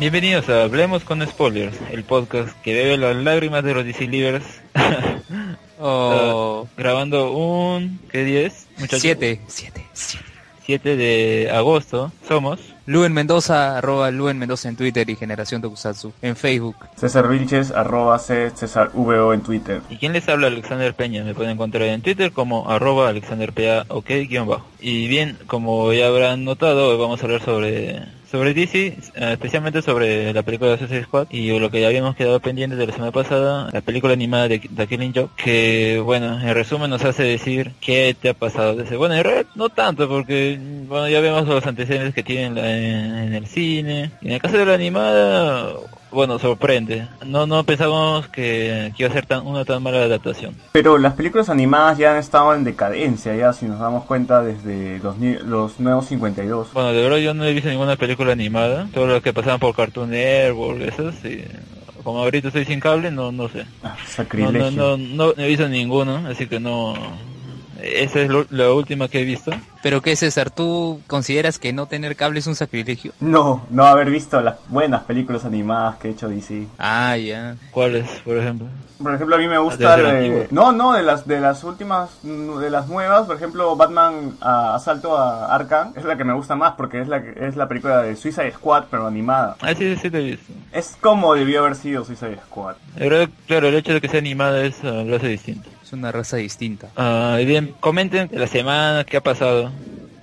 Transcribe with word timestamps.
Bienvenidos 0.00 0.48
a 0.48 0.62
Hablemos 0.62 1.04
con 1.04 1.20
Spoilers, 1.26 1.76
el 1.90 2.04
podcast 2.04 2.58
que 2.62 2.72
bebe 2.72 2.96
las 2.96 3.14
lágrimas 3.16 3.62
de 3.62 3.74
los 3.74 3.84
DC 3.84 4.06
Livers. 4.08 4.44
Oh, 5.82 6.68
grabando 6.76 7.32
un... 7.32 8.00
¿qué 8.12 8.22
día 8.22 8.40
es? 8.42 8.66
muchachos? 8.76 9.00
siete, 9.00 9.40
siete, 9.46 9.86
siete. 9.94 10.26
7 10.66 10.96
de 10.96 11.50
agosto. 11.50 12.12
Somos... 12.28 12.60
Luen 12.86 13.12
Mendoza, 13.12 13.76
arroba 13.76 14.10
Luen 14.10 14.38
Mendoza 14.38 14.68
en 14.68 14.76
Twitter 14.76 15.08
y 15.08 15.16
Generación 15.16 15.62
Tokusatsu 15.62 16.12
en 16.22 16.36
Facebook. 16.36 16.76
César 16.96 17.28
Vilches, 17.28 17.70
arroba 17.70 18.18
C, 18.18 18.50
César 18.50 18.90
VO 18.94 19.32
en 19.32 19.42
Twitter. 19.42 19.80
¿Y 19.90 19.96
quién 19.96 20.12
les 20.12 20.28
habla? 20.28 20.46
Alexander 20.46 20.94
Peña. 20.94 21.24
Me 21.24 21.34
pueden 21.34 21.52
encontrar 21.52 21.84
en 21.84 22.02
Twitter 22.02 22.32
como 22.32 22.70
arroba 22.70 23.08
Alexander 23.08 23.52
PA, 23.52 23.86
ok, 23.88 24.08
guion 24.28 24.48
bajo. 24.48 24.66
Y 24.80 25.08
bien, 25.08 25.38
como 25.46 25.92
ya 25.92 26.06
habrán 26.06 26.44
notado, 26.44 26.88
hoy 26.88 26.98
vamos 26.98 27.20
a 27.20 27.24
hablar 27.24 27.42
sobre 27.42 28.02
sobre 28.30 28.54
DC, 28.54 28.86
eh, 28.86 28.94
especialmente 29.32 29.82
sobre 29.82 30.32
la 30.32 30.42
película 30.42 30.70
de 30.70 30.78
Suicide 30.78 31.04
Squad 31.04 31.26
y 31.30 31.58
lo 31.58 31.70
que 31.70 31.80
ya 31.80 31.88
habíamos 31.88 32.14
quedado 32.14 32.38
pendientes 32.38 32.78
de 32.78 32.86
la 32.86 32.92
semana 32.92 33.10
pasada, 33.10 33.68
la 33.72 33.80
película 33.80 34.12
animada 34.12 34.46
de 34.48 34.60
The 34.60 34.86
Killing 34.86 35.12
Joke, 35.14 35.32
que 35.36 36.00
bueno, 36.04 36.40
en 36.40 36.54
resumen 36.54 36.90
nos 36.90 37.04
hace 37.04 37.24
decir 37.24 37.72
qué 37.80 38.14
te 38.20 38.28
ha 38.28 38.34
pasado. 38.34 38.76
Dice, 38.76 38.96
bueno, 38.96 39.16
en 39.16 39.24
realidad 39.24 39.46
no 39.56 39.68
tanto, 39.68 40.08
porque 40.08 40.58
bueno, 40.86 41.08
ya 41.08 41.20
vemos 41.20 41.48
los 41.48 41.66
antecedentes 41.66 42.14
que 42.14 42.22
tienen 42.22 42.56
en, 42.58 43.18
en 43.18 43.34
el 43.34 43.46
cine. 43.46 44.12
Y 44.20 44.28
en 44.28 44.32
el 44.34 44.40
caso 44.40 44.58
de 44.58 44.66
la 44.66 44.74
animada, 44.74 45.72
bueno, 46.12 46.38
sorprende. 46.38 47.06
No 47.26 47.46
no 47.46 47.64
pensamos 47.64 48.28
que, 48.28 48.92
que 48.96 49.02
iba 49.04 49.10
a 49.10 49.12
ser 49.14 49.26
tan, 49.26 49.46
una 49.46 49.64
tan 49.64 49.82
mala 49.82 49.98
adaptación. 49.98 50.54
Pero 50.72 50.98
las 50.98 51.14
películas 51.14 51.48
animadas 51.48 51.98
ya 51.98 52.12
han 52.12 52.18
estado 52.18 52.54
en 52.54 52.64
decadencia, 52.64 53.34
ya 53.36 53.52
si 53.52 53.66
nos 53.66 53.78
damos 53.80 54.04
cuenta 54.04 54.42
desde 54.42 54.98
los, 54.98 55.16
los 55.44 55.80
nuevos 55.80 56.06
52. 56.06 56.72
Bueno, 56.72 56.92
de 56.92 57.02
verdad 57.02 57.18
yo 57.18 57.34
no 57.34 57.44
he 57.44 57.52
visto 57.52 57.68
ninguna 57.68 57.96
película 57.96 58.32
animada. 58.32 58.88
Todo 58.92 59.06
lo 59.06 59.22
que 59.22 59.32
pasaban 59.32 59.60
por 59.60 59.74
Cartoon 59.74 60.10
Network, 60.10 60.80
esas, 60.82 61.24
y 61.24 61.44
como 62.02 62.20
ahorita 62.20 62.48
estoy 62.48 62.64
sin 62.64 62.80
cable, 62.80 63.10
no 63.10 63.30
no 63.30 63.48
sé. 63.48 63.66
Ah, 63.82 63.94
No, 64.00 64.06
sacrilegio. 64.06 64.70
no, 64.70 64.96
no, 64.96 65.32
no 65.36 65.42
he 65.42 65.48
visto 65.48 65.68
ninguno, 65.68 66.26
así 66.28 66.46
que 66.46 66.58
no... 66.60 66.94
Esa 67.82 68.20
es 68.20 68.28
lo- 68.28 68.46
la 68.50 68.70
última 68.72 69.08
que 69.08 69.20
he 69.20 69.24
visto. 69.24 69.50
Pero 69.82 70.02
qué 70.02 70.14
César, 70.16 70.50
¿tú 70.50 71.00
consideras 71.06 71.58
que 71.58 71.72
no 71.72 71.86
tener 71.86 72.14
cable 72.16 72.40
es 72.40 72.46
un 72.46 72.54
sacrilegio? 72.54 73.12
No, 73.20 73.64
no 73.70 73.86
haber 73.86 74.10
visto 74.10 74.40
las 74.40 74.56
buenas 74.68 75.02
películas 75.04 75.44
animadas 75.44 75.96
que 75.96 76.08
ha 76.08 76.10
hecho 76.10 76.28
DC. 76.28 76.66
Ah, 76.78 77.16
ya. 77.16 77.56
¿Cuáles, 77.70 78.08
por 78.24 78.36
ejemplo? 78.36 78.66
Por 79.02 79.14
ejemplo, 79.14 79.36
a 79.36 79.38
mí 79.38 79.48
me 79.48 79.56
gusta... 79.56 79.96
¿De 79.96 80.46
no, 80.50 80.72
no, 80.72 80.92
de 80.92 81.02
las 81.02 81.26
de 81.26 81.40
las 81.40 81.64
últimas, 81.64 82.10
de 82.22 82.68
las 82.68 82.86
nuevas, 82.88 83.26
por 83.26 83.36
ejemplo, 83.36 83.74
Batman 83.74 84.36
ah, 84.42 84.74
Asalto 84.74 85.16
a 85.16 85.54
Arkham, 85.54 85.94
es 85.96 86.04
la 86.04 86.18
que 86.18 86.24
me 86.24 86.34
gusta 86.34 86.54
más 86.54 86.74
porque 86.76 87.00
es 87.00 87.08
la, 87.08 87.22
que- 87.22 87.46
es 87.46 87.56
la 87.56 87.66
película 87.66 88.02
de 88.02 88.14
Suicide 88.16 88.52
Squad, 88.52 88.84
pero 88.90 89.06
animada. 89.06 89.56
Ah, 89.62 89.70
sí, 89.74 89.94
sí, 89.94 90.00
sí, 90.02 90.10
lo 90.10 90.18
he 90.18 90.22
visto. 90.24 90.52
Es 90.72 90.98
como 91.00 91.34
debió 91.34 91.60
haber 91.60 91.76
sido 91.76 92.04
Suicide 92.04 92.36
Squad. 92.44 92.74
Verdad, 92.96 93.30
claro, 93.46 93.68
el 93.68 93.76
hecho 93.76 93.94
de 93.94 94.02
que 94.02 94.08
sea 94.08 94.18
animada 94.20 94.62
es, 94.64 94.76
ah, 94.84 95.02
lo 95.06 95.16
hace 95.16 95.28
distinto. 95.28 95.70
Es 95.90 95.94
una 95.94 96.12
raza 96.12 96.36
distinta. 96.36 96.88
Ah, 96.94 97.36
bien, 97.44 97.74
comenten 97.80 98.30
la 98.32 98.46
semana, 98.46 99.02
qué 99.02 99.16
ha 99.16 99.22
pasado. 99.24 99.72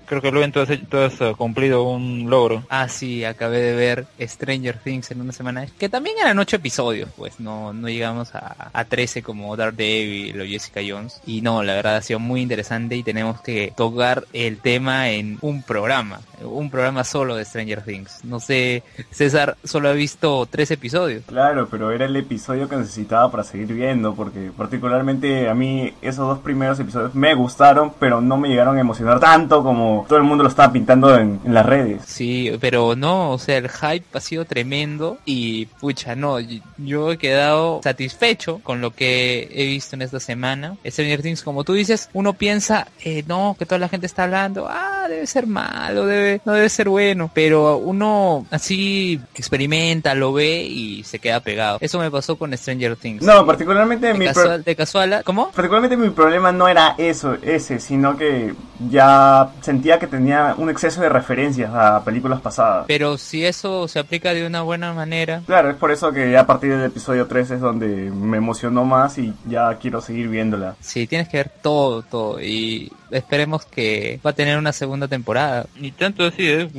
Creo 0.07 0.21
que 0.21 0.31
luego 0.31 0.51
tú 0.51 0.61
has, 0.61 0.69
tú 0.89 0.97
has 0.97 1.21
ah, 1.21 1.33
cumplido 1.37 1.83
un 1.83 2.29
logro. 2.29 2.63
Ah, 2.69 2.87
sí, 2.87 3.25
acabé 3.25 3.59
de 3.59 3.75
ver 3.75 4.07
Stranger 4.19 4.77
Things 4.77 5.11
en 5.11 5.21
una 5.21 5.33
semana. 5.33 5.67
Que 5.77 5.89
también 5.89 6.15
eran 6.17 6.39
ocho 6.39 6.55
episodios, 6.55 7.09
pues 7.17 7.39
no, 7.39 7.73
no 7.73 7.89
llegamos 7.89 8.33
a, 8.33 8.69
a 8.71 8.85
13 8.85 9.21
como 9.21 9.55
Daredevil 9.57 10.39
o 10.41 10.45
Jessica 10.45 10.79
Jones. 10.87 11.21
Y 11.25 11.41
no, 11.41 11.61
la 11.61 11.73
verdad 11.73 11.97
ha 11.97 12.01
sido 12.01 12.19
muy 12.19 12.41
interesante 12.41 12.95
y 12.95 13.03
tenemos 13.03 13.41
que 13.41 13.73
tocar 13.75 14.23
el 14.31 14.59
tema 14.59 15.09
en 15.09 15.37
un 15.41 15.61
programa. 15.61 16.21
Un 16.41 16.69
programa 16.69 17.03
solo 17.03 17.35
de 17.35 17.43
Stranger 17.43 17.81
Things. 17.83 18.23
No 18.23 18.39
sé, 18.39 18.83
César 19.11 19.57
solo 19.63 19.89
ha 19.89 19.93
visto 19.93 20.47
tres 20.49 20.71
episodios. 20.71 21.23
Claro, 21.25 21.67
pero 21.69 21.91
era 21.91 22.05
el 22.05 22.15
episodio 22.15 22.69
que 22.69 22.77
necesitaba 22.77 23.29
para 23.31 23.43
seguir 23.43 23.73
viendo, 23.73 24.13
porque 24.13 24.51
particularmente 24.55 25.49
a 25.49 25.53
mí 25.53 25.93
esos 26.01 26.27
dos 26.27 26.39
primeros 26.39 26.79
episodios 26.79 27.15
me 27.15 27.33
gustaron, 27.33 27.93
pero 27.99 28.21
no 28.21 28.37
me 28.37 28.49
llegaron 28.49 28.77
a 28.77 28.81
emocionar 28.81 29.19
tanto 29.19 29.63
como 29.63 29.96
todo 30.07 30.17
el 30.17 30.23
mundo 30.23 30.43
lo 30.43 30.49
estaba 30.49 30.71
pintando 30.71 31.17
en, 31.17 31.39
en 31.43 31.53
las 31.53 31.65
redes. 31.65 32.01
Sí, 32.05 32.51
pero 32.59 32.95
no, 32.95 33.31
o 33.31 33.37
sea, 33.37 33.57
el 33.57 33.69
hype 33.69 34.05
ha 34.13 34.19
sido 34.19 34.45
tremendo 34.45 35.17
y 35.25 35.65
pucha, 35.65 36.15
no, 36.15 36.37
yo 36.77 37.11
he 37.11 37.17
quedado 37.17 37.81
satisfecho 37.83 38.59
con 38.63 38.81
lo 38.81 38.91
que 38.91 39.49
he 39.53 39.65
visto 39.65 39.95
en 39.95 40.01
esta 40.01 40.19
semana. 40.19 40.75
Stranger 40.85 41.21
Things, 41.21 41.43
como 41.43 41.63
tú 41.63 41.73
dices, 41.73 42.09
uno 42.13 42.33
piensa, 42.33 42.87
eh, 43.03 43.23
no, 43.27 43.55
que 43.57 43.65
toda 43.65 43.79
la 43.79 43.89
gente 43.89 44.05
está 44.05 44.23
hablando, 44.23 44.67
ah, 44.69 45.05
debe 45.07 45.27
ser 45.27 45.47
malo, 45.47 46.05
debe, 46.05 46.41
no 46.45 46.53
debe 46.53 46.69
ser 46.69 46.89
bueno, 46.89 47.29
pero 47.33 47.77
uno 47.77 48.45
así 48.51 49.19
experimenta, 49.35 50.15
lo 50.15 50.33
ve 50.33 50.63
y 50.63 51.03
se 51.03 51.19
queda 51.19 51.39
pegado. 51.39 51.77
Eso 51.81 51.99
me 51.99 52.11
pasó 52.11 52.37
con 52.37 52.55
Stranger 52.57 52.95
Things. 52.95 53.23
No, 53.23 53.45
particularmente 53.45 54.07
de 54.07 54.13
mi, 54.13 54.25
casual, 54.25 54.63
de 54.63 54.75
casual, 54.75 55.21
¿cómo? 55.23 55.51
particularmente 55.51 55.97
mi 55.97 56.09
problema 56.09 56.51
no 56.51 56.67
era 56.67 56.95
eso, 56.97 57.35
ese, 57.41 57.79
sino 57.79 58.17
que 58.17 58.53
ya 58.89 59.51
sentía 59.87 59.99
que 59.99 60.07
tenía 60.07 60.53
un 60.57 60.69
exceso 60.69 60.99
de 60.99 61.07
referencias 61.07 61.71
a 61.73 62.03
películas 62.03 62.41
pasadas. 62.41 62.83
Pero 62.87 63.17
si 63.17 63.45
eso 63.45 63.87
se 63.87 63.99
aplica 63.99 64.33
de 64.33 64.45
una 64.45 64.61
buena 64.61 64.91
manera, 64.91 65.41
Claro, 65.45 65.69
es 65.69 65.77
por 65.77 65.91
eso 65.91 66.11
que 66.11 66.29
ya 66.29 66.41
a 66.41 66.45
partir 66.45 66.71
del 66.71 66.83
episodio 66.83 67.25
3 67.25 67.51
es 67.51 67.61
donde 67.61 67.87
me 68.11 68.35
emocionó 68.35 68.83
más 68.83 69.17
y 69.17 69.33
ya 69.47 69.73
quiero 69.75 70.01
seguir 70.01 70.27
viéndola. 70.27 70.75
Sí, 70.81 71.07
tienes 71.07 71.29
que 71.29 71.37
ver 71.37 71.51
todo, 71.61 72.01
todo. 72.01 72.41
Y 72.41 72.91
esperemos 73.11 73.65
que 73.65 74.19
va 74.25 74.31
a 74.31 74.33
tener 74.33 74.57
una 74.57 74.73
segunda 74.73 75.07
temporada. 75.07 75.65
Ni 75.79 75.91
tanto 75.91 76.25
así, 76.25 76.47
¿eh? 76.47 76.69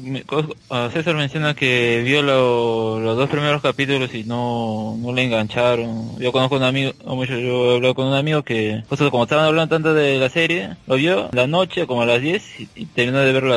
César 0.92 1.14
menciona 1.14 1.54
que 1.54 2.02
vio 2.04 2.22
lo- 2.22 3.00
los 3.00 3.16
dos 3.16 3.28
primeros 3.30 3.62
capítulos 3.62 4.14
y 4.14 4.24
no, 4.24 4.96
no 4.98 5.12
le 5.12 5.24
engancharon. 5.24 6.18
Yo 6.18 6.32
conozco 6.32 6.56
un 6.56 6.62
amigo, 6.62 6.92
yo 7.28 7.72
he 7.72 7.76
hablado 7.76 7.94
con 7.94 8.06
un 8.06 8.14
amigo 8.14 8.42
que, 8.42 8.82
justo 8.88 9.10
como 9.10 9.24
estaban 9.24 9.44
hablando 9.46 9.74
tanto 9.74 9.94
de 9.94 10.18
la 10.18 10.28
serie, 10.28 10.70
lo 10.86 10.96
vio 10.96 11.28
la 11.32 11.46
noche 11.46 11.86
como 11.86 12.02
a 12.02 12.06
las 12.06 12.20
10 12.20 12.60
y, 12.60 12.68
y 12.74 12.86
terminó 12.86 13.18
de 13.20 13.32
verlo 13.32 13.54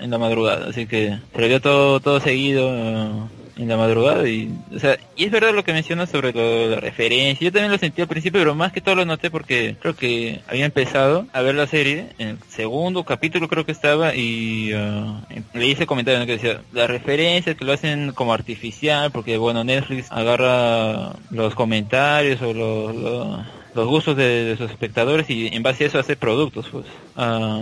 en 0.00 0.10
la 0.10 0.18
madrugada. 0.18 0.68
Así 0.70 0.86
que 0.86 1.18
se 1.34 1.40
lo 1.40 1.48
vio 1.48 1.60
todo, 1.60 2.00
todo 2.00 2.20
seguido. 2.20 2.70
ah, 2.72 3.28
en 3.56 3.68
la 3.68 3.76
madrugada 3.78 4.28
y 4.28 4.50
o 4.74 4.78
sea 4.78 4.98
y 5.16 5.24
es 5.24 5.30
verdad 5.30 5.54
lo 5.54 5.64
que 5.64 5.72
mencionas 5.72 6.10
sobre 6.10 6.32
lo 6.32 6.68
la 6.68 6.76
referencia. 6.80 7.44
Yo 7.44 7.52
también 7.52 7.72
lo 7.72 7.78
sentí 7.78 8.02
al 8.02 8.08
principio 8.08 8.40
pero 8.40 8.54
más 8.54 8.70
que 8.72 8.80
todo 8.82 8.94
lo 8.96 9.04
noté 9.06 9.30
porque 9.30 9.76
creo 9.80 9.96
que 9.96 10.40
había 10.48 10.66
empezado 10.66 11.26
a 11.32 11.40
ver 11.40 11.54
la 11.54 11.66
serie 11.66 12.08
en 12.18 12.28
el 12.28 12.38
segundo 12.50 13.04
capítulo 13.04 13.48
creo 13.48 13.64
que 13.64 13.72
estaba 13.72 14.14
y 14.14 14.72
ah, 14.74 15.22
le 15.54 15.66
hice 15.66 15.86
comentario 15.86 16.16
en 16.16 16.22
el 16.22 16.26
que 16.26 16.42
decía 16.44 16.60
las 16.72 16.88
referencias 16.90 17.56
que 17.56 17.64
lo 17.64 17.72
hacen 17.72 18.12
como 18.12 18.32
artificial 18.34 19.10
porque 19.10 19.38
bueno 19.38 19.64
Netflix 19.64 20.12
agarra 20.12 21.12
los 21.30 21.54
comentarios 21.54 22.42
o 22.42 22.52
los- 22.52 23.46
los 23.76 23.86
gustos 23.86 24.16
de, 24.16 24.44
de 24.44 24.56
sus 24.56 24.70
espectadores 24.70 25.28
y 25.30 25.48
en 25.48 25.62
base 25.62 25.84
a 25.84 25.86
eso 25.86 25.98
hace 25.98 26.16
productos 26.16 26.66
pues 26.70 26.86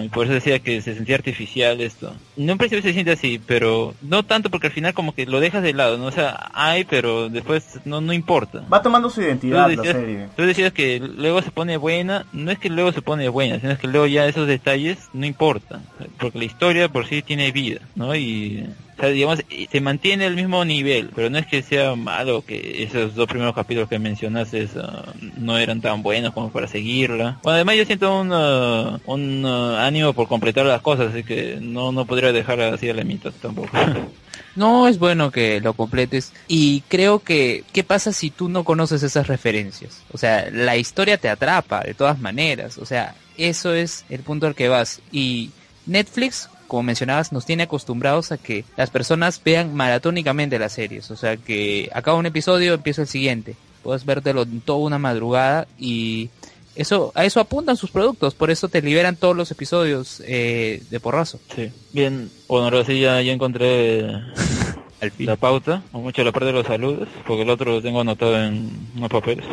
y 0.03 0.09
por 0.09 0.25
eso 0.25 0.35
decía 0.35 0.59
que 0.61 0.81
se 0.81 0.95
sentía 0.95 1.17
artificial 1.17 1.81
esto 1.81 2.15
no 2.37 2.53
en 2.53 2.59
principio 2.59 2.83
se 2.83 2.93
siente 2.93 3.13
así 3.13 3.41
pero 3.45 3.95
no 4.03 4.23
tanto 4.25 4.51
porque 4.51 4.69
al 4.69 4.73
final 4.73 4.95
como 4.95 5.15
que 5.15 5.27
lo 5.27 5.41
dejas 5.41 5.63
de 5.63 5.73
lado 5.75 5.99
no 5.99 6.07
o 6.07 6.13
sea 6.13 6.51
hay 6.55 6.85
pero 6.85 7.29
después 7.29 7.81
no 7.85 8.01
no 8.01 8.13
importa 8.13 8.63
Va 8.73 8.81
tomando 8.83 9.11
su 9.11 9.21
identidad 9.21 9.65
Tú 9.65 9.71
la 9.71 9.77
decías, 9.83 9.97
serie. 9.97 10.29
tú 10.37 10.43
decías 10.45 10.73
que 10.73 11.01
luego 11.01 11.43
se 11.43 11.51
pone 11.51 11.77
buena, 11.77 12.27
no 12.33 12.51
es 12.51 12.59
que 12.59 12.71
luego 12.71 12.93
se 12.93 13.03
pone 13.03 13.29
buena, 13.29 13.59
sino 13.61 13.73
es 13.73 13.79
que 13.79 13.89
luego 13.89 14.07
ya 14.07 14.27
esos 14.27 14.47
detalles 14.47 14.99
no 15.13 15.27
importan, 15.27 15.83
porque 16.19 16.39
la 16.39 16.45
historia 16.45 16.89
por 16.89 17.07
sí 17.07 17.23
tiene 17.23 17.51
vida, 17.53 17.81
¿no? 17.95 18.15
Y, 18.15 18.67
digamos, 19.03 19.41
se 19.71 19.81
mantiene 19.81 20.27
el 20.27 20.35
mismo 20.35 20.65
nivel, 20.65 21.11
pero 21.15 21.31
no 21.31 21.39
es 21.39 21.47
que 21.47 21.63
sea 21.63 21.95
malo 21.95 22.45
que 22.45 22.83
esos 22.85 23.15
dos 23.15 23.27
primeros 23.27 23.55
capítulos 23.55 23.89
que 23.89 23.99
mencionaste 23.99 24.69
no 25.37 25.59
eran 25.59 25.81
tan 25.81 26.03
buenos 26.03 26.33
como 26.33 26.51
para 26.51 26.69
seguirla. 26.69 27.39
Bueno, 27.43 27.57
además 27.57 27.77
yo 27.77 27.85
siento 27.85 28.21
un, 28.21 28.31
ah, 28.33 29.01
un 29.07 29.45
ah, 29.47 29.87
ánimo 29.87 30.13
por 30.13 30.29
completar 30.29 30.67
las 30.67 30.83
cosas, 30.83 31.11
así 31.11 31.25
que 31.25 31.59
no, 31.61 31.93
no 31.93 32.05
podría 32.05 32.33
dejar 32.33 32.61
así 32.61 32.89
a 32.89 32.95
la 32.95 33.05
mitad 33.05 33.33
tampoco. 33.41 33.71
No 34.57 34.87
es 34.87 34.99
bueno 34.99 35.33
que 35.33 35.61
lo 35.61 35.73
completes. 35.73 36.33
Y 36.47 36.83
creo 36.83 37.19
que, 37.19 37.65
¿qué 37.73 37.83
pasa 37.83 38.13
si 38.13 38.31
tú 38.31 38.49
no 38.49 38.65
conoces 38.65 39.03
esas 39.03 39.27
referencias? 39.27 40.03
O 40.13 40.19
sea, 40.19 40.49
la 40.51 40.77
historia 40.77 41.19
te 41.19 41.29
atrapa 41.29 41.81
de 41.81 41.95
todas 41.95 42.21
maneras. 42.21 42.79
O 42.79 42.87
sea, 42.87 43.17
eso 43.37 43.75
es 43.75 44.05
el 44.09 44.21
punto 44.21 44.47
al 44.47 44.55
que 44.55 44.69
vas. 44.69 45.01
Y 45.11 45.51
Netflix, 45.87 46.49
como 46.67 46.83
mencionabas, 46.83 47.33
nos 47.33 47.47
tiene 47.47 47.65
acostumbrados 47.65 48.33
a 48.33 48.39
que 48.39 48.65
las 48.77 48.91
personas 48.91 49.41
vean 49.45 49.75
maratónicamente 49.75 50.59
las 50.59 50.73
series. 50.73 51.11
O 51.11 51.17
sea, 51.17 51.37
que 51.37 51.91
acaba 51.93 52.17
un 52.19 52.27
episodio, 52.27 52.75
empieza 52.75 53.03
el 53.03 53.09
siguiente. 53.09 53.57
Puedes 53.83 54.05
vértelo 54.05 54.43
en 54.43 54.61
toda 54.61 54.79
una 54.79 54.99
madrugada 54.99 55.67
y 55.79 56.31
eso, 56.75 57.13
a 57.15 57.25
eso 57.25 57.39
apuntan 57.41 57.77
sus 57.77 57.91
productos. 57.91 58.35
Por 58.35 58.51
eso 58.51 58.69
te 58.69 58.83
liberan 58.83 59.17
todos 59.17 59.37
los 59.37 59.51
episodios 59.51 60.23
eh, 60.27 60.83
de 60.91 61.01
porrazo. 61.01 61.39
sí. 61.55 61.71
Bien, 61.93 62.31
bueno, 62.49 62.65
ahora 62.65 62.85
sí 62.85 62.99
ya, 63.01 63.21
ya 63.23 63.33
encontré 63.33 64.05
Al 65.01 65.11
fin. 65.11 65.27
la 65.27 65.37
pauta, 65.37 65.83
o 65.93 66.01
mucho 66.01 66.25
la 66.25 66.33
parte 66.33 66.47
de 66.47 66.53
los 66.53 66.67
saludos, 66.67 67.09
porque 67.27 67.43
el 67.43 67.51
otro 67.51 67.73
lo 67.73 67.83
tengo 67.83 68.01
anotado 68.01 68.43
en 68.43 68.71
unos 68.97 69.11
papeles. 69.11 69.45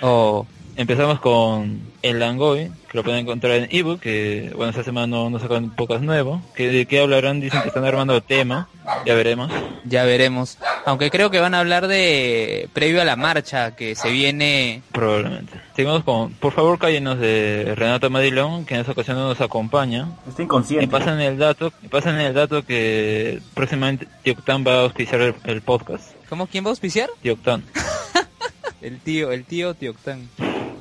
Oh, 0.00 0.46
empezamos 0.76 1.20
con 1.20 1.80
El 2.02 2.18
Langoy, 2.18 2.70
que 2.90 2.98
lo 2.98 3.04
pueden 3.04 3.20
encontrar 3.20 3.52
en 3.52 3.68
ebook, 3.70 4.00
que 4.00 4.52
bueno, 4.54 4.70
esta 4.70 4.84
semana 4.84 5.06
no, 5.06 5.30
no 5.30 5.38
sacan 5.38 5.70
pocas 5.70 6.02
nuevo. 6.02 6.42
Que 6.54 6.68
de 6.68 6.86
qué 6.86 7.00
hablarán, 7.00 7.40
dicen 7.40 7.62
que 7.62 7.68
están 7.68 7.84
armando 7.84 8.14
el 8.16 8.22
tema, 8.22 8.68
ya 9.06 9.14
veremos. 9.14 9.50
Ya 9.84 10.04
veremos. 10.04 10.58
Aunque 10.84 11.10
creo 11.10 11.30
que 11.30 11.40
van 11.40 11.54
a 11.54 11.60
hablar 11.60 11.88
de 11.88 12.68
previo 12.72 13.02
a 13.02 13.04
la 13.04 13.16
marcha 13.16 13.74
que 13.74 13.94
se 13.94 14.10
viene. 14.10 14.82
Probablemente. 14.92 15.60
Seguimos 15.74 16.04
con 16.04 16.32
Por 16.34 16.52
favor 16.52 16.78
cállenos 16.78 17.18
de 17.18 17.74
Renato 17.76 18.10
Madilón, 18.10 18.64
que 18.64 18.74
en 18.74 18.80
esta 18.80 18.92
ocasión 18.92 19.16
no 19.16 19.28
nos 19.28 19.40
acompaña. 19.40 20.08
Está 20.28 20.42
inconsciente. 20.42 20.84
Y 20.84 20.88
pasan 20.88 21.20
el 21.20 21.38
dato, 21.38 21.72
y 21.82 21.88
pasan 21.88 22.20
el 22.20 22.34
dato 22.34 22.64
que 22.64 23.40
próximamente 23.54 24.06
Tioctan 24.22 24.64
va 24.66 24.74
a 24.74 24.80
auspiciar 24.82 25.20
el, 25.20 25.34
el 25.44 25.62
podcast. 25.62 26.12
¿Cómo 26.28 26.46
quién 26.46 26.64
va 26.64 26.68
a 26.68 26.70
auspiciar? 26.70 27.10
Tioctan. 27.20 27.62
El 28.82 28.98
tío, 28.98 29.32
el 29.32 29.44
tío 29.44 29.74
Tioctán. 29.74 30.28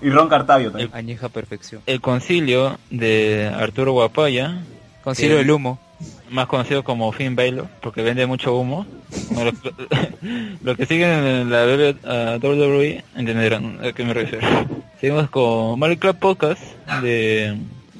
Y 0.01 0.09
Ron 0.09 0.27
Cartavio 0.27 0.71
también. 0.71 0.89
Añeja 0.93 1.29
perfección. 1.29 1.81
El 1.85 2.01
concilio 2.01 2.79
de 2.89 3.51
Arturo 3.55 3.91
Guapaya, 3.93 4.63
Concilio 5.03 5.37
del 5.37 5.51
humo. 5.51 5.79
más 6.29 6.47
conocido 6.47 6.83
como 6.83 7.11
Finn 7.11 7.35
Balor, 7.35 7.67
porque 7.81 8.01
vende 8.01 8.25
mucho 8.25 8.55
humo. 8.55 8.87
Bueno, 9.29 9.51
lo, 9.63 9.71
lo 10.63 10.75
que 10.75 10.85
siguen 10.85 11.09
en 11.09 11.49
la 11.51 11.65
uh, 11.65 12.45
WWE 12.45 13.03
entenderán 13.15 13.79
a 13.83 13.91
qué 13.93 14.03
me 14.03 14.13
refiero. 14.13 14.47
Seguimos 14.99 15.29
con 15.29 15.79
Mario 15.79 15.99
Club 15.99 16.17
Podcast 16.17 16.61
de 17.01 17.57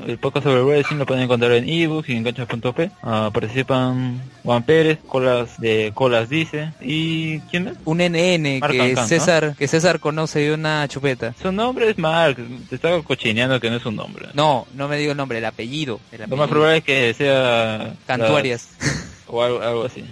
el 0.08 0.18
podcast 0.18 0.46
sobre 0.46 0.62
wrestling 0.64 0.98
lo 0.98 1.06
pueden 1.06 1.24
encontrar 1.24 1.52
en 1.54 1.68
ebooks 1.70 2.10
y 2.10 2.14
en 2.16 2.24
ganchos.p. 2.24 2.92
Ah, 3.04 3.30
participan 3.34 4.22
Juan 4.44 4.64
Pérez, 4.64 5.00
Colas 5.08 5.60
de 5.60 5.92
Colas 5.94 6.30
dice 6.30 6.72
y 6.82 7.40
quién 7.42 7.68
es? 7.70 7.78
Un 7.86 7.98
NN 8.00 8.60
Marc 8.60 8.74
que 8.74 8.82
Ancan, 8.82 9.04
¿no? 9.04 9.08
César, 9.08 9.56
que 9.58 9.68
César 9.68 10.00
conoce 10.00 10.40
de 10.40 10.54
una 10.54 10.88
chupeta. 10.88 11.34
Su 11.42 11.52
nombre 11.52 11.90
es 11.90 11.98
Mark, 11.98 12.38
te 12.70 12.76
estaba 12.76 13.02
cochineando 13.04 13.60
que 13.60 13.70
no 13.70 13.78
es 13.78 13.86
un 13.86 13.96
nombre. 13.96 14.28
No, 14.34 14.68
no 14.76 14.88
me 14.88 14.98
digo 14.98 15.12
el 15.12 15.18
nombre, 15.18 15.38
el 15.38 15.46
apellido. 15.46 16.00
El 16.12 16.20
Lo 16.20 16.24
apellido. 16.26 16.38
más 16.38 16.50
probable 16.50 16.78
es 16.78 16.84
que 16.84 17.14
sea 17.14 17.94
Cantuarias. 18.08 18.68
las- 18.80 19.08
o 19.28 19.42
algo, 19.44 19.62
algo 19.62 19.86
así. 19.86 20.04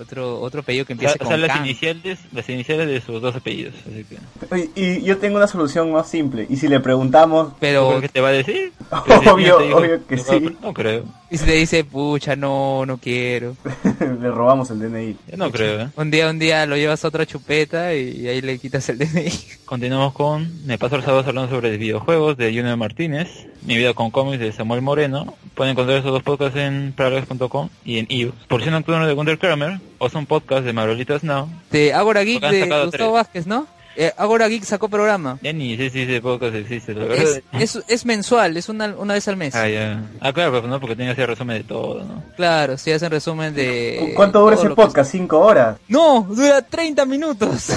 Otro, 0.00 0.40
otro 0.40 0.60
apellido 0.60 0.86
que 0.86 0.94
O 0.94 0.96
sea, 0.96 1.10
empiece 1.10 1.24
o 1.24 1.26
con 1.26 1.36
sea, 1.36 1.46
las 1.46 1.56
iniciales, 1.58 2.18
las 2.32 2.48
iniciales 2.48 2.88
de 2.88 3.00
sus 3.00 3.20
dos 3.20 3.36
apellidos, 3.36 3.74
así 3.86 4.04
que. 4.04 4.18
Oye, 4.50 4.70
Y 4.74 5.02
yo 5.02 5.18
tengo 5.18 5.36
una 5.36 5.46
solución 5.46 5.92
más 5.92 6.08
simple. 6.08 6.46
Y 6.48 6.56
si 6.56 6.68
le 6.68 6.80
preguntamos, 6.80 7.52
Pero 7.60 8.00
¿Qué 8.00 8.08
te 8.08 8.20
va 8.20 8.28
a 8.28 8.32
decir? 8.32 8.72
Obvio, 8.90 9.58
Te 9.58 9.74
obvio 9.74 10.06
que 10.06 10.16
no, 10.16 10.22
sí. 10.22 10.56
No 10.62 10.72
creo, 10.72 11.04
y 11.32 11.38
si 11.38 11.44
te 11.44 11.52
dice, 11.52 11.84
pucha, 11.84 12.34
no, 12.34 12.84
no 12.84 12.98
quiero. 12.98 13.56
le 14.00 14.30
robamos 14.32 14.68
el 14.70 14.80
DNI. 14.80 15.16
yo 15.30 15.36
no 15.36 15.52
creo, 15.52 15.82
¿eh? 15.82 15.88
Un 15.94 16.10
día, 16.10 16.28
un 16.28 16.40
día 16.40 16.66
lo 16.66 16.76
llevas 16.76 17.04
a 17.04 17.08
otra 17.08 17.24
chupeta 17.24 17.94
y 17.94 18.26
ahí 18.26 18.40
le 18.40 18.58
quitas 18.58 18.88
el 18.88 18.98
DNI. 18.98 19.30
Continuamos 19.64 20.12
con 20.12 20.66
Me 20.66 20.76
paso 20.76 20.96
los 20.96 21.04
sábados 21.04 21.28
hablando 21.28 21.48
sobre 21.48 21.76
videojuegos 21.76 22.36
de 22.36 22.46
Junior 22.52 22.76
Martínez, 22.76 23.46
Mi 23.62 23.76
vida 23.76 23.94
con 23.94 24.10
cómics 24.10 24.40
de 24.40 24.50
Samuel 24.50 24.82
Moreno. 24.82 25.34
Pueden 25.54 25.72
encontrar 25.72 25.98
esos 25.98 26.10
dos 26.10 26.24
podcasts 26.24 26.58
en 26.58 26.92
paralelos.com 26.96 27.68
y 27.84 27.98
en 27.98 28.06
iVoox. 28.08 28.46
Porción 28.48 28.74
nocturna 28.74 29.06
de 29.06 29.14
Gunter 29.14 29.38
Kramer, 29.38 29.78
o 29.98 30.08
son 30.08 30.26
podcasts 30.26 30.64
de 30.64 30.72
Marolitas 30.72 31.22
Now. 31.24 31.48
De 31.70 31.92
Agora 31.92 32.22
Geek 32.22 32.42
de 32.42 32.60
Gustavo 32.62 32.90
tres. 32.90 33.10
Vázquez, 33.12 33.46
¿no? 33.46 33.66
Eh, 33.96 34.12
Agora 34.16 34.48
Geek 34.48 34.64
sacó 34.64 34.88
programa. 34.88 35.38
Ya 35.42 35.52
ni 35.52 35.76
sé 35.76 35.90
si 35.90 36.02
ese 36.02 36.20
podcast 36.20 36.54
existe, 36.54 36.94
la 36.94 37.04
verdad. 37.04 37.42
Es, 37.52 37.76
es, 37.76 37.84
es 37.88 38.06
mensual, 38.06 38.56
es 38.56 38.68
una, 38.68 38.86
una 38.96 39.14
vez 39.14 39.26
al 39.28 39.36
mes. 39.36 39.54
Ah, 39.54 39.68
ya. 39.68 40.02
Ah, 40.20 40.32
claro, 40.32 40.52
pues 40.52 40.64
no, 40.64 40.80
porque 40.80 40.96
tiene 40.96 41.10
que 41.10 41.20
hacer 41.20 41.28
resumen 41.28 41.58
de 41.58 41.64
todo, 41.64 42.04
¿no? 42.04 42.22
Claro, 42.36 42.78
si 42.78 42.92
hacen 42.92 43.10
resumen 43.10 43.54
de... 43.54 44.12
¿Cuánto 44.14 44.40
dura 44.40 44.56
ese 44.56 44.70
podcast? 44.70 45.10
¿Cinco 45.10 45.40
horas? 45.40 45.78
No, 45.88 46.26
dura 46.30 46.62
30 46.62 47.04
minutos. 47.04 47.70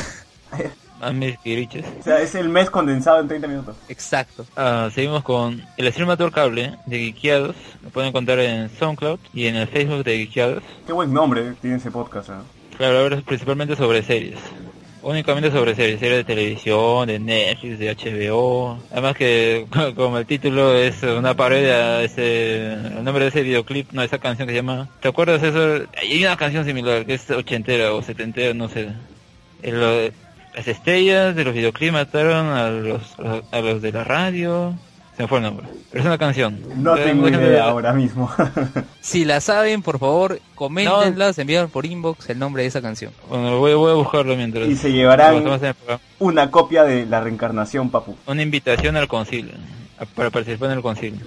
A 1.04 1.12
mis 1.12 1.38
quiriches. 1.40 1.86
O 2.00 2.04
sea, 2.04 2.22
es 2.22 2.34
el 2.36 2.48
mes 2.48 2.70
condensado 2.70 3.20
en 3.20 3.28
30 3.28 3.48
minutos. 3.48 3.76
Exacto. 3.90 4.46
Ah, 4.56 4.90
seguimos 4.94 5.22
con 5.24 5.62
el 5.76 5.92
streamator 5.92 6.32
cable 6.32 6.78
de 6.86 7.00
Geekiados. 7.00 7.56
Lo 7.84 7.90
pueden 7.90 8.10
encontrar 8.10 8.40
en 8.40 8.70
SoundCloud 8.70 9.20
y 9.34 9.48
en 9.48 9.58
el 9.58 9.68
Facebook 9.68 10.06
de 10.06 10.18
Geekiados. 10.20 10.64
Qué 10.86 10.94
buen 10.94 11.14
nombre 11.14 11.56
tiene 11.62 11.76
ese 11.78 11.92
podcast. 11.92 12.30
¿eh? 12.30 12.34
Claro, 12.78 13.00
ahora 13.00 13.18
es 13.18 13.24
principalmente 13.24 13.76
sobre 13.76 14.02
series. 14.02 14.40
Únicamente 15.02 15.52
sobre 15.52 15.76
series, 15.76 16.00
series 16.00 16.20
de 16.20 16.24
televisión, 16.24 17.08
de 17.08 17.20
Netflix, 17.20 17.78
de 17.78 17.94
HBO. 17.94 18.80
Además 18.90 19.18
que 19.18 19.66
como 19.98 20.18
el 20.18 20.26
título 20.26 20.74
es 20.74 21.04
una 21.04 21.34
parodia, 21.36 22.02
ese, 22.02 22.74
el 22.74 23.04
nombre 23.04 23.26
de 23.26 23.30
ese 23.30 23.44
videoclip, 23.44 23.92
no, 23.92 24.02
esa 24.02 24.20
canción 24.20 24.48
que 24.48 24.54
se 24.54 24.60
llama... 24.60 24.88
¿Te 25.02 25.10
acuerdas 25.10 25.44
eso? 25.44 25.86
Hay 26.02 26.24
una 26.24 26.38
canción 26.38 26.64
similar 26.64 27.06
que 27.06 27.16
es 27.16 27.30
ochentera 27.30 27.94
o 27.94 28.02
setentera, 28.02 28.54
no 28.54 28.70
sé. 28.70 28.88
El, 29.62 30.14
las 30.56 30.68
estrellas 30.68 31.36
de 31.36 31.44
los 31.44 31.54
videoclips 31.54 31.94
mataron 31.94 32.48
a 32.48 32.70
los, 32.70 33.02
a 33.52 33.60
los 33.60 33.82
de 33.82 33.92
la 33.92 34.04
radio. 34.04 34.74
Se 35.16 35.24
me 35.24 35.28
fue 35.28 35.38
el 35.38 35.44
nombre. 35.44 35.68
Pero 35.92 36.02
es 36.02 36.08
una 36.08 36.18
canción. 36.18 36.60
No 36.78 36.96
tengo 36.96 37.30
idea 37.30 37.66
ahora 37.66 37.94
mismo. 37.94 38.32
Si 39.02 39.26
la 39.26 39.42
saben, 39.42 39.82
por 39.82 40.00
favor, 40.00 40.40
coméntenlas, 40.56 41.38
envían 41.38 41.70
por 41.70 41.86
inbox 41.86 42.30
el 42.30 42.40
nombre 42.40 42.64
de 42.64 42.70
esa 42.70 42.82
canción. 42.82 43.12
Bueno, 43.30 43.60
voy, 43.60 43.74
voy 43.74 43.92
a 43.92 43.96
buscarlo 43.96 44.36
mientras... 44.38 44.68
y 44.68 44.78
se 44.78 44.94
llevarán 44.94 45.44
una 46.20 46.50
copia 46.50 46.86
de 46.86 47.06
la 47.06 47.20
reencarnación, 47.20 47.90
papu. 47.90 48.16
una 48.26 48.42
invitación 48.42 48.96
al 48.96 49.10
concilio, 49.10 49.56
para 50.16 50.30
participar 50.30 50.72
en 50.72 50.78
el 50.78 50.82
concilio. 50.82 51.20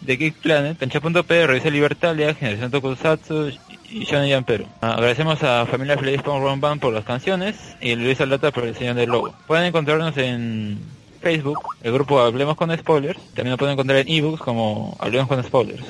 De 0.00 0.16
Geek 0.16 0.34
Planet, 0.36 0.78
Cancha.p, 0.78 1.46
Revista 1.46 1.70
Libertalia, 1.70 2.34
Generación 2.34 2.70
Tokusatsu 2.70 3.50
y 3.90 4.04
Shonen 4.04 4.34
Jump 4.34 4.46
Perú. 4.46 4.66
Ah, 4.80 4.94
agradecemos 4.94 5.42
a 5.42 5.66
Familia 5.66 5.98
Feliz 5.98 6.22
Rock 6.22 6.60
Band 6.60 6.80
por 6.80 6.92
las 6.92 7.04
canciones 7.04 7.76
y 7.80 7.94
Luis 7.96 8.20
Alata 8.20 8.50
por 8.50 8.64
el 8.64 8.72
diseño 8.72 8.94
del 8.94 9.10
logo. 9.10 9.34
Pueden 9.46 9.66
encontrarnos 9.66 10.16
en 10.16 10.78
Facebook, 11.20 11.58
el 11.82 11.92
grupo 11.92 12.20
Hablemos 12.20 12.56
con 12.56 12.76
Spoilers. 12.76 13.20
También 13.34 13.52
lo 13.52 13.58
pueden 13.58 13.74
encontrar 13.74 13.98
en 13.98 14.08
ebooks 14.08 14.40
como 14.40 14.96
Hablemos 15.00 15.28
con 15.28 15.42
Spoilers. 15.42 15.84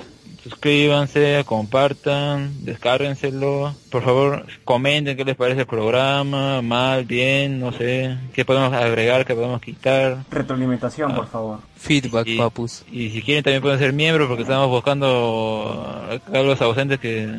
Suscríbanse, 0.50 1.44
compartan, 1.46 2.64
descárguenselo. 2.64 3.72
Por 3.90 4.02
favor, 4.02 4.46
comenten 4.64 5.16
qué 5.16 5.24
les 5.24 5.36
parece 5.36 5.60
el 5.60 5.66
programa, 5.66 6.60
mal, 6.60 7.04
bien, 7.04 7.60
no 7.60 7.72
sé, 7.72 8.16
qué 8.34 8.44
podemos 8.44 8.72
agregar, 8.72 9.24
qué 9.24 9.34
podemos 9.34 9.60
quitar. 9.60 10.18
Retroalimentación, 10.30 11.12
Ah. 11.12 11.14
por 11.14 11.28
favor. 11.28 11.58
Feedback, 11.76 12.26
Y- 12.26 12.36
papus. 12.36 12.84
Y 12.90 13.10
si 13.10 13.22
quieren 13.22 13.44
también 13.44 13.62
pueden 13.62 13.78
ser 13.78 13.92
miembros 13.92 14.26
porque 14.28 14.42
estamos 14.42 14.68
buscando 14.68 15.86
acá 16.10 16.42
los 16.42 16.60
ausentes 16.60 16.98
que, 16.98 17.30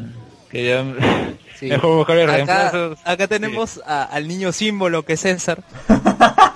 que 0.49 0.65
ya 0.67 0.83
Sí. 1.59 1.67
mejor 1.67 1.97
buscarle 1.97 2.23
Acá, 2.23 2.33
reemplazos. 2.35 2.97
acá 3.05 3.27
tenemos 3.27 3.81
a- 3.85 4.03
al 4.05 4.27
niño 4.27 4.51
símbolo 4.53 5.03
que 5.03 5.13
es 5.13 5.19
César. 5.19 5.61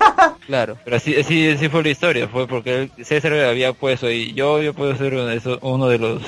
claro. 0.46 0.76
Pero 0.84 0.96
así, 0.96 1.14
así, 1.16 1.48
así 1.50 1.68
fue 1.68 1.82
la 1.82 1.88
historia, 1.90 2.28
fue 2.28 2.46
porque 2.46 2.82
él- 2.96 3.04
César 3.04 3.32
había 3.34 3.72
puesto 3.72 4.10
y 4.10 4.32
yo, 4.34 4.62
yo 4.62 4.72
puedo 4.74 4.94
ser 4.96 5.14
uno 5.14 5.26
de, 5.26 5.36
esos- 5.36 5.58
uno 5.62 5.88
de 5.88 5.98
los... 5.98 6.22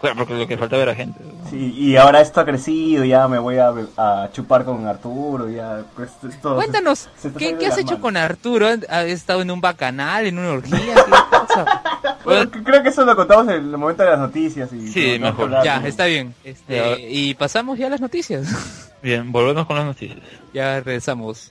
Claro, 0.00 0.16
porque 0.16 0.34
lo 0.34 0.48
que 0.48 0.58
faltaba 0.58 0.82
era 0.82 0.96
gente. 0.96 1.20
Sí, 1.48 1.72
y 1.78 1.96
ahora 1.96 2.20
esto 2.20 2.40
ha 2.40 2.44
crecido, 2.44 3.04
ya 3.04 3.28
me 3.28 3.38
voy 3.38 3.58
a, 3.58 3.68
a 3.96 4.28
chupar 4.32 4.64
con 4.64 4.84
Arturo, 4.86 5.48
ya... 5.48 5.82
Pues, 5.94 6.10
esto- 6.28 6.56
Cuéntanos, 6.56 7.08
se 7.16 7.28
está 7.28 7.38
¿qué, 7.38 7.54
has 7.66 7.78
hecho 7.78 7.86
manos. 7.92 8.00
con 8.00 8.16
Arturo? 8.16 8.66
¿Has 8.88 9.04
estado 9.04 9.42
en 9.42 9.50
un 9.52 9.60
bacanal, 9.60 10.26
en 10.26 10.38
una 10.38 10.50
orgía? 10.50 10.78
¿Qué 10.94 11.10
pasa? 11.30 11.82
Bueno, 12.24 12.48
creo 12.64 12.82
que 12.84 12.88
eso 12.90 13.04
lo 13.04 13.16
contamos 13.16 13.48
en 13.48 13.54
el 13.54 13.76
momento 13.76 14.04
de 14.04 14.10
las 14.10 14.18
noticias. 14.20 14.72
Y 14.72 14.86
Sí, 14.88 15.18
mejor. 15.20 15.46
hablar 15.46 15.64
Ya, 15.64 15.82
está 15.88 16.06
bien. 16.06 16.32
Este, 16.44 16.76
Ya. 16.76 16.96
y 16.98 17.34
pasamos 17.34 17.76
ya 17.78 17.88
a 17.88 17.90
las 17.90 18.00
noticias. 18.00 18.92
Bien, 19.02 19.32
volvemos 19.32 19.66
con 19.66 19.74
las 19.76 19.84
noticias. 19.84 20.20
ya 20.54 20.76
regresamos. 20.80 21.50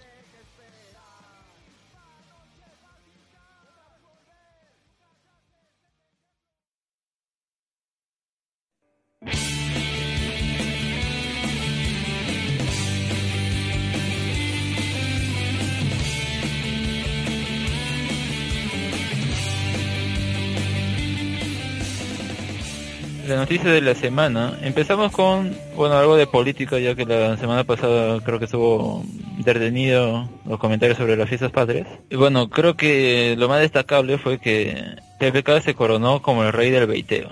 La 23.31 23.37
noticia 23.37 23.71
de 23.71 23.79
la 23.79 23.95
semana. 23.95 24.59
Empezamos 24.61 25.09
con, 25.13 25.55
bueno, 25.77 25.97
algo 25.97 26.17
de 26.17 26.27
política, 26.27 26.79
ya 26.79 26.95
que 26.95 27.05
la 27.05 27.37
semana 27.37 27.63
pasada 27.63 28.19
creo 28.19 28.39
que 28.39 28.45
estuvo 28.45 29.05
entretenido 29.37 30.27
los 30.45 30.59
comentarios 30.59 30.97
sobre 30.97 31.15
las 31.15 31.29
fiestas 31.29 31.49
patrias. 31.49 31.87
Y 32.09 32.17
bueno, 32.17 32.49
creo 32.49 32.75
que 32.75 33.35
lo 33.37 33.47
más 33.47 33.61
destacable 33.61 34.17
fue 34.17 34.37
que 34.39 34.75
PPK 35.19 35.61
se 35.61 35.75
coronó 35.75 36.21
como 36.21 36.43
el 36.43 36.51
rey 36.51 36.71
del 36.71 36.87
beiteo. 36.87 37.29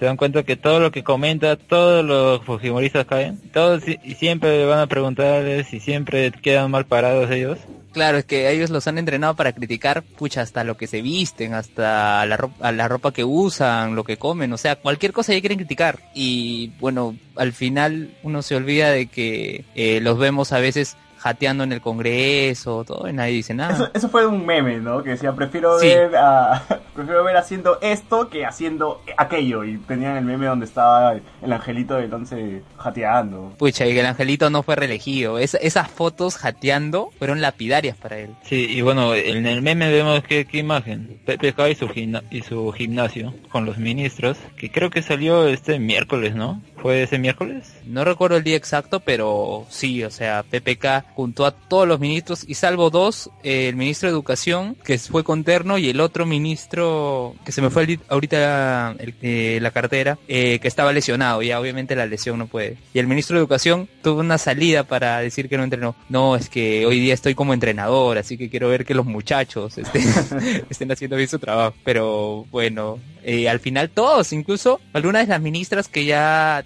Se 0.00 0.06
dan 0.06 0.16
cuenta 0.16 0.44
que 0.44 0.56
todo 0.56 0.80
lo 0.80 0.90
que 0.90 1.04
comenta, 1.04 1.56
todos 1.56 2.02
los 2.02 2.42
fujimoristas 2.46 3.04
caen, 3.04 3.38
todos 3.52 3.82
y 3.86 4.14
siempre 4.14 4.64
van 4.64 4.78
a 4.78 4.86
preguntarles 4.86 5.74
y 5.74 5.80
siempre 5.80 6.32
quedan 6.32 6.70
mal 6.70 6.86
parados 6.86 7.30
ellos. 7.30 7.58
Claro, 7.92 8.16
es 8.16 8.24
que 8.24 8.50
ellos 8.50 8.70
los 8.70 8.86
han 8.86 8.96
entrenado 8.96 9.36
para 9.36 9.52
criticar, 9.52 10.02
pucha, 10.02 10.40
hasta 10.40 10.64
lo 10.64 10.78
que 10.78 10.86
se 10.86 11.02
visten, 11.02 11.52
hasta 11.52 12.24
la 12.24 12.38
ropa, 12.38 12.72
la 12.72 12.88
ropa 12.88 13.12
que 13.12 13.24
usan, 13.24 13.94
lo 13.94 14.04
que 14.04 14.16
comen, 14.16 14.50
o 14.54 14.56
sea, 14.56 14.76
cualquier 14.76 15.12
cosa 15.12 15.34
ya 15.34 15.40
quieren 15.40 15.58
criticar. 15.58 15.98
Y 16.14 16.72
bueno, 16.80 17.14
al 17.36 17.52
final 17.52 18.16
uno 18.22 18.40
se 18.40 18.56
olvida 18.56 18.88
de 18.88 19.06
que 19.06 19.66
eh, 19.74 20.00
los 20.00 20.18
vemos 20.18 20.54
a 20.54 20.60
veces 20.60 20.96
jateando 21.20 21.64
en 21.64 21.72
el 21.72 21.80
Congreso, 21.82 22.82
todo, 22.84 23.06
y 23.08 23.12
nadie 23.12 23.34
dice 23.34 23.52
nada. 23.52 23.74
Eso, 23.74 23.90
eso 23.92 24.08
fue 24.08 24.26
un 24.26 24.46
meme, 24.46 24.78
¿no? 24.78 25.02
Que 25.02 25.10
decía, 25.10 25.32
prefiero 25.34 25.78
ver 25.78 26.16
a, 26.16 26.62
prefiero 26.94 27.22
ver 27.24 27.36
haciendo 27.36 27.78
esto 27.82 28.30
que 28.30 28.46
haciendo 28.46 29.02
aquello. 29.18 29.64
Y 29.64 29.76
tenían 29.78 30.16
el 30.16 30.24
meme 30.24 30.46
donde 30.46 30.64
estaba 30.64 31.14
el 31.42 31.52
angelito 31.52 31.96
del 31.96 32.12
once 32.12 32.62
jateando. 32.78 33.52
Pucha, 33.58 33.86
y 33.86 33.92
que 33.92 34.00
el 34.00 34.06
angelito 34.06 34.48
no 34.48 34.62
fue 34.62 34.76
reelegido. 34.76 35.38
esas 35.38 35.90
fotos 35.90 36.36
jateando 36.36 37.10
fueron 37.18 37.42
lapidarias 37.42 37.96
para 37.96 38.18
él. 38.18 38.30
Sí, 38.42 38.66
y 38.70 38.80
bueno, 38.80 39.14
en 39.14 39.46
el 39.46 39.60
meme 39.60 39.90
vemos 39.90 40.22
que 40.22 40.46
qué 40.46 40.58
imagen. 40.58 41.20
PPK 41.26 41.68
y 41.70 41.74
su, 41.74 41.90
y 42.30 42.42
su 42.42 42.72
gimnasio 42.72 43.34
con 43.50 43.66
los 43.66 43.76
ministros, 43.76 44.38
que 44.56 44.70
creo 44.70 44.88
que 44.88 45.02
salió 45.02 45.46
este 45.48 45.78
miércoles, 45.78 46.34
¿no? 46.34 46.62
¿Fue 46.76 47.02
ese 47.02 47.18
miércoles? 47.18 47.74
No 47.84 48.04
recuerdo 48.04 48.38
el 48.38 48.44
día 48.44 48.56
exacto, 48.56 49.00
pero 49.00 49.66
sí, 49.68 50.02
o 50.02 50.10
sea, 50.10 50.44
PPK 50.44 51.09
juntó 51.14 51.46
a 51.46 51.52
todos 51.52 51.86
los 51.86 52.00
ministros 52.00 52.44
y 52.46 52.54
salvo 52.54 52.90
dos, 52.90 53.30
el 53.42 53.76
ministro 53.76 54.08
de 54.08 54.12
Educación, 54.12 54.76
que 54.84 54.98
fue 54.98 55.24
con 55.24 55.44
terno, 55.44 55.78
y 55.78 55.88
el 55.88 56.00
otro 56.00 56.26
ministro, 56.26 57.34
que 57.44 57.52
se 57.52 57.62
me 57.62 57.70
fue 57.70 57.98
ahorita 58.08 58.96
eh, 58.98 59.58
la 59.60 59.70
cartera, 59.70 60.18
eh, 60.28 60.58
que 60.60 60.68
estaba 60.68 60.92
lesionado, 60.92 61.42
ya 61.42 61.60
obviamente 61.60 61.96
la 61.96 62.06
lesión 62.06 62.38
no 62.38 62.46
puede. 62.46 62.78
Y 62.94 62.98
el 62.98 63.06
ministro 63.06 63.36
de 63.36 63.40
Educación 63.40 63.88
tuvo 64.02 64.20
una 64.20 64.38
salida 64.38 64.84
para 64.84 65.18
decir 65.18 65.48
que 65.48 65.56
no 65.56 65.64
entrenó. 65.64 65.94
No, 66.08 66.36
es 66.36 66.48
que 66.48 66.86
hoy 66.86 67.00
día 67.00 67.14
estoy 67.14 67.34
como 67.34 67.54
entrenador, 67.54 68.18
así 68.18 68.36
que 68.38 68.50
quiero 68.50 68.68
ver 68.68 68.84
que 68.84 68.94
los 68.94 69.06
muchachos 69.06 69.78
estén, 69.78 70.02
estén 70.70 70.92
haciendo 70.92 71.16
bien 71.16 71.28
su 71.28 71.38
trabajo. 71.38 71.74
Pero 71.84 72.46
bueno, 72.50 72.98
eh, 73.22 73.48
al 73.48 73.60
final 73.60 73.90
todos, 73.90 74.32
incluso 74.32 74.80
algunas 74.92 75.26
de 75.26 75.32
las 75.34 75.42
ministras 75.42 75.88
que 75.88 76.04
ya 76.04 76.64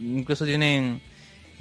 incluso 0.00 0.44
tienen 0.44 1.00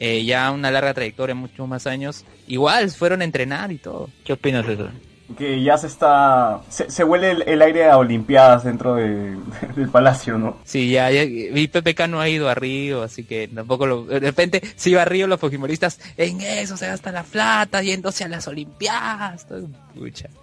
eh, 0.03 0.25
ya 0.25 0.49
una 0.49 0.71
larga 0.71 0.95
trayectoria, 0.95 1.35
muchos 1.35 1.67
más 1.67 1.85
años, 1.85 2.25
igual 2.47 2.89
fueron 2.89 3.21
a 3.21 3.23
entrenar 3.23 3.71
y 3.71 3.77
todo. 3.77 4.09
¿Qué 4.25 4.33
opinas 4.33 4.65
de 4.65 4.73
eso? 4.73 4.89
que 5.37 5.63
ya 5.63 5.77
se 5.77 5.87
está. 5.87 6.61
Se, 6.69 7.03
huele 7.03 7.31
el, 7.45 7.61
aire 7.61 7.89
a 7.89 7.97
Olimpiadas 7.97 8.63
dentro 8.63 8.95
de, 8.95 9.37
del 9.75 9.89
palacio, 9.89 10.37
¿no? 10.37 10.57
Sí, 10.63 10.89
ya, 10.89 11.09
ya. 11.11 11.23
Y 11.23 11.67
PPK 11.67 12.07
no 12.07 12.19
ha 12.19 12.29
ido 12.29 12.49
a 12.49 12.55
Río, 12.55 13.03
así 13.03 13.23
que 13.23 13.47
tampoco 13.47 13.85
lo. 13.85 14.05
De 14.05 14.19
repente, 14.19 14.61
si 14.75 14.91
iba 14.91 15.03
a 15.03 15.05
Río, 15.05 15.27
los 15.27 15.39
fujimoristas, 15.39 15.99
en 16.17 16.41
eso 16.41 16.77
se 16.77 16.87
gasta 16.87 17.11
la 17.11 17.23
plata, 17.23 17.81
yéndose 17.81 18.23
a 18.23 18.27
las 18.27 18.47
Olimpiadas. 18.47 19.47
Todo, 19.47 19.67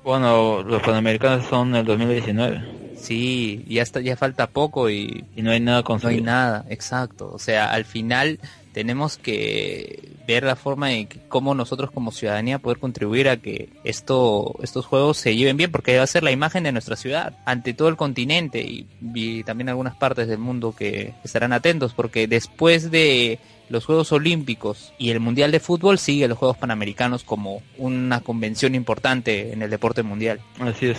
Bueno, 0.04 0.62
los 0.62 0.82
panamericanos 0.82 1.46
son 1.46 1.74
el 1.74 1.84
2019. 1.84 2.88
Sí, 2.96 3.64
ya, 3.68 3.82
está, 3.82 4.00
ya 4.00 4.16
falta 4.16 4.48
poco 4.48 4.90
y, 4.90 5.24
y 5.36 5.42
no 5.42 5.52
hay 5.52 5.60
nada 5.60 5.84
No 5.86 6.08
hay 6.08 6.20
nada, 6.20 6.64
exacto. 6.68 7.30
O 7.32 7.38
sea, 7.38 7.72
al 7.72 7.84
final 7.84 8.40
tenemos 8.78 9.18
que 9.18 10.12
ver 10.24 10.44
la 10.44 10.54
forma 10.54 10.92
en 10.92 11.08
cómo 11.28 11.52
nosotros 11.52 11.90
como 11.90 12.12
ciudadanía 12.12 12.60
poder 12.60 12.78
contribuir 12.78 13.28
a 13.28 13.36
que 13.36 13.70
esto, 13.82 14.54
estos 14.62 14.86
juegos 14.86 15.16
se 15.16 15.34
lleven 15.34 15.56
bien, 15.56 15.72
porque 15.72 15.96
va 15.96 16.04
a 16.04 16.06
ser 16.06 16.22
la 16.22 16.30
imagen 16.30 16.62
de 16.62 16.70
nuestra 16.70 16.94
ciudad 16.94 17.36
ante 17.44 17.74
todo 17.74 17.88
el 17.88 17.96
continente 17.96 18.60
y, 18.60 19.42
también 19.42 19.68
algunas 19.68 19.96
partes 19.96 20.28
del 20.28 20.38
mundo 20.38 20.76
que 20.78 21.12
estarán 21.24 21.52
atentos, 21.52 21.92
porque 21.92 22.28
después 22.28 22.92
de 22.92 23.40
los 23.68 23.84
Juegos 23.84 24.12
Olímpicos 24.12 24.92
y 24.96 25.10
el 25.10 25.18
Mundial 25.18 25.50
de 25.50 25.58
Fútbol 25.58 25.98
sigue 25.98 26.28
los 26.28 26.38
Juegos 26.38 26.56
Panamericanos 26.56 27.24
como 27.24 27.62
una 27.78 28.20
convención 28.20 28.76
importante 28.76 29.52
en 29.52 29.60
el 29.60 29.70
deporte 29.70 30.04
mundial. 30.04 30.38
Así 30.60 30.86
es 30.86 30.98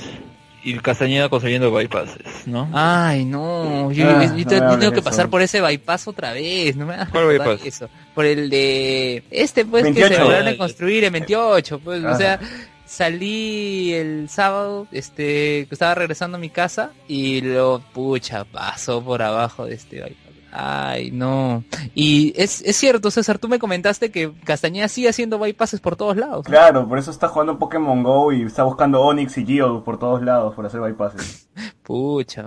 y 0.63 0.78
Castañeda 0.80 1.30
construyendo 1.30 1.72
bypasses, 1.72 2.48
¿no? 2.48 2.70
Ay, 2.74 3.25
no, 3.25 3.92
yo, 3.92 4.08
ah, 4.10 4.78
tengo 4.80 4.92
que 4.92 5.01
pasar 5.01 5.30
por 5.30 5.42
ese 5.42 5.62
bypass 5.62 6.08
otra 6.08 6.34
vez, 6.34 6.75
no 6.75 6.86
me 6.86 6.98
das 6.98 7.10
¿Cuál 7.10 7.28
bypass? 7.28 7.66
eso. 7.66 7.89
Por 8.13 8.25
el 8.25 8.50
de 8.50 9.24
este 9.32 9.66
pues 9.66 9.86
que 9.94 10.08
se 10.08 10.16
a 10.16 10.58
construir 10.58 11.04
en 11.06 11.13
28, 11.13 11.80
pues, 11.80 12.04
o 12.04 12.16
sea, 12.16 12.39
salí 12.86 13.94
el 13.94 14.30
sábado, 14.30 14.88
este, 14.92 15.62
estaba 15.62 15.96
regresando 15.96 16.38
a 16.38 16.39
mi 16.39 16.50
casa 16.50 16.92
y 17.08 17.42
lo 17.42 17.82
pucha, 17.94 18.44
pasó 18.44 19.04
por 19.04 19.22
abajo 19.22 19.66
de 19.66 19.75
este 19.75 20.01
bypass. 20.01 20.28
Ay, 20.51 21.12
no. 21.12 21.63
Y 21.94 22.34
es, 22.36 22.62
es 22.62 22.75
cierto, 22.75 23.12
César, 23.12 23.38
tú 23.38 23.48
me 23.48 23.60
comentaste 23.60 24.12
que 24.12 24.32
Castañeda 24.44 24.88
sigue 24.88 25.10
haciendo 25.10 25.39
bypasses 25.39 25.79
por 25.79 25.96
todos 25.96 26.18
lados. 26.18 26.46
Claro, 26.46 26.88
por 26.88 26.98
eso 26.98 27.12
está 27.12 27.27
jugando 27.27 27.60
Pokémon 27.60 28.03
Go 28.03 28.32
y 28.32 28.44
está 28.44 28.63
buscando 28.63 29.01
Onix 29.01 29.38
y 29.38 29.46
Geo 29.46 29.84
por 29.84 30.00
todos 30.00 30.22
lados 30.22 30.56
por 30.56 30.65
hacer 30.65 30.82
bypasses. 30.82 31.50
Pucha. 31.84 32.46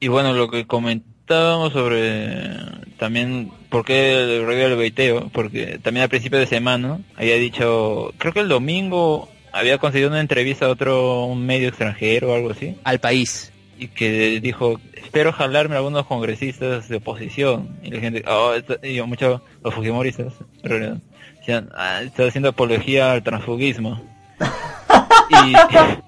Y 0.00 0.08
bueno, 0.08 0.32
lo 0.32 0.50
que 0.50 0.66
comentábamos 0.66 1.72
sobre 1.72 2.56
también 2.98 3.52
por 3.70 3.84
qué 3.84 4.22
el 4.22 4.46
del 4.46 4.76
beiteo, 4.76 5.28
porque 5.32 5.78
también 5.82 6.04
al 6.04 6.08
principio 6.08 6.38
de 6.38 6.46
semana 6.46 7.00
había 7.16 7.36
dicho, 7.36 8.12
creo 8.18 8.32
que 8.32 8.40
el 8.40 8.48
domingo 8.48 9.28
había 9.52 9.78
conseguido 9.78 10.10
una 10.10 10.20
entrevista 10.20 10.66
a 10.66 10.70
otro 10.70 11.24
un 11.24 11.44
medio 11.46 11.68
extranjero 11.68 12.30
o 12.30 12.34
algo 12.34 12.50
así. 12.50 12.76
Al 12.84 13.00
país 13.00 13.52
y 13.78 13.88
que 13.88 14.40
dijo, 14.40 14.80
espero 14.94 15.32
jalarme 15.32 15.74
a 15.74 15.78
algunos 15.78 16.06
congresistas 16.06 16.88
de 16.88 16.96
oposición. 16.96 17.76
Y 17.82 17.90
la 17.90 18.00
gente, 18.00 18.24
oh, 18.26 18.52
y 18.82 19.00
muchos, 19.02 19.40
los 19.62 19.74
fujimoristas, 19.74 20.34
realidad, 20.62 20.98
decían, 21.38 21.70
ah, 21.74 22.02
está 22.02 22.26
haciendo 22.26 22.50
apología 22.50 23.12
al 23.12 23.22
transfugismo. 23.22 24.00
y... 25.30 25.54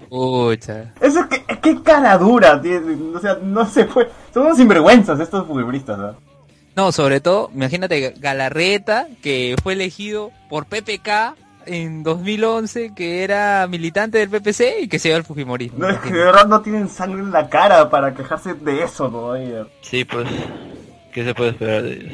Pucha. 0.09 0.95
Eso 1.01 1.29
que, 1.29 1.45
qué 1.61 1.83
cara 1.83 2.17
dura, 2.17 2.63
o 3.15 3.21
sea, 3.21 3.39
no 3.43 3.67
se 3.67 3.85
fue. 3.85 4.09
Son 4.33 4.45
unos 4.45 4.57
sinvergüenzas 4.57 5.21
estos 5.21 5.47
fujimoristas, 5.47 5.99
¿no? 5.99 6.17
No, 6.75 6.93
sobre 6.93 7.21
todo, 7.21 7.51
imagínate 7.55 8.15
Galarreta, 8.19 9.09
que 9.21 9.57
fue 9.63 9.73
elegido 9.73 10.31
por 10.49 10.67
PPK 10.67 11.35
en 11.69 12.03
2011 12.03 12.95
que 12.95 13.23
era 13.23 13.67
militante 13.69 14.19
del 14.19 14.31
PPC 14.31 14.83
y 14.83 14.89
que 14.89 14.99
se 14.99 15.09
iba 15.09 15.17
al 15.17 15.25
Fujimorismo. 15.25 15.79
No, 15.79 15.91
es 15.91 15.99
que 15.99 16.11
de 16.11 16.19
verdad 16.19 16.47
no 16.47 16.61
tienen 16.63 16.89
sangre 16.89 17.21
en 17.21 17.31
la 17.31 17.49
cara 17.49 17.89
para 17.91 18.15
quejarse 18.15 18.55
de 18.55 18.83
eso 18.83 19.09
todavía. 19.09 19.67
Sí, 19.83 20.05
pues, 20.05 20.29
¿qué 21.13 21.25
se 21.25 21.35
puede 21.35 21.51
esperar 21.51 21.83
de 21.83 21.93
ellos? 21.93 22.13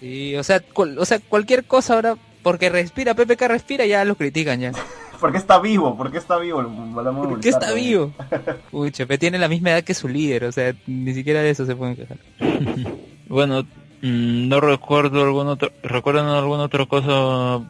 Sí, 0.00 0.36
o 0.36 0.42
sea, 0.42 0.60
o 0.74 1.04
sea, 1.04 1.20
cualquier 1.20 1.64
cosa 1.64 1.94
ahora, 1.94 2.16
porque 2.42 2.68
respira, 2.68 3.14
PPK 3.14 3.42
respira, 3.42 3.86
ya 3.86 4.04
lo 4.04 4.16
critican 4.16 4.60
ya. 4.60 4.72
porque 5.22 5.38
está 5.38 5.60
vivo, 5.60 5.96
porque 5.96 6.18
está 6.18 6.36
vivo. 6.36 6.62
¿Por 6.92 7.40
qué 7.40 7.48
está 7.48 7.72
vivo? 7.72 8.12
Uy, 8.72 8.90
Chepe 8.90 9.18
tiene 9.18 9.38
la 9.38 9.46
misma 9.46 9.70
edad 9.70 9.84
que 9.84 9.94
su 9.94 10.08
líder, 10.08 10.44
o 10.44 10.52
sea, 10.52 10.74
ni 10.88 11.14
siquiera 11.14 11.40
de 11.40 11.50
eso 11.50 11.64
se 11.64 11.76
pueden 11.76 11.94
quejar. 11.94 12.18
bueno, 13.28 13.62
mm, 14.02 14.48
no 14.48 14.60
recuerdo 14.60 15.22
algún 15.22 15.46
otro, 15.46 15.70
¿recuerdan 15.84 16.26
alguna 16.26 16.64
otra 16.64 16.86
cosa 16.86 17.60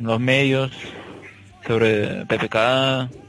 los 0.00 0.18
medios 0.18 0.72
sobre 1.66 2.24
PPK, 2.26 2.56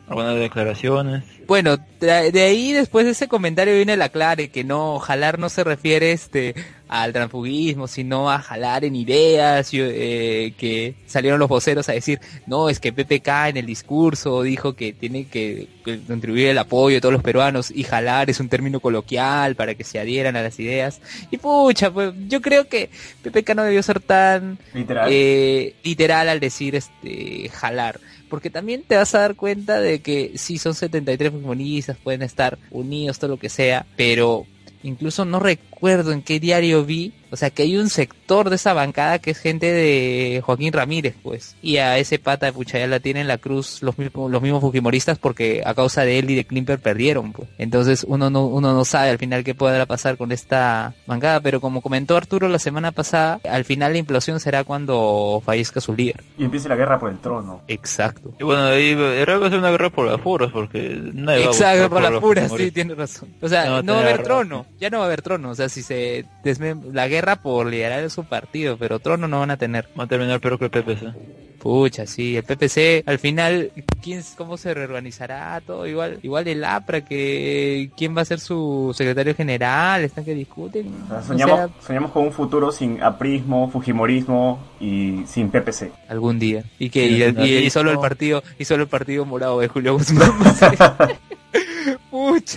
algunas 0.07 0.35
declaraciones. 0.35 1.23
Bueno, 1.47 1.77
de, 1.99 2.41
ahí 2.41 2.71
después 2.71 3.05
de 3.05 3.11
ese 3.11 3.27
comentario 3.27 3.75
viene 3.75 3.97
la 3.97 4.09
clave 4.09 4.49
que 4.49 4.63
no, 4.63 4.99
jalar 4.99 5.37
no 5.37 5.49
se 5.49 5.63
refiere 5.63 6.11
este 6.11 6.55
al 6.91 7.13
transfugismo, 7.13 7.87
sino 7.87 8.29
a 8.29 8.39
jalar 8.39 8.83
en 8.83 8.97
ideas, 8.97 9.69
eh, 9.71 10.53
que 10.57 10.95
salieron 11.05 11.39
los 11.39 11.47
voceros 11.47 11.87
a 11.87 11.93
decir, 11.93 12.19
no, 12.47 12.67
es 12.67 12.81
que 12.81 12.91
PPK 12.91 13.47
en 13.47 13.57
el 13.57 13.65
discurso 13.65 14.43
dijo 14.43 14.73
que 14.73 14.91
tiene 14.91 15.25
que, 15.25 15.69
contribuir 16.05 16.49
el 16.49 16.57
apoyo 16.57 16.95
de 16.95 17.01
todos 17.01 17.13
los 17.13 17.23
peruanos 17.23 17.71
y 17.71 17.83
jalar 17.83 18.29
es 18.29 18.41
un 18.41 18.49
término 18.49 18.81
coloquial 18.81 19.55
para 19.55 19.73
que 19.73 19.85
se 19.85 19.99
adhieran 19.99 20.35
a 20.35 20.43
las 20.43 20.59
ideas. 20.59 20.99
Y 21.31 21.37
pucha, 21.37 21.91
pues 21.91 22.13
yo 22.27 22.41
creo 22.41 22.67
que 22.67 22.89
PPK 23.23 23.55
no 23.55 23.63
debió 23.63 23.81
ser 23.81 24.01
tan 24.01 24.59
literal, 24.73 25.07
eh, 25.09 25.75
literal 25.83 26.27
al 26.27 26.41
decir 26.41 26.75
este 26.75 27.49
jalar 27.53 28.01
porque 28.29 28.49
también 28.49 28.83
te 28.83 28.95
vas 28.95 29.13
a 29.13 29.19
dar 29.19 29.35
cuenta 29.35 29.81
de 29.81 29.99
que 29.99 30.33
sí 30.35 30.57
son 30.57 30.73
73 30.73 31.31
futbolistas, 31.31 31.97
pueden 31.97 32.21
estar 32.21 32.57
unidos, 32.69 33.19
todo 33.19 33.31
lo 33.31 33.37
que 33.37 33.49
sea, 33.49 33.85
pero 33.97 34.45
incluso 34.83 35.25
no 35.25 35.39
recuerdo 35.81 36.11
en 36.11 36.21
qué 36.21 36.39
diario 36.39 36.85
vi 36.85 37.11
o 37.31 37.37
sea 37.37 37.49
que 37.49 37.63
hay 37.63 37.77
un 37.77 37.89
sector 37.89 38.49
de 38.49 38.57
esa 38.57 38.73
bancada 38.73 39.19
que 39.19 39.31
es 39.31 39.37
gente 39.37 39.71
de 39.71 40.41
Joaquín 40.45 40.73
Ramírez, 40.73 41.15
pues. 41.23 41.55
Y 41.61 41.77
a 41.77 41.97
ese 41.97 42.19
pata 42.19 42.47
de 42.47 42.53
pucha 42.53 42.77
ya 42.77 42.87
la 42.87 42.99
tienen 42.99 43.27
la 43.27 43.37
cruz 43.37 43.81
los 43.81 43.97
mismos, 43.97 44.29
los 44.29 44.41
mismos 44.41 44.59
fujimoristas 44.59 45.17
porque 45.17 45.63
a 45.65 45.73
causa 45.73 46.03
de 46.03 46.19
él 46.19 46.29
y 46.29 46.35
de 46.35 46.43
Klimper 46.43 46.79
perdieron, 46.79 47.31
pues. 47.31 47.47
Entonces 47.57 48.05
uno 48.07 48.29
no, 48.29 48.45
uno 48.45 48.73
no 48.73 48.83
sabe 48.83 49.11
al 49.11 49.17
final 49.17 49.45
qué 49.45 49.55
podrá 49.55 49.85
pasar 49.85 50.17
con 50.17 50.33
esta 50.33 50.93
bancada, 51.07 51.39
pero 51.39 51.61
como 51.61 51.81
comentó 51.81 52.17
Arturo 52.17 52.49
la 52.49 52.59
semana 52.59 52.91
pasada, 52.91 53.39
al 53.49 53.63
final 53.63 53.93
la 53.93 53.99
implosión 53.99 54.41
será 54.41 54.65
cuando 54.65 55.41
fallezca 55.45 55.79
su 55.79 55.93
líder. 55.93 56.21
Y 56.37 56.43
empiece 56.43 56.67
la 56.67 56.75
guerra 56.75 56.99
por 56.99 57.11
el 57.11 57.19
trono. 57.19 57.61
Exacto. 57.69 58.33
Y 58.41 58.43
bueno, 58.43 58.65
ahí 58.65 58.93
va 58.93 59.11
a 59.11 59.49
ser 59.49 59.59
una 59.59 59.71
guerra 59.71 59.89
por 59.89 60.05
las 60.05 60.19
puras, 60.19 60.51
porque 60.51 60.99
nadie 61.13 61.45
Exacto, 61.45 61.89
por, 61.89 62.01
las 62.01 62.19
puras, 62.19 62.51
sí, 62.57 62.71
tiene 62.71 62.93
razón. 62.93 63.29
O 63.39 63.47
sea, 63.47 63.81
no, 63.81 63.93
va 63.93 63.99
a 63.99 64.03
haber 64.03 64.23
trono, 64.23 64.65
ya 64.81 64.89
no 64.89 64.97
va 64.97 65.05
a 65.05 65.07
haber 65.07 65.21
trono, 65.21 65.51
o 65.51 65.55
sea, 65.55 65.69
si 65.71 65.81
se 65.81 66.25
desme 66.43 66.75
la 66.91 67.07
guerra 67.07 67.21
guerra 67.21 67.35
por 67.35 67.67
liderar 67.67 68.09
su 68.09 68.23
partido, 68.23 68.77
pero 68.77 68.99
trono 68.99 69.27
no 69.27 69.39
van 69.39 69.51
a 69.51 69.57
tener. 69.57 69.87
Va 69.99 70.05
a 70.05 70.07
terminar 70.07 70.39
peor 70.39 70.57
que 70.57 70.65
el 70.65 70.71
PPC. 70.71 71.13
Pucha, 71.59 72.07
sí, 72.07 72.35
el 72.35 72.43
PPC 72.43 73.03
al 73.05 73.19
final, 73.19 73.71
¿quién, 74.01 74.23
¿cómo 74.35 74.57
se 74.57 74.73
reorganizará 74.73 75.61
todo? 75.61 75.85
Igual 75.85 76.17
igual 76.23 76.47
el 76.47 76.63
APRA, 76.63 77.01
que 77.01 77.91
quién 77.95 78.17
va 78.17 78.21
a 78.21 78.25
ser 78.25 78.39
su 78.39 78.91
secretario 78.95 79.35
general, 79.35 80.03
están 80.03 80.25
que 80.25 80.33
discuten. 80.33 80.91
soñamos, 81.27 81.69
soñamos 81.85 82.11
con 82.11 82.23
un 82.23 82.31
futuro 82.31 82.71
sin 82.71 83.03
aprismo, 83.03 83.69
fujimorismo 83.69 84.59
y 84.79 85.21
sin 85.27 85.51
PPC. 85.51 85.91
Algún 86.09 86.39
día. 86.39 86.63
Y 86.79 86.89
que 86.89 87.05
y, 87.05 87.69
solo 87.69 87.91
el 87.91 87.99
partido 87.99 88.41
y 88.57 88.65
solo 88.65 88.83
el 88.83 88.89
partido 88.89 89.23
morado 89.25 89.59
de 89.59 89.67
Julio 89.67 89.93
Guzmán. 89.97 90.31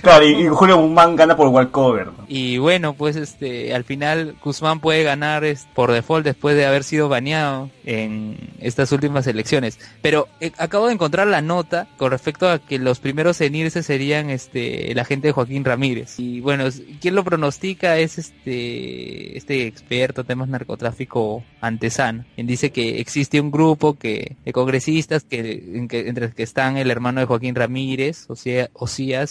Claro, 0.02 0.26
y, 0.26 0.46
Julio 0.48 0.78
Guzmán 0.78 1.16
gana 1.16 1.36
por 1.36 1.48
walkover. 1.48 2.08
Y 2.28 2.58
bueno, 2.58 2.94
pues 2.94 3.16
este, 3.16 3.74
al 3.74 3.84
final 3.84 4.36
Guzmán 4.42 4.80
puede 4.80 5.02
ganar 5.02 5.44
por 5.74 5.92
default 5.92 6.24
después 6.24 6.56
de 6.56 6.66
haber 6.66 6.84
sido 6.84 7.08
baneado 7.08 7.70
en 7.84 8.36
estas 8.60 8.92
últimas 8.92 9.26
elecciones. 9.26 9.78
Pero 10.02 10.28
eh, 10.40 10.52
acabo 10.58 10.86
de 10.86 10.94
encontrar 10.94 11.26
la 11.26 11.40
nota 11.40 11.88
con 11.96 12.10
respecto 12.10 12.48
a 12.48 12.58
que 12.58 12.78
los 12.78 12.98
primeros 12.98 13.40
en 13.40 13.54
irse 13.54 13.82
serían 13.82 14.30
este, 14.30 14.90
el 14.90 14.98
agente 14.98 15.28
de 15.28 15.32
Joaquín 15.32 15.64
Ramírez. 15.64 16.18
Y 16.18 16.40
bueno, 16.40 16.64
quien 17.00 17.14
lo 17.14 17.24
pronostica 17.24 17.98
es 17.98 18.18
este, 18.18 19.36
este 19.36 19.66
experto 19.66 20.22
en 20.22 20.26
temas 20.26 20.48
narcotráfico 20.48 21.44
antesano, 21.60 22.24
quien 22.34 22.46
dice 22.46 22.70
que 22.70 23.00
existe 23.00 23.40
un 23.40 23.50
grupo 23.50 23.94
que, 23.94 24.36
de 24.44 24.52
congresistas 24.52 25.24
que, 25.24 25.62
entre 25.90 26.26
los 26.26 26.34
que 26.34 26.42
están 26.42 26.76
el 26.76 26.90
hermano 26.90 27.20
de 27.20 27.26
Joaquín 27.26 27.54
Ramírez, 27.54 28.26
o 28.28 28.36
sea, 28.36 28.70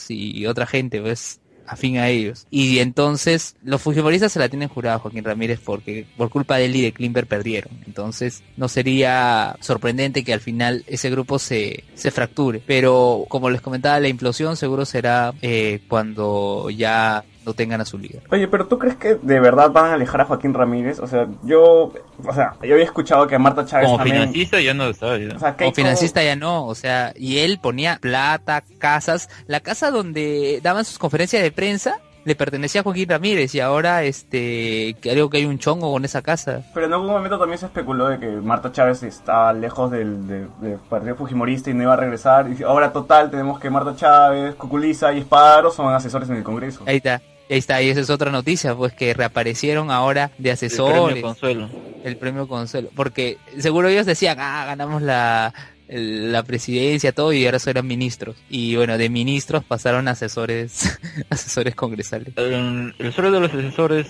Y 0.09 0.45
otra 0.45 0.65
gente, 0.65 1.01
pues 1.01 1.39
afín 1.67 1.97
a 1.97 2.09
ellos. 2.09 2.47
Y 2.49 2.79
entonces 2.79 3.55
los 3.63 3.81
fujimoristas 3.81 4.31
se 4.31 4.39
la 4.39 4.49
tienen 4.49 4.69
jurada 4.69 4.99
Joaquín 4.99 5.23
Ramírez 5.23 5.59
porque 5.63 6.05
por 6.17 6.29
culpa 6.29 6.57
de 6.57 6.65
él 6.65 6.75
y 6.75 6.81
de 6.81 6.91
Klimber 6.91 7.27
perdieron. 7.27 7.71
Entonces 7.85 8.43
no 8.57 8.67
sería 8.67 9.55
sorprendente 9.59 10.23
que 10.23 10.33
al 10.33 10.41
final 10.41 10.83
ese 10.87 11.09
grupo 11.09 11.39
se, 11.39 11.83
se 11.95 12.11
fracture. 12.11 12.61
Pero 12.65 13.25
como 13.29 13.49
les 13.49 13.61
comentaba, 13.61 13.99
la 13.99 14.07
implosión 14.07 14.57
seguro 14.57 14.85
será 14.85 15.33
eh, 15.41 15.81
cuando 15.87 16.69
ya 16.69 17.23
no 17.45 17.53
tengan 17.53 17.81
a 17.81 17.85
su 17.85 17.97
líder. 17.97 18.23
Oye, 18.31 18.47
pero 18.47 18.67
¿tú 18.67 18.77
crees 18.79 18.95
que 18.95 19.15
de 19.15 19.39
verdad 19.39 19.71
van 19.71 19.85
a 19.85 19.93
alejar 19.93 20.21
a 20.21 20.25
Joaquín 20.25 20.53
Ramírez? 20.53 20.99
O 20.99 21.07
sea, 21.07 21.27
yo, 21.43 21.93
o 22.25 22.33
sea, 22.33 22.55
yo 22.61 22.73
había 22.73 22.85
escuchado 22.85 23.27
que 23.27 23.37
Marta 23.37 23.65
Chávez 23.65 23.87
como 23.87 24.03
financista 24.03 24.61
ya 24.61 24.73
no 24.73 24.85
estaba. 24.85 25.13
O 25.13 25.39
sea, 25.39 25.55
como 25.55 25.73
financista 25.73 26.23
ya 26.23 26.35
no, 26.35 26.65
o 26.65 26.75
sea, 26.75 27.13
y 27.15 27.39
él 27.39 27.59
ponía 27.61 27.97
plata, 28.01 28.63
casas, 28.77 29.29
la 29.47 29.59
casa 29.59 29.91
donde 29.91 30.59
daban 30.61 30.85
sus 30.85 30.99
conferencias 30.99 31.41
de 31.41 31.51
prensa 31.51 31.99
le 32.25 32.35
pertenecía 32.35 32.81
a 32.81 32.83
Joaquín 32.83 33.09
Ramírez 33.09 33.53
y 33.55 33.59
ahora 33.59 34.03
este 34.03 34.95
creo 35.01 35.29
que 35.29 35.37
hay 35.37 35.45
un 35.45 35.59
chongo 35.59 35.91
con 35.91 36.05
esa 36.05 36.21
casa. 36.21 36.61
Pero 36.73 36.85
en 36.85 36.93
algún 36.93 37.09
momento 37.09 37.37
también 37.37 37.59
se 37.59 37.65
especuló 37.65 38.07
de 38.07 38.19
que 38.19 38.27
Marta 38.27 38.71
Chávez 38.71 39.03
está 39.03 39.51
lejos 39.53 39.91
del, 39.91 40.47
partido 40.89 41.15
fujimorista 41.15 41.69
y 41.69 41.73
no 41.73 41.83
iba 41.83 41.93
a 41.93 41.97
regresar. 41.97 42.47
Y 42.49 42.63
ahora 42.63 42.91
total 42.93 43.29
tenemos 43.29 43.59
que 43.59 43.69
Marta 43.69 43.95
Chávez, 43.95 44.55
Cuculiza 44.55 45.13
y 45.13 45.19
Espadaro 45.19 45.71
son 45.71 45.93
asesores 45.93 46.29
en 46.29 46.37
el 46.37 46.43
Congreso. 46.43 46.83
Ahí 46.85 46.97
está. 46.97 47.21
Ahí 47.49 47.57
está, 47.57 47.81
y 47.81 47.89
esa 47.89 47.99
es 48.01 48.09
otra 48.09 48.31
noticia, 48.31 48.75
pues 48.75 48.93
que 48.93 49.13
reaparecieron 49.13 49.91
ahora 49.91 50.31
de 50.37 50.51
asesores. 50.51 50.95
El 50.95 51.03
premio 51.05 51.21
Consuelo. 51.21 51.69
El 52.03 52.17
premio 52.17 52.47
Consuelo. 52.47 52.89
Porque 52.95 53.37
seguro 53.59 53.89
ellos 53.89 54.05
decían, 54.05 54.37
ah, 54.39 54.65
ganamos 54.65 55.01
la, 55.01 55.53
la 55.87 56.43
presidencia, 56.43 57.11
todo, 57.11 57.33
y 57.33 57.45
ahora 57.45 57.59
eran 57.65 57.85
ministros. 57.85 58.37
Y 58.49 58.75
bueno, 58.75 58.97
de 58.97 59.09
ministros 59.09 59.63
pasaron 59.63 60.07
a 60.07 60.11
asesores, 60.11 60.99
asesores 61.29 61.75
congresales. 61.75 62.33
El, 62.37 62.95
el 62.97 63.13
sueldo 63.13 63.33
de 63.33 63.39
los 63.39 63.53
asesores 63.53 64.07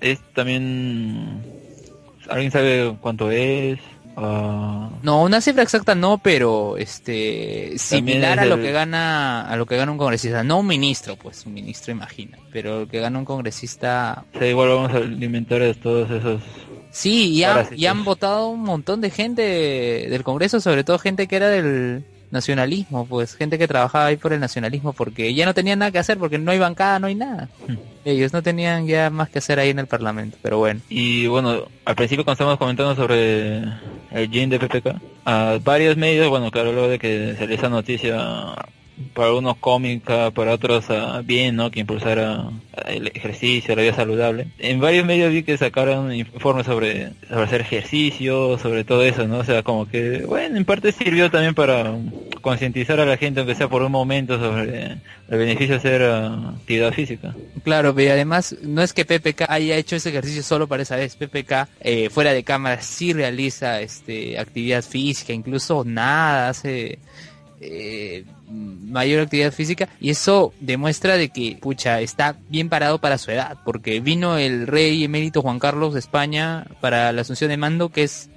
es 0.00 0.18
también... 0.34 1.42
¿Alguien 2.28 2.52
sabe 2.52 2.96
cuánto 3.00 3.30
es? 3.30 3.80
Ah. 4.22 4.90
No, 5.02 5.22
una 5.22 5.40
cifra 5.40 5.62
exacta 5.62 5.94
no, 5.94 6.18
pero 6.18 6.76
este 6.76 7.78
similar 7.78 8.38
a 8.38 8.44
lo 8.44 8.58
que 8.58 8.70
gana 8.70 9.48
a 9.48 9.56
lo 9.56 9.64
que 9.64 9.78
gana 9.78 9.90
un 9.90 9.98
congresista, 9.98 10.44
no 10.44 10.58
un 10.58 10.66
ministro, 10.66 11.16
pues 11.16 11.46
un 11.46 11.54
ministro 11.54 11.90
imagina, 11.90 12.38
pero 12.52 12.80
lo 12.80 12.88
que 12.88 13.00
gana 13.00 13.18
un 13.18 13.24
congresista. 13.24 14.24
igual 14.40 14.68
vamos 14.68 14.92
a 14.92 14.96
alimentar 14.98 15.62
a 15.62 15.72
todos 15.72 16.10
esos. 16.10 16.42
Sí, 16.90 17.40
y, 17.40 17.44
y 17.76 17.86
han 17.86 18.04
votado 18.04 18.48
un 18.48 18.62
montón 18.62 19.00
de 19.00 19.10
gente 19.10 19.42
del 19.42 20.22
Congreso, 20.24 20.60
sobre 20.60 20.84
todo 20.84 20.98
gente 20.98 21.28
que 21.28 21.36
era 21.36 21.48
del 21.48 22.04
nacionalismo, 22.30 23.06
pues 23.06 23.34
gente 23.34 23.58
que 23.58 23.68
trabajaba 23.68 24.06
ahí 24.06 24.16
por 24.16 24.32
el 24.32 24.40
nacionalismo 24.40 24.92
porque 24.92 25.34
ya 25.34 25.46
no 25.46 25.54
tenían 25.54 25.80
nada 25.80 25.90
que 25.90 25.98
hacer 25.98 26.18
porque 26.18 26.38
no 26.38 26.52
hay 26.52 26.58
bancada, 26.58 26.98
no 26.98 27.06
hay 27.06 27.14
nada. 27.14 27.48
Hmm. 27.66 27.76
Ellos 28.04 28.32
no 28.32 28.42
tenían 28.42 28.86
ya 28.86 29.10
más 29.10 29.28
que 29.28 29.38
hacer 29.38 29.58
ahí 29.58 29.70
en 29.70 29.78
el 29.78 29.86
Parlamento, 29.86 30.38
pero 30.40 30.58
bueno. 30.58 30.80
Y 30.88 31.26
bueno, 31.26 31.68
al 31.84 31.96
principio 31.96 32.24
cuando 32.24 32.34
estábamos 32.34 32.58
comentando 32.58 32.94
sobre 32.94 33.58
el 34.10 34.30
GIN 34.30 34.50
de 34.50 34.58
PPK, 34.58 35.00
a 35.24 35.58
varios 35.62 35.96
medios, 35.96 36.28
bueno, 36.28 36.50
claro, 36.50 36.72
luego 36.72 36.88
de 36.88 36.98
que 36.98 37.34
se 37.36 37.52
esa 37.52 37.68
noticia 37.68 38.54
para 39.14 39.32
unos 39.32 39.56
cómica, 39.56 40.30
para 40.30 40.52
otros 40.52 40.88
uh, 40.90 41.22
bien, 41.24 41.56
¿no? 41.56 41.70
Que 41.70 41.80
impulsara 41.80 42.50
el 42.86 43.08
ejercicio, 43.08 43.74
la 43.74 43.82
vida 43.82 43.94
saludable. 43.94 44.48
En 44.58 44.80
varios 44.80 45.06
medios 45.06 45.32
vi 45.32 45.42
que 45.42 45.56
sacaron 45.56 46.12
informes 46.14 46.66
sobre, 46.66 47.12
sobre 47.28 47.44
hacer 47.44 47.60
ejercicio, 47.62 48.58
sobre 48.58 48.84
todo 48.84 49.02
eso, 49.02 49.26
¿no? 49.26 49.38
O 49.38 49.44
sea, 49.44 49.62
como 49.62 49.88
que, 49.88 50.24
bueno, 50.26 50.56
en 50.56 50.64
parte 50.64 50.92
sirvió 50.92 51.30
también 51.30 51.54
para 51.54 51.94
concientizar 52.40 53.00
a 53.00 53.06
la 53.06 53.16
gente, 53.16 53.40
aunque 53.40 53.54
sea 53.54 53.68
por 53.68 53.82
un 53.82 53.92
momento, 53.92 54.38
sobre 54.38 54.98
el 55.28 55.38
beneficio 55.38 55.74
de 55.74 55.76
hacer 55.76 56.02
actividad 56.02 56.92
física. 56.92 57.34
Claro, 57.62 57.94
pero 57.94 58.12
además 58.12 58.56
no 58.62 58.82
es 58.82 58.92
que 58.92 59.04
PPK 59.04 59.46
haya 59.48 59.76
hecho 59.76 59.96
ese 59.96 60.08
ejercicio 60.08 60.42
solo 60.42 60.66
para 60.66 60.82
esa 60.82 60.96
vez. 60.96 61.16
PPK, 61.16 61.68
eh, 61.80 62.10
fuera 62.10 62.32
de 62.32 62.42
cámara, 62.42 62.80
sí 62.82 63.12
realiza 63.12 63.80
este 63.80 64.38
actividad 64.38 64.82
física, 64.82 65.32
incluso 65.32 65.84
nada, 65.84 66.48
hace 66.48 66.98
eh, 67.60 68.24
mayor 68.48 69.20
actividad 69.20 69.52
física 69.52 69.88
y 70.00 70.10
eso 70.10 70.52
demuestra 70.60 71.16
de 71.16 71.28
que 71.28 71.58
pucha 71.60 72.00
está 72.00 72.36
bien 72.48 72.68
parado 72.68 72.98
para 72.98 73.18
su 73.18 73.30
edad 73.30 73.58
porque 73.64 74.00
vino 74.00 74.38
el 74.38 74.66
rey 74.66 75.04
emérito 75.04 75.42
Juan 75.42 75.58
Carlos 75.58 75.92
de 75.92 76.00
España 76.00 76.66
para 76.80 77.12
la 77.12 77.20
asunción 77.20 77.50
de 77.50 77.56
mando 77.56 77.90
que 77.90 78.02
es 78.02 78.30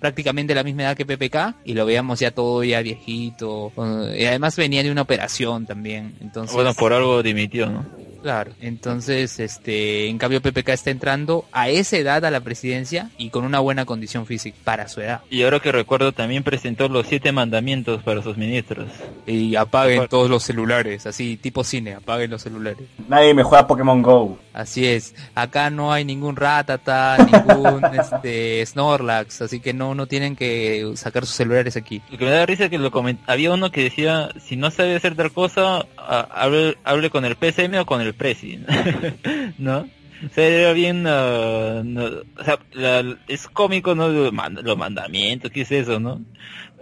prácticamente 0.00 0.54
la 0.54 0.62
misma 0.62 0.82
edad 0.82 0.96
que 0.96 1.04
PPK 1.04 1.56
y 1.64 1.74
lo 1.74 1.84
veíamos 1.86 2.20
ya 2.20 2.30
todo 2.30 2.62
ya 2.64 2.80
viejito 2.80 3.72
y 4.16 4.24
además 4.24 4.56
venía 4.56 4.82
de 4.82 4.90
una 4.90 5.02
operación 5.02 5.66
también 5.66 6.14
entonces 6.20 6.54
bueno 6.54 6.72
por 6.74 6.92
algo 6.92 7.22
dimitió 7.22 7.68
no 7.68 8.07
Claro, 8.22 8.52
entonces, 8.60 9.38
este, 9.38 10.08
en 10.08 10.18
cambio 10.18 10.42
PPK 10.42 10.70
está 10.70 10.90
entrando 10.90 11.44
a 11.52 11.68
esa 11.68 11.96
edad 11.96 12.24
a 12.24 12.30
la 12.30 12.40
presidencia 12.40 13.10
y 13.16 13.30
con 13.30 13.44
una 13.44 13.60
buena 13.60 13.84
condición 13.84 14.26
física 14.26 14.56
para 14.64 14.88
su 14.88 15.00
edad. 15.00 15.20
Y 15.30 15.42
ahora 15.44 15.60
que 15.60 15.70
recuerdo 15.72 16.12
también 16.12 16.42
presentó 16.42 16.88
los 16.88 17.06
siete 17.06 17.32
mandamientos 17.32 18.02
para 18.02 18.22
sus 18.22 18.36
ministros. 18.36 18.88
Y 19.26 19.56
apaguen 19.56 20.08
todos 20.08 20.28
los 20.28 20.42
celulares, 20.42 21.06
así 21.06 21.36
tipo 21.36 21.62
cine, 21.64 21.94
apaguen 21.94 22.30
los 22.30 22.42
celulares. 22.42 22.88
Nadie 23.08 23.34
me 23.34 23.42
juega 23.42 23.66
Pokémon 23.66 24.02
Go. 24.02 24.38
Así 24.52 24.86
es, 24.86 25.14
acá 25.36 25.70
no 25.70 25.92
hay 25.92 26.04
ningún 26.04 26.34
Ratata, 26.34 27.16
ningún 27.46 27.84
este, 27.94 28.66
Snorlax, 28.66 29.42
así 29.42 29.60
que 29.60 29.72
no, 29.72 29.94
no 29.94 30.06
tienen 30.06 30.34
que 30.34 30.92
sacar 30.96 31.24
sus 31.24 31.36
celulares 31.36 31.76
aquí. 31.76 32.02
Lo 32.10 32.18
que 32.18 32.24
me 32.24 32.32
da 32.32 32.44
risa 32.44 32.64
es 32.64 32.70
que 32.70 32.78
lo 32.78 32.90
había 33.26 33.52
uno 33.52 33.70
que 33.70 33.84
decía, 33.84 34.30
si 34.40 34.56
no 34.56 34.72
sabe 34.72 34.96
hacer 34.96 35.14
tal 35.14 35.30
cosa, 35.30 35.86
hable, 36.08 36.76
hable 36.84 37.10
con 37.10 37.24
el 37.24 37.36
PSM 37.36 37.74
o 37.80 37.86
con 37.86 38.00
el 38.00 38.14
presi, 38.14 38.60
¿no? 39.58 39.88
O 40.20 40.74
bien, 40.74 41.06
uh, 41.06 42.22
o 42.40 42.44
sea, 42.44 42.58
es 43.28 43.46
cómico, 43.46 43.94
¿no? 43.94 44.08
Los, 44.08 44.32
mandamientos, 44.32 45.52
¿qué 45.52 45.60
es 45.60 45.70
eso, 45.70 46.00
no? 46.00 46.24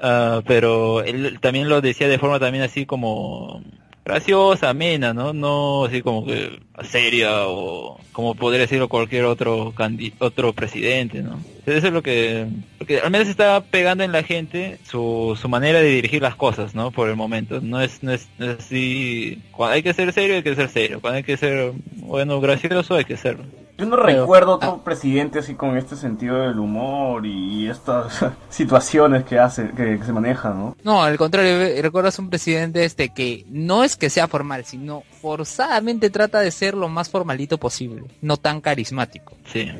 Uh, 0.02 0.42
pero 0.46 1.02
él 1.02 1.38
también 1.40 1.68
lo 1.68 1.82
decía 1.82 2.08
de 2.08 2.18
forma 2.18 2.38
también 2.38 2.64
así 2.64 2.86
como 2.86 3.62
graciosa, 4.06 4.70
amena, 4.70 5.12
¿no? 5.12 5.32
No 5.32 5.84
así 5.84 6.00
como 6.00 6.24
que 6.24 6.60
seria 6.84 7.48
o 7.48 7.98
como 8.12 8.36
podría 8.36 8.60
decirlo 8.60 8.88
cualquier 8.88 9.24
otro 9.24 9.74
otro 10.20 10.52
presidente, 10.52 11.22
¿no? 11.22 11.40
Eso 11.66 11.88
es 11.88 11.92
lo 11.92 12.02
que, 12.02 12.46
porque 12.78 13.00
al 13.00 13.10
menos 13.10 13.26
está 13.26 13.60
pegando 13.60 14.04
en 14.04 14.12
la 14.12 14.22
gente 14.22 14.78
su, 14.84 15.36
su 15.40 15.48
manera 15.48 15.80
de 15.80 15.88
dirigir 15.88 16.22
las 16.22 16.36
cosas, 16.36 16.76
¿no? 16.76 16.92
Por 16.92 17.08
el 17.08 17.16
momento. 17.16 17.60
No 17.60 17.80
es, 17.80 18.04
no 18.04 18.12
es, 18.12 18.28
no 18.38 18.52
es 18.52 18.58
así, 18.60 19.42
cuando 19.50 19.74
hay 19.74 19.82
que 19.82 19.92
ser 19.92 20.12
serio 20.12 20.36
hay 20.36 20.44
que 20.44 20.54
ser 20.54 20.68
serio, 20.68 21.00
cuando 21.00 21.16
hay 21.16 21.24
que 21.24 21.36
ser, 21.36 21.72
bueno, 21.96 22.40
gracioso 22.40 22.94
hay 22.94 23.04
que 23.04 23.16
serlo. 23.16 23.44
Yo 23.78 23.84
no 23.86 23.96
recuerdo 23.96 24.54
otro 24.54 24.80
ah. 24.80 24.84
presidente 24.84 25.40
así 25.40 25.54
con 25.54 25.76
este 25.76 25.96
sentido 25.96 26.40
del 26.40 26.58
humor 26.58 27.26
y 27.26 27.68
estas 27.68 28.24
situaciones 28.48 29.24
que 29.24 29.38
hace, 29.38 29.70
que, 29.70 29.98
se 30.02 30.12
manejan, 30.12 30.58
¿no? 30.58 30.76
No, 30.82 31.02
al 31.02 31.18
contrario, 31.18 31.82
recuerdas 31.82 32.18
un 32.18 32.30
presidente 32.30 32.84
este 32.84 33.10
que 33.10 33.44
no 33.48 33.84
es 33.84 33.96
que 33.96 34.08
sea 34.08 34.28
formal, 34.28 34.64
sino 34.64 35.02
forzadamente 35.26 36.08
trata 36.08 36.38
de 36.38 36.52
ser 36.52 36.74
lo 36.74 36.88
más 36.88 37.08
formalito 37.08 37.58
posible, 37.58 38.04
no 38.20 38.36
tan 38.36 38.60
carismático. 38.60 39.36
Sí. 39.52 39.72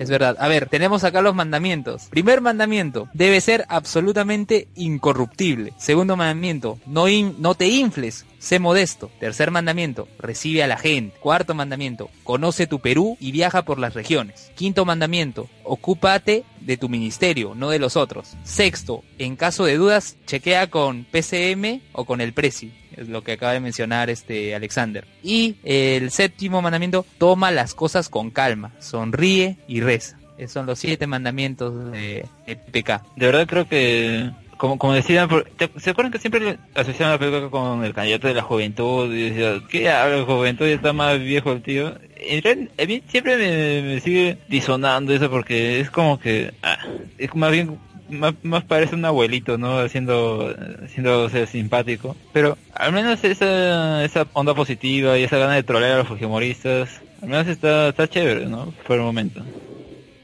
Es 0.00 0.08
verdad. 0.08 0.34
A 0.40 0.48
ver, 0.48 0.66
tenemos 0.70 1.04
acá 1.04 1.20
los 1.20 1.34
mandamientos. 1.34 2.06
Primer 2.08 2.40
mandamiento, 2.40 3.10
debe 3.12 3.42
ser 3.42 3.66
absolutamente 3.68 4.66
incorruptible. 4.76 5.74
Segundo 5.76 6.16
mandamiento, 6.16 6.78
no, 6.86 7.04
no 7.38 7.54
te 7.54 7.66
infles, 7.66 8.24
sé 8.38 8.58
modesto. 8.58 9.10
Tercer 9.20 9.50
mandamiento, 9.50 10.08
recibe 10.18 10.62
a 10.62 10.66
la 10.66 10.78
gente. 10.78 11.18
Cuarto 11.20 11.54
mandamiento, 11.54 12.08
conoce 12.22 12.66
tu 12.66 12.78
Perú 12.78 13.18
y 13.20 13.30
viaja 13.30 13.60
por 13.60 13.78
las 13.78 13.92
regiones. 13.92 14.52
Quinto 14.54 14.86
mandamiento, 14.86 15.50
ocúpate 15.64 16.44
de 16.62 16.78
tu 16.78 16.88
ministerio, 16.88 17.54
no 17.54 17.68
de 17.68 17.78
los 17.78 17.98
otros. 17.98 18.38
Sexto, 18.42 19.04
en 19.18 19.36
caso 19.36 19.66
de 19.66 19.76
dudas, 19.76 20.16
chequea 20.24 20.70
con 20.70 21.04
PCM 21.04 21.82
o 21.92 22.06
con 22.06 22.22
el 22.22 22.32
Prezi 22.32 22.72
es 22.96 23.08
lo 23.08 23.22
que 23.22 23.32
acaba 23.32 23.52
de 23.52 23.60
mencionar 23.60 24.10
este 24.10 24.54
Alexander. 24.54 25.04
Y 25.22 25.56
el 25.64 26.10
séptimo 26.10 26.62
mandamiento, 26.62 27.04
toma 27.18 27.50
las 27.50 27.74
cosas 27.74 28.08
con 28.08 28.30
calma, 28.30 28.72
sonríe 28.78 29.56
y 29.68 29.80
reza. 29.80 30.18
Esos 30.36 30.52
son 30.52 30.66
los 30.66 30.78
siete 30.78 31.06
mandamientos 31.06 31.92
de, 31.92 32.26
PK. 32.72 33.02
De 33.16 33.26
verdad 33.26 33.46
creo 33.46 33.68
que 33.68 34.30
como, 34.56 34.78
como 34.78 34.94
decían, 34.94 35.28
¿se 35.76 35.90
acuerdan 35.90 36.12
que 36.12 36.18
siempre 36.18 36.58
asociaban 36.74 37.14
la 37.14 37.18
película 37.18 37.50
con 37.50 37.84
el 37.84 37.94
candidato 37.94 38.28
de 38.28 38.34
la 38.34 38.42
juventud? 38.42 39.12
Y 39.12 39.30
decía, 39.30 39.60
¿qué 39.68 39.90
habla 39.90 40.16
de 40.16 40.22
juventud? 40.24 40.66
Está 40.66 40.92
más 40.92 41.20
viejo 41.20 41.52
el 41.52 41.62
tío. 41.62 41.88
a 41.88 42.86
mí 42.86 43.02
siempre 43.08 43.36
me, 43.36 44.00
sigue 44.00 44.38
disonando 44.48 45.12
eso 45.12 45.30
porque 45.30 45.80
es 45.80 45.90
como 45.90 46.18
que, 46.18 46.52
ah, 46.62 46.78
es 47.18 47.34
más 47.34 47.52
bien 47.52 47.78
más, 48.08 48.34
más, 48.42 48.64
parece 48.64 48.94
un 48.94 49.04
abuelito, 49.04 49.58
¿no? 49.58 49.78
Haciendo, 49.78 50.54
haciendo 50.84 51.28
ser 51.28 51.46
simpático. 51.46 52.16
Pero 52.32 52.58
al 52.74 52.92
menos 52.92 53.22
esa, 53.24 54.04
esa 54.04 54.26
onda 54.32 54.54
positiva 54.54 55.18
y 55.18 55.24
esa 55.24 55.38
gana 55.38 55.54
de 55.54 55.62
trolear 55.62 55.92
a 55.92 55.98
los 55.98 56.08
fujimoristas, 56.08 57.00
al 57.22 57.28
menos 57.28 57.46
está, 57.46 57.88
está 57.88 58.08
chévere, 58.08 58.46
¿no? 58.46 58.72
Por 58.86 58.96
el 58.96 59.02
momento. 59.02 59.42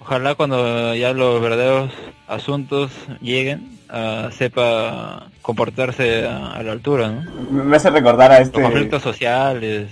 Ojalá 0.00 0.34
cuando 0.34 0.94
ya 0.94 1.12
los 1.12 1.40
verdaderos 1.40 1.92
asuntos 2.26 2.90
lleguen, 3.20 3.78
uh, 3.90 4.30
sepa 4.30 5.30
comportarse 5.42 6.26
a, 6.26 6.62
la 6.62 6.72
altura, 6.72 7.10
¿no? 7.10 7.64
Me 7.64 7.76
hace 7.76 7.90
recordar 7.90 8.32
a 8.32 8.40
este... 8.40 8.60
Los 8.60 8.70
conflictos 8.70 9.02
sociales, 9.02 9.88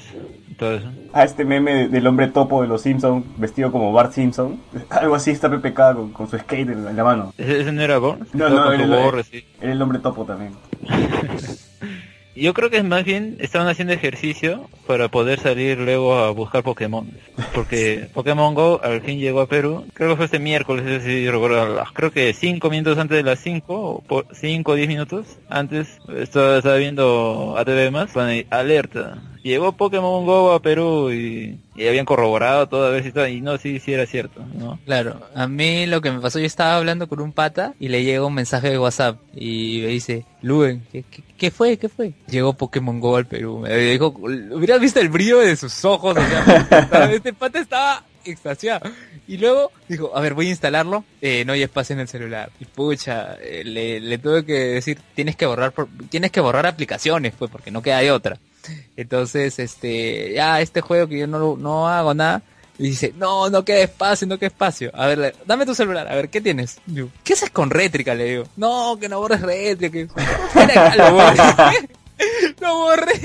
a 1.12 1.24
este 1.24 1.44
meme 1.44 1.88
del 1.88 2.06
hombre 2.06 2.28
topo 2.28 2.62
de 2.62 2.68
los 2.68 2.82
Simpsons, 2.82 3.24
vestido 3.36 3.70
como 3.70 3.92
Bart 3.92 4.12
Simpson. 4.12 4.60
Algo 4.90 5.14
así 5.14 5.30
está 5.30 5.50
PPK 5.50 6.12
con, 6.12 6.28
su 6.28 6.38
skate 6.38 6.70
en 6.70 6.96
la, 6.96 7.04
mano. 7.04 7.32
¿Ese 7.38 7.72
no 7.72 7.82
era 7.82 7.98
Bart? 7.98 8.20
No, 8.32 8.48
no, 8.48 8.72
era 8.72 9.22
el 9.60 9.82
hombre 9.82 9.98
topo 9.98 10.24
también. 10.24 10.52
Yo 12.38 12.54
creo 12.54 12.70
que 12.70 12.76
es 12.76 12.84
más 12.84 13.04
bien 13.04 13.36
estaban 13.40 13.66
haciendo 13.66 13.92
ejercicio 13.92 14.68
para 14.86 15.08
poder 15.08 15.40
salir 15.40 15.78
luego 15.78 16.14
a 16.14 16.30
buscar 16.30 16.62
Pokémon. 16.62 17.10
Porque 17.52 18.08
Pokémon 18.14 18.54
Go 18.54 18.80
al 18.82 19.00
fin 19.00 19.18
llegó 19.18 19.40
a 19.40 19.48
Perú. 19.48 19.84
Creo 19.92 20.10
que 20.10 20.16
fue 20.16 20.24
este 20.26 20.38
miércoles, 20.38 21.02
si 21.02 21.28
recuerdo. 21.28 21.84
Creo 21.94 22.12
que 22.12 22.32
5 22.32 22.70
minutos 22.70 22.96
antes 22.98 23.16
de 23.16 23.24
las 23.24 23.40
5, 23.40 24.04
o 24.08 24.24
5 24.32 24.70
o 24.70 24.74
10 24.74 24.88
minutos 24.88 25.38
antes, 25.48 25.98
estaba, 26.16 26.58
estaba 26.58 26.76
viendo 26.76 27.56
ATV 27.58 27.90
más, 27.90 28.16
alerta 28.50 29.20
llegó 29.42 29.72
Pokémon 29.72 30.26
Go 30.26 30.52
a 30.52 30.60
Perú 30.60 31.10
y, 31.10 31.58
habían 31.86 32.04
corroborado 32.04 32.68
toda 32.68 32.90
vez 32.90 33.06
y 33.06 33.38
y 33.38 33.40
no, 33.40 33.58
sí, 33.58 33.78
sí 33.78 33.92
era 33.92 34.06
cierto. 34.06 34.44
Claro, 34.84 35.20
a 35.34 35.46
mí 35.46 35.86
lo 35.86 36.00
que 36.00 36.10
me 36.10 36.20
pasó, 36.20 36.38
yo 36.38 36.46
estaba 36.46 36.76
hablando 36.76 37.08
con 37.08 37.20
un 37.20 37.32
pata 37.32 37.74
y 37.78 37.88
le 37.88 38.04
llegó 38.04 38.26
un 38.26 38.34
mensaje 38.34 38.70
de 38.70 38.78
WhatsApp 38.78 39.18
y 39.34 39.82
me 39.82 39.88
dice, 39.88 40.24
Luen, 40.42 40.86
¿qué, 41.36 41.50
fue? 41.50 41.76
¿Qué 41.76 41.88
fue? 41.88 42.14
Llegó 42.28 42.52
Pokémon 42.52 43.00
Go 43.00 43.16
al 43.16 43.26
Perú. 43.26 43.60
Me 43.60 43.76
dijo, 43.76 44.14
hubieras 44.18 44.80
visto 44.80 45.00
el 45.00 45.08
brillo 45.08 45.38
de 45.38 45.56
sus 45.56 45.84
ojos, 45.84 46.16
o 46.16 46.20
sea, 46.20 47.10
este 47.12 47.32
pata 47.32 47.60
estaba 47.60 48.04
extasiado. 48.24 48.90
Y 49.26 49.36
luego 49.36 49.70
dijo, 49.88 50.16
a 50.16 50.20
ver, 50.20 50.34
voy 50.34 50.46
a 50.46 50.50
instalarlo, 50.50 51.04
eh, 51.20 51.44
no 51.44 51.52
hay 51.52 51.62
espacio 51.62 51.92
en 51.94 52.00
el 52.00 52.08
celular. 52.08 52.50
Y 52.60 52.64
pucha, 52.64 53.36
eh, 53.42 53.62
le, 53.64 54.00
le, 54.00 54.18
tuve 54.18 54.44
que 54.44 54.52
decir, 54.52 54.98
tienes 55.14 55.36
que 55.36 55.44
borrar, 55.44 55.74
tienes 56.08 56.30
que 56.30 56.40
borrar 56.40 56.66
aplicaciones, 56.66 57.34
pues, 57.38 57.50
porque 57.50 57.70
no 57.70 57.82
queda 57.82 57.98
de 57.98 58.10
otra. 58.10 58.38
Entonces, 58.96 59.58
este, 59.58 60.32
ya 60.34 60.60
este 60.60 60.80
juego 60.80 61.08
que 61.08 61.18
yo 61.20 61.26
no, 61.26 61.56
no 61.56 61.88
hago 61.88 62.14
nada, 62.14 62.42
y 62.78 62.90
dice, 62.90 63.12
no, 63.16 63.50
no 63.50 63.64
queda 63.64 63.80
espacio, 63.80 64.28
no 64.28 64.38
queda 64.38 64.48
espacio. 64.48 64.90
A 64.94 65.06
ver, 65.06 65.34
dame 65.46 65.66
tu 65.66 65.74
celular, 65.74 66.06
a 66.06 66.14
ver, 66.14 66.28
¿qué 66.28 66.40
tienes? 66.40 66.78
¿qué 67.24 67.32
haces 67.32 67.50
con 67.50 67.70
rétrica? 67.70 68.14
Le 68.14 68.24
digo, 68.24 68.44
no, 68.56 68.96
que 69.00 69.08
no 69.08 69.18
borres 69.18 69.40
rétrica. 69.40 70.14
lo 70.96 71.12
borré. 71.12 71.88
lo 72.60 72.76
borré. 72.78 73.20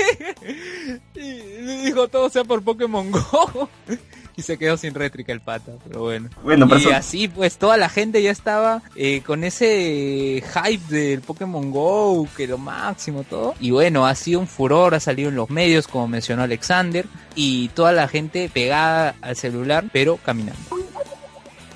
Y 1.13 1.83
dijo, 1.85 2.07
todo 2.07 2.29
sea 2.29 2.43
por 2.43 2.63
Pokémon 2.63 3.11
Go 3.11 3.69
y 4.37 4.41
se 4.41 4.57
quedó 4.57 4.77
sin 4.77 4.93
rétrica 4.93 5.31
el 5.31 5.41
pata, 5.41 5.71
pero 5.87 6.01
bueno. 6.01 6.29
bueno 6.43 6.67
y 6.77 6.91
así 6.91 7.27
pues 7.27 7.57
toda 7.57 7.77
la 7.77 7.89
gente 7.89 8.21
ya 8.21 8.31
estaba 8.31 8.81
eh, 8.95 9.21
con 9.25 9.43
ese 9.43 10.43
hype 10.53 10.93
del 10.93 11.21
Pokémon 11.21 11.71
Go, 11.71 12.27
que 12.35 12.47
lo 12.47 12.57
máximo 12.57 13.23
todo. 13.23 13.55
Y 13.59 13.71
bueno, 13.71 14.05
ha 14.05 14.15
sido 14.15 14.39
un 14.39 14.47
furor, 14.47 14.95
ha 14.95 14.99
salido 14.99 15.29
en 15.29 15.35
los 15.35 15.49
medios, 15.49 15.87
como 15.87 16.07
mencionó 16.07 16.43
Alexander, 16.43 17.05
y 17.35 17.69
toda 17.69 17.91
la 17.91 18.07
gente 18.07 18.49
pegada 18.53 19.15
al 19.21 19.35
celular, 19.35 19.85
pero 19.91 20.17
caminando 20.17 20.59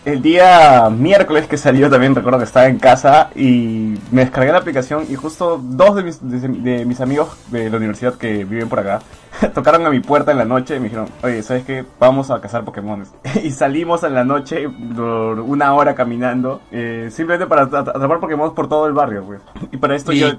el 0.08 0.22
día 0.22 0.90
miércoles 0.90 1.48
que 1.48 1.58
salió 1.58 1.90
también 1.90 2.16
recuerdo 2.16 2.40
que 2.40 2.46
estaba 2.46 2.68
en 2.68 2.80
casa 2.80 3.30
y 3.36 3.96
me 4.10 4.22
descargué 4.22 4.54
la 4.54 4.60
aplicación 4.60 5.06
y 5.10 5.16
justo 5.16 5.62
dos 5.62 5.98
de 5.98 6.04
mis, 6.04 6.20
de, 6.22 6.86
mis 6.86 7.02
amigos 7.02 7.38
de 7.52 7.70
la 7.70 7.76
universidad 7.76 8.14
que 8.14 8.46
viven 8.46 8.70
por 8.70 8.80
acá 8.80 9.02
tocaron 9.54 9.86
a 9.86 9.90
mi 9.90 10.00
puerta 10.00 10.32
en 10.32 10.38
la 10.38 10.46
noche 10.46 10.76
y 10.76 10.80
me 10.80 10.86
dijeron, 10.86 11.10
oye, 11.24 11.44
¿sabes 11.44 11.64
qué? 11.66 11.86
Vamos 12.00 12.32
a 12.32 12.40
cazar 12.42 12.64
Pokémon. 12.64 13.04
y 13.44 13.52
salimos 13.52 14.04
en 14.04 14.14
la 14.14 14.24
noche 14.24 14.70
por 14.96 15.40
una 15.42 15.74
hora 15.74 15.94
caminando 15.94 16.62
eh, 16.72 17.10
simplemente 17.12 17.48
para 17.48 17.64
atrapar 17.64 18.20
Pokémon 18.20 18.56
por 18.56 18.68
todo 18.68 18.88
el 18.88 18.94
barrio, 18.94 19.24
pues. 19.24 19.42
Y 19.72 19.78
para 19.78 19.96
esto 19.96 20.12
yo 20.12 20.30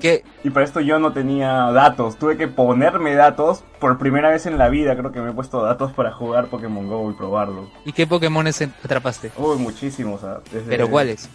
y 0.44 0.50
para 0.50 0.64
esto 0.64 0.81
yo 0.81 0.98
no 0.98 1.12
tenía 1.12 1.70
datos, 1.72 2.16
tuve 2.16 2.37
que 2.37 2.48
ponerme 2.48 3.14
datos 3.14 3.64
por 3.78 3.98
primera 3.98 4.30
vez 4.30 4.46
en 4.46 4.58
la 4.58 4.68
vida, 4.68 4.96
creo 4.96 5.12
que 5.12 5.20
me 5.20 5.30
he 5.30 5.32
puesto 5.32 5.62
datos 5.62 5.92
para 5.92 6.12
jugar 6.12 6.46
Pokémon 6.46 6.86
Go 6.88 7.10
y 7.10 7.14
probarlo. 7.14 7.70
¿Y 7.84 7.92
qué 7.92 8.06
Pokémon 8.06 8.46
atrapaste? 8.46 9.32
muchísimos. 9.58 10.20
¿Pero 10.68 10.90
cuáles? 10.90 11.28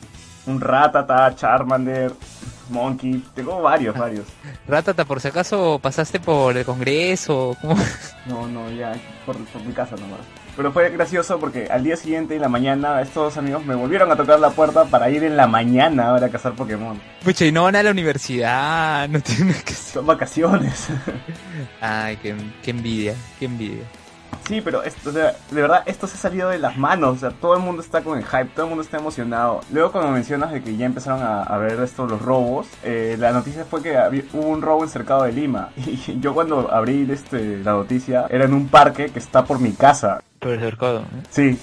Un 0.45 0.59
Ratata, 0.59 1.33
Charmander, 1.35 2.11
Monkey, 2.69 3.23
tengo 3.33 3.61
varios, 3.61 3.97
varios. 3.97 4.25
Ratata, 4.67 5.05
por 5.05 5.21
si 5.21 5.29
acaso 5.29 5.79
pasaste 5.81 6.19
por 6.19 6.57
el 6.57 6.65
Congreso, 6.65 7.55
No, 8.25 8.47
no, 8.47 8.69
ya, 8.71 8.93
por, 9.25 9.37
mi 9.37 9.73
casa 9.73 9.95
nomás. 9.95 10.19
Pero 10.55 10.71
fue 10.71 10.89
gracioso 10.89 11.39
porque 11.39 11.67
al 11.69 11.83
día 11.83 11.95
siguiente, 11.95 12.35
en 12.35 12.41
la 12.41 12.49
mañana, 12.49 13.01
estos 13.01 13.37
amigos 13.37 13.65
me 13.65 13.75
volvieron 13.75 14.11
a 14.11 14.15
tocar 14.15 14.39
la 14.39 14.51
puerta 14.51 14.85
para 14.85 15.09
ir 15.09 15.23
en 15.23 15.35
la 15.35 15.47
mañana 15.47 16.09
ahora 16.09 16.27
a 16.27 16.29
cazar 16.29 16.53
Pokémon. 16.53 16.99
Pucha, 17.23 17.45
y 17.45 17.51
no 17.51 17.63
van 17.63 17.75
a 17.75 17.83
la 17.83 17.91
universidad, 17.91 19.09
no 19.09 19.19
tienen 19.19 19.55
que... 19.65 19.73
Son 19.73 20.05
vacaciones. 20.05 20.87
Ay, 21.81 22.17
qué, 22.17 22.35
qué 22.61 22.71
envidia, 22.71 23.15
qué 23.39 23.45
envidia. 23.45 23.83
Sí, 24.47 24.59
pero 24.59 24.83
esto, 24.83 25.11
de 25.11 25.33
verdad, 25.51 25.83
esto 25.85 26.05
se 26.05 26.15
ha 26.15 26.19
salido 26.19 26.49
de 26.49 26.59
las 26.59 26.77
manos. 26.77 27.17
O 27.17 27.19
sea, 27.19 27.31
todo 27.31 27.55
el 27.55 27.61
mundo 27.61 27.81
está 27.81 28.01
con 28.01 28.17
el 28.17 28.25
hype, 28.25 28.49
todo 28.53 28.65
el 28.65 28.69
mundo 28.69 28.83
está 28.83 28.97
emocionado. 28.97 29.61
Luego, 29.71 29.91
cuando 29.93 30.11
mencionas 30.11 30.51
de 30.51 30.61
que 30.61 30.75
ya 30.75 30.85
empezaron 30.85 31.21
a, 31.23 31.57
ver 31.57 31.79
esto, 31.79 32.05
los 32.05 32.21
robos, 32.21 32.67
eh, 32.83 33.15
la 33.17 33.31
noticia 33.31 33.63
fue 33.63 33.81
que 33.81 33.97
hubo 34.33 34.47
un 34.47 34.61
robo 34.61 34.83
en 34.83 34.89
Cercado 34.89 35.23
de 35.23 35.31
Lima. 35.31 35.69
Y 35.93 36.19
yo, 36.19 36.33
cuando 36.33 36.71
abrí 36.73 37.07
este, 37.09 37.59
la 37.59 37.73
noticia, 37.73 38.25
era 38.29 38.45
en 38.45 38.53
un 38.53 38.67
parque 38.67 39.07
que 39.07 39.19
está 39.19 39.45
por 39.45 39.59
mi 39.59 39.71
casa. 39.71 40.21
Cercado. 40.43 41.05
Sí. 41.31 41.57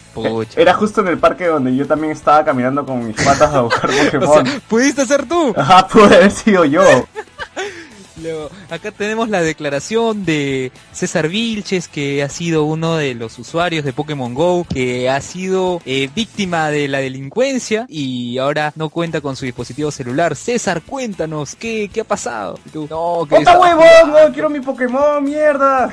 Era 0.57 0.75
justo 0.75 1.01
en 1.01 1.09
el 1.09 1.19
parque 1.19 1.47
donde 1.47 1.75
yo 1.75 1.87
también 1.87 2.13
estaba 2.13 2.45
caminando 2.45 2.85
con 2.85 3.07
mis 3.07 3.17
patas 3.17 3.55
a 3.55 3.61
buscar 3.63 3.91
Pokémon. 4.05 4.45
¿Pudiste 4.69 5.07
ser 5.07 5.27
tú? 5.27 5.55
Ajá, 5.57 5.87
pude 5.87 6.17
haber 6.17 6.31
sido 6.31 6.65
yo. 6.65 6.83
Luego, 8.23 8.51
acá 8.69 8.91
tenemos 8.91 9.29
la 9.31 9.41
declaración 9.41 10.25
de 10.25 10.73
César 10.93 11.29
Vilches, 11.29 11.89
que 11.89 12.23
ha 12.23 12.29
sido 12.29 12.65
uno 12.65 12.97
de 12.97 13.15
los 13.15 13.39
usuarios 13.39 13.85
de 13.85 13.93
Pokémon 13.93 14.35
Go, 14.35 14.67
que 14.69 15.09
ha 15.09 15.21
sido 15.21 15.81
eh, 15.87 16.11
víctima 16.15 16.69
de 16.71 16.89
la 16.89 16.99
delincuencia 16.99 17.87
y 17.89 18.37
ahora 18.39 18.73
no 18.77 18.91
cuenta 18.91 19.21
con 19.21 19.37
su 19.37 19.47
dispositivo 19.47 19.91
celular. 19.91 20.37
César, 20.37 20.83
cuéntanos, 20.83 21.55
¿qué, 21.55 21.91
qué 21.93 22.03
ha 22.03 22.05
pasado? 22.05 22.59
no, 22.75 23.27
que 23.29 23.37
huevón! 23.37 24.11
¡No 24.11 24.33
quiero 24.33 24.51
mi 24.51 24.61
Pokémon, 24.61 25.25
mierda! 25.25 25.91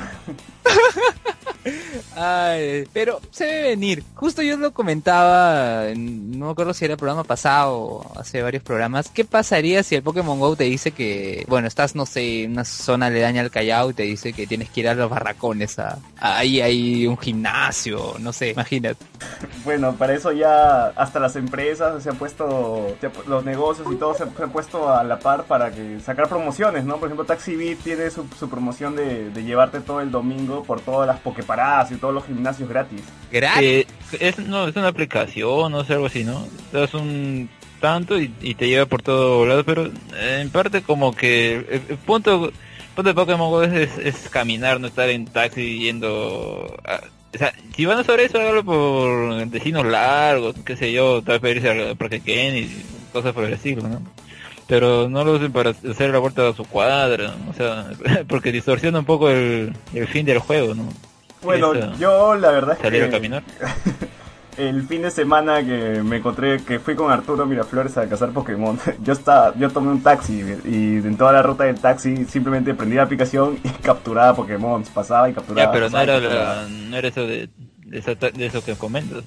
Ay, 2.16 2.88
pero 2.92 3.20
se 3.30 3.44
debe 3.44 3.68
venir. 3.70 4.04
Justo 4.14 4.42
yo 4.42 4.56
lo 4.56 4.72
comentaba, 4.72 5.84
no 5.94 6.46
me 6.46 6.52
acuerdo 6.52 6.74
si 6.74 6.84
era 6.84 6.94
el 6.94 6.98
programa 6.98 7.24
pasado 7.24 7.76
o 7.78 8.18
hace 8.18 8.42
varios 8.42 8.62
programas. 8.62 9.08
¿Qué 9.08 9.24
pasaría 9.24 9.82
si 9.82 9.94
el 9.94 10.02
Pokémon 10.02 10.38
Go 10.38 10.56
te 10.56 10.64
dice 10.64 10.92
que, 10.92 11.44
bueno, 11.48 11.68
estás, 11.68 11.94
no 11.94 12.06
sé, 12.06 12.44
en 12.44 12.52
una 12.52 12.64
zona 12.64 13.06
aledaña 13.06 13.42
al 13.42 13.50
Callao 13.50 13.90
y 13.90 13.94
te 13.94 14.02
dice 14.04 14.32
que 14.32 14.46
tienes 14.46 14.70
que 14.70 14.80
ir 14.80 14.88
a 14.88 14.94
los 14.94 15.10
barracones? 15.10 15.78
A, 15.78 15.98
ahí 16.18 16.60
hay 16.60 17.06
un 17.06 17.18
gimnasio, 17.18 18.14
no 18.18 18.32
sé, 18.32 18.50
imagínate. 18.50 19.04
Bueno, 19.64 19.94
para 19.94 20.14
eso 20.14 20.32
ya 20.32 20.88
hasta 20.88 21.20
las 21.20 21.36
empresas 21.36 22.02
se 22.02 22.10
han 22.10 22.16
puesto, 22.16 22.96
los 23.26 23.44
negocios 23.44 23.86
y 23.92 23.96
todo 23.96 24.14
se, 24.14 24.24
han 24.24 24.50
puesto 24.50 24.92
a 24.92 25.04
la 25.04 25.18
par 25.18 25.44
para 25.44 25.70
que 25.70 26.00
sacar 26.00 26.28
promociones, 26.28 26.84
¿no? 26.84 26.96
Por 26.96 27.08
ejemplo, 27.08 27.24
Taxi 27.24 27.56
Beat 27.56 27.78
tiene 27.78 28.10
su, 28.10 28.24
promoción 28.48 28.96
de 28.96 29.42
llevarte 29.44 29.80
todo 29.80 30.00
el 30.00 30.10
domingo 30.10 30.57
por 30.64 30.80
todas 30.80 31.06
las 31.06 31.18
Pokeparadas 31.20 31.90
y 31.92 31.96
todos 31.96 32.14
los 32.14 32.24
gimnasios 32.26 32.68
gratis. 32.68 33.00
Gratis. 33.30 33.86
Que 34.10 34.28
es, 34.28 34.38
no, 34.38 34.68
es 34.68 34.76
una 34.76 34.88
aplicación, 34.88 35.72
no 35.72 35.84
sé, 35.84 35.94
algo 35.94 36.06
así, 36.06 36.24
¿no? 36.24 36.46
Das 36.72 36.94
un 36.94 37.48
tanto 37.80 38.18
y, 38.20 38.32
y 38.40 38.54
te 38.54 38.68
lleva 38.68 38.86
por 38.86 39.02
todo 39.02 39.46
lado, 39.46 39.64
pero 39.64 39.86
eh, 39.86 40.40
en 40.42 40.50
parte 40.50 40.82
como 40.82 41.14
que 41.14 41.56
el, 41.56 41.82
el 41.88 41.96
punto, 41.98 42.46
el 42.46 42.52
punto 42.94 43.02
de 43.10 43.14
Pokémon 43.14 43.50
Go 43.50 43.62
es, 43.62 43.72
es, 43.72 43.98
es 44.24 44.28
caminar, 44.28 44.80
no 44.80 44.88
estar 44.88 45.08
en 45.10 45.26
taxi 45.26 45.78
yendo 45.80 46.76
a- 46.84 47.00
o 47.34 47.36
sea, 47.38 47.52
si 47.76 47.84
van 47.84 47.98
a 47.98 48.00
hacer 48.00 48.20
eso, 48.20 48.40
hágalo 48.40 48.64
por 48.64 49.46
destinos 49.48 49.84
largos, 49.84 50.56
qué 50.64 50.76
sé 50.76 50.92
yo, 50.92 51.20
tal 51.22 51.38
vez 51.40 51.56
irse 51.56 51.68
al 51.70 51.96
Parque 51.96 52.20
Ken 52.20 52.56
y 52.56 52.70
cosas 53.12 53.34
por 53.34 53.44
el 53.44 53.52
estilo, 53.52 53.82
¿no? 53.82 54.00
Pero 54.68 55.08
no 55.08 55.24
lo 55.24 55.32
usen 55.32 55.50
para 55.50 55.70
hacer 55.70 56.10
la 56.10 56.18
vuelta 56.18 56.46
a 56.48 56.52
su 56.52 56.64
cuadra, 56.64 57.34
¿no? 57.44 57.50
o 57.50 57.54
sea, 57.54 57.86
porque 58.28 58.52
distorsiona 58.52 59.00
un 59.00 59.04
poco 59.06 59.28
el, 59.30 59.72
el 59.94 60.06
fin 60.06 60.24
del 60.26 60.38
juego, 60.38 60.74
¿no? 60.74 60.84
Bueno, 61.42 61.72
yo 61.98 62.34
la 62.36 62.50
verdad 62.50 62.76
es 62.76 62.82
Salir 62.82 63.00
que 63.02 63.06
a 63.08 63.10
caminar. 63.10 63.42
el 64.58 64.82
fin 64.88 65.02
de 65.02 65.10
semana 65.10 65.64
que 65.64 66.02
me 66.02 66.16
encontré, 66.16 66.58
que 66.64 66.80
fui 66.80 66.94
con 66.96 67.10
Arturo 67.12 67.46
Miraflores 67.46 67.96
a 67.96 68.08
cazar 68.08 68.30
Pokémon, 68.30 68.78
yo 69.04 69.12
estaba, 69.12 69.54
yo 69.56 69.70
tomé 69.70 69.90
un 69.90 70.02
taxi 70.02 70.42
y 70.64 70.96
en 70.96 71.16
toda 71.16 71.32
la 71.32 71.42
ruta 71.42 71.64
del 71.64 71.80
taxi 71.80 72.24
simplemente 72.26 72.74
prendí 72.74 72.96
la 72.96 73.04
aplicación 73.04 73.58
y 73.64 73.68
capturaba 73.68 74.34
Pokémon, 74.36 74.82
pasaba 74.92 75.30
y 75.30 75.32
capturaba. 75.32 75.68
Ya, 75.68 75.72
pero 75.72 75.88
no 75.88 76.00
era, 76.00 76.18
la- 76.20 76.66
no 76.68 76.96
era 76.96 77.08
eso 77.08 77.26
de, 77.26 77.48
de, 77.86 77.98
esa 77.98 78.14
de 78.16 78.46
eso 78.46 78.64
que 78.64 78.74
comentas. 78.74 79.22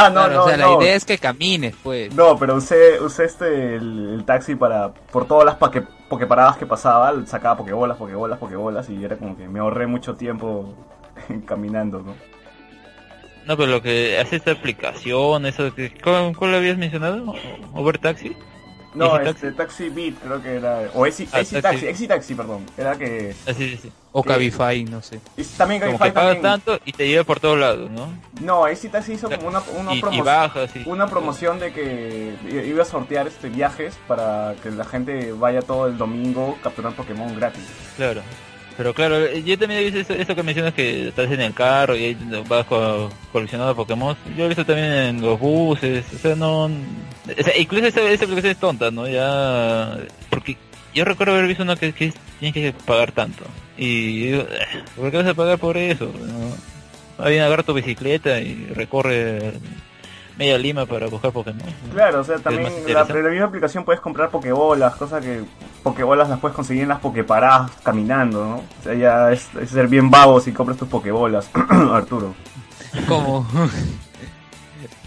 Ah, 0.00 0.10
no, 0.10 0.14
Claro, 0.26 0.34
no, 0.34 0.44
o 0.44 0.48
sea, 0.48 0.56
no. 0.56 0.78
la 0.78 0.84
idea 0.84 0.94
es 0.94 1.04
que 1.04 1.18
camines, 1.18 1.74
pues. 1.82 2.14
No, 2.14 2.38
pero 2.38 2.54
usé, 2.54 3.00
usé 3.00 3.24
este 3.24 3.74
el, 3.74 4.14
el 4.14 4.24
taxi 4.24 4.54
para 4.54 4.92
por 4.94 5.26
todas 5.26 5.44
las 5.44 5.56
paque, 5.56 5.82
pokeparadas 6.08 6.56
que 6.56 6.66
pasaba, 6.66 7.12
sacaba 7.26 7.56
pokebolas, 7.56 7.96
pokebolas, 7.96 8.38
pokebolas 8.38 8.88
y 8.90 9.04
era 9.04 9.16
como 9.16 9.36
que 9.36 9.48
me 9.48 9.58
ahorré 9.58 9.86
mucho 9.88 10.14
tiempo 10.14 10.72
caminando, 11.46 12.00
¿no? 12.00 12.14
No, 13.44 13.56
pero 13.56 13.70
lo 13.70 13.82
que 13.82 14.18
hace 14.18 14.36
esta 14.36 14.52
aplicación, 14.52 15.46
eso 15.46 15.74
que, 15.74 15.90
¿cuál, 16.02 16.36
cuál 16.36 16.54
habías 16.54 16.76
mencionado? 16.76 17.34
¿Over 17.72 17.98
Taxi? 17.98 18.36
No, 18.94 19.16
Easy 19.18 19.30
este 19.30 19.52
Taxi 19.52 19.88
Beat 19.90 20.14
creo 20.22 20.42
que 20.42 20.56
era 20.56 20.88
o 20.94 21.04
Easy, 21.06 21.24
Ah, 21.30 21.36
Taxi. 21.38 21.60
Taxi, 21.60 21.86
Easy 21.86 22.08
Taxi, 22.08 22.34
perdón, 22.34 22.64
era 22.76 22.96
que 22.96 23.34
Ah, 23.46 23.52
sí, 23.52 23.70
sí, 23.70 23.78
sí. 23.82 23.92
O 24.12 24.22
que- 24.22 24.30
Cabify, 24.30 24.82
no 24.84 25.02
sé. 25.02 25.20
y 25.36 25.44
también 25.44 25.80
Como 25.82 25.98
Cabify 25.98 26.08
que 26.08 26.14
pagas 26.14 26.32
también- 26.34 26.42
tanto 26.42 26.80
y 26.84 26.92
te 26.92 27.06
lleva 27.06 27.24
por 27.24 27.38
todos 27.38 27.58
lados, 27.58 27.90
¿no? 27.90 28.08
No, 28.40 28.66
Easy 28.66 28.88
Taxi 28.88 29.12
hizo 29.12 29.28
como 29.30 29.48
una, 29.48 29.60
una, 29.78 29.94
y, 29.94 30.02
y 30.12 30.20
bajas 30.22 30.70
y... 30.74 30.88
una 30.88 31.06
promoción 31.06 31.60
de 31.60 31.72
que 31.72 32.34
iba 32.66 32.82
a 32.82 32.86
sortear 32.86 33.26
este 33.26 33.48
viajes 33.50 33.94
para 34.08 34.54
que 34.62 34.70
la 34.70 34.84
gente 34.84 35.32
vaya 35.32 35.60
todo 35.62 35.86
el 35.86 35.98
domingo 35.98 36.56
a 36.58 36.62
capturar 36.64 36.94
Pokémon 36.94 37.34
gratis. 37.36 37.64
Claro. 37.96 38.22
Pero 38.78 38.94
claro, 38.94 39.28
yo 39.34 39.58
también 39.58 39.80
he 39.80 39.90
visto 39.90 39.98
eso, 39.98 40.12
eso 40.14 40.36
que 40.36 40.42
mencionas 40.44 40.72
que 40.72 41.08
estás 41.08 41.28
en 41.32 41.40
el 41.40 41.52
carro 41.52 41.96
y 41.96 42.04
ahí 42.04 42.18
vas 42.48 42.64
co- 42.64 43.10
coleccionando 43.32 43.74
Pokémon. 43.74 44.16
Yo 44.36 44.44
he 44.44 44.48
visto 44.48 44.64
también 44.64 44.86
en 44.92 45.20
los 45.20 45.38
buses, 45.38 46.06
o 46.14 46.18
sea, 46.18 46.36
no... 46.36 46.70
O 47.38 47.42
sea, 47.42 47.56
incluso 47.58 47.86
esa, 47.86 48.00
esa 48.02 48.24
aplicación 48.24 48.52
es 48.52 48.58
tonta, 48.58 48.90
¿no? 48.90 49.06
Ya... 49.08 49.96
Porque 50.30 50.56
yo 50.94 51.04
recuerdo 51.04 51.34
haber 51.34 51.46
visto 51.46 51.62
una 51.62 51.76
que, 51.76 51.92
que 51.92 52.06
es- 52.06 52.14
tienes 52.40 52.54
que 52.54 52.72
pagar 52.84 53.12
tanto. 53.12 53.44
Y 53.76 54.30
digo, 54.30 54.42
"Eh, 54.42 54.82
¿por 54.96 55.10
qué 55.10 55.16
vas 55.18 55.26
a 55.26 55.34
pagar 55.34 55.58
por 55.58 55.76
eso? 55.76 56.06
¿no? 56.06 57.24
Ahí 57.24 57.38
agarra 57.38 57.62
tu 57.62 57.74
bicicleta 57.74 58.40
y 58.40 58.66
recorre 58.74 59.52
media 60.36 60.56
Lima 60.56 60.86
para 60.86 61.08
buscar 61.08 61.32
Pokémon. 61.32 61.62
Claro, 61.92 62.20
o 62.20 62.24
sea, 62.24 62.38
también 62.38 62.72
la, 62.86 63.04
la 63.04 63.28
misma 63.30 63.46
aplicación 63.46 63.84
puedes 63.84 64.00
comprar 64.00 64.30
pokebolas, 64.30 64.94
cosa 64.94 65.20
que 65.20 65.42
pokebolas 65.82 66.28
las 66.28 66.38
puedes 66.38 66.54
conseguir 66.54 66.84
en 66.84 66.90
las 66.90 67.00
pokeparadas 67.00 67.72
caminando, 67.82 68.44
¿no? 68.44 68.56
O 68.58 68.82
sea, 68.84 68.94
ya 68.94 69.32
es, 69.32 69.48
es 69.60 69.70
ser 69.70 69.88
bien 69.88 70.10
vago 70.10 70.40
si 70.40 70.52
compras 70.52 70.78
tus 70.78 70.86
pokebolas, 70.88 71.50
Arturo. 71.92 72.34
¿Cómo? 73.08 73.46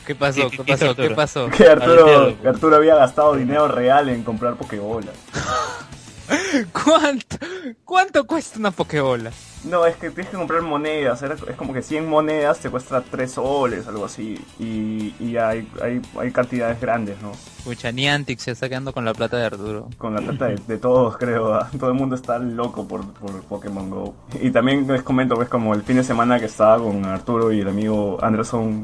¿Qué 0.06 0.16
pasó? 0.16 0.50
¿Qué- 0.50 0.58
¿Qué 0.58 0.64
qué 0.64 0.74
hizo 0.74 0.86
pasó? 0.88 0.96
¿Qué 0.96 1.02
Arturo? 1.04 1.16
pasó? 1.16 1.50
Que 1.50 1.68
Arturo, 1.68 2.42
que 2.42 2.48
Arturo 2.48 2.76
había 2.78 2.96
gastado 2.96 3.36
dinero 3.36 3.68
real 3.68 4.10
en 4.10 4.24
comprar 4.24 4.56
pokebolas. 4.56 5.16
¿Cuánto? 6.72 7.38
¿Cuánto 7.84 8.26
cuesta 8.26 8.58
una 8.60 8.72
Pokébola? 8.72 9.32
No, 9.66 9.86
es 9.86 9.96
que 9.98 10.10
tienes 10.10 10.32
que 10.32 10.38
comprar 10.38 10.62
monedas, 10.62 11.22
era- 11.22 11.36
es 11.36 11.56
como 11.56 11.72
que 11.74 11.82
100 11.84 12.08
monedas 12.10 12.60
te 12.60 12.70
cuesta 12.70 13.02
3 13.02 13.32
soles, 13.34 13.86
algo 13.88 14.06
así, 14.06 14.40
y, 14.58 15.14
y 15.20 15.38
hay, 15.38 15.68
hay, 15.84 16.02
hay 16.20 16.32
cantidades 16.32 16.80
grandes, 16.82 17.22
¿no? 17.22 17.32
Pucha, 17.64 17.92
Niantic 17.92 18.40
se 18.40 18.52
está 18.52 18.68
quedando 18.70 18.92
con 18.94 19.06
la 19.06 19.14
plata 19.14 19.38
de 19.38 19.46
Arturo. 19.46 19.88
Con 19.98 20.16
la 20.16 20.22
plata 20.22 20.46
de, 20.48 20.56
de 20.56 20.78
todos, 20.78 21.16
creo. 21.18 21.54
¿ah? 21.54 21.70
Todo 21.80 21.90
el 21.92 21.96
mundo 21.96 22.16
está 22.16 22.40
loco 22.40 22.88
por, 22.88 23.06
por 23.14 23.42
Pokémon 23.44 23.90
Go. 23.90 24.16
Y 24.42 24.50
también 24.52 24.88
les 24.88 25.04
comento, 25.04 25.36
pues, 25.36 25.48
como 25.50 25.76
el 25.76 25.84
fin 25.84 25.98
de 25.98 26.04
semana 26.04 26.40
que 26.40 26.46
estaba 26.46 26.78
con 26.82 27.06
Arturo 27.06 27.52
y 27.52 27.60
el 27.60 27.68
amigo 27.68 28.18
Anderson 28.24 28.82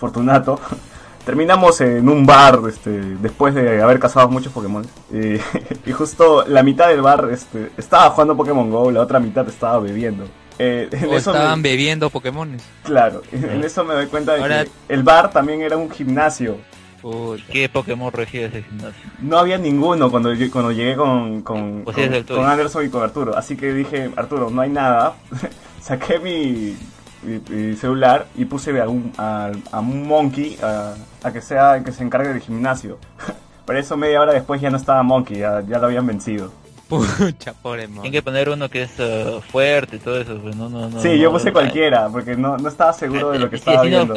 Fortunato. 0.00 0.58
Terminamos 1.24 1.80
en 1.82 2.08
un 2.08 2.24
bar 2.24 2.58
este, 2.66 2.90
después 2.90 3.54
de 3.54 3.82
haber 3.82 3.98
cazado 4.00 4.28
muchos 4.30 4.52
Pokémon. 4.52 4.84
Y, 5.12 5.34
y 5.88 5.92
justo 5.92 6.44
la 6.48 6.62
mitad 6.62 6.88
del 6.88 7.02
bar 7.02 7.28
este, 7.30 7.70
estaba 7.76 8.08
jugando 8.10 8.36
Pokémon 8.36 8.70
Go, 8.70 8.90
la 8.90 9.00
otra 9.02 9.20
mitad 9.20 9.46
estaba 9.46 9.78
bebiendo. 9.80 10.24
Eh, 10.58 10.88
en 10.90 11.04
O 11.08 11.14
eso 11.14 11.30
me- 11.32 11.38
estaban 11.38 11.62
bebiendo 11.62 12.10
Pokémones. 12.10 12.62
claro, 12.82 13.22
en 13.32 13.62
eso 13.62 13.84
me 13.84 13.94
doy 13.94 14.06
cuenta 14.06 14.34
de 14.34 14.40
Ahora- 14.42 14.64
que 14.64 14.70
el 14.88 15.02
bar 15.02 15.30
también 15.30 15.60
era 15.62 15.76
un 15.76 15.90
gimnasio. 15.90 16.56
Pucha. 17.02 17.44
¿Qué 17.50 17.68
Pokémon 17.70 18.12
regía 18.12 18.46
ese 18.46 18.62
gimnasio? 18.62 19.00
No 19.20 19.38
había 19.38 19.56
ninguno 19.56 20.10
cuando, 20.10 20.32
yo- 20.34 20.50
cuando 20.50 20.72
llegué 20.72 20.96
con, 20.96 21.42
con, 21.42 21.82
Pues 21.84 21.96
con 22.26 22.44
Anderson 22.46 22.84
y 22.86 22.88
con 22.90 23.02
Arturo. 23.02 23.36
Así 23.36 23.56
que 23.56 23.72
dije, 23.72 24.10
Arturo, 24.16 24.50
no 24.50 24.60
hay 24.62 24.68
nada. 24.70 25.14
Saqué 25.80 26.18
mi, 26.18 26.76
mi 27.22 27.76
celular 27.76 28.26
y 28.36 28.44
puse 28.44 28.78
a 28.80 28.88
un, 28.88 29.12
a, 29.18 29.50
a 29.72 29.80
un 29.80 30.06
monkey 30.06 30.56
a, 30.62 30.94
a 31.22 31.32
que 31.32 31.40
sea 31.40 31.76
el 31.76 31.84
que 31.84 31.92
se 31.92 32.02
encargue 32.02 32.28
del 32.28 32.40
gimnasio. 32.40 32.98
Por 33.66 33.76
eso 33.76 33.96
media 33.96 34.20
hora 34.20 34.32
después 34.32 34.60
ya 34.60 34.70
no 34.70 34.76
estaba 34.76 35.02
monkey, 35.02 35.38
ya, 35.38 35.62
ya 35.68 35.78
lo 35.78 35.86
habían 35.86 36.06
vencido. 36.06 36.52
Pucha, 36.88 37.52
pobre 37.54 37.86
mon. 37.86 38.02
Tienen 38.02 38.12
que 38.12 38.22
poner 38.22 38.48
uno 38.48 38.68
que 38.68 38.82
es 38.82 38.98
uh, 38.98 39.40
fuerte 39.42 39.96
y 39.96 39.98
todo 40.00 40.20
eso, 40.20 40.36
pues 40.42 40.56
no, 40.56 40.68
no, 40.68 40.90
no. 40.90 41.00
sí, 41.00 41.18
yo 41.20 41.30
puse 41.30 41.46
no, 41.46 41.52
cualquiera, 41.52 42.08
porque 42.08 42.34
no, 42.34 42.56
no 42.58 42.68
estaba 42.68 42.92
seguro 42.92 43.30
de 43.30 43.38
lo 43.38 43.48
que 43.48 43.56
estaba 43.62 43.82
viendo. 43.82 44.14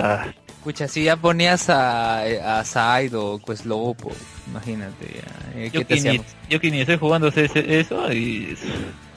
Pucha, 0.63 0.87
si 0.87 1.03
ya 1.03 1.15
ponías 1.17 1.69
a, 1.69 2.59
a 2.59 2.63
Side 2.65 3.15
o 3.15 3.37
Queslopo, 3.37 4.11
imagínate. 4.47 5.05
Ya. 5.13 5.59
Eh, 5.59 5.69
¿Qué 5.71 5.79
yo, 5.79 5.85
te 5.85 5.95
que 6.01 6.09
ni, 6.09 6.21
yo 6.49 6.59
que 6.59 6.71
ni 6.71 6.79
estoy 6.81 6.97
jugando 6.97 7.27
ese- 7.27 7.51
eso 7.79 8.11
y 8.11 8.57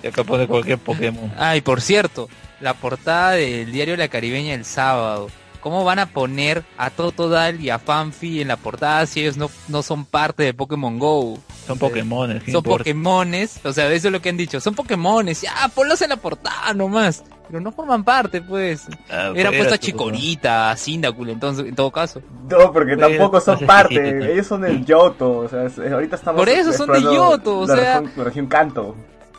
y 0.03 0.07
acá 0.09 0.23
pone 0.23 0.47
cualquier 0.47 0.79
Pokémon. 0.79 1.33
Ah, 1.39 1.57
y 1.57 1.63
por 1.63 1.81
cierto, 1.81 2.29
la 2.61 2.75
portada 2.75 3.33
del 3.33 3.71
diario 3.73 3.97
La 3.97 4.09
Caribeña 4.09 4.55
el 4.55 4.65
sábado. 4.65 5.29
¿Cómo 5.61 5.83
van 5.85 5.99
a 5.99 6.07
poner 6.07 6.63
a 6.79 6.91
Totodile 6.91 7.61
y 7.61 7.71
a 7.71 7.81
Fanfi 7.81 8.41
en 8.41 8.49
la 8.49 8.57
portada 8.57 9.05
si 9.07 9.21
ellos 9.23 9.37
no, 9.37 9.51
no 9.67 9.83
son 9.83 10.05
parte 10.05 10.45
de 10.45 10.55
Pokémon 10.55 10.97
Go? 10.99 11.39
Son 11.67 11.77
Pokémon, 11.77 12.41
Son 12.53 12.63
Pokémones, 12.63 13.59
o 13.65 13.73
sea, 13.73 13.91
eso 13.93 14.07
es 14.07 14.13
lo 14.13 14.23
que 14.23 14.29
han 14.29 14.37
dicho, 14.37 14.61
son 14.61 14.77
Pokémones, 14.77 15.41
ya, 15.43 15.53
ponlos 15.75 16.01
en 16.03 16.11
la 16.11 16.17
portada 16.19 16.73
nomás. 16.73 17.25
Pero 17.49 17.61
no 17.61 17.73
forman 17.73 18.05
parte, 18.05 18.43
pues. 18.43 18.87
Ah, 19.11 19.33
Era 19.35 19.51
puesta 19.51 19.77
tú, 19.77 19.87
Chikorita, 19.87 20.75
Cyndaquil, 20.77 21.31
entonces, 21.31 21.67
en 21.67 21.75
todo 21.75 21.91
caso. 21.91 22.21
No, 22.49 22.73
porque 22.73 22.97
Pues, 22.97 23.09
tampoco 23.09 23.41
son 23.41 23.59
no 23.61 23.67
parte, 23.67 24.33
ellos 24.33 24.47
son 24.47 24.61
del 24.63 24.85
Yoto, 24.85 25.39
o 25.39 25.49
sea, 25.49 25.69
ahorita 25.93 26.15
estamos 26.17 26.41
Por 26.41 26.49
eso 26.49 26.73
son 26.73 26.93
de 26.93 27.03
Yoto, 27.03 27.61
o 27.61 27.67
la 27.67 27.77
sea- 27.77 27.95
región, 28.01 28.13
la 28.17 28.25
región 28.25 28.47
Kanto. 28.47 28.97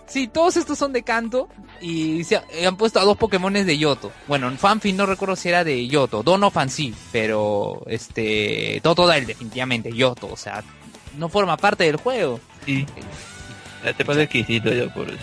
Sí, 0.08 0.28
todos 0.28 0.56
estos 0.58 0.78
son 0.78 0.94
de 0.94 1.04
canto 1.04 1.50
y 1.82 2.24
se 2.24 2.38
ha- 2.38 2.44
han 2.66 2.78
puesto 2.78 3.00
a 3.00 3.04
dos 3.04 3.18
Pokémones 3.18 3.66
de 3.66 3.78
Yoto. 3.78 4.12
Bueno, 4.28 4.48
en 4.48 4.58
Fanfi 4.58 4.94
no 4.94 5.06
recuerdo 5.06 5.36
si 5.36 5.50
era 5.50 5.64
de 5.64 5.86
Yoto, 5.88 6.24
Donophan 6.24 6.70
sí, 6.70 6.94
pero 7.12 7.84
este 7.88 8.80
Totodile 8.82 9.26
definitivamente 9.26 9.92
Yoto, 9.92 10.28
o 10.32 10.38
sea, 10.38 10.64
no 11.18 11.28
forma 11.30 11.58
parte 11.58 11.84
del 11.84 11.98
juego. 11.98 12.40
Sí. 12.66 12.86
Ya 13.84 13.94
te 13.94 14.06
pasa 14.06 14.22
exquisito 14.24 14.74
ya 14.74 14.92
por 14.94 15.08
eso. 15.10 15.18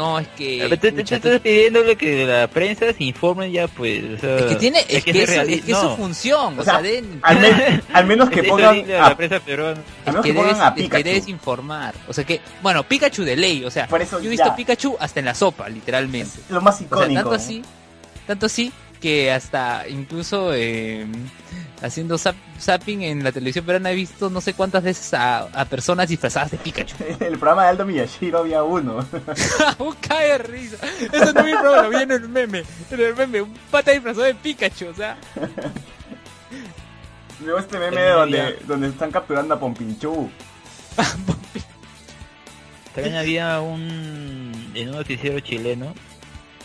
No, 0.00 0.18
es 0.18 0.28
que 0.28 0.66
ver, 0.66 0.78
te, 0.78 0.88
estás 1.14 1.40
pidiéndole 1.40 1.94
que 1.94 2.24
la 2.24 2.48
prensa 2.48 2.86
se 2.92 3.04
informe 3.04 3.50
ya 3.52 3.68
pues. 3.68 4.02
o 4.14 4.18
sea, 4.18 4.36
es 4.38 4.44
que 4.44 4.54
tiene 4.56 4.78
es 4.88 5.04
que, 5.04 5.10
eso- 5.10 5.20
es 5.20 5.28
realista. 5.28 5.66
que 5.66 5.72
es 5.72 5.78
No. 5.82 5.90
su 5.90 5.96
función, 5.96 6.58
o, 6.58 6.60
O 6.62 6.64
sea, 6.64 6.72
sea, 6.80 6.82
den- 6.82 7.18
Al, 7.22 7.38
men- 7.38 7.82
al 7.92 8.06
menos 8.06 8.30
que 8.30 8.42
pongan 8.44 8.90
a 8.92 9.08
la 9.10 9.16
prensa 9.16 9.40
peruana. 9.40 9.80
al 10.06 10.12
menos 10.12 10.22
que 10.24 10.30
que 10.30 10.34
pongan 10.34 10.52
debes, 10.54 10.64
a 10.64 10.68
es 10.68 10.74
que 10.74 10.82
Pikachu. 10.84 11.04
debes 11.04 11.28
informar. 11.28 11.94
O 12.08 12.12
sea 12.14 12.24
que, 12.24 12.40
bueno, 12.62 12.82
Pikachu 12.82 13.24
de 13.24 13.36
ley, 13.36 13.62
o 13.64 13.70
sea, 13.70 13.86
Por 13.88 14.00
eso 14.00 14.18
yo 14.20 14.26
he 14.26 14.30
visto 14.30 14.46
ya. 14.46 14.56
Pikachu 14.56 14.96
hasta 14.98 15.20
en 15.20 15.26
la 15.26 15.34
sopa, 15.34 15.68
literalmente. 15.68 16.38
Lo 16.48 16.62
más 16.62 16.76
O 16.76 16.78
sea, 16.78 16.86
icónico. 16.86 17.20
tanto 17.20 17.34
así, 17.34 17.62
tanto 18.26 18.46
así 18.46 18.72
que 19.00 19.32
hasta 19.32 19.88
incluso 19.88 20.52
eh, 20.54 21.06
haciendo 21.82 22.16
zap- 22.16 22.34
zapping 22.60 23.02
en 23.02 23.24
la 23.24 23.32
televisión 23.32 23.64
peruana 23.64 23.90
he 23.90 23.94
visto 23.94 24.30
no 24.30 24.40
sé 24.40 24.54
cuántas 24.54 24.82
veces 24.82 25.12
a, 25.14 25.38
a 25.40 25.64
personas 25.64 26.08
disfrazadas 26.08 26.50
de 26.52 26.58
Pikachu. 26.58 26.96
En 27.20 27.26
el 27.26 27.38
programa 27.38 27.64
de 27.64 27.68
Aldo 27.70 27.86
Miyashiro 27.86 28.38
había 28.40 28.62
uno. 28.62 29.04
un 29.78 29.94
cae 30.06 30.28
de 30.32 30.38
risa. 30.38 30.76
Eso 31.12 31.32
no 31.32 31.44
vi 31.44 31.52
problema, 31.52 31.82
lo 31.82 31.90
vi 31.90 31.96
en 31.96 32.10
el 32.12 32.28
meme. 32.28 32.62
En 32.90 33.00
el 33.00 33.16
meme, 33.16 33.42
un 33.42 33.54
pata 33.70 33.90
disfrazado 33.92 34.24
de 34.26 34.34
Pikachu, 34.34 34.88
o 34.88 34.94
sea. 34.94 35.16
Luego 37.42 37.58
este 37.58 37.78
meme 37.78 38.02
donde, 38.02 38.58
donde 38.66 38.88
están 38.88 39.10
capturando 39.10 39.54
a 39.54 39.58
Pompinchu. 39.60 40.30
También 42.94 43.16
había 43.16 43.60
un 43.60 44.70
en 44.74 44.88
un 44.90 44.96
noticiero 44.96 45.40
chileno 45.40 45.94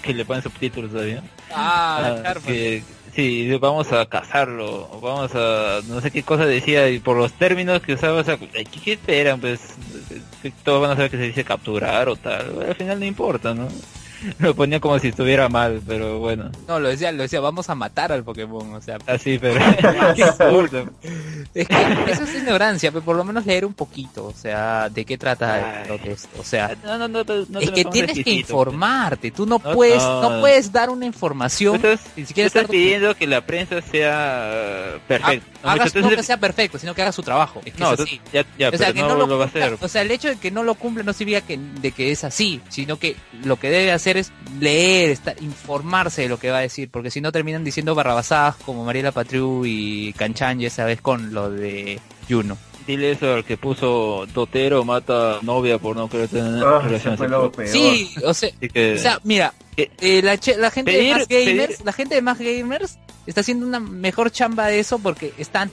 que 0.05 0.13
le 0.13 0.25
ponen 0.25 0.43
subtítulos 0.43 0.91
todavía. 0.91 1.23
Ah, 1.51 2.15
Ah, 2.23 2.35
que 2.45 2.83
sí, 3.15 3.49
vamos 3.57 3.91
a 3.91 4.05
cazarlo, 4.05 4.87
vamos 5.01 5.31
a 5.35 5.79
no 5.87 6.01
sé 6.01 6.11
qué 6.11 6.23
cosa 6.23 6.45
decía 6.45 6.89
y 6.89 6.99
por 6.99 7.17
los 7.17 7.33
términos 7.33 7.81
que 7.81 7.93
usaba, 7.93 8.21
o 8.21 8.23
sea, 8.23 8.37
¿qué, 8.37 8.93
esperan? 8.93 9.39
Pues 9.39 9.59
que 10.41 10.51
todos 10.63 10.81
van 10.81 10.91
a 10.91 10.95
saber 10.95 11.11
que 11.11 11.17
se 11.17 11.23
dice 11.23 11.43
capturar 11.43 12.09
o 12.09 12.15
tal, 12.15 12.61
al 12.67 12.75
final 12.75 12.99
no 12.99 13.05
importa, 13.05 13.53
¿no? 13.53 13.67
Lo 14.39 14.55
ponía 14.55 14.79
como 14.79 14.97
si 14.99 15.09
estuviera 15.09 15.49
mal, 15.49 15.81
pero 15.85 16.19
bueno, 16.19 16.49
No, 16.67 16.79
lo 16.79 16.89
decía, 16.89 17.11
lo 17.11 17.23
decía, 17.23 17.39
vamos 17.39 17.69
a 17.69 17.75
matar 17.75 18.11
al 18.11 18.23
Pokémon, 18.23 18.73
o 18.73 18.81
sea, 18.81 18.97
así, 19.07 19.37
pero 19.39 19.59
qué 20.15 20.23
absurdo. 20.23 20.89
es 21.53 21.67
que 21.67 22.11
eso 22.11 22.23
es 22.23 22.35
ignorancia, 22.35 22.91
pero 22.91 23.03
por 23.03 23.15
lo 23.15 23.23
menos 23.23 23.45
leer 23.45 23.65
un 23.65 23.73
poquito, 23.73 24.25
o 24.25 24.33
sea, 24.33 24.89
de 24.89 25.05
qué 25.05 25.17
trata 25.17 25.83
o 26.39 26.43
sea, 26.43 26.75
No, 26.83 26.97
no, 26.97 27.07
no, 27.07 27.59
es 27.59 27.71
que 27.71 27.85
tienes 27.85 28.13
que 28.13 28.19
exquisito, 28.21 28.51
informarte, 28.53 29.31
tú 29.31 29.45
no 29.45 29.59
puedes, 29.59 30.01
no. 30.01 30.39
puedes 30.39 30.71
dar 30.71 30.89
una 30.89 31.05
información, 31.05 31.79
Tú 31.81 31.87
estás, 31.87 32.07
ni 32.15 32.23
tú 32.23 32.27
siquiera 32.27 32.47
estás 32.47 32.65
pidiendo 32.67 33.15
que 33.15 33.27
la 33.27 33.41
prensa 33.45 33.81
sea 33.81 34.49
eh, 34.51 34.99
perfecta. 35.07 35.47
ha- 35.63 35.73
hagas- 35.73 35.95
no 35.95 36.09
que 36.09 36.23
sea 36.23 36.37
perfecto, 36.39 36.77
sino 36.77 36.93
que 36.93 37.01
haga 37.01 37.11
su 37.11 37.23
trabajo. 37.23 37.61
Es 37.65 37.73
que 37.73 37.79
no, 37.83 37.93
es 37.93 37.99
así. 37.99 38.21
ya, 38.31 38.45
ya, 38.57 38.69
o 38.69 38.71
sea, 38.71 38.87
pero 38.87 38.93
que 38.93 39.01
no, 39.01 39.17
no, 39.17 39.27
lo, 39.27 39.37
va 39.37 39.45
a 39.45 39.47
hacer. 39.47 39.77
O 39.81 39.87
sea, 39.87 40.01
el 40.01 40.11
hecho 40.11 40.27
de 40.29 40.37
que 40.37 40.51
no 40.51 40.63
lo 40.63 40.75
cumple 40.75 41.03
no 41.03 41.13
significa 41.13 41.45
que, 41.45 41.57
de 41.57 41.91
que 41.91 42.11
es 42.11 42.23
así, 42.23 42.61
sino 42.69 42.97
que 42.99 43.15
lo 43.43 43.57
que 43.57 43.69
debe 43.69 43.91
hacer 43.91 44.04
es 44.07 44.31
leer, 44.59 45.09
estar, 45.11 45.35
informarse 45.41 46.23
de 46.23 46.29
lo 46.29 46.37
que 46.39 46.51
va 46.51 46.57
a 46.59 46.61
decir, 46.61 46.89
porque 46.91 47.11
si 47.11 47.21
no 47.21 47.31
terminan 47.31 47.63
diciendo 47.63 47.95
barrabasadas 47.95 48.55
como 48.57 48.85
Mariela 48.85 49.11
Patriu 49.11 49.65
y 49.65 50.13
Canchan 50.13 50.61
esa 50.61 50.85
vez 50.85 51.01
con 51.01 51.33
lo 51.33 51.49
de 51.49 51.99
Juno. 52.29 52.57
Dile 52.87 53.11
eso 53.11 53.33
al 53.33 53.43
que 53.43 53.57
puso 53.57 54.27
Totero 54.31 54.85
mata 54.85 55.39
novia 55.41 55.79
por 55.79 55.95
no 55.95 56.07
querer 56.07 56.27
tener 56.27 56.55
ese 56.55 56.79
relaciones 56.79 57.19
sexuales. 57.19 57.71
Sí, 57.71 58.13
o 58.23 58.33
sea, 58.33 58.49
Así 58.49 58.69
que, 58.69 58.93
o 58.93 58.97
sea, 58.99 59.19
mira, 59.23 59.53
eh, 59.75 60.21
la, 60.23 60.69
gente 60.69 60.91
de 60.91 61.11
más 61.11 61.27
gamers, 61.27 61.77
pedir- 61.77 61.85
la 61.85 61.93
gente 61.93 62.15
de 62.15 62.21
más 62.21 62.37
gamers 62.37 62.99
está 63.25 63.41
haciendo 63.41 63.65
una 63.65 63.79
mejor 63.79 64.31
chamba 64.31 64.67
de 64.67 64.79
eso 64.79 64.99
porque 64.99 65.33
están 65.39 65.71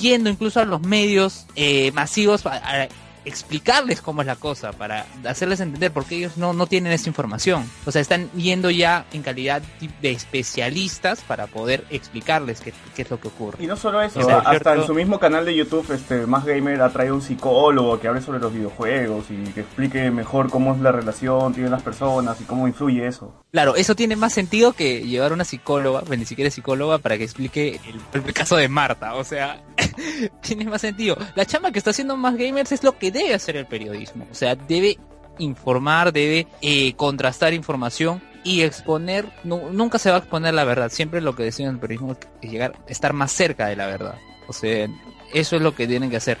yendo 0.00 0.30
incluso 0.30 0.60
a 0.60 0.64
los 0.64 0.80
medios 0.82 1.46
eh, 1.56 1.90
masivos 1.92 2.46
a, 2.46 2.84
a 2.84 2.88
explicarles 3.26 4.00
cómo 4.00 4.22
es 4.22 4.26
la 4.26 4.36
cosa, 4.36 4.72
para 4.72 5.04
hacerles 5.26 5.60
entender 5.60 5.92
porque 5.92 6.16
ellos 6.16 6.36
no, 6.36 6.52
no 6.52 6.66
tienen 6.66 6.92
esa 6.92 7.08
información. 7.08 7.68
O 7.84 7.90
sea, 7.92 8.00
están 8.00 8.30
yendo 8.32 8.70
ya 8.70 9.04
en 9.12 9.22
calidad 9.22 9.60
de 10.00 10.10
especialistas 10.10 11.20
para 11.22 11.46
poder 11.46 11.84
explicarles 11.90 12.60
qué, 12.60 12.72
qué 12.94 13.02
es 13.02 13.10
lo 13.10 13.20
que 13.20 13.28
ocurre. 13.28 13.62
Y 13.62 13.66
no 13.66 13.76
solo 13.76 14.00
eso, 14.00 14.20
por 14.20 14.32
hasta 14.32 14.50
cierto- 14.50 14.72
en 14.74 14.86
su 14.86 14.94
mismo 14.94 15.18
canal 15.18 15.44
de 15.44 15.54
YouTube, 15.56 15.90
este 15.92 16.26
Más 16.26 16.44
Gamer 16.44 16.80
ha 16.82 16.90
traído 16.90 17.14
un 17.16 17.22
psicólogo 17.22 17.98
que 18.00 18.08
hable 18.08 18.20
sobre 18.22 18.38
los 18.38 18.52
videojuegos 18.52 19.26
y 19.30 19.36
que 19.52 19.60
explique 19.60 20.10
mejor 20.10 20.48
cómo 20.50 20.74
es 20.74 20.80
la 20.80 20.92
relación, 20.92 21.52
tienen 21.52 21.72
las 21.72 21.82
personas 21.82 22.40
y 22.40 22.44
cómo 22.44 22.68
influye 22.68 23.06
eso. 23.06 23.34
Claro, 23.52 23.74
eso 23.76 23.94
tiene 23.94 24.16
más 24.16 24.32
sentido 24.32 24.72
que 24.72 25.00
llevar 25.06 25.32
una 25.32 25.44
psicóloga, 25.44 26.00
bueno, 26.00 26.20
ni 26.20 26.26
siquiera 26.26 26.50
psicóloga, 26.50 26.98
para 26.98 27.18
que 27.18 27.24
explique 27.24 27.80
el, 28.12 28.22
el 28.24 28.32
caso 28.32 28.56
de 28.56 28.68
Marta. 28.68 29.14
O 29.14 29.24
sea, 29.24 29.62
tiene 30.42 30.64
más 30.66 30.80
sentido. 30.80 31.16
La 31.34 31.44
chamba 31.46 31.70
que 31.72 31.78
está 31.78 31.90
haciendo 31.90 32.16
más 32.16 32.36
gamers 32.36 32.72
es 32.72 32.82
lo 32.84 32.98
que 32.98 33.10
debe 33.16 33.34
hacer 33.34 33.56
el 33.56 33.66
periodismo. 33.66 34.26
O 34.30 34.34
sea, 34.34 34.54
debe 34.54 34.98
informar, 35.38 36.12
debe 36.12 36.46
eh, 36.62 36.94
contrastar 36.94 37.52
información 37.54 38.22
y 38.44 38.62
exponer, 38.62 39.26
nu- 39.44 39.70
nunca 39.72 39.98
se 39.98 40.10
va 40.10 40.16
a 40.16 40.18
exponer 40.20 40.54
la 40.54 40.64
verdad. 40.64 40.90
Siempre 40.90 41.20
lo 41.20 41.34
que 41.36 41.42
decimos 41.42 41.70
en 41.70 41.74
el 41.76 41.80
periodismo 41.80 42.16
es 42.40 42.50
llegar, 42.50 42.74
estar 42.88 43.12
más 43.12 43.32
cerca 43.32 43.66
de 43.66 43.76
la 43.76 43.86
verdad. 43.86 44.14
O 44.48 44.52
sea, 44.52 44.86
eso 45.34 45.56
es 45.56 45.62
lo 45.62 45.74
que 45.74 45.86
tienen 45.86 46.10
que 46.10 46.16
hacer. 46.16 46.38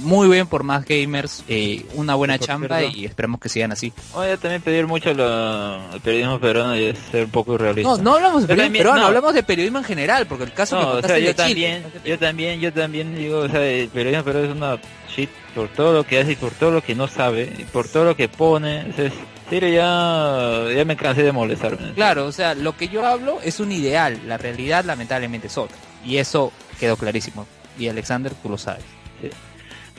Muy 0.00 0.28
bien 0.28 0.46
por 0.46 0.62
más 0.64 0.84
gamers, 0.84 1.44
eh, 1.48 1.84
una 1.94 2.14
buena 2.14 2.36
por 2.38 2.46
chamba 2.46 2.78
cierto. 2.78 2.96
y 2.98 3.04
esperamos 3.04 3.40
que 3.40 3.48
sigan 3.48 3.70
así. 3.72 3.92
Oye, 4.14 4.36
también 4.38 4.60
pedir 4.62 4.86
mucho 4.86 5.10
el 5.10 6.00
periodismo 6.00 6.40
peruano 6.40 6.76
y 6.76 6.94
ser 7.10 7.24
un 7.24 7.30
poco 7.30 7.56
realista. 7.58 7.88
No, 7.90 7.98
no 7.98 8.14
hablamos 8.14 8.42
de 8.42 8.48
periodismo 8.48 8.66
también- 8.66 8.82
peruano, 8.82 9.00
no. 9.02 9.06
hablamos 9.08 9.34
de 9.34 9.42
periodismo 9.42 9.78
en 9.78 9.84
general, 9.84 10.26
porque 10.26 10.44
el 10.44 10.52
caso 10.52 10.76
que 10.76 10.82
No, 10.82 10.88
o 10.88 10.92
contaste 10.94 11.16
sea, 11.16 11.18
yo 11.18 11.26
de 11.28 11.34
Chile, 11.34 11.80
también, 11.82 12.02
de 12.02 12.10
yo 12.10 12.18
también, 12.18 12.60
yo 12.60 12.72
también 12.72 13.14
digo, 13.16 13.38
o 13.40 13.48
sea, 13.48 13.64
el 13.64 13.88
periodismo 13.88 14.24
pero 14.24 14.44
es 14.44 14.50
una 14.50 14.78
shit 15.14 15.30
por 15.54 15.68
todo 15.68 15.92
lo 15.92 16.04
que 16.04 16.18
hace 16.20 16.32
y 16.32 16.36
por 16.36 16.50
todo 16.52 16.70
lo 16.70 16.82
que 16.82 16.94
no 16.94 17.06
sabe 17.06 17.52
y 17.58 17.64
por 17.64 17.86
todo 17.86 18.04
lo 18.04 18.16
que 18.16 18.28
pone. 18.28 18.86
O 18.90 18.96
sea, 18.96 19.04
es- 19.06 19.12
ya, 19.60 20.64
ya 20.74 20.84
me 20.86 20.96
cansé 20.96 21.22
de 21.22 21.32
molestarme. 21.32 21.92
Claro, 21.92 22.26
o 22.26 22.32
sea, 22.32 22.54
lo 22.54 22.76
que 22.76 22.88
yo 22.88 23.06
hablo 23.06 23.38
es 23.44 23.60
un 23.60 23.70
ideal, 23.70 24.18
la 24.26 24.38
realidad 24.38 24.84
lamentablemente 24.84 25.48
es 25.48 25.58
otra. 25.58 25.76
Y 26.04 26.16
eso 26.16 26.52
quedó 26.80 26.96
clarísimo. 26.96 27.46
Y 27.78 27.88
Alexander, 27.88 28.32
tú 28.42 28.48
lo 28.48 28.56
sabes. 28.58 28.82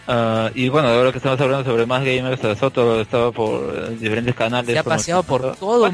Ah, 0.07 0.51
y 0.53 0.69
bueno, 0.69 0.89
ahora 0.89 1.11
que 1.11 1.17
estamos 1.17 1.39
hablando 1.39 1.69
sobre 1.69 1.85
más 1.85 2.03
gamers, 2.03 2.43
eh, 2.43 2.55
Soto 2.55 2.99
estaba 3.01 3.31
por 3.31 3.73
eh, 3.73 3.95
diferentes 3.99 4.35
canales. 4.35 4.73
Se 4.73 4.79
ha 4.79 4.83
paseado 4.83 5.23
por 5.23 5.55
todo. 5.55 5.91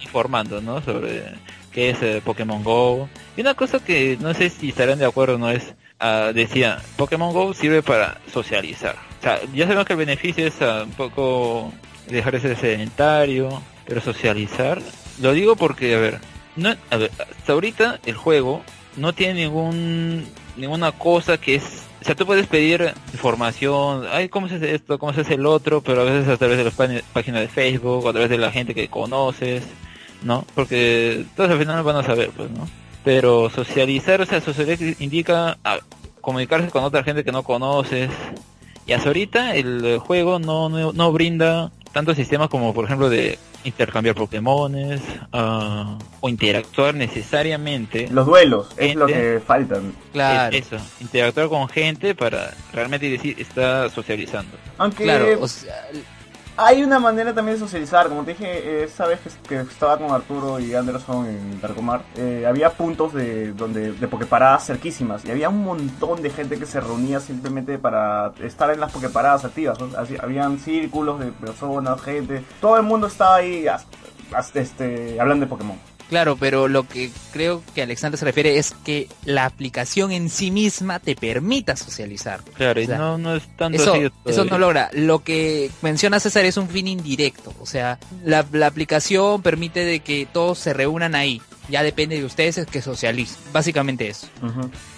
informando, 0.00 0.60
¿no? 0.60 0.82
Sobre 0.82 1.22
qué 1.70 1.90
es 1.90 2.02
eh, 2.02 2.22
Pokémon 2.24 2.62
Go. 2.64 3.08
Y 3.36 3.42
una 3.42 3.54
cosa 3.54 3.78
que 3.80 4.16
no 4.20 4.32
sé 4.34 4.48
si 4.50 4.70
estarán 4.70 4.98
de 4.98 5.06
acuerdo, 5.06 5.38
¿no? 5.38 5.50
Es, 5.50 5.74
ah, 6.00 6.30
decía, 6.34 6.80
Pokémon 6.96 7.32
Go 7.32 7.52
sirve 7.52 7.82
para 7.82 8.18
socializar. 8.32 8.96
O 9.20 9.22
sea, 9.22 9.38
ya 9.54 9.64
sabemos 9.64 9.86
que 9.86 9.92
el 9.92 9.98
beneficio 9.98 10.46
es 10.46 10.60
ah, 10.62 10.84
un 10.84 10.92
poco 10.92 11.72
dejar 12.08 12.34
ese 12.34 12.56
sedentario, 12.56 13.62
pero 13.86 14.00
socializar. 14.00 14.80
Lo 15.20 15.32
digo 15.32 15.56
porque, 15.56 15.94
a 15.94 15.98
ver, 15.98 16.20
no, 16.56 16.74
a 16.90 16.96
ver, 16.96 17.10
hasta 17.18 17.52
ahorita 17.52 18.00
el 18.06 18.16
juego 18.16 18.62
no 18.96 19.12
tiene 19.12 19.34
ningún 19.34 20.26
ninguna 20.56 20.92
cosa 20.92 21.38
que 21.38 21.54
es 21.54 21.82
o 22.02 22.04
sea 22.04 22.14
tú 22.14 22.26
puedes 22.26 22.46
pedir 22.46 22.92
información 23.12 24.04
ay 24.12 24.28
cómo 24.28 24.48
se 24.48 24.56
hace 24.56 24.74
esto 24.74 24.98
cómo 24.98 25.12
se 25.14 25.22
hace 25.22 25.34
el 25.34 25.46
otro 25.46 25.80
pero 25.80 26.02
a 26.02 26.04
veces 26.04 26.28
a 26.28 26.36
través 26.36 26.58
de 26.58 26.64
las 26.64 26.74
págin- 26.76 27.02
páginas 27.12 27.40
de 27.40 27.48
Facebook 27.48 28.06
a 28.08 28.12
través 28.12 28.28
de 28.28 28.38
la 28.38 28.50
gente 28.50 28.74
que 28.74 28.88
conoces 28.88 29.62
no 30.22 30.44
porque 30.54 31.24
todos 31.36 31.50
al 31.50 31.58
final 31.58 31.82
van 31.82 31.96
a 31.96 32.02
saber 32.02 32.30
pues 32.36 32.50
no 32.50 32.68
pero 33.04 33.48
socializar 33.50 34.20
o 34.20 34.26
sea 34.26 34.40
socializar 34.40 34.94
indica 35.00 35.58
ah, 35.64 35.78
comunicarse 36.20 36.68
con 36.70 36.84
otra 36.84 37.02
gente 37.02 37.24
que 37.24 37.32
no 37.32 37.42
conoces. 37.42 38.08
Y 38.86 38.92
hasta 38.92 39.08
ahorita 39.08 39.56
el 39.56 39.98
juego 39.98 40.38
no, 40.38 40.68
no, 40.68 40.92
no 40.92 41.10
brinda 41.12 41.72
tantos 41.92 42.14
sistemas 42.16 42.48
como 42.48 42.72
por 42.72 42.84
ejemplo 42.84 43.08
de 43.10 43.38
intercambiar 43.64 44.14
Pokémones 44.14 45.00
ah, 45.32 45.98
o 46.20 46.28
interactuar 46.28 46.94
necesariamente 46.94 48.08
Los 48.10 48.26
duelos 48.26 48.68
es 48.76 48.94
lo 48.94 49.06
que 49.06 49.40
faltan. 49.44 49.94
Claro, 50.12 50.56
es 50.56 50.66
eso, 50.66 50.76
interactuar 51.00 51.48
con 51.48 51.68
gente 51.68 52.14
para 52.14 52.54
realmente 52.72 53.08
decir 53.08 53.36
está 53.38 53.88
socializando. 53.88 54.56
Aunque 54.78 55.04
claro, 55.04 55.26
o 55.40 55.48
sea, 55.48 55.88
hay 56.56 56.82
una 56.82 56.98
manera 56.98 57.32
también 57.34 57.56
de 57.56 57.60
socializar. 57.64 58.08
Como 58.08 58.24
te 58.24 58.32
dije, 58.32 58.84
esa 58.84 59.06
vez 59.06 59.20
que, 59.48 59.60
estaba 59.60 59.98
con 59.98 60.10
Arturo 60.10 60.58
y 60.60 60.74
Anderson 60.74 61.26
en 61.26 61.60
Tarcomar, 61.60 62.02
eh, 62.16 62.44
había 62.46 62.70
puntos 62.70 63.12
de 63.14 63.52
donde 63.52 63.92
de 63.92 64.08
pokeparadas 64.08 64.66
cerquísimas. 64.66 65.24
Y 65.24 65.30
había 65.30 65.48
un 65.48 65.64
montón 65.64 66.22
de 66.22 66.30
gente 66.30 66.58
que 66.58 66.66
se 66.66 66.80
reunía 66.80 67.20
simplemente 67.20 67.78
para 67.78 68.32
estar 68.42 68.70
en 68.70 68.80
las 68.80 68.92
pokeparadas 68.92 69.44
activas. 69.44 69.78
habían 70.22 70.58
círculos 70.58 71.20
de 71.20 71.26
personas, 71.32 72.00
gente. 72.02 72.44
Todo 72.60 72.76
el 72.76 72.82
mundo 72.82 73.06
estaba 73.06 73.36
ahí 73.36 73.66
as- 73.66 73.86
as- 74.34 74.54
este, 74.56 75.20
hablando 75.20 75.46
de 75.46 75.50
Pokémon. 75.50 75.91
Claro, 76.12 76.36
pero 76.36 76.68
lo 76.68 76.86
que 76.86 77.10
creo 77.32 77.62
que 77.74 77.80
Alexander 77.80 78.18
se 78.18 78.26
refiere 78.26 78.58
es 78.58 78.74
que 78.84 79.08
la 79.24 79.46
aplicación 79.46 80.12
en 80.12 80.28
sí 80.28 80.50
misma 80.50 81.00
te 81.00 81.16
permita 81.16 81.74
socializar. 81.74 82.42
Claro, 82.54 82.82
O 82.82 82.84
y 82.84 82.86
no, 82.86 83.16
no 83.16 83.36
es 83.36 83.56
tanto 83.56 83.80
Eso, 83.80 83.94
así 83.94 84.10
eso 84.26 84.44
no 84.44 84.58
logra. 84.58 84.90
Lo 84.92 85.20
que 85.20 85.70
menciona 85.80 86.20
César 86.20 86.44
es 86.44 86.58
un 86.58 86.68
fin 86.68 86.86
indirecto. 86.86 87.54
O 87.60 87.64
sea, 87.64 87.98
la, 88.22 88.44
la 88.52 88.66
aplicación 88.66 89.40
permite 89.40 89.86
de 89.86 90.00
que 90.00 90.28
todos 90.30 90.58
se 90.58 90.74
reúnan 90.74 91.14
ahí. 91.14 91.40
Ya 91.70 91.82
depende 91.82 92.18
de 92.18 92.26
ustedes 92.26 92.58
es 92.58 92.66
que 92.66 92.82
socialicen. 92.82 93.38
Básicamente 93.50 94.06
eso. 94.08 94.28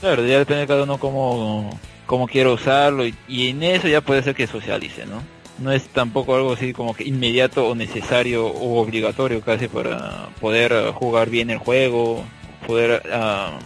Claro, 0.00 0.26
ya 0.26 0.38
depende 0.38 0.62
de 0.62 0.66
cada 0.66 0.82
uno 0.82 0.98
cómo, 0.98 1.78
cómo 2.06 2.26
quiere 2.26 2.50
usarlo 2.50 3.06
y, 3.06 3.14
y 3.28 3.50
en 3.50 3.62
eso 3.62 3.86
ya 3.86 4.00
puede 4.00 4.24
ser 4.24 4.34
que 4.34 4.48
socialice, 4.48 5.06
¿no? 5.06 5.22
No 5.58 5.70
es 5.72 5.86
tampoco 5.88 6.34
algo 6.34 6.52
así 6.54 6.72
como 6.72 6.94
que 6.94 7.04
inmediato 7.04 7.68
o 7.68 7.74
necesario 7.74 8.46
o 8.46 8.80
obligatorio 8.80 9.40
casi 9.40 9.68
para 9.68 10.28
poder 10.40 10.90
jugar 10.92 11.30
bien 11.30 11.50
el 11.50 11.58
juego, 11.58 12.24
poder 12.66 13.02
ah, 13.12 13.58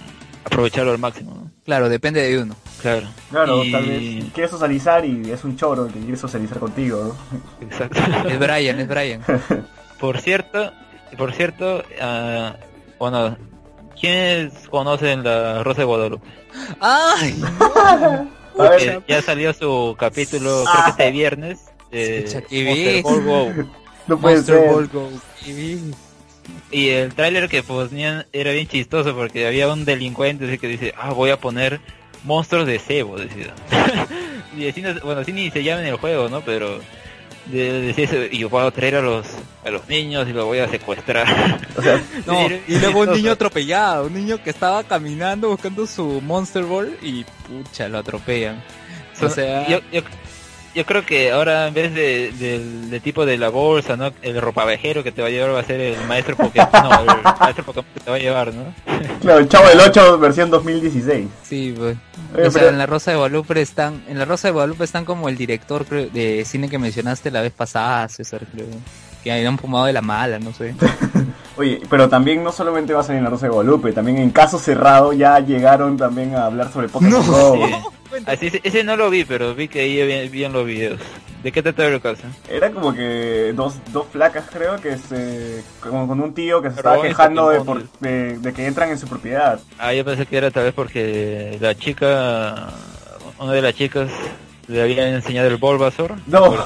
aprovecharlo 0.45 0.93
al 0.93 0.99
máximo, 0.99 1.35
¿no? 1.35 1.51
Claro, 1.65 1.89
depende 1.89 2.23
de 2.23 2.39
uno. 2.43 2.55
Claro. 2.83 3.07
Claro, 3.31 3.65
Y- 3.65 3.73
tal 3.73 3.87
vez 3.87 4.25
quieres 4.35 4.51
socializar 4.51 5.05
y 5.05 5.31
es 5.31 5.43
un 5.45 5.57
choro 5.57 5.87
el 5.87 5.93
que 5.93 5.99
quiere 6.01 6.17
socializar 6.17 6.59
contigo. 6.59 7.17
¿no? 7.33 7.67
Exacto. 7.67 7.99
Es 8.29 8.39
Brian, 8.39 8.79
es 8.81 8.89
Brian. 8.89 9.23
Por 10.01 10.21
cierto, 10.21 10.71
por 11.17 11.33
cierto, 11.33 11.83
ah, 12.01 12.55
bueno, 13.01 13.37
¿quiénes 14.01 14.53
conocen 14.69 15.25
la 15.25 15.65
Rosa 15.65 15.81
de 15.81 15.85
Guadalupe? 15.87 16.27
¡Ay! 16.81 17.35
A 18.59 18.69
ver, 18.71 19.03
Que 19.05 19.13
ya 19.13 19.23
salió 19.23 19.53
su 19.53 19.97
capítulo, 19.99 20.63
creo 20.65 20.65
Ah. 20.69 20.83
que 20.85 20.91
este 20.91 21.11
viernes, 21.13 21.59
qué 21.91 22.65
Monster. 22.65 23.03
Ball 23.03 23.25
Go. 23.25 23.53
no 24.07 24.19
puede 24.19 24.37
Monster 24.37 24.57
ser. 24.61 24.71
Ball 24.71 24.89
Go. 24.89 25.11
Y 26.71 26.89
el 26.89 27.15
tráiler 27.15 27.49
que 27.49 27.63
ponían 27.63 28.27
era 28.33 28.53
bien 28.53 28.67
chistoso 28.67 29.15
porque 29.15 29.47
había 29.47 29.71
un 29.73 29.85
delincuente 29.85 30.47
así 30.47 30.59
que 30.59 30.67
dice, 30.69 30.95
ah, 30.97 31.13
voy 31.13 31.31
a 31.31 31.39
poner 31.39 31.81
monstruos 32.25 32.67
de 32.67 32.79
cebo, 32.79 33.19
decía. 33.19 33.55
y 34.57 34.69
así, 34.69 34.81
no- 34.83 34.99
bueno, 35.01 35.21
así 35.21 35.33
ni 35.33 35.51
se 35.51 35.63
llama 35.63 35.83
en 35.83 35.89
el 35.89 35.97
juego, 35.97 36.29
¿no? 36.29 36.41
Pero 36.43 36.81
de 37.47 37.81
decir 37.81 38.05
eso, 38.05 38.17
y 38.31 38.39
yo 38.39 38.51
puedo 38.51 38.71
traer 38.73 38.97
a 38.97 39.01
los 39.03 39.27
a 39.65 39.71
los 39.71 39.89
niños 39.89 40.29
y 40.29 40.33
los 40.33 40.45
voy 40.45 40.59
a 40.59 40.69
secuestrar. 40.69 41.27
O 41.77 41.83
sea, 41.83 42.03
No, 42.27 42.47
y 42.67 42.79
luego 42.79 43.01
un 43.01 43.13
niño 43.13 43.33
atropellado, 43.33 44.07
un 44.07 44.15
niño 44.15 44.43
que 44.43 44.51
estaba 44.51 44.85
caminando 44.85 45.49
buscando 45.49 45.87
su 45.87 46.21
Monster 46.21 46.65
Ball 46.65 46.97
y 47.03 47.25
pucha, 47.47 47.89
lo 47.89 47.99
atropellan. 47.99 48.63
O 49.21 49.29
sea, 49.29 49.67
yo, 49.69 49.81
yo, 49.93 50.03
yo 50.75 50.85
creo 50.87 51.05
que 51.05 51.31
ahora 51.33 51.67
en 51.69 51.75
vez 51.75 51.95
de, 51.95 52.33
del 52.33 52.91
de 52.91 53.01
tipo 53.01 53.27
de 53.27 53.37
la 53.39 53.49
bolsa, 53.49 53.97
¿no? 53.97 54.13
El 54.23 54.41
ropavejero 54.41 55.03
que 55.03 55.13
te 55.13 55.23
va 55.23 55.29
a 55.29 55.31
llevar 55.31 55.55
va 55.55 55.61
a 55.61 55.65
ser 55.65 55.81
el 55.81 56.05
maestro 56.07 56.37
Pokémon, 56.37 56.69
no, 56.73 57.01
el 57.01 57.07
maestro 57.41 57.65
Pokémon 57.65 57.87
que 57.95 58.01
te 58.01 58.11
va 58.11 58.17
a 58.17 58.21
llevar, 58.21 58.53
¿no? 58.55 58.75
claro, 59.21 59.41
el 59.41 59.49
Chavo 59.49 59.69
del 59.69 59.81
8 59.81 60.19
versión 60.19 60.51
2016. 60.51 61.27
sí, 61.43 61.75
pues. 61.77 61.97
Oye, 62.35 62.47
o 62.47 62.51
sea, 62.51 62.61
pero- 62.61 62.73
en 62.73 62.79
la 62.79 62.87
Rosa 62.87 63.11
de 63.11 63.17
Guadalupe 63.17 63.61
están, 63.61 64.03
en 64.09 64.19
la 64.19 64.25
Rosa 64.27 64.49
de 64.49 64.53
Guadalupe 64.53 64.85
están 64.85 65.05
como 65.05 65.29
el 65.29 65.37
director 65.37 65.87
creo, 65.87 66.09
de 66.11 66.45
cine 66.45 66.69
que 66.69 66.79
mencionaste 66.79 67.31
la 67.31 67.41
vez 67.41 67.53
pasada, 67.53 68.09
César, 68.09 68.43
creo. 68.53 68.67
Que 69.25 69.33
habían 69.33 69.59
fumado 69.59 69.87
de 69.87 69.93
la 69.95 70.03
mala, 70.03 70.39
no 70.39 70.53
sé. 70.53 70.75
Oye, 71.59 71.81
pero 71.91 72.09
también 72.09 72.43
no 72.45 72.53
solamente 72.53 72.95
va 72.95 73.01
a 73.01 73.03
salir 73.03 73.19
en 73.19 73.25
la 73.25 73.31
Rosa 73.31 73.47
de 73.47 73.51
Guadalupe, 73.53 73.93
también 73.93 74.19
en 74.19 74.31
Caso 74.31 74.59
Cerrado 74.59 75.13
ya 75.13 75.41
llegaron 75.41 75.97
también 75.97 76.35
a 76.37 76.47
hablar 76.47 76.73
sobre 76.73 76.89
Pokémon 76.89 77.21
No. 77.27 77.33
Go. 77.33 77.67
Sí. 77.67 77.75
Así, 78.27 78.47
ese- 78.47 78.61
ese 78.65 78.85
no 78.85 78.97
lo 78.97 79.11
vi, 79.11 79.25
pero 79.25 79.55
vi 79.55 79.69
que 79.69 79.81
ahí 79.81 80.03
vi, 80.07 80.29
vi 80.29 80.45
en 80.45 80.53
los 80.53 80.65
videos. 80.65 81.01
¿De 81.43 81.53
qué 81.53 81.63
trata 81.63 81.85
el 81.87 82.01
caso? 82.01 82.23
Era 82.49 82.71
como 82.73 82.93
que 82.95 83.53
dos, 83.55 83.75
dos 83.93 84.07
flacas 84.11 84.47
creo 84.53 84.77
que 84.81 84.97
se 84.99 85.63
como 85.81 86.09
con 86.09 86.21
un 86.21 86.33
tío 86.35 86.61
que 86.63 86.71
se 86.71 86.77
Pero 86.77 86.91
estaba 86.95 87.07
quejando 87.07 87.51
de, 87.51 87.61
por- 87.61 87.89
de, 88.01 88.39
de 88.39 88.53
que 88.53 88.67
entran 88.67 88.91
en 88.91 88.99
su 88.99 89.07
propiedad. 89.07 89.61
Ah, 89.79 89.93
yo 89.93 90.05
pensé 90.05 90.27
que 90.27 90.37
era 90.37 90.51
tal 90.51 90.65
vez 90.65 90.75
porque 90.75 91.57
la 91.61 91.77
chica, 91.77 92.69
una 93.39 93.53
de 93.53 93.63
las 93.63 93.75
chicas 93.75 94.09
le 94.69 94.83
había 94.83 95.09
enseñado 95.09 95.49
el 95.49 95.57
Bulbasaur. 95.57 96.15
No. 96.27 96.55
No. 96.55 96.65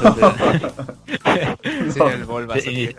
el 2.10 2.24
Bulbasaur. 2.24 2.62
Sí. 2.62 2.94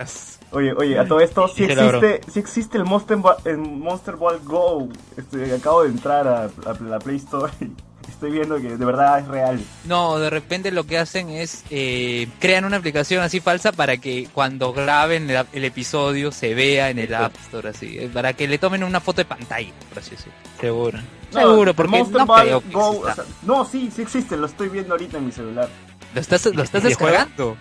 Oye, 0.52 0.74
oye, 0.74 1.00
a 1.00 1.08
todo 1.08 1.20
esto 1.20 1.48
sí 1.48 1.66
existe, 2.00 2.22
sí 2.32 2.40
existe 2.40 2.78
el 2.78 2.86
Monster, 2.86 3.18
Ba- 3.18 3.38
el 3.46 3.58
Monster 3.58 4.16
Ball 4.16 4.40
Go. 4.44 4.88
Este, 5.18 5.54
acabo 5.54 5.84
de 5.84 5.90
entrar 5.90 6.28
a, 6.28 6.44
a 6.44 6.74
la 6.82 7.00
Play 7.00 7.18
Store 7.18 7.52
y 7.62 7.72
estoy 8.10 8.32
viendo 8.32 8.58
que 8.62 8.78
de 8.78 8.86
verdad 8.86 9.20
es 9.20 9.28
real. 9.28 9.60
No, 9.86 10.18
de 10.20 10.30
repente 10.30 10.72
lo 10.72 10.86
que 10.86 10.98
hacen 10.98 11.30
es 11.30 11.64
eh, 11.70 12.28
crean 12.40 12.66
una 12.66 12.78
aplicación 12.78 13.22
así 13.24 13.40
falsa 13.40 13.72
para 13.72 13.98
que 13.98 14.28
cuando 14.34 14.74
graben 14.74 15.30
el, 15.30 15.46
el 15.54 15.64
episodio 15.66 16.32
se 16.32 16.54
vea 16.54 16.90
en 16.90 17.00
el 17.00 17.14
App 17.14 17.36
Store 17.46 17.70
así, 17.70 17.98
eh, 18.00 18.10
para 18.14 18.34
que 18.34 18.48
le 18.48 18.58
tomen 18.58 18.84
una 18.84 19.00
foto 19.00 19.18
de 19.22 19.26
pantalla, 19.26 19.72
por 19.90 20.00
así 20.00 20.12
decirlo. 20.12 20.34
Seguro. 20.60 21.00
Seguro, 21.32 21.72
el 21.72 21.76
porque 21.76 21.98
Monster 21.98 22.18
no 22.20 22.26
Ball 22.28 22.42
creo 22.44 22.62
que 22.62 22.70
Go, 22.70 22.92
exista. 22.92 23.12
o 23.12 23.16
sea, 23.16 23.26
no, 23.44 23.66
sí, 23.66 23.92
sí 23.96 24.02
existe, 24.04 24.38
lo 24.38 24.46
estoy 24.46 24.70
viendo 24.70 24.94
ahorita 24.94 25.18
en 25.18 25.26
mi 25.26 25.32
celular. 25.32 25.68
Lo 26.14 26.22
estás, 26.22 26.46
lo 26.46 26.62
estás 26.64 26.84
¿Y 26.84 26.88
descargando. 26.90 27.58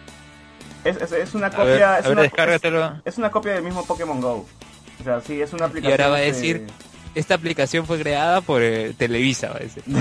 Es, 0.85 0.97
es, 1.01 1.13
es 1.13 1.35
una 1.35 1.47
A 1.47 1.51
copia, 1.51 1.65
ver, 1.65 1.83
a 1.85 1.99
es, 2.01 2.05
ver, 2.09 2.13
una, 2.75 3.01
es, 3.07 3.13
es 3.15 3.19
una 3.19 3.31
copia 3.31 3.53
del 3.55 3.63
mismo 3.63 3.85
Pokémon 3.87 4.21
Go. 4.21 4.47
O 5.01 5.05
sea, 5.05 5.21
sí, 5.21 5.41
es 5.41 5.53
una 5.53 5.67
aplicación. 5.67 5.93
ahora 6.01 6.11
va 6.11 6.17
a 6.17 6.21
de- 6.21 6.27
decir- 6.33 6.67
Esta 7.15 7.35
aplicación 7.35 7.85
fue 7.87 7.99
creada 8.01 8.41
por 8.41 8.63
eh, 8.63 8.95
Televisa, 8.97 9.53
decir. 9.59 9.83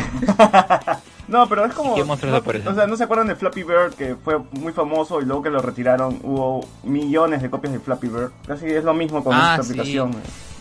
No, 1.28 1.47
pero 1.47 1.64
es 1.66 1.74
como. 1.74 1.93
¿Y 1.93 2.01
qué 2.01 2.05
no? 2.05 2.72
O 2.72 2.76
sea, 2.76 2.88
¿no 2.88 2.97
se 2.97 3.05
acuerdan 3.05 3.28
de 3.28 3.36
Flappy 3.38 3.64
Bird 3.64 3.93
que 3.93 4.16
fue 4.22 4.38
muy 4.51 4.74
famoso 4.74 5.22
y 5.22 5.26
luego 5.26 5.41
que 5.41 5.49
lo 5.49 5.62
retiraron 5.62 6.20
hubo 6.24 6.68
millones 6.84 7.41
de 7.41 7.49
copias 7.49 7.72
de 7.72 7.80
Flappy 7.80 8.07
Bird? 8.09 8.32
Casi 8.45 8.66
es 8.66 8.84
lo 8.84 8.93
mismo 8.93 9.24
con 9.24 9.34
Ah, 9.34 9.51
esta 9.53 9.64
sí. 9.64 9.70
aplicación. 9.72 10.12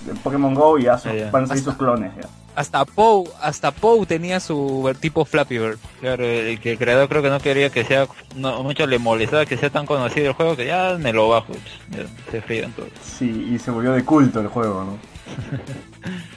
De 0.06 0.14
Pokémon 0.22 0.54
Go 0.54 0.78
y 0.78 0.84
ya 0.84 0.96
son- 0.96 1.10
Ah, 1.18 1.28
van 1.32 1.44
a 1.44 1.46
salir 1.48 1.64
sus 1.64 1.74
clones 1.74 2.12
ya. 2.14 2.28
Hasta 2.54 2.84
Pou, 2.84 3.28
hasta 3.42 3.72
Pou 3.72 4.06
tenía 4.06 4.38
su 4.38 4.94
tipo 5.00 5.24
Flappy 5.24 5.58
Bird. 5.58 5.78
Claro, 6.00 6.24
el 6.24 6.60
que 6.60 6.72
el 6.72 6.78
creador 6.78 7.08
creo 7.08 7.22
que 7.22 7.30
no 7.30 7.40
quería 7.40 7.70
que 7.70 7.84
sea, 7.84 8.06
no, 8.36 8.62
mucho 8.62 8.86
le 8.86 9.00
molestaba 9.00 9.46
que 9.46 9.56
sea 9.56 9.70
tan 9.70 9.86
conocido 9.86 10.28
el 10.28 10.32
juego 10.34 10.54
que 10.56 10.66
ya 10.66 10.96
me 11.00 11.12
lo 11.12 11.28
bajo. 11.30 11.46
pues, 11.48 11.60
ya, 11.90 12.30
se 12.30 12.42
frían 12.42 12.70
todos. 12.72 12.90
Sí, 13.02 13.48
y 13.52 13.58
se 13.58 13.72
volvió 13.72 13.90
de 13.92 14.04
culto 14.04 14.38
el 14.40 14.46
juego, 14.48 14.84
¿no? 14.84 14.98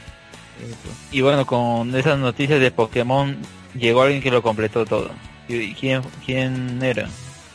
Y 1.11 1.21
bueno, 1.21 1.45
con 1.45 1.93
esas 1.95 2.17
noticias 2.19 2.59
de 2.59 2.71
Pokémon 2.71 3.37
llegó 3.77 4.01
alguien 4.03 4.21
que 4.21 4.31
lo 4.31 4.41
completó 4.41 4.85
todo. 4.85 5.09
¿Y 5.47 5.73
quién, 5.73 6.01
quién 6.25 6.81
era? 6.81 7.07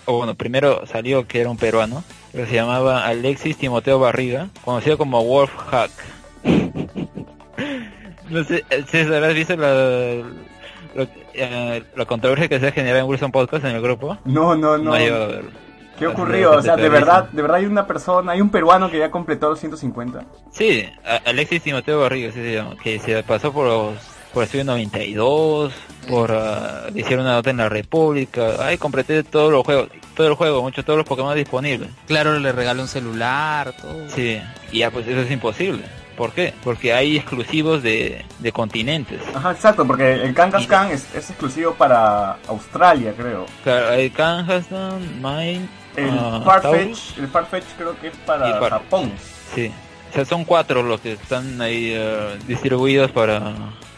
O 0.05 0.19
bueno, 0.19 0.35
primero 0.35 0.87
salió 0.87 1.27
que 1.27 1.41
era 1.41 1.51
un 1.51 1.57
peruano, 1.57 2.03
que 2.33 2.47
se 2.47 2.55
llamaba 2.55 3.07
Alexis 3.07 3.57
Timoteo 3.57 3.99
Barriga, 3.99 4.49
conocido 4.65 4.97
como 4.99 5.23
Wolf 5.25 5.51
Hack. 5.71 5.91
no 8.31 8.45
sé, 8.45 8.65
César, 8.91 9.25
¿has 9.25 9.35
visto 9.35 9.57
la, 9.57 10.15
lo- 10.95 11.09
eh, 11.35 11.83
la 11.97 12.05
controversia 12.05 12.49
que 12.49 12.61
se 12.61 12.69
ha 12.69 12.73
generado 12.73 13.01
en 13.05 13.07
Wilson 13.11 13.33
Podcast 13.33 13.65
en 13.65 13.75
el 13.77 13.83
grupo? 13.83 14.19
No, 14.25 14.55
no, 14.55 14.77
no. 14.79 14.91
No 14.91 14.95
¿Qué 15.99 16.07
ocurrió? 16.07 16.53
O 16.53 16.63
sea, 16.63 16.77
de 16.77 16.89
verdad, 16.89 17.29
de 17.31 17.43
verdad 17.43 17.59
hay 17.59 17.67
una 17.67 17.87
persona, 17.87 18.33
hay 18.33 18.41
un 18.41 18.51
peruano 18.51 18.91
que 18.91 18.99
ya 18.99 19.11
completó 19.11 19.51
los 19.51 19.61
150. 19.61 20.25
Sí, 20.51 20.89
Alexis 21.25 21.63
Timoteo 21.63 22.09
llama, 22.09 22.77
que 22.83 22.99
se 22.99 23.23
pasó 23.23 23.53
por 23.53 23.67
los 23.67 23.95
por 24.33 24.45
Estudio 24.45 24.65
92, 24.65 25.73
por 26.09 26.31
le 26.31 27.01
hicieron 27.01 27.25
una 27.25 27.35
nota 27.35 27.51
en 27.51 27.57
la 27.57 27.69
República, 27.69 28.57
ay 28.61 28.77
completé 28.79 29.25
todos 29.25 29.51
los 29.51 29.65
juegos, 29.65 29.89
todo 30.15 30.29
el 30.29 30.35
juego, 30.35 30.63
mucho 30.63 30.85
todos 30.85 30.99
los 30.99 31.07
Pokémon 31.07 31.35
disponibles. 31.35 31.91
Claro, 32.07 32.39
le 32.39 32.53
regaló 32.53 32.83
un 32.83 32.89
celular, 32.89 33.73
todo. 33.81 34.09
Sí, 34.09 34.41
y 34.71 34.79
ya 34.79 34.91
pues 34.91 35.07
eso 35.07 35.21
es 35.21 35.31
imposible. 35.31 35.83
¿Por 36.17 36.33
qué? 36.33 36.53
Porque 36.65 36.93
hay 36.93 37.17
exclusivos 37.17 37.83
de, 37.83 38.25
de 38.41 38.53
continentes. 38.53 39.21
Ajá, 39.35 39.53
exacto, 39.53 39.87
porque 39.87 40.15
el 40.15 40.35
Kangaskhan 40.35 40.91
es, 40.91 41.15
es 41.15 41.31
exclusivo 41.31 41.75
para 41.75 42.39
Australia, 42.49 43.15
creo. 43.17 43.47
Claro, 43.63 43.91
hay 43.91 44.11
Kangaskhan, 44.11 45.23
Mine, 45.23 45.69
El 45.99 46.11
ah. 46.19 46.43
Farfetch, 46.45 47.19
el 47.19 47.29
Farfetch 47.29 47.65
creo 47.77 47.99
que 48.01 48.09
es 48.09 48.17
para 48.27 48.45
Farfetch. 48.59 48.71
Japón. 48.71 49.13
Sí, 49.55 49.71
o 50.11 50.15
sea, 50.15 50.25
son 50.25 50.45
cuatro 50.45 50.83
los 50.83 51.01
que 51.01 51.13
están 51.13 51.61
ahí 51.61 51.93
eh, 51.95 52.39
distribuidos 52.47 53.11
para 53.11 53.53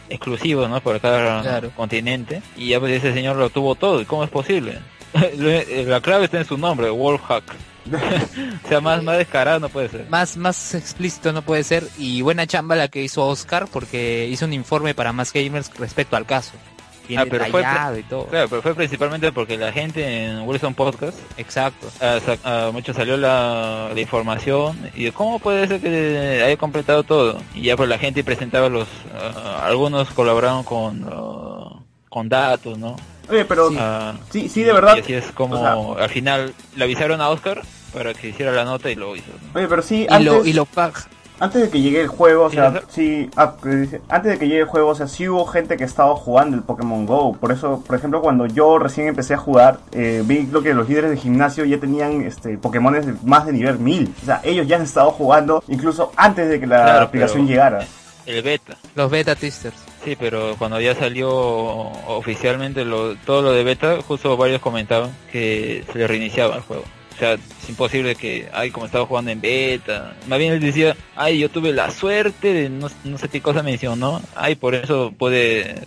exclusivos, 0.09 0.69
¿no? 0.69 0.81
Para 0.81 0.99
cada 1.01 1.43
Claro. 1.43 1.71
continente. 1.77 2.43
Y 2.57 2.69
ya 2.71 2.81
pues 2.81 2.93
ese 2.93 3.13
señor 3.13 3.37
lo 3.37 3.51
tuvo 3.51 3.75
todo. 3.75 4.01
¿Y 4.01 4.05
cómo 4.05 4.25
es 4.25 4.31
posible? 4.31 4.79
Lo- 5.37 5.85
La 5.91 6.01
clave 6.01 6.25
está 6.25 6.39
en 6.39 6.45
su 6.45 6.57
nombre, 6.59 6.91
Wolfhack. 6.91 7.45
o 8.65 8.69
sea, 8.69 8.81
más, 8.81 9.03
más 9.03 9.17
descarado 9.19 9.59
no 9.59 9.69
puede 9.69 9.89
ser. 9.89 10.07
Más, 10.11 10.37
más 10.37 10.75
explícito 10.75 11.33
no 11.33 11.43
puede 11.43 11.65
ser. 11.65 11.87
Y 11.99 12.23
buena 12.23 12.47
chamba 12.47 12.77
la 12.77 12.89
que 12.89 13.03
hizo 13.03 13.27
Oscar 13.27 13.67
porque 13.73 14.29
hizo 14.31 14.45
un 14.45 14.53
informe 14.53 14.95
para 14.95 15.13
más 15.13 15.33
gamers 15.33 15.71
respecto 15.79 16.17
al 16.17 16.27
caso. 16.27 16.53
Bien 17.09 17.21
Ah, 17.21 17.25
pero 17.29 17.45
fue- 17.47 17.61
detallado 17.61 17.99
y 17.99 18.03
todo. 18.05 18.27
Claro, 18.27 18.49
pero 18.49 18.63
fue 18.63 18.75
principalmente 18.75 19.33
porque 19.33 19.57
la 19.57 19.73
gente 19.73 20.27
en 20.27 20.43
Wilson 20.43 20.75
Podcast, 20.75 21.19
Exacto. 21.37 21.89
sa- 21.99 22.39
ah, 22.45 22.71
mucho 22.73 22.95
salió 22.95 23.17
la, 23.17 23.91
la 23.93 24.01
información 24.01 24.91
y 24.95 25.11
cómo 25.11 25.39
puede 25.41 25.67
ser 25.67 25.81
que 25.81 26.43
haya 26.45 26.57
completado 26.57 27.03
todo. 27.03 27.41
Y 27.55 27.63
ya 27.63 27.77
pues 27.77 27.89
la 27.89 27.99
gente 27.99 28.23
presentaba 28.23 28.69
los, 28.69 28.87
ah, 29.15 29.63
algunos 29.67 30.11
colaboraron 30.11 30.63
con, 30.63 31.05
con 32.09 32.29
datos, 32.29 32.79
¿no? 32.79 32.97
Oye, 33.29 33.45
pero 33.45 33.71
Sí. 33.71 33.79
Sí, 34.31 34.49
sí, 34.49 34.63
de 34.63 34.73
verdad. 34.73 34.97
Y 34.97 35.01
así 35.01 35.13
es 35.15 35.27
como 35.33 35.57
o 35.57 35.99
al 35.99 36.11
final 36.11 36.53
le 36.77 36.85
avisaron 36.85 37.21
a 37.21 37.29
Oscar 37.29 37.63
para 37.93 38.15
que 38.15 38.29
hiciera 38.29 38.53
la 38.53 38.65
nota 38.65 38.91
y 38.91 38.95
lo 38.95 39.15
hizo. 39.17 39.31
¿no? 39.53 39.59
Oye, 39.59 39.69
pero 39.69 39.83
sí, 39.83 40.07
Y 40.09 40.23
lo, 40.23 40.45
y 40.45 40.53
lo 40.53 40.65
pag- 40.67 41.07
antes 41.41 41.63
de 41.63 41.71
que 41.71 41.81
llegue 41.81 42.03
el 42.03 42.09
juego, 42.09 42.45
o 42.45 42.51
¿Sí, 42.51 42.57
sea, 42.57 42.83
sí, 42.89 43.31
ah, 43.37 43.55
antes 44.09 44.33
de 44.33 44.39
que 44.39 44.47
llegue 44.47 44.61
el 44.61 44.67
juego, 44.67 44.91
o 44.91 44.95
sea, 44.95 45.09
sí 45.09 45.29
hubo 45.29 45.45
gente 45.47 45.77
que 45.77 45.85
estaba 45.85 46.15
jugando 46.15 46.57
el 46.57 46.63
Pokémon 46.63 47.07
Go. 47.07 47.33
Por 47.35 47.51
eso, 47.51 47.83
por 47.87 47.97
ejemplo, 47.97 48.21
cuando 48.21 48.47
yo 48.47 48.79
recién 48.79 49.09
empecé 49.09 49.35
a 49.35 49.39
jugar, 49.39 49.79
eh, 49.93 50.23
vi 50.25 50.47
lo 50.47 50.63
que 50.63 50.75
los 50.75 50.89
líderes 50.89 51.11
de 51.11 51.17
gimnasio 51.17 51.65
ya 51.65 51.79
tenían 51.79 52.21
este 52.23 52.59
Pokémones 52.59 53.07
de 53.07 53.15
más 53.25 53.47
de 53.47 53.53
nivel 53.53 53.79
1000. 53.79 54.15
O 54.23 54.27
sea, 54.27 54.41
ellos 54.45 54.67
ya 54.69 54.77
han 54.77 54.83
estado 54.83 55.11
jugando 55.11 55.65
incluso 55.69 56.13
antes 56.17 56.49
de 56.49 56.61
que 56.61 56.67
la 56.67 56.83
Claro, 56.85 57.05
aplicación 57.07 57.47
llegara. 57.47 57.85
El 58.27 58.43
beta. 58.43 58.77
los 58.95 59.11
beta 59.11 59.35
testers. 59.35 59.75
Sí, 60.05 60.17
pero 60.19 60.55
cuando 60.59 60.81
ya 60.81 60.95
salió 60.95 61.31
oficialmente 61.31 62.85
lo, 62.85 63.17
todo 63.17 63.43
lo 63.43 63.53
de 63.53 63.65
beta, 63.65 63.99
justo 64.07 64.37
varios 64.37 64.61
comentaban 64.61 65.11
que 65.33 65.85
se 65.93 65.99
le 65.99 66.07
reiniciaba 66.07 66.57
el 66.57 66.63
juego. 66.63 66.85
Sea, 67.21 67.35
es 67.35 67.69
imposible 67.69 68.15
que, 68.15 68.49
ay, 68.51 68.71
como 68.71 68.87
estaba 68.87 69.05
jugando 69.05 69.31
en 69.31 69.43
beta. 69.43 70.17
Más 70.27 70.39
bien 70.39 70.55
él 70.55 70.61
decía, 70.61 70.97
ay, 71.17 71.39
yo 71.39 71.51
tuve 71.51 71.71
la 71.71 71.91
suerte 71.91 72.55
de 72.55 72.71
no, 72.71 72.89
no 73.05 73.19
sé 73.19 73.29
qué 73.29 73.43
cosa 73.43 73.63
mencionó. 73.63 74.23
Ay, 74.35 74.55
por 74.55 74.75
eso 74.75 75.13
puede 75.19 75.87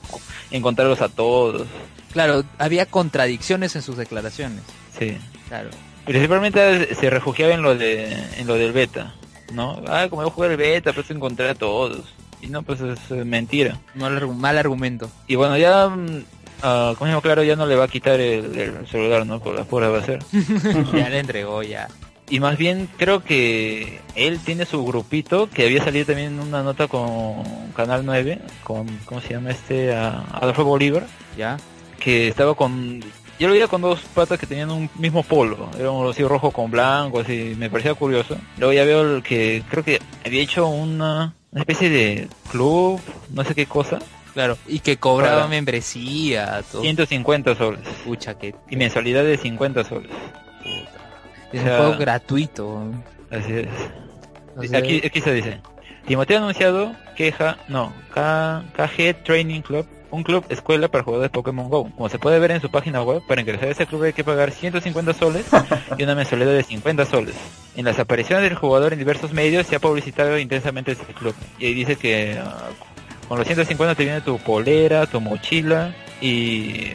encontrarlos 0.52 1.02
a 1.02 1.10
todos. 1.10 1.68
Claro, 2.12 2.44
había 2.60 2.86
contradicciones 2.86 3.76
en 3.76 3.82
sus 3.82 3.98
declaraciones. 3.98 4.62
Sí. 4.96 5.18
Claro. 5.48 5.72
Principalmente 6.06 6.94
se 6.94 7.10
refugiaba 7.10 7.56
en 7.56 7.64
lo 7.64 7.76
de 7.76 8.14
en 8.38 8.46
lo 8.46 8.54
del 8.54 8.72
beta, 8.72 9.16
¿no? 9.54 9.82
Ah, 9.88 10.06
como 10.12 10.22
yo 10.22 10.30
jugué 10.30 10.50
el 10.50 10.58
beta, 10.58 10.94
pues 10.94 11.10
encontré 11.10 11.50
a 11.50 11.56
todos. 11.56 12.14
Y 12.44 12.48
no, 12.48 12.62
pues 12.62 12.80
es 12.82 13.26
mentira. 13.26 13.80
Mal, 13.96 14.28
mal 14.36 14.58
argumento. 14.60 15.10
Y 15.26 15.34
bueno, 15.34 15.58
ya, 15.58 15.90
mm, 16.64 16.66
ah, 16.66 16.94
como 16.98 17.08
dijo 17.10 17.22
claro, 17.22 17.44
ya 17.44 17.56
no 17.56 17.66
le 17.66 17.76
va 17.76 17.86
a 17.86 17.88
quitar 17.88 18.20
el, 18.20 18.58
el 18.58 18.88
celular, 18.88 19.26
¿no? 19.26 19.40
Por 19.40 19.56
la 19.56 19.64
pura 19.64 19.90
va 19.90 20.00
a 20.00 20.06
ser. 20.06 20.20
ya 20.94 21.10
le 21.10 21.20
entregó 21.20 21.62
ya. 21.64 21.88
Y 22.30 22.40
más 22.40 22.58
bien 22.58 22.90
creo 22.98 23.22
que 23.24 24.00
él 24.16 24.40
tiene 24.40 24.66
su 24.66 24.84
grupito, 24.86 25.50
que 25.50 25.66
había 25.66 25.84
salido 25.84 26.06
también 26.06 26.34
en 26.34 26.40
una 26.40 26.64
nota 26.64 26.88
con 26.88 27.44
Canal 27.76 28.06
9, 28.06 28.40
con, 28.64 28.88
¿cómo 29.06 29.22
se 29.22 29.34
llama 29.34 29.52
este? 29.52 29.94
Ah, 29.94 30.24
Adolfo 30.32 30.64
Bolívar, 30.64 31.06
Ya. 31.38 31.58
que 32.00 32.28
estaba 32.30 32.56
con 32.56 33.02
yo 33.40 33.48
lo 33.48 33.54
veía 33.54 33.68
con 33.68 33.82
dos 33.82 34.00
patas 34.14 34.40
que 34.40 34.46
tenían 34.46 34.70
un 34.72 34.90
mismo 34.96 35.24
polo, 35.24 35.70
era 35.78 35.90
un 35.92 36.08
así 36.10 36.24
rojo 36.24 36.52
con 36.52 36.70
blanco, 36.72 37.20
así, 37.20 37.56
me 37.58 37.70
parecía 37.70 37.94
curioso. 37.96 38.38
Luego 38.58 38.74
ya 38.74 38.86
veo 38.86 39.16
el 39.18 39.24
que 39.24 39.64
creo 39.70 39.84
que 39.84 40.00
había 40.24 40.42
hecho 40.44 40.68
una, 40.68 41.34
una 41.52 41.62
especie 41.62 41.90
de 41.90 42.28
club, 42.52 43.02
no 43.32 43.44
sé 43.44 43.56
qué 43.56 43.66
cosa, 43.66 44.00
Claro, 44.34 44.58
y 44.68 44.80
que 44.80 44.98
cobraba 44.98 45.48
membresía, 45.48 46.64
todo. 46.72 46.82
150 46.82 47.56
soles 47.56 47.88
Pucha, 48.04 48.38
que 48.38 48.56
y 48.70 48.76
mensualidad 48.76 49.24
de 49.24 49.38
50 49.38 49.84
soles. 49.84 50.12
es 51.52 51.62
O 51.62 51.64
un 51.64 51.78
juego 51.78 51.98
gratuito. 51.98 52.84
Así 53.30 53.54
es. 53.54 53.68
O 54.56 54.64
sea, 54.64 54.80
Aquí, 54.80 55.02
aquí 55.06 55.22
se 55.22 55.34
dice. 55.34 55.62
Timoteo 56.06 56.38
ha 56.38 56.42
anunciado 56.42 56.96
queja, 57.16 57.58
no, 57.68 57.94
K, 58.14 58.64
KG 58.76 59.24
Training 59.24 59.62
Club, 59.62 59.88
un 60.14 60.24
club 60.24 60.46
escuela 60.50 60.90
para 60.90 61.04
jugadores 61.04 61.32
de 61.32 61.34
Pokémon 61.34 61.70
GO. 61.70 61.90
Como 61.90 62.10
se 62.10 62.20
puede 62.20 62.40
ver 62.40 62.52
en 62.52 62.62
su 62.62 62.70
página 62.70 63.02
web, 63.02 63.24
para 63.28 63.42
ingresar 63.42 63.70
a 63.70 63.72
ese 63.72 63.88
club 63.88 64.04
hay 64.04 64.14
que 64.14 64.24
pagar 64.24 64.52
150 64.52 65.14
soles 65.14 65.46
y 65.98 66.04
una 66.04 66.14
mensualidad 66.14 66.52
de 66.52 66.64
50 66.64 67.06
soles. 67.06 67.36
En 67.76 67.86
las 67.86 67.98
apariciones 68.00 68.44
del 68.44 68.56
jugador 68.56 68.94
en 68.94 69.00
diversos 69.00 69.34
medios 69.34 69.66
se 69.66 69.76
ha 69.76 69.80
publicitado 69.80 70.38
intensamente 70.38 70.92
este 70.92 71.14
club. 71.14 71.34
Y 71.58 71.66
ahí 71.66 71.74
dice 71.74 71.96
que 71.96 72.40
ah, 72.40 72.70
con 73.28 73.38
los 73.38 73.48
150 73.48 73.96
te 73.96 74.04
viene 74.04 74.22
tu 74.22 74.38
polera, 74.40 75.06
tu 75.06 75.20
mochila 75.22 75.94
y 76.22 76.92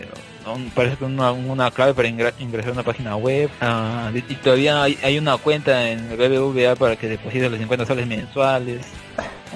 un- 0.47 0.70
parece 0.70 0.97
que 0.97 1.05
una, 1.05 1.33
una 1.33 1.70
clave 1.70 1.95
para 1.95 2.09
ingra- 2.09 2.33
ingresar 2.39 2.70
a 2.70 2.72
una 2.74 2.83
página 2.83 3.16
web. 3.16 3.51
Ah, 3.61 4.11
y 4.14 4.20
todavía 4.37 4.83
hay, 4.83 4.99
hay 5.03 5.18
una 5.18 5.37
cuenta 5.37 5.91
en 5.91 6.11
el 6.11 6.16
BBVA 6.16 6.76
para 6.76 6.97
que 6.97 7.09
deposites 7.09 7.51
los 7.51 7.59
50 7.59 7.87
soles 7.87 8.07
mensuales. 8.07 8.87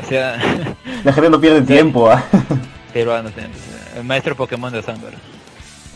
O 0.02 0.08
sea, 0.08 0.36
La 1.04 1.12
gente 1.12 1.30
no 1.30 1.40
pierde 1.40 1.62
tiempo, 1.74 2.10
¿ah? 2.10 2.22
peruano, 2.92 3.30
el 3.96 4.04
maestro 4.04 4.36
Pokémon 4.36 4.72
de 4.72 4.82
Sandra. 4.82 5.12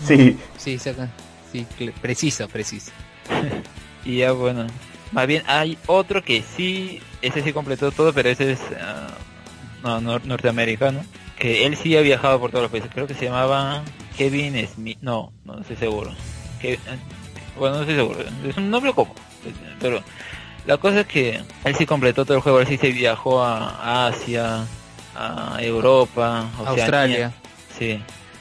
Sí. 0.07 0.39
Sí, 0.57 0.79
saca- 0.79 1.09
sí, 1.53 1.67
preciso, 2.01 2.49
preciso. 2.49 2.93
Y 4.05 4.19
ya 4.19 4.31
bueno, 4.33 4.69
más 5.11 5.27
bien 5.27 5.43
hay 5.49 5.77
otro 5.87 6.23
que 6.23 6.41
sí, 6.57 7.01
ese 7.23 7.43
sí 7.43 7.53
completó 7.53 7.91
todo, 7.91 8.13
pero 8.13 8.29
ese 8.29 8.53
es 8.53 8.61
ah, 8.81 9.06
no, 9.87 10.01
nor- 10.01 10.25
norteamericano, 10.25 11.05
que 11.39 11.65
él 11.67 11.77
sí 11.77 11.97
ha 11.97 12.01
viajado 12.01 12.39
por 12.41 12.51
todos 12.51 12.63
los 12.63 12.71
países. 12.71 12.91
Creo 12.93 13.07
que 13.07 13.15
se 13.15 13.27
llamaba 13.27 13.83
Kevin 14.19 14.67
Smith, 14.67 14.99
no, 15.01 15.33
no 15.45 15.61
estoy 15.61 15.77
seguro. 15.77 16.13
Que, 16.61 16.79
bueno, 17.59 17.77
no 17.77 17.81
estoy 17.83 17.97
seguro, 17.97 18.19
es 18.49 18.57
un 18.57 18.71
nombre 18.71 18.93
como, 18.93 19.15
pero 19.81 20.03
la 20.67 20.77
cosa 20.79 21.01
es 21.01 21.07
que 21.07 21.41
él 21.65 21.75
sí 21.77 21.87
completó 21.87 22.25
todo 22.25 22.37
el 22.37 22.43
juego, 22.43 22.61
él 22.61 22.67
sí 22.67 22.77
se 22.79 22.91
viajó 22.91 23.43
a 23.43 24.07
Asia, 24.09 24.67
a 25.15 25.57
Europa, 25.61 26.47
Oceanía. 26.59 26.71
Australia. 26.83 27.33
Sí, 27.79 28.01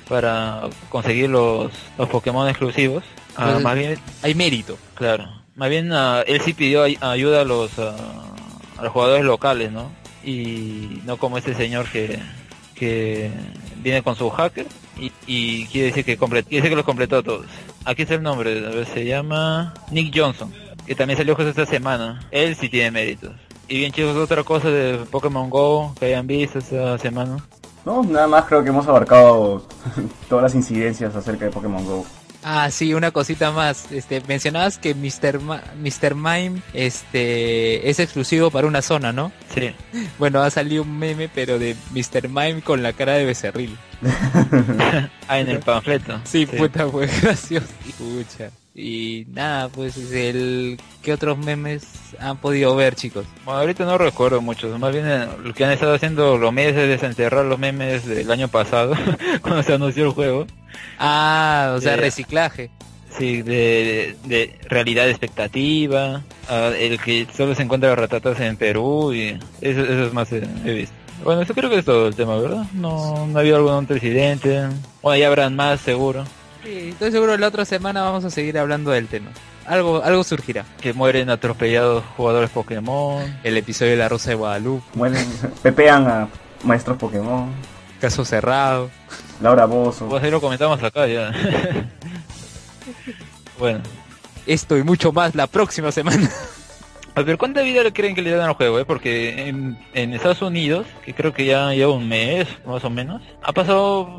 para 0.09 0.61
conseguir 0.89 1.29
los, 1.29 1.71
los 1.97 2.09
Pokémon 2.09 2.47
exclusivos. 2.47 3.03
Ah, 3.35 3.49
Pues- 3.51 3.63
más 3.63 3.75
bien, 3.75 3.99
Hay 4.23 4.33
mérito. 4.33 4.77
claro, 4.93 5.27
más 5.55 5.69
bien 5.69 5.91
ah, 5.91 6.23
él 6.25 6.39
sí 6.41 6.53
pidió 6.53 6.83
ay- 6.83 6.97
ayuda 7.01 7.41
a 7.41 7.43
los, 7.43 7.77
ah, 7.79 7.95
a 8.77 8.83
los 8.83 8.91
jugadores 8.93 9.25
locales, 9.25 9.71
¿no? 9.71 9.91
Y 10.26 11.01
no 11.05 11.17
como 11.17 11.38
este 11.38 11.53
señor 11.53 11.88
que, 11.89 12.19
que 12.73 13.30
viene 13.84 14.01
con 14.01 14.15
su 14.15 14.30
hacker 14.30 14.65
y, 14.99 15.11
y 15.28 15.65
quiere 15.67 15.88
decir 15.88 16.03
que 16.05 16.17
comple- 16.17 16.43
quiere 16.43 16.57
decir 16.63 16.69
que 16.71 16.76
los 16.76 16.86
completó 16.86 17.21
todos. 17.21 17.45
Aquí 17.86 18.01
está 18.01 18.15
el 18.15 18.23
nombre, 18.23 18.65
a 18.82 18.86
se 18.86 19.05
llama 19.05 19.73
Nick 19.91 20.11
Johnson, 20.17 20.51
que 20.88 20.95
también 20.95 21.17
salió 21.17 21.36
justo 21.36 21.49
esta 21.49 21.65
semana. 21.67 22.28
Él 22.32 22.55
sí 22.55 22.67
tiene 22.69 22.89
méritos. 22.91 23.34
Y 23.67 23.78
bien 23.78 23.91
chicos, 23.91 24.15
otra 24.15 24.43
cosa 24.43 24.69
de 24.69 24.97
Pokémon 25.11 25.49
Go 25.49 25.93
que 25.99 26.05
hayan 26.05 26.26
visto 26.28 26.59
esta 26.59 26.97
semana. 26.97 27.38
No, 27.86 28.01
nada 28.03 28.28
más 28.28 28.45
creo 28.45 28.63
que 28.63 28.69
hemos 28.69 28.88
abarcado 28.88 29.67
todas 30.30 30.41
las 30.43 30.55
incidencias 30.55 31.15
acerca 31.15 31.45
de 31.45 31.51
Pokémon 31.51 31.86
Go. 31.86 32.05
Ah, 32.47 32.69
sí, 32.69 32.93
una 32.93 33.09
cosita 33.09 33.51
más. 33.51 33.91
Este, 33.91 34.21
mencionabas 34.27 34.77
que 34.77 34.93
Mr. 34.93 35.39
Ma- 35.41 35.63
Mr. 35.81 36.13
Mime 36.13 36.61
este, 36.75 37.89
es 37.89 37.99
exclusivo 37.99 38.51
para 38.51 38.67
una 38.67 38.83
zona, 38.83 39.11
¿no? 39.11 39.31
Sí. 39.53 39.71
Bueno, 40.19 40.43
ha 40.43 40.51
salido 40.51 40.83
un 40.83 40.97
meme, 40.99 41.27
pero 41.27 41.57
de 41.57 41.75
Mr. 41.91 42.29
Mime 42.29 42.61
con 42.61 42.83
la 42.83 42.93
cara 42.93 43.13
de 43.13 43.25
becerril. 43.25 43.75
Ah, 45.27 45.39
en 45.39 45.49
el 45.49 45.59
panfleto. 45.59 46.19
Sí, 46.23 46.45
puta, 46.45 46.87
fue 46.87 47.07
gracioso. 47.07 47.65
Pucha. 47.97 48.51
Y 48.75 49.25
nada, 49.31 49.69
pues 49.69 49.97
el 50.11 50.77
¿qué 51.01 51.13
otros 51.13 51.37
memes 51.37 51.83
han 52.19 52.37
podido 52.37 52.75
ver, 52.75 52.93
chicos? 52.93 53.25
Bueno, 53.43 53.61
ahorita 53.61 53.85
no 53.85 53.97
recuerdo 53.97 54.41
mucho, 54.41 54.77
más 54.77 54.91
bien 54.93 55.05
eh, 55.07 55.27
lo 55.43 55.53
que 55.53 55.65
han 55.65 55.71
estado 55.71 55.95
haciendo 55.95 56.37
los 56.37 56.51
medios 56.53 56.75
es 56.75 56.89
desenterrar 56.89 57.45
los 57.45 57.57
memes 57.57 58.05
del 58.05 58.29
año 58.29 58.49
pasado, 58.49 58.93
cuando 59.41 59.63
se 59.63 59.73
anunció 59.73 60.05
el 60.05 60.11
juego. 60.11 60.45
Ah, 60.99 61.73
o 61.78 61.82
sea, 61.82 61.91
De- 61.91 61.97
reciclaje. 61.97 62.69
Sí, 63.17 63.41
de, 63.43 64.15
de, 64.26 64.36
de 64.36 64.59
realidad 64.67 65.07
expectativa, 65.09 66.21
ah, 66.49 66.71
el 66.78 66.99
que 66.99 67.26
solo 67.36 67.55
se 67.55 67.63
encuentra 67.63 67.95
ratatas 67.95 68.39
en 68.41 68.57
Perú 68.57 69.13
y 69.13 69.39
eso, 69.61 69.82
eso 69.84 70.05
es 70.07 70.13
más 70.13 70.32
eh, 70.34 70.45
he 70.65 70.73
visto. 70.73 70.95
Bueno, 71.23 71.41
eso 71.41 71.53
creo 71.53 71.69
que 71.69 71.78
es 71.78 71.86
todo 71.86 72.07
el 72.09 72.15
tema, 72.15 72.36
¿verdad? 72.36 72.65
No, 72.73 73.26
no 73.26 73.38
ha 73.38 73.41
habido 73.41 73.55
algún 73.55 73.71
otro 73.71 73.95
incidente. 73.95 74.63
Bueno, 75.01 75.17
ya 75.17 75.28
habrán 75.28 75.55
más, 75.55 75.80
seguro. 75.80 76.26
Sí, 76.63 76.89
estoy 76.89 77.11
seguro 77.11 77.32
que 77.34 77.38
la 77.38 77.47
otra 77.47 77.63
semana 77.63 78.01
vamos 78.03 78.26
a 78.26 78.30
seguir 78.30 78.57
hablando 78.59 78.91
del 78.91 79.07
tema. 79.07 79.32
Algo, 79.65 80.03
algo 80.03 80.23
surgirá. 80.26 80.65
Que 80.82 80.91
mueren 80.91 81.30
atropellados 81.30 82.03
jugadores 82.17 82.49
Pokémon. 82.49 83.23
El 83.45 83.55
episodio 83.55 83.91
de 83.91 83.97
la 83.97 84.09
Rosa 84.09 84.32
de 84.32 84.36
Guadalupe, 84.36 84.84
Mueren, 84.93 85.26
pepean 85.63 86.05
a 86.07 86.28
maestros 86.63 86.97
Pokémon, 86.97 87.49
caso 88.01 88.26
cerrado. 88.26 88.89
Laura 89.41 89.65
Bozo. 89.65 90.07
Pues 90.07 90.23
ahí 90.23 90.31
lo 90.31 90.41
comentamos 90.41 90.81
acá 90.81 91.07
ya. 91.07 91.31
bueno. 93.59 93.81
Esto 94.45 94.77
y 94.77 94.83
mucho 94.83 95.11
más 95.11 95.33
la 95.33 95.47
próxima 95.47 95.91
semana. 95.91 96.29
A 97.15 97.21
ver, 97.21 97.38
¿cuánta 97.38 97.61
vida 97.61 97.81
le 97.81 97.93
creen 97.93 98.13
que 98.13 98.21
le 98.21 98.31
dan 98.31 98.49
al 98.49 98.55
juego? 98.55 98.77
Eh? 98.77 98.86
Porque 98.86 99.47
en, 99.47 99.77
en 99.93 100.13
Estados 100.13 100.41
Unidos, 100.41 100.86
que 101.03 101.13
creo 101.13 101.33
que 101.33 101.45
ya 101.45 101.73
lleva 101.73 101.93
un 101.93 102.07
mes, 102.07 102.47
más 102.65 102.83
o 102.83 102.89
menos, 102.89 103.21
ha 103.41 103.53
pasado, 103.53 104.17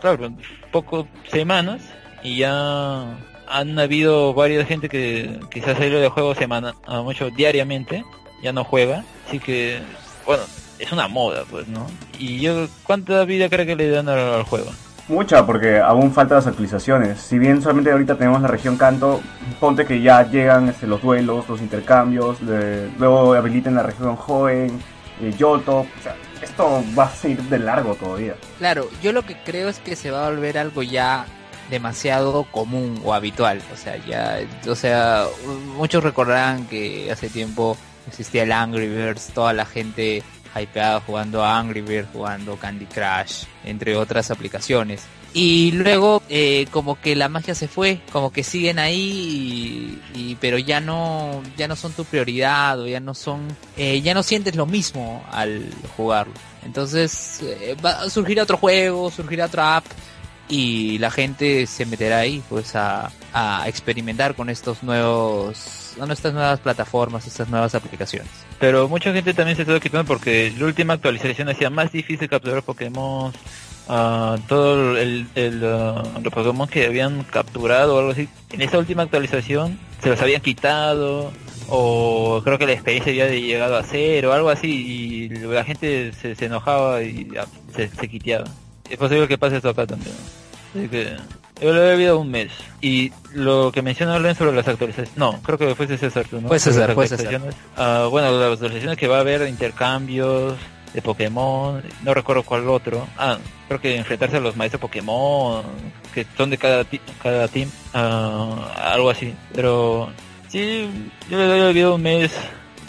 claro, 0.00 0.30
pocos 0.72 1.06
semanas 1.30 1.80
y 2.22 2.38
ya 2.38 3.16
han 3.46 3.78
habido 3.78 4.34
varias 4.34 4.66
gente 4.66 4.88
que 4.88 5.38
quizás 5.50 5.78
salió 5.78 6.00
del 6.00 6.10
juego 6.10 6.34
semana, 6.34 6.74
a 6.86 7.02
mucho 7.02 7.30
diariamente, 7.30 8.04
ya 8.42 8.52
no 8.52 8.64
juega, 8.64 9.04
así 9.28 9.38
que, 9.38 9.80
bueno, 10.26 10.42
es 10.82 10.92
una 10.92 11.08
moda, 11.08 11.44
pues, 11.50 11.66
¿no? 11.68 11.86
Y 12.18 12.40
yo, 12.40 12.66
¿cuánta 12.84 13.24
vida 13.24 13.48
cree 13.48 13.66
que 13.66 13.76
le 13.76 13.88
dan 13.90 14.08
al, 14.08 14.18
al 14.18 14.42
juego? 14.44 14.70
Mucha, 15.08 15.44
porque 15.44 15.78
aún 15.80 16.12
faltan 16.12 16.36
las 16.38 16.46
actualizaciones. 16.46 17.20
Si 17.20 17.38
bien 17.38 17.60
solamente 17.60 17.90
ahorita 17.90 18.16
tenemos 18.16 18.40
la 18.40 18.48
región 18.48 18.76
Kanto, 18.76 19.20
ponte 19.58 19.84
que 19.84 20.00
ya 20.00 20.22
llegan 20.30 20.68
este, 20.68 20.86
los 20.86 21.02
duelos, 21.02 21.48
los 21.48 21.60
intercambios, 21.60 22.44
de- 22.46 22.88
luego 22.98 23.34
habiliten 23.34 23.74
la 23.74 23.82
región 23.82 24.14
Joen, 24.16 24.80
eh, 25.20 25.34
Yoto. 25.36 25.78
O 25.80 25.86
sea, 26.02 26.14
esto 26.40 26.82
va 26.96 27.04
a 27.04 27.10
seguir 27.10 27.42
de 27.42 27.58
largo 27.58 27.94
todavía. 27.96 28.34
Claro, 28.58 28.88
yo 29.02 29.12
lo 29.12 29.22
que 29.22 29.36
creo 29.44 29.68
es 29.68 29.80
que 29.80 29.96
se 29.96 30.10
va 30.10 30.26
a 30.26 30.30
volver 30.30 30.56
algo 30.56 30.82
ya 30.84 31.26
demasiado 31.68 32.44
común 32.44 33.00
o 33.04 33.12
habitual. 33.12 33.60
O 33.72 33.76
sea, 33.76 33.96
ya, 34.06 34.38
o 34.68 34.74
sea, 34.76 35.24
muchos 35.76 36.04
recordarán 36.04 36.66
que 36.66 37.10
hace 37.10 37.28
tiempo 37.28 37.76
existía 38.06 38.44
el 38.44 38.52
Angry 38.52 38.88
Birds, 38.88 39.28
toda 39.34 39.52
la 39.52 39.64
gente 39.66 40.22
hypeada 40.54 41.00
jugando 41.00 41.44
a 41.44 41.58
Angry 41.58 41.80
Birds, 41.80 42.08
jugando 42.12 42.56
Candy 42.56 42.86
Crush, 42.86 43.44
entre 43.64 43.96
otras 43.96 44.30
aplicaciones. 44.30 45.02
Y 45.34 45.72
luego 45.72 46.22
eh, 46.28 46.66
como 46.70 47.00
que 47.00 47.16
la 47.16 47.30
magia 47.30 47.54
se 47.54 47.66
fue, 47.66 48.00
como 48.12 48.32
que 48.32 48.44
siguen 48.44 48.78
ahí, 48.78 49.98
y, 50.14 50.34
pero 50.36 50.58
ya 50.58 50.80
no, 50.80 51.42
ya 51.56 51.68
no 51.68 51.76
son 51.76 51.92
tu 51.92 52.04
prioridad 52.04 52.78
o 52.80 52.86
ya 52.86 53.00
no 53.00 53.14
son, 53.14 53.48
eh, 53.78 54.02
ya 54.02 54.12
no 54.12 54.22
sientes 54.22 54.56
lo 54.56 54.66
mismo 54.66 55.24
al 55.30 55.70
jugarlo. 55.96 56.34
Entonces 56.66 57.40
eh, 57.42 57.76
va, 57.82 58.10
surgirá 58.10 58.42
otro 58.42 58.58
juego, 58.58 59.10
surgirá 59.10 59.46
otra 59.46 59.76
app 59.78 59.86
y 60.48 60.98
la 60.98 61.10
gente 61.10 61.66
se 61.66 61.86
meterá 61.86 62.18
ahí 62.18 62.42
pues 62.50 62.72
a 62.74 63.10
experimentar 63.66 64.34
con 64.34 64.50
estos 64.50 64.82
nuevos, 64.82 65.81
con 65.98 66.10
estas 66.10 66.32
nuevas 66.32 66.60
plataformas, 66.60 67.26
estas 67.26 67.48
nuevas 67.48 67.74
aplicaciones. 67.74 68.30
Pero 68.58 68.88
mucha 68.88 69.12
gente 69.12 69.34
también 69.34 69.56
se 69.56 69.62
está 69.62 69.78
quitando 69.80 70.04
porque 70.04 70.52
la 70.58 70.66
última 70.66 70.94
actualización 70.94 71.48
hacía 71.48 71.70
más 71.70 71.92
difícil 71.92 72.28
capturar 72.28 72.62
Pokémon. 72.62 73.32
ah, 73.88 74.36
todo 74.48 74.96
el, 74.96 75.26
ah, 75.36 76.02
los 76.22 76.32
Pokémon 76.32 76.68
que 76.68 76.86
habían 76.86 77.24
capturado 77.24 77.96
o 77.96 77.98
algo 77.98 78.12
así. 78.12 78.28
En 78.50 78.62
esa 78.62 78.78
última 78.78 79.02
actualización 79.02 79.78
se 80.02 80.10
los 80.10 80.20
habían 80.20 80.42
quitado. 80.42 81.32
O 81.68 82.42
creo 82.44 82.58
que 82.58 82.66
la 82.66 82.72
experiencia 82.72 83.10
había 83.10 83.28
llegado 83.28 83.76
a 83.76 83.82
cero 83.82 84.30
o 84.30 84.32
algo 84.32 84.50
así. 84.50 84.68
Y 84.68 85.28
la 85.28 85.64
gente 85.64 86.12
se, 86.12 86.44
enojaba 86.44 87.02
y 87.02 87.28
se, 87.74 87.88
se 87.88 88.08
quiteaba. 88.08 88.44
Es 88.90 88.98
posible 88.98 89.26
que 89.26 89.38
pase 89.38 89.56
esto 89.56 89.70
acá 89.70 89.86
también. 89.86 90.14
Así 90.74 90.88
que 90.88 91.16
yo 91.60 91.72
lo 91.72 91.84
he 91.84 91.92
vivido 91.92 92.18
un 92.18 92.30
mes. 92.30 92.50
Y 92.80 93.12
lo 93.32 93.70
que 93.72 93.82
menciona 93.82 94.18
Len 94.18 94.34
sobre 94.34 94.52
las 94.52 94.66
actualizaciones. 94.66 95.16
No, 95.16 95.40
creo 95.42 95.58
que 95.58 95.74
fue 95.74 95.86
César 95.86 96.26
¿no? 96.32 96.48
Fue 96.48 96.58
César, 96.58 96.94
fue 96.94 97.06
César. 97.06 97.40
Ah, 97.76 98.08
bueno, 98.10 98.32
las 98.32 98.52
actualizaciones 98.52 98.98
que 98.98 99.08
va 99.08 99.18
a 99.18 99.20
haber 99.20 99.48
intercambios, 99.48 100.56
de 100.92 101.00
Pokémon, 101.00 101.82
no 102.02 102.14
recuerdo 102.14 102.42
cuál 102.42 102.68
otro. 102.68 103.06
Ah, 103.16 103.38
creo 103.68 103.80
que 103.80 103.96
enfrentarse 103.96 104.36
a 104.36 104.40
los 104.40 104.56
maestros 104.56 104.80
Pokémon, 104.80 105.62
que 106.12 106.26
son 106.36 106.50
de 106.50 106.58
cada, 106.58 106.84
cada 107.22 107.48
team, 107.48 107.70
ah, 107.94 108.92
algo 108.92 109.10
así. 109.10 109.34
Pero 109.54 110.10
sí, 110.48 110.88
yo 111.30 111.38
le 111.38 111.46
doy 111.46 111.60
el 111.60 111.74
video 111.74 111.94
un 111.94 112.02
mes 112.02 112.32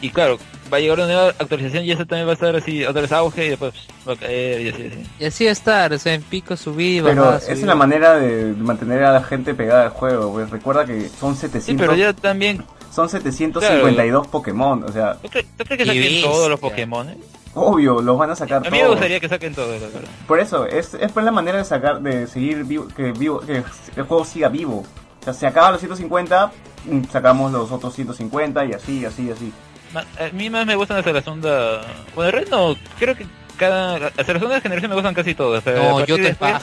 y 0.01 0.09
claro, 0.09 0.37
va 0.73 0.77
a 0.77 0.79
llegar 0.79 0.97
una 0.97 1.07
nueva 1.07 1.27
actualización 1.29 1.85
y 1.85 1.91
eso 1.91 2.05
también 2.05 2.25
va 2.25 2.31
a 2.31 2.33
estar 2.33 2.55
así, 2.55 2.83
otra 2.83 3.03
vez 3.03 3.11
auge 3.11 3.45
y 3.45 3.49
después 3.49 3.73
va 4.07 4.13
a 4.13 4.15
caer 4.15 4.61
y 4.61 4.69
así, 4.69 4.87
así. 4.87 5.09
Y 5.19 5.25
así 5.25 5.47
estar, 5.47 5.93
o 5.93 5.99
sea, 5.99 6.15
en 6.15 6.23
pico 6.23 6.57
subir, 6.57 7.03
Pero 7.03 7.35
esa 7.35 7.51
es 7.51 7.61
la 7.61 7.75
manera 7.75 8.15
de 8.15 8.53
mantener 8.53 9.03
a 9.03 9.13
la 9.13 9.23
gente 9.23 9.53
pegada 9.53 9.83
al 9.83 9.89
juego, 9.89 10.33
pues 10.33 10.49
recuerda 10.49 10.85
que 10.85 11.09
son 11.09 11.35
700... 11.35 11.65
Sí, 11.65 11.75
pero 11.75 11.95
ya 11.95 12.13
también... 12.13 12.63
Son 12.91 13.09
752 13.09 14.27
Pokémon, 14.27 14.83
o 14.83 14.91
sea... 14.91 15.15
¿Tú, 15.15 15.29
crees, 15.29 15.47
que 15.57 15.85
saquen 15.85 16.21
todos 16.21 16.49
los 16.49 16.59
Pokémon? 16.59 17.09
Eh? 17.09 17.17
Obvio, 17.55 18.01
los 18.01 18.17
van 18.17 18.31
a 18.31 18.35
sacar 18.35 18.61
todos. 18.61 18.67
A 18.67 18.75
mí 18.75 18.81
me 18.81 18.87
gustaría 18.87 19.19
que 19.19 19.29
saquen 19.29 19.53
todos, 19.53 19.81
la 19.81 19.87
verdad. 19.87 20.09
Por 20.27 20.39
eso, 20.39 20.65
es, 20.65 20.93
es 20.95 21.11
pues 21.11 21.25
la 21.25 21.31
manera 21.31 21.57
de 21.57 21.65
sacar, 21.65 22.01
de 22.01 22.27
seguir 22.27 22.63
vivo, 22.65 22.87
que, 22.87 23.11
vivo, 23.11 23.39
que 23.39 23.63
el 23.95 24.03
juego 24.03 24.25
siga 24.25 24.49
vivo. 24.49 24.83
O 25.21 25.23
sea, 25.23 25.33
se 25.33 25.47
acaba 25.47 25.71
los 25.71 25.79
150, 25.79 26.51
mm, 26.85 27.03
sacamos 27.11 27.51
los 27.51 27.71
otros 27.71 27.95
150 27.95 28.65
y 28.65 28.73
así, 28.73 29.05
así, 29.05 29.31
así. 29.31 29.51
A 29.95 30.29
mí 30.33 30.49
más 30.49 30.65
me 30.65 30.75
gustan 30.75 30.97
hasta 30.97 31.11
la 31.11 31.21
segunda... 31.21 31.81
Bueno, 32.15 32.37
el 32.37 32.49
no, 32.49 32.75
creo 32.99 33.15
que 33.15 33.25
cada... 33.57 34.07
Hasta 34.07 34.33
la 34.33 34.39
segunda 34.39 34.61
generación 34.61 34.89
me 34.89 34.95
gustan 34.95 35.13
casi 35.13 35.35
todas. 35.35 35.65
no, 35.65 36.05
yo 36.05 36.15
te 36.15 36.23
después, 36.23 36.55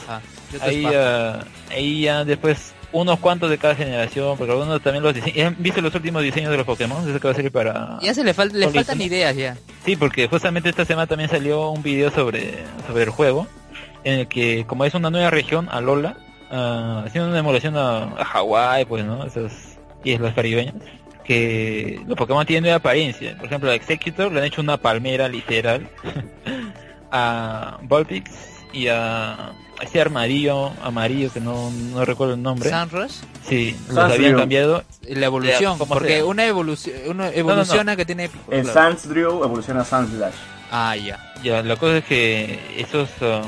ahí, 0.61 0.85
ahí 1.69 2.01
ya 2.01 2.25
después 2.25 2.73
unos 2.93 3.19
cuantos 3.19 3.49
de 3.49 3.57
cada 3.57 3.75
generación, 3.75 4.37
porque 4.37 4.51
algunos 4.51 4.81
también 4.81 5.03
los 5.03 5.13
diseños. 5.13 5.53
¿Viste 5.57 5.81
los 5.81 5.93
últimos 5.95 6.23
diseños 6.23 6.51
de 6.51 6.57
los 6.57 6.65
Pokémon? 6.65 7.07
Eso 7.07 7.19
que 7.19 7.27
va 7.27 7.31
a 7.31 7.35
servir 7.35 7.51
para. 7.51 7.99
Ya 8.01 8.13
se 8.13 8.23
le, 8.23 8.33
falta 8.33 8.57
le 8.57 8.69
faltan 8.69 9.01
ideas 9.01 9.35
ya. 9.35 9.57
Sí, 9.85 9.95
porque 9.95 10.27
justamente 10.27 10.69
esta 10.69 10.85
semana 10.85 11.07
también 11.07 11.29
salió 11.29 11.69
un 11.69 11.81
video 11.81 12.11
sobre, 12.11 12.55
sobre 12.87 13.03
el 13.03 13.09
juego, 13.09 13.47
en 14.03 14.19
el 14.19 14.27
que, 14.27 14.65
como 14.65 14.85
es 14.85 14.93
una 14.93 15.09
nueva 15.09 15.29
región, 15.29 15.69
Alola, 15.71 16.17
uh, 16.51 17.05
haciendo 17.05 17.29
una 17.29 17.39
emulación 17.39 17.77
a, 17.77 18.03
a 18.03 18.25
Hawái, 18.25 18.85
pues, 18.85 19.05
¿no? 19.05 19.25
Esas 19.25 19.77
islas 20.03 20.33
caribeñas. 20.33 20.75
Que 21.23 22.01
los 22.07 22.17
Pokémon 22.17 22.45
tienen 22.45 22.63
nueva 22.63 22.77
apariencia. 22.77 23.37
Por 23.37 23.45
ejemplo, 23.45 23.69
a 23.69 23.75
Executor 23.75 24.31
le 24.31 24.39
han 24.39 24.45
hecho 24.45 24.61
una 24.61 24.77
palmera 24.77 25.27
literal. 25.27 25.89
a 27.11 27.77
Vulpix 27.83 28.31
y 28.73 28.87
a 28.87 29.51
ese 29.81 29.99
armadillo 29.99 30.71
amarillo 30.83 31.31
que 31.31 31.41
no, 31.41 31.71
no 31.71 32.05
recuerdo 32.05 32.35
el 32.35 32.41
nombre. 32.41 32.69
¿Sunrush? 32.69 33.15
Sí, 33.47 33.75
los 33.89 33.97
habían 33.97 34.37
cambiado. 34.37 34.83
La 35.07 35.25
evolución, 35.25 35.77
porque 35.77 36.23
una 36.23 36.45
evolución 36.45 36.95
una 37.07 37.29
evoluciona 37.29 37.95
que 37.95 38.05
tiene... 38.05 38.29
El 38.49 38.65
Sansdrew 38.65 39.43
evoluciona 39.43 39.81
a 39.81 39.85
Sandslash. 39.85 40.35
Ah, 40.71 40.95
ya. 40.95 41.19
Ya, 41.43 41.63
la 41.63 41.75
cosa 41.75 41.97
es 41.97 42.05
que 42.05 42.59
esos 42.77 43.09
uh, 43.21 43.41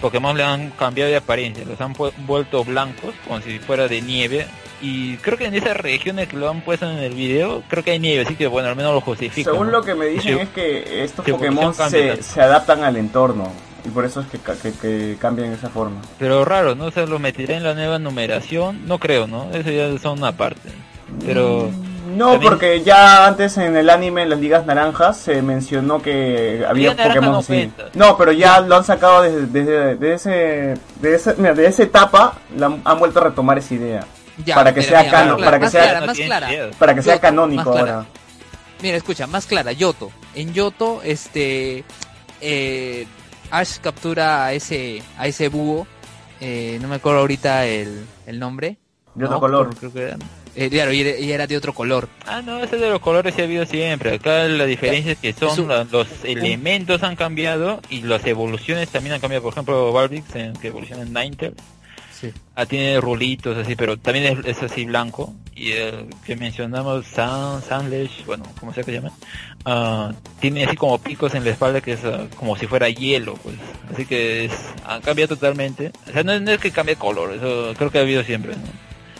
Pokémon 0.00 0.36
le 0.36 0.42
han 0.42 0.70
cambiado 0.72 1.10
de 1.10 1.16
apariencia, 1.16 1.64
los 1.64 1.80
han 1.80 1.94
vuelto 2.26 2.64
blancos, 2.64 3.14
como 3.26 3.40
si 3.40 3.58
fuera 3.60 3.88
de 3.88 4.02
nieve. 4.02 4.46
Y 4.80 5.16
creo 5.18 5.38
que 5.38 5.46
en 5.46 5.54
esas 5.54 5.76
regiones 5.76 6.28
que 6.28 6.36
lo 6.36 6.50
han 6.50 6.60
puesto 6.60 6.90
en 6.90 6.98
el 6.98 7.14
video, 7.14 7.62
creo 7.68 7.82
que 7.82 7.92
hay 7.92 7.98
nieve, 7.98 8.24
así 8.24 8.34
que 8.34 8.46
bueno, 8.46 8.68
al 8.68 8.76
menos 8.76 8.94
lo 8.94 9.00
justifica. 9.00 9.50
Según 9.50 9.72
lo 9.72 9.82
que 9.82 9.94
me 9.94 10.06
dicen 10.06 10.38
es 10.38 10.48
que 10.50 11.04
estos 11.04 11.24
Pokémon 11.24 11.72
se, 11.74 12.22
se 12.22 12.40
adaptan 12.40 12.84
al 12.84 12.96
entorno 12.96 13.52
y 13.86 13.90
por 13.90 14.04
eso 14.04 14.20
es 14.20 14.26
que, 14.26 14.38
que, 14.38 14.72
que 14.72 15.16
cambian 15.20 15.52
esa 15.52 15.68
forma. 15.68 16.00
Pero 16.18 16.44
raro, 16.44 16.74
¿no? 16.74 16.90
se 16.90 17.06
lo 17.06 17.18
meteré 17.18 17.56
en 17.56 17.62
la 17.62 17.74
nueva 17.74 17.98
numeración, 17.98 18.86
no 18.86 18.98
creo, 18.98 19.26
¿no? 19.26 19.50
Eso 19.52 19.70
ya 19.70 19.96
son 19.98 20.18
una 20.18 20.32
parte. 20.32 20.70
Pero... 21.24 21.70
Mm, 21.70 22.18
no, 22.18 22.40
porque 22.40 22.82
ya 22.82 23.26
antes 23.26 23.58
en 23.58 23.76
el 23.76 23.90
anime, 23.90 24.22
en 24.22 24.30
las 24.30 24.40
ligas 24.40 24.66
naranjas, 24.66 25.18
se 25.18 25.42
mencionó 25.42 26.00
que 26.00 26.64
había 26.66 26.96
Pokémon 26.96 27.36
así. 27.36 27.70
No, 27.94 28.16
pero 28.16 28.32
ya 28.32 28.60
lo 28.60 28.76
han 28.76 28.84
sacado 28.84 29.22
desde, 29.22 29.96
desde, 29.96 30.14
ese, 30.14 30.80
de, 31.00 31.14
ese, 31.14 31.34
mira, 31.36 31.54
de 31.54 31.66
esa 31.66 31.82
etapa, 31.82 32.38
han, 32.84 32.98
vuelto 32.98 33.20
a 33.20 33.24
retomar 33.24 33.58
esa 33.58 33.74
idea. 33.74 34.06
Para 34.54 34.74
que 34.74 34.82
sea 34.82 35.10
cano, 35.10 35.36
para 35.38 35.58
que 35.58 35.68
sea, 35.68 36.06
para 36.78 36.94
que 36.94 37.02
sea 37.02 37.20
canónico 37.20 37.70
ahora. 37.70 38.06
Mira, 38.82 38.96
escucha, 38.96 39.26
más 39.26 39.46
clara, 39.46 39.72
Yoto. 39.72 40.10
En 40.34 40.52
Yoto, 40.52 41.00
este, 41.02 41.84
eh, 42.40 43.06
Ash 43.50 43.78
captura 43.78 44.44
a 44.44 44.52
ese, 44.52 45.02
a 45.18 45.26
ese 45.26 45.48
búho, 45.48 45.86
eh, 46.40 46.78
no 46.82 46.88
me 46.88 46.96
acuerdo 46.96 47.20
ahorita 47.20 47.66
el, 47.66 48.04
el 48.26 48.38
nombre. 48.38 48.76
De 49.14 49.24
otro 49.24 49.40
color. 49.40 49.74
Creo 49.76 49.92
que 49.92 50.02
era. 50.02 50.16
Eh, 50.54 50.70
claro, 50.70 50.92
y 50.92 51.30
era, 51.30 51.46
de 51.46 51.56
otro 51.56 51.74
color. 51.74 52.08
Ah, 52.26 52.40
no, 52.40 52.58
ese 52.58 52.76
de 52.76 52.88
los 52.88 53.00
colores 53.00 53.34
se 53.34 53.42
ha 53.42 53.44
habido 53.44 53.66
siempre. 53.66 54.14
Acá 54.14 54.44
la 54.44 54.64
diferencia 54.64 55.12
es 55.12 55.18
que 55.18 55.34
son 55.34 55.68
los, 55.90 56.08
elementos 56.24 57.02
han 57.02 57.14
cambiado 57.14 57.80
y 57.90 58.00
las 58.00 58.24
evoluciones 58.24 58.88
también 58.88 59.14
han 59.14 59.20
cambiado. 59.20 59.42
Por 59.42 59.52
ejemplo, 59.52 59.92
Barbix, 59.92 60.24
que 60.32 60.68
evoluciona 60.68 61.02
en 61.02 61.12
Ninetales 61.12 61.54
Ah, 62.54 62.66
tiene 62.66 63.00
rulitos 63.00 63.56
así, 63.56 63.76
pero 63.76 63.96
también 63.96 64.42
es, 64.44 64.62
así 64.62 64.84
blanco. 64.84 65.34
Y 65.54 65.72
el 65.72 66.06
que 66.24 66.36
mencionamos, 66.36 67.06
San, 67.06 67.62
Sandlesh, 67.62 68.24
bueno, 68.26 68.44
como 68.58 68.72
sea 68.72 68.84
que 68.84 68.92
llama, 68.92 69.12
uh, 69.64 70.12
tiene 70.40 70.64
así 70.64 70.76
como 70.76 70.98
picos 70.98 71.34
en 71.34 71.44
la 71.44 71.50
espalda 71.50 71.80
que 71.80 71.92
es 71.92 72.04
uh, 72.04 72.28
como 72.36 72.56
si 72.56 72.66
fuera 72.66 72.88
hielo, 72.88 73.34
pues. 73.34 73.56
Así 73.92 74.06
que 74.06 74.46
es, 74.46 74.52
ha 74.84 75.00
cambiado 75.00 75.34
totalmente. 75.36 75.92
O 76.08 76.12
sea, 76.12 76.22
no, 76.22 76.32
es 76.32 76.60
que 76.60 76.70
cambie 76.70 76.96
color, 76.96 77.34
eso 77.34 77.74
creo 77.76 77.90
que 77.90 77.98
ha 77.98 78.02
habido 78.02 78.22
siempre, 78.22 78.54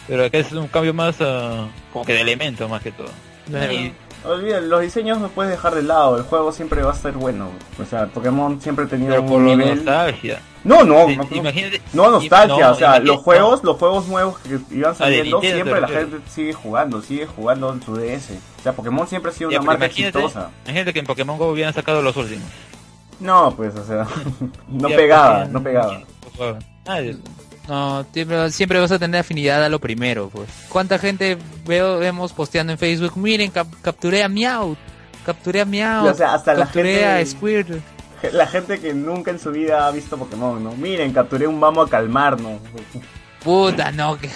Pero 0.07 0.25
acá 0.25 0.39
es 0.39 0.53
un 0.53 0.69
cambio 0.69 0.95
más 0.95 1.21
uh, 1.21 1.69
como 1.93 2.05
que 2.05 2.15
de 2.15 2.21
elemento 2.21 2.69
más 2.69 2.83
que 2.83 2.93
todo. 2.93 3.11
Olvida, 4.27 4.61
los 4.61 4.81
diseños 4.81 5.19
no 5.19 5.29
puedes 5.29 5.53
dejar 5.53 5.75
de 5.75 5.83
lado, 5.83 6.17
el 6.17 6.25
juego 6.25 6.53
siempre 6.53 6.83
va 6.83 6.93
a 6.93 6.95
ser 6.95 7.13
bueno. 7.13 7.51
O 7.81 7.85
sea, 7.85 8.07
Pokémon 8.07 8.61
siempre 8.61 8.85
ha 8.85 8.89
tenido 8.89 9.21
un 9.23 9.45
nivel... 9.45 9.77
nostalgia. 9.77 10.41
No, 10.65 10.83
no, 10.83 11.07
no, 11.09 11.27
imagínate, 11.31 11.81
no 11.93 12.11
nostalgia, 12.11 12.73
o 12.73 12.75
sea, 12.75 12.99
los 12.99 13.19
juegos, 13.19 13.63
los 13.63 13.77
juegos 13.77 14.09
nuevos 14.09 14.39
que 14.39 14.59
iban 14.73 14.91
ah, 14.91 14.95
saliendo, 14.95 15.41
siempre 15.41 15.81
la 15.81 15.89
gente 15.89 16.19
sigue 16.29 16.53
jugando, 16.53 17.03
sigue 17.03 17.27
jugando 17.27 17.73
en 17.73 17.83
su 17.83 17.95
DS. 17.95 18.33
O 18.59 18.63
sea, 18.63 18.73
Pokémon 18.73 19.07
siempre 19.07 19.31
ha 19.31 19.35
sido 19.35 19.51
una 19.51 19.63
marca 19.63 19.87
exitosa. 19.87 20.51
Imagínate 20.65 20.93
que 20.93 20.99
en 20.99 21.07
Pokémon 21.07 21.39
GO 21.39 21.53
hubieran 21.53 21.73
sacado 21.73 22.03
los 22.03 22.17
últimos. 22.17 22.47
No, 23.21 23.55
pues, 23.57 23.77
o 23.77 23.85
sea, 23.85 24.09
no 24.69 24.89
pegaba, 24.89 25.45
no 25.45 25.63
pegaba. 25.63 26.01
No, 27.69 28.07
siempre, 28.51 28.81
vas 28.81 28.93
a 28.93 28.99
tener 28.99 29.21
afinidad 29.21 29.65
a 29.65 29.69
lo 29.69 29.81
primero, 29.81 30.29
pues. 30.29 30.49
¿Cuánta 30.69 30.99
gente 30.99 31.37
veo, 31.67 31.99
vemos 31.99 32.33
posteando 32.33 32.73
en 32.73 32.79
Facebook? 32.79 33.17
Miren, 33.17 33.51
capturé 33.51 34.23
a 34.23 34.29
Meow, 34.29 34.77
capturé 35.25 35.61
a 35.63 35.65
Meow, 35.65 36.07
o 36.07 36.15
sea, 36.15 36.35
hasta 36.35 36.55
capturé 36.55 37.01
la 37.01 37.17
gente, 37.17 37.23
a 37.23 37.27
Squirtle. 37.27 37.83
La 38.33 38.47
gente 38.47 38.81
que 38.81 38.95
nunca 38.95 39.31
en 39.31 39.39
su 39.39 39.53
vida 39.53 39.87
ha 39.87 39.91
visto 39.91 40.17
Pokémon, 40.17 40.65
¿no? 40.65 40.73
Miren, 40.73 41.13
capturé 41.13 41.47
un 41.47 41.61
vamos 41.61 41.87
a 41.87 41.91
calmarnos. 41.91 42.61
Puta, 43.45 43.93
no, 43.93 44.19
que 44.19 44.31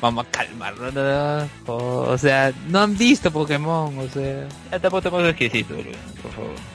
vamos 0.00 0.26
a 0.26 0.30
calmarnos. 0.30 1.50
o 1.66 2.16
sea, 2.16 2.50
no 2.68 2.80
han 2.80 2.96
visto 2.96 3.30
Pokémon, 3.30 3.96
o 3.98 4.08
sea. 4.08 4.48
Ya 4.70 4.78
tampoco 4.80 4.98
estamos 4.98 5.28
exquisitos, 5.28 5.76
por 6.22 6.32
favor 6.32 6.73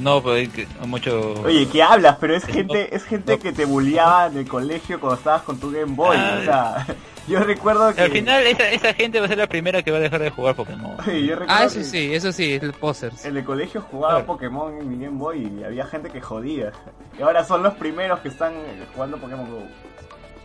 no, 0.00 0.22
pues 0.22 0.48
mucho... 0.86 1.34
Oye, 1.44 1.68
¿qué 1.68 1.82
hablas? 1.82 2.16
Pero 2.20 2.36
es 2.36 2.44
gente 2.44 2.94
es 2.94 3.04
gente 3.04 3.38
que 3.38 3.52
te 3.52 3.64
bulleaba 3.64 4.26
en 4.26 4.38
el 4.38 4.48
colegio 4.48 5.00
cuando 5.00 5.18
estabas 5.18 5.42
con 5.42 5.58
tu 5.58 5.70
Game 5.70 5.94
Boy. 5.94 6.16
O 6.16 6.44
sea, 6.44 6.86
yo 7.28 7.40
recuerdo 7.40 7.94
que... 7.94 8.02
Al 8.02 8.10
final 8.10 8.46
esa, 8.46 8.70
esa 8.70 8.94
gente 8.94 9.18
va 9.18 9.26
a 9.26 9.28
ser 9.28 9.38
la 9.38 9.46
primera 9.46 9.82
que 9.82 9.90
va 9.90 9.98
a 9.98 10.00
dejar 10.00 10.20
de 10.20 10.30
jugar 10.30 10.54
Pokémon. 10.54 10.96
ah, 11.48 11.64
eso 11.64 11.82
sí, 11.82 12.14
eso 12.14 12.32
sí, 12.32 12.54
el 12.54 12.72
posers. 12.72 13.24
En 13.24 13.36
el 13.36 13.44
colegio 13.44 13.80
jugaba 13.82 14.24
Pokémon 14.24 14.78
en 14.78 14.88
mi 14.88 15.04
Game 15.04 15.18
Boy 15.18 15.60
y 15.60 15.64
había 15.64 15.86
gente 15.86 16.10
que 16.10 16.20
jodía. 16.20 16.72
Y 17.18 17.22
ahora 17.22 17.44
son 17.44 17.62
los 17.62 17.74
primeros 17.74 18.20
que 18.20 18.28
están 18.28 18.54
jugando 18.94 19.18
Pokémon 19.18 19.50
GO. 19.50 19.62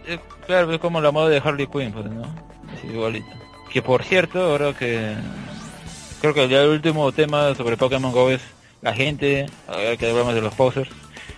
Eh, 0.07 0.19
claro, 0.45 0.71
es 0.73 0.79
como 0.79 0.99
la 0.99 1.11
moda 1.11 1.29
de 1.29 1.38
Harley 1.38 1.67
Quinn, 1.67 1.91
pues, 1.91 2.05
¿no? 2.05 2.23
igualito. 2.84 3.27
Que 3.71 3.82
por 3.82 4.03
cierto, 4.03 4.41
ahora 4.41 4.73
que... 4.73 5.15
Creo 6.19 6.34
que 6.36 6.47
ya 6.47 6.61
el 6.61 6.69
último 6.69 7.11
tema 7.11 7.55
sobre 7.55 7.77
Pokémon 7.77 8.11
GO 8.11 8.29
es 8.29 8.41
la 8.82 8.93
gente, 8.93 9.47
ver 9.67 9.97
que 9.97 10.09
hablamos 10.09 10.34
de 10.34 10.41
los 10.41 10.53
posers, 10.53 10.89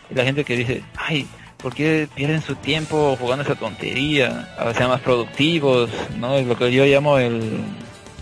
y 0.09 0.15
la 0.15 0.23
gente 0.23 0.43
que 0.43 0.55
dice, 0.55 0.83
ay, 0.95 1.27
¿por 1.57 1.73
qué 1.73 2.07
pierden 2.13 2.41
su 2.41 2.55
tiempo 2.55 3.15
jugando 3.19 3.43
esa 3.43 3.55
tontería? 3.55 4.53
A 4.57 4.65
ver, 4.65 4.75
sean 4.75 4.89
más 4.89 5.01
productivos, 5.01 5.89
¿no? 6.17 6.35
Es 6.35 6.45
lo 6.45 6.57
que 6.57 6.71
yo 6.71 6.85
llamo 6.85 7.17
el, 7.17 7.61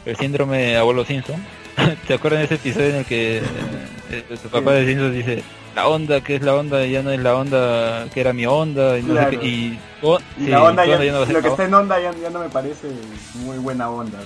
el 0.05 0.15
síndrome 0.15 0.57
de 0.57 0.78
abuelo 0.78 1.05
Simpson. 1.05 1.43
¿Te 2.07 2.13
acuerdas 2.13 2.39
de 2.39 2.45
ese 2.45 2.55
episodio 2.55 2.89
en 2.89 2.95
el 2.97 3.05
que 3.05 3.38
eh, 4.11 4.38
su 4.41 4.49
papá 4.49 4.74
de 4.74 4.86
Simpson 4.86 5.13
dice, 5.13 5.43
la 5.76 5.88
onda, 5.88 6.22
que 6.22 6.36
es 6.36 6.41
la 6.41 6.55
onda? 6.55 6.86
Ya 6.86 7.01
no 7.01 7.11
es 7.11 7.19
la 7.19 7.36
onda 7.36 8.07
que 8.13 8.22
era 8.22 8.34
mi 8.34 8.45
onda. 8.45 8.97
Y, 8.97 9.03
no 9.03 9.15
sé 9.15 9.38
qué, 9.38 9.45
y, 9.45 9.80
oh, 10.01 10.19
la 10.39 10.63
onda, 10.63 10.86
ya, 10.86 10.97
no 10.97 11.26
lo 11.26 11.41
que 11.41 11.47
está 11.47 11.65
en 11.65 11.74
onda 11.74 11.99
ya, 11.99 12.30
no 12.30 12.39
me 12.39 12.49
parece 12.49 12.88
muy 13.36 13.57
buena 13.57 13.89
onda. 13.89 14.19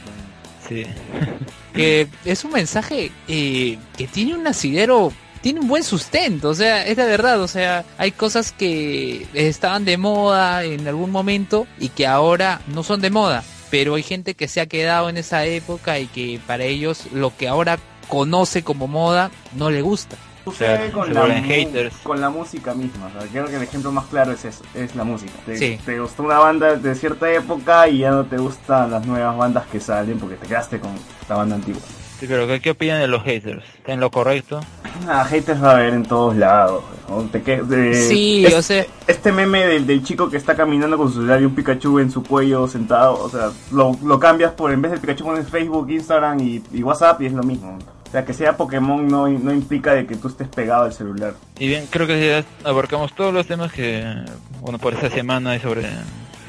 Que 1.74 2.07
es 2.24 2.43
un 2.45 2.51
mensaje 2.51 3.11
eh, 3.28 3.78
que 3.97 4.07
tiene 4.07 4.36
un 4.36 4.47
asidero 4.47 5.11
tiene 5.41 5.59
un 5.59 5.68
buen 5.68 5.84
sustento, 5.84 6.49
o 6.49 6.55
sea, 6.55 6.88
es 6.88 6.97
la 6.97 7.05
verdad, 7.05 7.39
o 7.39 7.47
sea, 7.47 7.86
hay 7.99 8.09
cosas 8.11 8.51
que 8.51 9.28
estaban 9.36 9.86
de 9.86 9.95
moda 9.95 10.63
en 10.63 10.88
algún 10.88 11.11
momento 11.11 11.68
y 11.78 11.89
que 11.89 12.07
ahora 12.07 12.61
no 12.66 12.82
son 12.82 12.99
de 12.99 13.11
moda, 13.11 13.43
pero 13.70 13.93
hay 13.93 14.01
gente 14.01 14.34
que 14.34 14.47
se 14.47 14.59
ha 14.59 14.66
quedado 14.66 15.07
en 15.07 15.18
esa 15.18 15.45
época 15.45 15.99
y 15.99 16.07
que 16.07 16.39
para 16.47 16.63
ellos 16.63 17.03
lo 17.13 17.32
que 17.38 17.47
ahora 17.47 17.78
conoce 18.07 18.63
como 18.63 18.88
moda 18.88 19.30
no 19.53 19.70
le 19.70 19.84
gusta. 19.84 20.18
Sucede 20.45 20.91
con, 20.91 21.13
la 21.13 21.25
haters. 21.41 21.95
con 22.03 22.21
la 22.21 22.29
música 22.29 22.73
misma. 22.73 23.07
O 23.07 23.19
sea, 23.21 23.29
creo 23.29 23.47
que 23.47 23.55
el 23.57 23.63
ejemplo 23.63 23.91
más 23.91 24.05
claro 24.05 24.31
es 24.31 24.45
eso, 24.45 24.63
es 24.73 24.95
la 24.95 25.03
música. 25.03 25.33
Te, 25.45 25.57
Sí. 25.57 25.79
te 25.85 25.99
gustó 25.99 26.23
una 26.23 26.39
banda 26.39 26.75
de 26.75 26.95
cierta 26.95 27.29
época 27.31 27.87
y 27.89 27.99
ya 27.99 28.11
no 28.11 28.25
te 28.25 28.37
gustan 28.37 28.91
las 28.91 29.05
nuevas 29.05 29.35
bandas 29.37 29.65
que 29.67 29.79
salen 29.79 30.17
porque 30.19 30.35
te 30.35 30.47
quedaste 30.47 30.79
con 30.79 30.91
la 31.27 31.35
banda 31.35 31.55
antigua. 31.55 31.81
Sí, 32.19 32.27
pero 32.29 32.47
¿qué, 32.47 32.61
qué 32.61 32.71
opinan 32.71 33.01
de 33.01 33.07
los 33.07 33.23
haters? 33.23 33.65
¿Está 33.77 33.91
en 33.93 33.99
lo 33.99 34.09
correcto? 34.11 34.61
Ah, 35.09 35.25
haters 35.25 35.61
va 35.61 35.71
a 35.71 35.75
haber 35.75 35.93
en 35.93 36.03
todos 36.03 36.37
lados. 36.37 36.81
¿no? 37.09 37.23
Te 37.23 37.41
que- 37.41 37.61
de- 37.61 37.93
Sí, 38.07 38.45
es- 38.45 38.53
o 38.53 38.61
sea, 38.61 38.85
Este 39.07 39.33
meme 39.33 39.65
del, 39.67 39.85
del 39.85 40.01
chico 40.03 40.29
que 40.29 40.37
está 40.37 40.55
caminando 40.55 40.95
con 40.97 41.09
su 41.09 41.15
celular 41.15 41.41
y 41.41 41.45
un 41.45 41.53
Pikachu 41.53 41.99
en 41.99 42.09
su 42.09 42.23
cuello 42.23 42.65
sentado, 42.69 43.19
o 43.21 43.29
sea, 43.29 43.49
lo, 43.71 43.91
lo 44.03 44.19
cambias 44.19 44.53
por, 44.53 44.71
en 44.71 44.81
vez 44.81 44.91
del 44.91 45.01
Pikachu 45.01 45.25
pones 45.25 45.49
Facebook, 45.49 45.89
Instagram 45.91 46.39
y, 46.39 46.63
y 46.71 46.81
WhatsApp 46.81 47.21
y 47.21 47.25
es 47.25 47.33
lo 47.33 47.43
mismo. 47.43 47.77
Sea, 48.16 48.24
que 48.26 48.34
sea 48.34 48.55
Pokémon 48.55 49.05
no, 49.09 49.28
no 49.28 49.51
implica 49.53 49.93
de 49.93 50.07
que 50.07 50.16
tú 50.16 50.30
estés 50.30 50.47
pegado 50.47 50.84
al 50.86 50.93
celular. 50.93 51.34
Y 51.59 51.68
bien, 51.68 51.86
creo 51.89 52.07
que 52.07 52.26
ya 52.26 52.45
abarcamos 52.70 53.13
todos 53.13 53.34
los 53.34 53.45
temas 53.45 53.74
que, 53.74 54.05
bueno, 54.61 54.80
por 54.80 54.93
esta 54.93 55.09
semana 55.09 55.51
hay 55.51 55.59
sobre, 55.59 55.84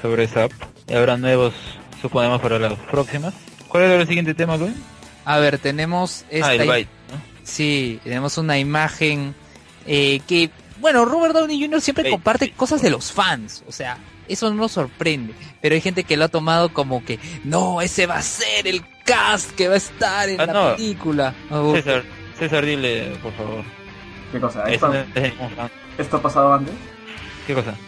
sobre 0.00 0.22
esa 0.24 0.44
app. 0.44 0.52
Y 0.88 0.94
habrá 0.94 1.16
nuevos, 1.16 1.54
suponemos, 2.00 2.40
para 2.40 2.60
las 2.60 2.74
próximas. 2.74 3.34
¿Cuál 3.66 3.82
era 3.82 3.96
el 4.00 4.06
siguiente 4.06 4.32
tema, 4.32 4.56
Luis? 4.56 4.74
a 5.24 5.38
ver, 5.40 5.58
tenemos 5.58 6.24
esta 6.30 6.50
Ah, 6.50 6.54
el 6.54 6.60
im- 6.62 6.66
byte, 6.68 6.88
¿no? 7.10 7.20
Sí, 7.42 7.98
tenemos 8.04 8.38
una 8.38 8.60
imagen 8.60 9.34
eh, 9.88 10.20
que, 10.28 10.50
bueno, 10.80 11.04
Robert 11.04 11.34
Downey 11.34 11.60
Jr. 11.60 11.80
siempre 11.80 12.08
comparte 12.08 12.52
cosas 12.52 12.80
de 12.80 12.90
los 12.90 13.10
fans, 13.10 13.64
o 13.66 13.72
sea, 13.72 13.98
eso 14.28 14.48
no 14.50 14.54
nos 14.54 14.70
sorprende, 14.70 15.34
pero 15.60 15.74
hay 15.74 15.80
gente 15.80 16.04
que 16.04 16.16
lo 16.16 16.26
ha 16.26 16.28
tomado 16.28 16.72
como 16.72 17.04
que, 17.04 17.18
no, 17.42 17.80
ese 17.82 18.06
va 18.06 18.18
a 18.18 18.22
ser 18.22 18.68
el 18.68 18.84
cast 19.06 19.52
que 19.52 19.68
va 19.68 19.74
a 19.74 19.78
estar 19.78 20.28
en 20.28 20.40
Ah, 20.40 20.46
la 20.46 20.52
no. 20.52 20.76
película. 20.76 21.34
Oh, 21.50 21.74
César, 21.74 22.02
César, 22.38 22.64
dile, 22.64 23.12
por 23.22 23.32
favor. 23.32 23.64
¿Qué 24.32 24.38
cosa? 24.40 24.64
¿Esto, 24.64 24.88
no 24.92 26.18
ha 26.18 26.22
pasado 26.22 26.52
antes? 26.52 26.74
¿Qué 27.46 27.54
cosa? 27.54 27.74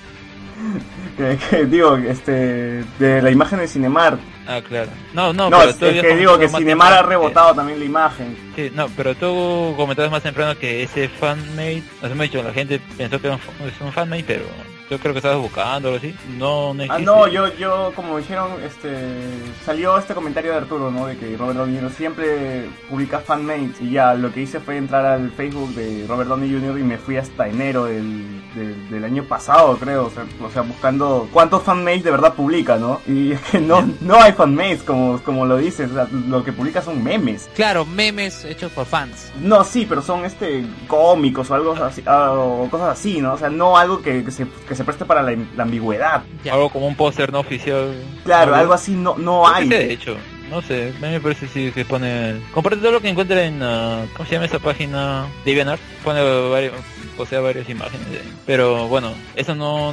Que, 1.17 1.37
que 1.51 1.65
digo, 1.67 1.97
este, 1.97 2.85
de 2.99 3.23
la 3.23 3.31
imagen 3.31 3.59
de 3.61 3.67
Cinemar. 3.69 4.19
Ah, 4.47 4.61
claro. 4.67 4.89
No, 5.13 5.33
no, 5.33 5.51
No, 5.51 5.59
pero 5.59 5.91
es, 5.93 6.01
que 6.01 6.17
digo 6.17 6.39
que 6.39 6.49
Cinemar 6.49 6.93
ha 6.93 7.01
que- 7.03 7.07
rebotado 7.09 7.55
también 7.55 7.79
la 7.81 7.85
imagen. 7.85 8.37
Sí, 8.57 8.71
no, 8.75 8.89
pero 8.97 9.15
tú 9.17 9.75
comentabas 9.77 10.11
más 10.13 10.23
temprano 10.23 10.57
que 10.59 10.83
ese 10.85 11.09
fanmate, 11.09 11.83
nos 12.03 12.11
hemos 12.13 12.23
dicho, 12.25 12.43
la 12.43 12.53
gente 12.53 12.81
pensó 12.97 13.21
que 13.21 13.27
era 13.29 13.37
un, 13.37 13.69
es 13.69 13.81
un 13.81 13.93
fanmate, 13.93 14.25
pero 14.25 14.45
yo 14.91 14.99
creo 14.99 15.13
que 15.13 15.19
estabas 15.19 15.39
buscando 15.39 15.89
algo 15.89 15.99
así. 15.99 16.15
No, 16.37 16.75
no 16.75 16.85
Ah, 16.89 16.99
no, 16.99 17.27
yo, 17.29 17.55
yo, 17.57 17.93
como 17.95 18.19
dijeron, 18.19 18.53
este, 18.65 19.19
salió 19.65 19.99
este 19.99 20.15
comentario 20.15 20.53
de 20.53 20.59
Arturo, 20.59 20.91
¿no? 20.91 21.07
De 21.07 21.17
que 21.17 21.37
Robert 21.37 21.59
Downey 21.59 21.77
Jr. 21.77 21.93
siempre 21.93 22.69
publica 22.89 23.21
fanmates 23.21 23.81
y 23.81 23.91
ya, 23.91 24.15
lo 24.15 24.33
que 24.33 24.43
hice 24.43 24.61
fue 24.61 24.77
entrar 24.77 25.05
al 25.05 25.31
Facebook 25.33 25.75
de 25.75 26.07
Robert 26.09 26.29
Downey 26.29 26.51
Jr. 26.51 26.79
y 26.79 26.83
me 26.83 26.99
fui 26.99 27.17
hasta 27.17 27.49
enero 27.49 27.85
del, 27.85 28.25
del, 28.55 28.91
del 28.91 29.05
año 29.05 29.25
pasado, 29.25 29.77
creo, 29.77 30.07
o 30.07 30.11
sea, 30.11 30.25
o 30.43 30.51
sea, 30.51 30.63
buscando 30.63 31.29
cuántos 31.33 31.63
fanmates 31.63 32.05
de 32.05 32.11
verdad 32.11 32.35
publica, 32.35 32.77
¿no? 32.77 33.01
Y 33.07 33.33
es 33.33 33.41
que 33.43 33.61
no, 33.61 33.89
no 34.01 34.21
hay 34.21 34.33
fanmates, 34.33 34.83
como, 34.83 35.19
como 35.23 35.47
lo 35.47 35.57
dices, 35.59 35.91
o 35.91 35.95
sea, 35.95 36.09
lo 36.29 36.43
que 36.45 36.53
publica 36.53 36.83
son 36.83 37.03
memes. 37.03 37.49
Claro, 37.55 37.85
memes 37.85 38.45
hechos 38.45 38.73
por 38.73 38.87
fans. 38.87 39.33
No, 39.41 39.65
sí, 39.65 39.87
pero 39.89 40.03
son 40.03 40.25
este 40.25 40.65
cómicos 40.87 41.51
o 41.51 41.55
algo 41.55 41.73
así, 41.73 42.03
ah, 42.07 42.33
o 42.33 42.69
cosas 42.71 42.99
así, 42.99 43.21
¿no? 43.21 43.35
O 43.35 43.39
sea, 43.39 43.51
no 43.51 43.77
algo 43.77 44.01
que, 44.01 44.25
que 44.25 44.31
se, 44.31 44.47
que 44.67 44.75
se 44.79 44.85
preste 44.85 45.05
para 45.05 45.23
la, 45.23 45.37
la 45.57 45.65
ambigüedad. 45.65 46.23
Ya. 46.43 46.55
Algo 46.55 46.71
como 46.71 46.87
un 46.87 46.95
póster 46.95 47.31
no 47.33 47.41
oficial. 47.41 47.93
Claro, 48.25 48.55
algo 48.55 48.73
así 48.73 48.93
no, 48.93 49.19
no 49.19 49.47
hay. 49.47 49.69
de 49.69 49.93
hecho, 49.93 50.17
no 50.51 50.63
sé, 50.63 50.95
a 50.97 51.07
mí 51.07 51.13
me 51.13 51.21
parece 51.21 51.49
sí 51.49 51.71
que 51.73 51.85
pone... 51.85 52.41
Comparte 52.55 52.79
todo 52.81 52.93
lo 52.93 53.01
que 53.01 53.09
encuentra 53.09 53.45
en... 53.45 53.61
ah, 53.63 54.07
¿Cómo 54.17 54.27
se 54.27 54.37
llama 54.37 54.47
esa 54.47 54.61
página? 54.61 55.27
DeviantArt. 55.45 55.81
Pone 56.05 56.23
varios, 56.49 56.75
posea 57.19 57.41
varias 57.41 57.69
imágenes 57.69 58.09
de. 58.11 58.21
Pero 58.47 58.89
bueno, 58.89 59.13
eso 59.35 59.55
no 59.55 59.93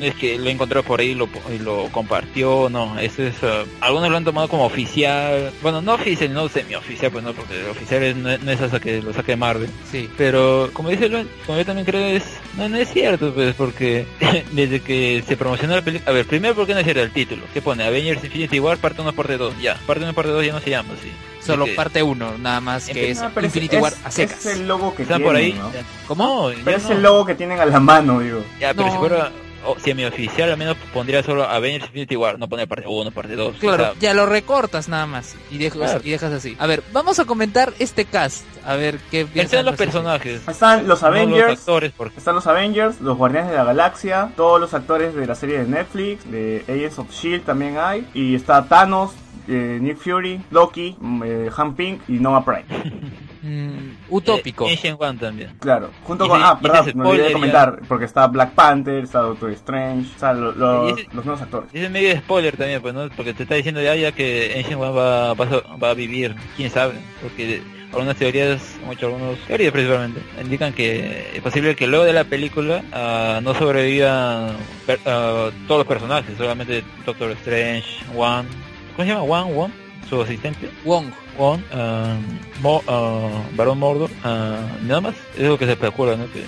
es 0.00 0.14
que 0.16 0.38
lo 0.38 0.50
encontró 0.50 0.82
por 0.82 0.98
ahí 0.98 1.10
y 1.10 1.14
lo, 1.14 1.28
y 1.54 1.58
lo 1.58 1.88
compartió, 1.92 2.68
no, 2.68 2.98
eso 2.98 3.22
es... 3.22 3.36
ah, 3.44 3.64
algunos 3.80 4.10
lo 4.10 4.16
han 4.16 4.24
tomado 4.24 4.48
como 4.48 4.64
oficial. 4.64 5.52
Bueno, 5.62 5.80
no 5.80 5.94
oficial, 5.94 6.32
no 6.32 6.48
semi-oficial, 6.48 7.12
pues 7.12 7.22
no, 7.22 7.32
porque 7.32 7.60
el 7.60 7.68
oficial 7.68 8.02
es, 8.02 8.16
no, 8.16 8.36
no 8.36 8.50
es 8.50 8.60
hasta 8.60 8.80
que 8.80 9.00
lo 9.00 9.12
saque 9.12 9.36
Marvel. 9.36 9.70
Sí. 9.90 10.10
Pero 10.16 10.70
como 10.72 10.88
dice 10.88 11.08
Luan, 11.08 11.28
como 11.46 11.58
yo 11.58 11.66
también 11.66 11.86
creo 11.86 12.04
es 12.06 12.24
no, 12.56 12.68
no 12.68 12.76
es 12.76 12.92
cierto 12.92 13.32
pues 13.32 13.54
porque 13.54 14.06
desde 14.52 14.80
que 14.80 15.22
se 15.26 15.36
promocionó 15.36 15.76
la 15.76 15.82
película, 15.82 16.10
a 16.10 16.14
ver, 16.14 16.26
primero 16.26 16.54
porque 16.54 16.74
no 16.74 16.80
es 16.80 16.84
cierto 16.84 17.02
el 17.02 17.12
título, 17.12 17.42
que 17.52 17.62
pone 17.62 17.84
Avengers 17.84 18.24
Infinity 18.24 18.58
War 18.60 18.78
parte 18.78 19.02
1 19.02 19.12
parte 19.12 19.36
2, 19.36 19.60
ya, 19.60 19.78
parte 19.86 20.04
1 20.04 20.14
parte 20.14 20.32
2 20.32 20.46
ya 20.46 20.52
no 20.52 20.60
se 20.60 20.70
llama 20.70 20.94
así. 20.98 21.10
Solo 21.44 21.66
parte 21.74 22.02
uno, 22.02 22.38
nada 22.38 22.60
más 22.60 22.86
que 22.86 23.10
es 23.10 23.20
Infinity 23.42 23.76
es- 23.76 23.82
War 23.82 23.92
a 24.04 24.10
secas. 24.10 24.46
Es 24.46 24.56
el 24.58 24.68
logo 24.68 24.94
que 24.94 25.04
tienen, 25.04 25.26
por 25.26 25.34
ahí. 25.36 25.52
¿no? 25.54 25.70
¿Cómo? 26.06 26.50
Pero 26.64 26.70
ya 26.70 26.76
es 26.76 26.84
no. 26.84 26.92
el 26.92 27.02
logo 27.02 27.26
que 27.26 27.34
tienen 27.34 27.58
a 27.60 27.66
la 27.66 27.80
mano, 27.80 28.20
digo. 28.20 28.44
Ya, 28.60 28.72
pero 28.74 28.86
No. 28.86 28.92
si 28.92 28.98
fuera 28.98 29.32
o 29.64 29.78
semi-oficial 29.78 30.50
al 30.50 30.56
menos 30.58 30.76
pondría 30.92 31.22
solo 31.22 31.44
Avengers 31.44 31.86
Infinity 31.86 32.16
War, 32.16 32.38
no 32.38 32.48
pone 32.48 32.66
parte 32.66 32.86
1, 32.86 33.10
parte 33.10 33.36
2. 33.36 33.56
Claro, 33.58 33.82
o 33.82 33.86
sea, 33.86 33.94
ya 34.00 34.14
lo 34.14 34.26
recortas 34.26 34.88
nada 34.88 35.06
más 35.06 35.36
y 35.50 35.58
dejas, 35.58 35.78
Claro. 35.78 36.00
y 36.04 36.10
dejas 36.10 36.32
así. 36.32 36.56
A 36.58 36.66
ver, 36.66 36.82
vamos 36.92 37.18
a 37.18 37.24
comentar 37.24 37.72
este 37.78 38.04
cast. 38.04 38.44
A 38.64 38.76
ver 38.76 38.98
qué 39.10 39.26
Pensé 39.26 39.58
en 39.58 39.66
los 39.66 39.76
personajes. 39.76 40.46
Están 40.48 40.86
los 40.86 41.02
no 41.02 41.08
Avengers, 41.08 41.48
los 41.50 41.58
actores, 41.58 41.92
porque 41.96 42.18
están 42.18 42.34
los 42.34 42.46
Avengers, 42.46 43.00
los 43.00 43.16
Guardianes 43.16 43.50
de 43.50 43.56
la 43.56 43.64
Galaxia, 43.64 44.30
todos 44.36 44.60
los 44.60 44.72
actores 44.74 45.14
de 45.14 45.26
la 45.26 45.34
serie 45.34 45.58
de 45.58 45.66
Netflix, 45.66 46.30
de 46.30 46.64
Agents 46.68 46.98
of 46.98 47.10
Shield 47.10 47.44
también 47.44 47.76
hay, 47.78 48.06
y 48.14 48.34
está 48.36 48.64
Thanos, 48.68 49.12
eh, 49.48 49.78
Nick 49.80 49.98
Fury, 49.98 50.40
Loki, 50.50 50.96
mm, 51.00 51.22
eh, 51.24 51.50
Han 51.56 51.74
Pink 51.74 52.02
y 52.08 52.12
Nova 52.12 52.44
Prime. 52.44 52.64
Mm, 53.42 53.96
utópico. 54.08 54.68
Eh, 54.68 54.72
Ancient 54.72 55.00
One 55.00 55.18
también. 55.18 55.50
Claro, 55.58 55.90
junto 56.04 56.26
Y 56.26 56.28
con... 56.28 56.38
ese- 56.40 56.48
Ah, 56.48 56.58
perdón, 56.60 56.92
me 56.94 57.08
olvidé 57.08 57.24
de 57.26 57.32
comentar, 57.32 57.80
porque 57.88 58.04
está 58.04 58.26
Black 58.28 58.52
Panther, 58.52 59.02
está 59.04 59.18
Doctor 59.20 59.50
Strange, 59.50 60.08
o 60.16 60.18
sea, 60.18 60.32
lo- 60.32 60.52
lo- 60.52 60.96
ese- 60.96 61.08
los 61.12 61.24
nuevos 61.24 61.42
actores. 61.42 61.68
Es 61.72 61.90
medio 61.90 62.08
de 62.10 62.18
spoiler 62.18 62.56
también, 62.56 62.80
pues, 62.80 62.94
¿no? 62.94 63.08
Porque 63.16 63.34
te 63.34 63.42
está 63.42 63.56
diciendo 63.56 63.82
ya, 63.82 63.96
ya 63.96 64.12
que 64.12 64.54
Ancient 64.58 64.80
One 64.80 64.92
va, 64.92 65.34
va, 65.34 65.44
a- 65.44 65.76
va 65.76 65.90
a 65.90 65.94
vivir, 65.94 66.34
quién 66.56 66.70
sabe. 66.70 66.94
Porque 67.20 67.60
algunas 67.90 68.16
teorías, 68.16 68.76
muchos 68.86 69.12
algunos 69.12 69.38
teorías 69.40 69.72
principalmente, 69.72 70.20
indican 70.40 70.72
que 70.72 71.32
es 71.34 71.42
posible 71.42 71.74
que 71.76 71.86
luego 71.88 72.04
de 72.04 72.12
la 72.12 72.24
película 72.24 72.82
ah, 72.92 73.40
no 73.42 73.54
sobrevivan 73.54 74.56
per- 74.86 75.00
ah, 75.04 75.50
todos 75.66 75.80
los 75.80 75.86
personajes, 75.86 76.36
solamente 76.38 76.84
Doctor 77.04 77.32
Strange, 77.32 77.86
One, 78.16 78.48
¿cómo 78.96 79.04
se 79.04 79.06
llama? 79.06 79.22
One, 79.22 79.58
One, 79.58 79.74
su 80.08 80.20
asistente. 80.22 80.68
Wong. 80.84 81.06
One, 81.38 81.62
ah, 81.72 82.16
Mo- 82.60 82.82
ah, 82.86 83.28
Barón 83.54 83.78
Mordor, 83.78 84.10
ah, 84.24 84.66
nada 84.82 85.00
más, 85.00 85.14
es 85.36 85.44
lo 85.48 85.58
que 85.58 85.64
se 85.66 85.72
especula, 85.72 86.16
¿no? 86.16 86.26
Que 86.32 86.40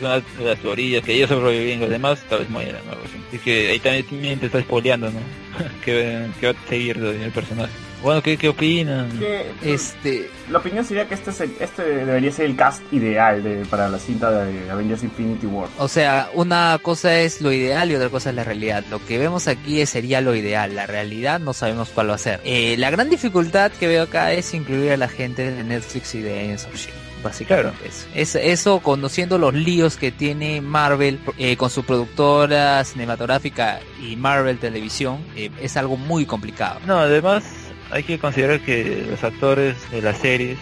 de 0.00 0.44
las 0.44 0.58
teorías, 0.58 1.02
que 1.04 1.14
ellos 1.14 1.28
sobreviven, 1.30 1.80
los 1.80 1.88
demás 1.88 2.20
tal 2.28 2.40
vez 2.40 2.50
mueran, 2.50 2.82
o 2.88 2.92
algo 2.92 3.04
así. 3.04 3.38
Que 3.38 3.70
ahí 3.70 3.78
también 3.78 4.38
te 4.38 4.46
está 4.46 4.60
spoileando, 4.60 5.10
¿no? 5.10 5.20
que, 5.84 6.26
que 6.40 6.52
va 6.52 6.58
a 6.58 6.68
seguir 6.68 6.96
el 6.98 7.30
personaje. 7.30 7.72
Bueno, 8.02 8.22
¿qué, 8.22 8.36
qué 8.36 8.48
opinan? 8.48 9.10
Que- 9.18 9.46
Este, 9.62 10.30
La 10.50 10.58
opinión 10.58 10.84
sería 10.84 11.08
que 11.08 11.14
este, 11.14 11.30
es 11.30 11.40
el- 11.40 11.52
este 11.58 11.82
debería 11.82 12.30
ser 12.30 12.46
el 12.46 12.54
cast 12.56 12.80
ideal 12.92 13.42
de, 13.42 13.64
para 13.66 13.88
la 13.88 13.98
cinta 13.98 14.30
de 14.30 14.70
Avengers 14.70 15.02
Infinity 15.02 15.46
War. 15.46 15.68
o 15.78 15.88
sea, 15.88 16.28
una 16.34 16.78
cosa 16.82 17.18
es 17.18 17.40
lo 17.40 17.50
ideal 17.52 17.90
y 17.90 17.96
otra 17.96 18.08
cosa 18.10 18.30
es 18.30 18.36
la 18.36 18.44
realidad. 18.44 18.84
Lo 18.90 19.04
que 19.04 19.18
vemos 19.18 19.48
aquí 19.48 19.80
es- 19.80 19.90
sería 19.90 20.20
lo 20.20 20.34
ideal. 20.36 20.74
La 20.76 20.86
realidad 20.86 21.40
no 21.40 21.52
sabemos 21.52 21.88
cuál 21.88 22.10
va 22.10 22.14
a 22.14 22.18
ser. 22.18 22.40
Eh, 22.44 22.76
la 22.78 22.90
gran 22.90 23.10
dificultad 23.10 23.72
que 23.72 23.88
veo 23.88 24.04
acá 24.04 24.32
es 24.32 24.54
incluir 24.54 24.92
a 24.92 24.96
la 24.96 25.08
gente 25.08 25.50
de 25.50 25.64
Netflix 25.64 26.14
y 26.14 26.20
de 26.22 26.38
Agents 26.40 26.64
of 26.66 26.76
Shield. 26.76 26.94
Básicamente 27.24 27.88
eso. 27.88 28.06
Es, 28.14 28.34
eso, 28.36 28.78
conociendo 28.80 29.36
los 29.38 29.52
líos 29.52 29.96
que 29.96 30.12
tiene 30.12 30.60
Marvel 30.60 31.18
eh, 31.38 31.56
con 31.56 31.70
su 31.70 31.82
productora 31.82 32.84
cinematográfica 32.84 33.80
y 34.00 34.14
Marvel 34.16 34.58
Televisión, 34.58 35.18
eh, 35.34 35.50
es 35.60 35.76
algo 35.76 35.96
muy 35.96 36.24
complicado. 36.26 36.78
No, 36.86 36.98
además 37.00 37.42
hay 37.90 38.02
que 38.02 38.18
considerar 38.18 38.60
que 38.60 39.06
los 39.08 39.22
actores 39.22 39.90
de 39.90 40.02
las 40.02 40.18
series 40.18 40.58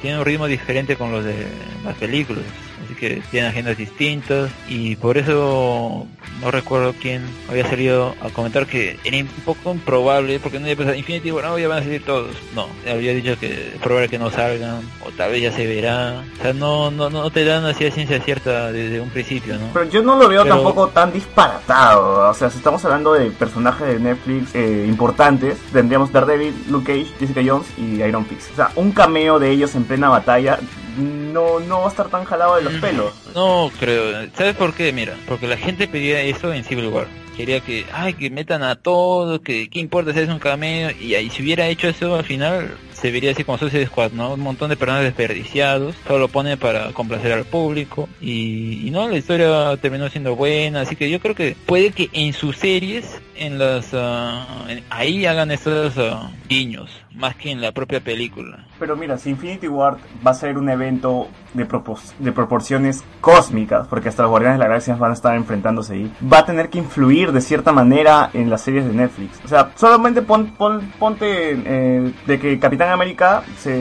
tienen 0.00 0.18
un 0.18 0.24
ritmo 0.24 0.46
diferente 0.46 0.96
con 0.96 1.12
los 1.12 1.24
de 1.24 1.46
las 1.84 1.96
películas. 1.96 2.44
Así 2.90 2.98
que 2.98 3.22
tienen 3.30 3.50
agendas 3.50 3.76
distintas 3.76 4.50
y 4.68 4.96
por 4.96 5.16
eso 5.16 6.08
no 6.40 6.50
recuerdo 6.50 6.92
quién 7.00 7.22
había 7.48 7.64
salido 7.68 8.16
a 8.20 8.30
comentar 8.30 8.66
que 8.66 8.98
era 9.04 9.16
un 9.18 9.28
poco 9.44 9.72
improbable 9.72 10.40
porque 10.40 10.58
no 10.58 10.64
había 10.64 10.74
pensado 10.76 10.98
Infinity 10.98 11.30
War, 11.30 11.44
no, 11.44 11.56
ya 11.56 11.68
van 11.68 11.78
a 11.78 11.82
salir 11.84 12.04
todos. 12.04 12.34
No, 12.52 12.66
había 12.90 13.14
dicho 13.14 13.38
que 13.38 13.68
es 13.74 13.80
probable 13.80 14.08
que 14.08 14.18
no 14.18 14.28
salgan 14.32 14.80
o 15.06 15.10
tal 15.12 15.30
vez 15.30 15.42
ya 15.42 15.52
se 15.52 15.68
verá. 15.68 16.24
O 16.38 16.42
sea, 16.42 16.52
no, 16.52 16.90
no, 16.90 17.10
no 17.10 17.30
te 17.30 17.44
dan 17.44 17.64
así 17.64 17.86
a 17.86 17.92
ciencia 17.92 18.20
cierta 18.20 18.72
desde 18.72 19.00
un 19.00 19.10
principio, 19.10 19.54
¿no? 19.56 19.68
Pero 19.72 19.88
yo 19.88 20.02
no 20.02 20.16
lo 20.16 20.28
veo 20.28 20.42
Pero- 20.42 20.56
tampoco 20.56 20.88
tan 20.88 21.12
disparatado. 21.12 22.28
O 22.28 22.34
sea, 22.34 22.50
si 22.50 22.56
estamos 22.58 22.84
hablando 22.84 23.12
de 23.12 23.30
personajes 23.30 23.86
de 23.86 24.00
Netflix 24.00 24.52
eh, 24.56 24.84
importantes, 24.88 25.58
tendríamos 25.72 26.10
Daredevil, 26.10 26.54
Luke 26.68 26.92
Cage, 26.92 27.14
Jessica 27.20 27.40
Jones 27.46 27.68
y 27.78 28.02
Iron 28.02 28.26
Fist. 28.26 28.50
O 28.52 28.56
sea, 28.56 28.70
un 28.74 28.90
cameo 28.90 29.38
de 29.38 29.50
ellos 29.52 29.76
en 29.76 29.84
plena 29.84 30.08
batalla 30.08 30.58
no, 30.98 31.60
no 31.60 31.80
va 31.80 31.86
a 31.86 31.90
estar 31.90 32.08
tan 32.08 32.24
jalado 32.24 32.56
de 32.56 32.62
los 32.62 32.74
pelos. 32.74 33.12
No 33.34 33.70
creo. 33.78 34.28
¿Sabes 34.36 34.56
por 34.56 34.74
qué? 34.74 34.92
Mira, 34.92 35.14
porque 35.26 35.46
la 35.46 35.56
gente 35.56 35.88
pedía 35.88 36.20
eso 36.22 36.52
en 36.52 36.64
Civil 36.64 36.88
War. 36.88 37.06
Quería 37.36 37.60
que, 37.60 37.86
ay, 37.92 38.14
que 38.14 38.28
metan 38.28 38.62
a 38.62 38.76
todos, 38.76 39.40
que 39.40 39.70
qué 39.70 39.78
importa 39.78 40.12
si 40.12 40.20
es 40.20 40.28
un 40.28 40.38
cameo. 40.38 40.90
Y 41.00 41.14
ahí 41.14 41.30
si 41.30 41.42
hubiera 41.42 41.66
hecho 41.68 41.88
eso 41.88 42.14
al 42.14 42.24
final, 42.24 42.76
se 43.00 43.10
vería 43.10 43.30
así 43.32 43.44
como 43.44 43.58
Suicide 43.58 43.86
Squad, 43.86 44.12
¿no? 44.12 44.34
Un 44.34 44.40
montón 44.40 44.68
de 44.70 44.76
personajes 44.76 45.06
desperdiciados, 45.14 45.94
solo 46.06 46.18
lo 46.20 46.28
pone 46.28 46.56
para 46.56 46.92
complacer 46.92 47.32
al 47.32 47.44
público 47.44 48.08
y, 48.20 48.88
no, 48.92 49.08
la 49.08 49.16
historia 49.16 49.76
terminó 49.80 50.08
siendo 50.08 50.36
buena, 50.36 50.82
así 50.82 50.96
que 50.96 51.10
yo 51.10 51.20
creo 51.20 51.34
que 51.34 51.56
puede 51.66 51.90
que 51.92 52.10
en 52.12 52.32
sus 52.32 52.56
series, 52.56 53.20
en 53.36 53.58
las 53.58 53.92
en- 53.94 54.84
ahí 54.90 55.24
hagan 55.26 55.50
estos 55.50 55.94
ah, 55.98 56.30
guiños, 56.48 56.90
más 57.14 57.34
que 57.36 57.50
en 57.50 57.60
la 57.60 57.72
propia 57.72 58.00
película. 58.00 58.66
Pero 58.78 58.96
mira, 58.96 59.16
si 59.18 59.30
Infinity 59.30 59.68
War 59.68 59.96
va 60.26 60.30
a 60.32 60.34
ser 60.34 60.58
un 60.58 60.68
evento 60.68 61.28
de, 61.54 61.66
propos- 61.66 62.12
de 62.18 62.32
proporciones 62.32 63.02
cósmicas, 63.20 63.86
porque 63.88 64.08
hasta 64.08 64.22
los 64.22 64.30
Guardianes 64.30 64.58
de 64.58 64.64
la 64.64 64.68
Galaxia 64.68 64.94
van 64.96 65.10
a 65.10 65.14
estar 65.14 65.34
enfrentándose 65.36 65.94
ahí, 65.94 66.12
va 66.30 66.38
a 66.40 66.46
tener 66.46 66.68
que 66.68 66.78
influir 66.78 67.32
de 67.32 67.40
cierta 67.40 67.72
manera 67.72 68.30
en 68.34 68.50
las 68.50 68.60
series 68.62 68.84
de 68.86 68.92
Netflix. 68.92 69.40
O 69.44 69.48
sea, 69.48 69.70
solamente 69.76 70.22
pon- 70.22 70.52
pon- 70.56 70.92
ponte 70.98 71.26
eh, 71.64 72.12
de 72.26 72.38
que 72.38 72.58
Capitán 72.58 72.89
América 72.92 73.42
se, 73.58 73.72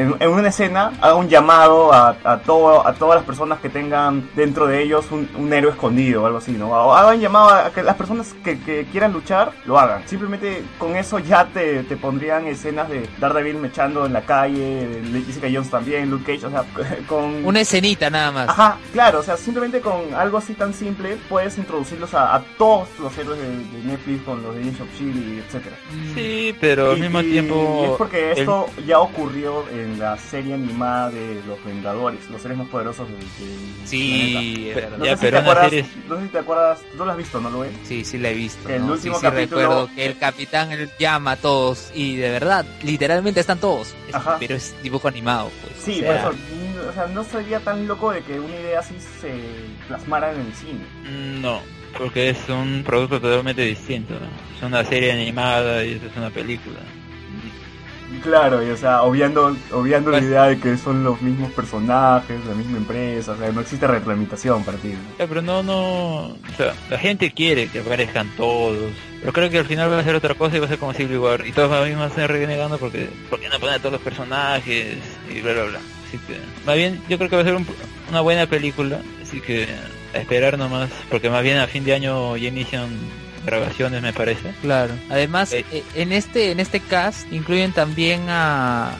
en, 0.00 0.14
en 0.18 0.28
una 0.30 0.48
escena 0.48 0.92
haga 1.00 1.14
un 1.14 1.28
llamado 1.28 1.92
a, 1.92 2.16
a, 2.24 2.38
todo, 2.38 2.86
a 2.86 2.94
todas 2.94 3.16
las 3.16 3.24
personas 3.24 3.58
que 3.60 3.68
tengan 3.68 4.28
dentro 4.34 4.66
de 4.66 4.82
ellos 4.82 5.06
un, 5.10 5.28
un 5.36 5.52
héroe 5.52 5.72
escondido 5.72 6.22
o 6.22 6.26
algo 6.26 6.38
así, 6.38 6.52
¿no? 6.52 6.68
O 6.70 6.94
hagan 6.94 7.20
llamado 7.20 7.48
a 7.50 7.70
que 7.70 7.82
las 7.82 7.96
personas 7.96 8.34
que, 8.44 8.58
que 8.60 8.84
quieran 8.90 9.12
luchar 9.12 9.52
lo 9.66 9.78
hagan. 9.78 10.02
Simplemente 10.06 10.62
con 10.78 10.96
eso 10.96 11.18
ya 11.18 11.46
te, 11.46 11.82
te 11.84 11.96
pondrían 11.96 12.46
escenas 12.46 12.88
de 12.88 13.08
Daredevil 13.18 13.56
mechando 13.56 14.06
en 14.06 14.12
la 14.12 14.22
calle, 14.22 14.86
de 15.02 15.22
Jessica 15.22 15.48
Jones 15.52 15.70
también, 15.70 16.10
Luke 16.10 16.24
Cage, 16.32 16.46
o 16.46 16.50
sea, 16.50 16.64
con... 17.08 17.44
Una 17.44 17.60
escenita 17.60 18.10
nada 18.10 18.30
más. 18.32 18.48
Ajá, 18.48 18.76
claro, 18.92 19.20
o 19.20 19.22
sea, 19.22 19.36
simplemente 19.36 19.80
con 19.80 20.14
algo 20.16 20.38
así 20.38 20.54
tan 20.54 20.72
simple 20.74 21.16
puedes 21.28 21.58
introducirlos 21.58 22.14
a, 22.14 22.34
a 22.36 22.42
todos 22.58 22.88
los 23.00 23.16
héroes 23.18 23.38
de, 23.40 23.48
de 23.48 23.84
Netflix 23.84 24.22
con 24.22 24.42
los 24.42 24.54
de 24.54 24.60
Agents 24.62 24.80
of 24.80 24.88
Shield 24.98 25.16
y 25.34 25.38
etcétera. 25.38 25.76
Mm, 25.92 26.14
Sí, 26.14 26.54
pero 26.60 26.90
al 26.92 26.98
Y- 26.98 27.00
mismo 27.02 27.20
y 27.20 27.30
tiempo... 27.30 27.82
es 27.84 27.90
porque 27.98 28.32
el- 28.32 28.37
esto 28.40 28.66
ya 28.86 28.98
ocurrió 29.00 29.68
en 29.70 29.98
la 29.98 30.16
serie 30.16 30.54
animada 30.54 31.10
de 31.10 31.40
los 31.46 31.62
Vengadores, 31.64 32.20
los 32.30 32.40
seres 32.42 32.56
más 32.58 32.68
poderosos 32.68 33.08
del 33.08 33.18
del 33.18 33.58
Sí, 33.86 34.70
planeta. 34.72 34.96
No 34.98 35.04
Ya, 35.04 35.10
sé 35.12 35.16
si 35.16 35.22
pero 35.22 35.36
te 35.36 35.42
acuerdas, 35.42 35.70
serie- 35.70 35.86
no 36.08 36.16
sé 36.16 36.22
si 36.22 36.28
te 36.28 36.38
acuerdas, 36.38 36.78
tú 36.96 37.04
lo 37.04 37.10
has 37.10 37.16
visto, 37.16 37.40
¿no 37.40 37.50
lo 37.50 37.58
ves? 37.60 37.72
Sí, 37.84 38.04
sí 38.04 38.18
la 38.18 38.30
he 38.30 38.34
visto. 38.34 38.68
El 38.68 38.86
¿no? 38.86 38.92
último 38.92 39.14
sí, 39.14 39.20
sí 39.20 39.26
capítulo- 39.26 39.60
recuerdo 39.62 39.90
que 39.94 40.06
el 40.06 40.18
capitán 40.18 40.70
llama 40.98 41.32
a 41.32 41.36
todos 41.36 41.90
y 41.94 42.16
de 42.16 42.30
verdad, 42.30 42.66
literalmente 42.82 43.40
están 43.40 43.58
todos. 43.58 43.94
Es- 44.08 44.14
Ajá. 44.14 44.36
pero 44.38 44.54
es 44.54 44.74
dibujo 44.82 45.08
animado, 45.08 45.50
pues. 45.62 45.74
Sí, 45.84 46.02
o 46.02 46.06
por 46.06 46.14
eso, 46.16 46.32
mm, 46.32 46.88
o 46.88 46.92
sea, 46.92 47.06
no 47.06 47.24
sería 47.24 47.60
tan 47.60 47.86
loco 47.86 48.10
de 48.12 48.22
que 48.22 48.38
una 48.40 48.54
idea 48.54 48.80
así 48.80 48.94
se 49.20 49.32
plasmara 49.88 50.32
en 50.32 50.40
el 50.40 50.52
cine. 50.54 50.80
No, 51.40 51.60
porque 51.96 52.30
es 52.30 52.38
un 52.48 52.82
producto 52.84 53.20
totalmente 53.20 53.62
distinto. 53.62 54.14
¿no? 54.14 54.26
Es 54.56 54.62
una 54.62 54.84
serie 54.84 55.12
animada 55.12 55.84
y 55.84 55.92
esto 55.92 56.06
es 56.08 56.16
una 56.16 56.30
película. 56.30 56.80
Claro, 58.22 58.66
y 58.66 58.70
o 58.70 58.76
sea, 58.76 59.02
obviando, 59.02 59.54
obviando 59.72 60.10
la 60.10 60.20
idea 60.20 60.44
de 60.44 60.58
que 60.58 60.76
son 60.78 61.04
los 61.04 61.20
mismos 61.20 61.52
personajes, 61.52 62.44
la 62.46 62.54
misma 62.54 62.78
empresa, 62.78 63.32
o 63.32 63.36
sea, 63.36 63.52
no 63.52 63.60
existe 63.60 63.86
retroalimentación 63.86 64.64
para 64.64 64.78
ti. 64.78 64.94
pero 65.18 65.42
no, 65.42 65.62
no... 65.62 66.20
O 66.28 66.38
sea, 66.56 66.72
la 66.90 66.98
gente 66.98 67.30
quiere 67.32 67.68
que 67.68 67.80
aparezcan 67.80 68.28
todos. 68.36 68.92
Pero 69.20 69.32
creo 69.32 69.50
que 69.50 69.58
al 69.58 69.66
final 69.66 69.90
va 69.92 69.98
a 69.98 70.04
ser 70.04 70.14
otra 70.14 70.34
cosa 70.34 70.56
y 70.56 70.60
va 70.60 70.66
a 70.66 70.68
ser 70.68 70.78
como 70.78 70.94
Civil 70.94 71.18
War. 71.18 71.46
Y 71.46 71.52
todos 71.52 71.68
van 71.70 71.82
a 72.00 72.06
estar 72.06 72.30
renegando 72.30 72.78
porque... 72.78 73.08
¿Por 73.28 73.40
qué 73.40 73.48
no 73.48 73.58
ponen 73.60 73.74
a 73.74 73.78
todos 73.78 73.92
los 73.92 74.02
personajes? 74.02 74.96
Y 75.30 75.40
bla, 75.40 75.52
bla, 75.52 75.64
bla. 75.64 75.80
Así 76.06 76.18
que... 76.26 76.36
Más 76.64 76.76
bien, 76.76 77.00
yo 77.08 77.18
creo 77.18 77.28
que 77.30 77.36
va 77.36 77.42
a 77.42 77.44
ser 77.44 77.54
un- 77.56 77.66
una 78.08 78.20
buena 78.22 78.46
película. 78.46 79.00
Así 79.22 79.40
que... 79.40 79.68
A 80.14 80.18
esperar 80.18 80.56
nomás. 80.56 80.90
Porque 81.10 81.28
más 81.28 81.42
bien 81.42 81.58
a 81.58 81.66
fin 81.66 81.84
de 81.84 81.92
año 81.94 82.36
ya 82.38 82.48
inician 82.48 82.88
grabaciones, 83.50 84.02
me 84.02 84.12
parece. 84.12 84.50
Claro. 84.62 84.94
Además, 85.10 85.52
Eh. 85.52 85.64
eh, 85.72 85.82
en 85.94 86.12
este 86.12 86.50
en 86.52 86.60
este 86.60 86.80
cast 86.80 87.30
incluyen 87.32 87.72
también 87.72 88.26
a 88.28 88.92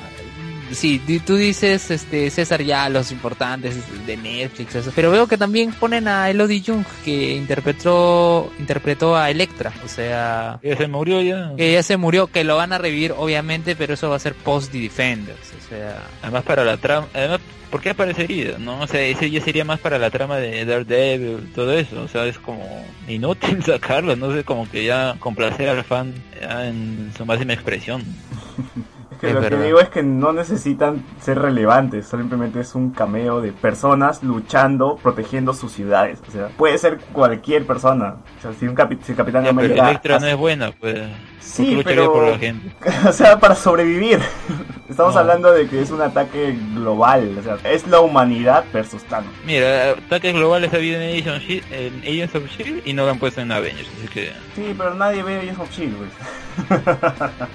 Sí, 0.73 0.99
di- 1.07 1.21
tú 1.21 1.37
dices, 1.37 1.91
este, 1.91 2.31
César, 2.31 2.62
ya 2.62 2.89
los 2.89 3.11
importantes 3.12 3.77
de 4.07 4.16
Netflix, 4.16 4.75
eso. 4.75 4.93
Pero 4.95 5.11
veo 5.11 5.27
que 5.27 5.39
también 5.39 5.73
ponen 5.73 6.09
a 6.09 6.29
Elodie 6.31 6.62
Jung, 6.64 6.85
que 7.05 7.35
interpretó, 7.37 8.53
interpretó 8.59 9.16
a 9.16 9.31
Electra. 9.31 9.73
O 9.85 9.89
sea, 9.89 10.59
Ya 10.62 10.77
se 10.77 10.87
murió 10.89 11.21
ya. 11.23 11.53
que 11.57 11.73
ya 11.73 11.83
se 11.83 11.97
murió, 11.97 12.27
que 12.27 12.45
lo 12.45 12.57
van 12.57 12.73
a 12.73 12.79
revivir, 12.79 13.12
obviamente, 13.16 13.77
pero 13.77 13.95
eso 13.95 14.11
va 14.11 14.16
a 14.16 14.21
ser 14.21 14.35
post 14.35 14.73
The 14.73 14.79
Defenders. 14.81 15.39
O 15.64 15.69
sea, 15.69 16.03
Además 16.23 16.45
para 16.45 16.64
la 16.64 16.77
trama, 16.77 17.07
además, 17.14 17.41
¿por 17.71 17.81
qué 17.81 17.91
aparecería? 17.91 18.59
No, 18.59 18.81
o 18.81 18.87
sea, 18.87 19.01
ese 19.03 19.31
ya 19.31 19.41
sería 19.43 19.64
más 19.64 19.81
para 19.81 19.99
la 19.99 20.11
trama 20.11 20.37
de 20.37 20.64
Daredevil, 20.64 21.51
todo 21.55 21.73
eso, 21.73 22.03
o 22.03 22.09
sea, 22.09 22.27
es 22.27 22.39
como 22.39 22.85
inútil 23.09 23.62
sacarlo, 23.64 24.16
no 24.16 24.33
sé, 24.35 24.45
como 24.45 24.69
que 24.71 24.85
ya 24.85 25.16
complacer 25.19 25.69
al 25.69 25.85
fan 25.85 26.14
ya 26.41 26.66
en 26.69 27.12
su 27.16 27.25
máxima 27.27 27.53
expresión. 27.55 28.03
Que 29.21 29.29
Es 29.29 29.35
lo 29.35 29.41
verdad. 29.41 29.59
que 29.59 29.64
digo 29.66 29.81
es 29.81 29.89
que 29.89 30.03
no 30.05 30.33
necesitan 30.33 31.05
ser 31.21 31.41
relevantes, 31.41 32.07
simplemente 32.07 32.61
es 32.61 32.75
un 32.77 32.91
cameo 32.91 33.41
de 33.41 33.51
personas 33.53 34.23
luchando, 34.23 34.97
protegiendo 35.03 35.55
sus 35.55 35.73
ciudades. 35.73 36.21
O 36.29 36.31
sea, 36.31 36.49
puede 36.57 36.79
ser 36.79 36.99
cualquier 37.12 37.66
persona. 37.66 38.16
O 38.39 38.43
sea, 38.43 38.53
si 38.53 38.66
un 38.69 38.77
capi- 38.77 38.99
si 39.03 39.12
el 39.12 39.16
Capitán 39.19 39.43
Ya, 39.45 39.51
pero 39.53 39.64
América... 39.66 39.89
Electra 39.91 40.19
no 40.21 40.27
es 40.27 40.37
buena, 40.37 40.71
pues. 40.73 41.01
Sí, 41.41 41.81
pero- 41.85 42.12
por 42.12 42.29
la 42.29 42.39
gente. 42.39 42.73
o 43.09 43.12
sea, 43.12 43.41
para 43.41 43.55
sobrevivir. 43.57 44.21
Estamos 44.89 45.14
No. 45.14 45.21
hablando 45.21 45.53
de 45.53 45.66
que 45.69 45.81
es 45.83 45.91
un 45.91 46.01
ataque 46.03 46.57
global. 46.75 47.37
O 47.39 47.43
sea, 47.43 47.57
es 47.71 47.87
la 47.89 48.01
humanidad 48.01 48.64
versus 48.73 49.03
Thanos. 49.05 49.33
Mira, 49.45 49.93
ataques 49.93 50.33
globales 50.35 50.73
ha 50.73 50.77
habido 50.77 51.01
en 51.01 51.11
Agents 51.11 51.29
of 51.29 51.43
Shield, 51.49 51.64
en 51.73 52.01
Agents 52.03 52.35
of 52.37 52.47
Shield 52.57 52.83
y 52.87 52.93
no 52.93 53.05
lo 53.05 53.11
han 53.11 53.19
puesto 53.19 53.41
en 53.41 53.51
Avengers, 53.51 53.89
así 53.99 54.09
que 54.09 54.31
Sí, 54.55 54.75
pero 54.77 54.95
nadie 54.95 55.23
ve 55.23 55.39
Agents 55.41 55.59
of 55.61 55.71
Shield, 55.71 55.97
güey. 55.97 56.11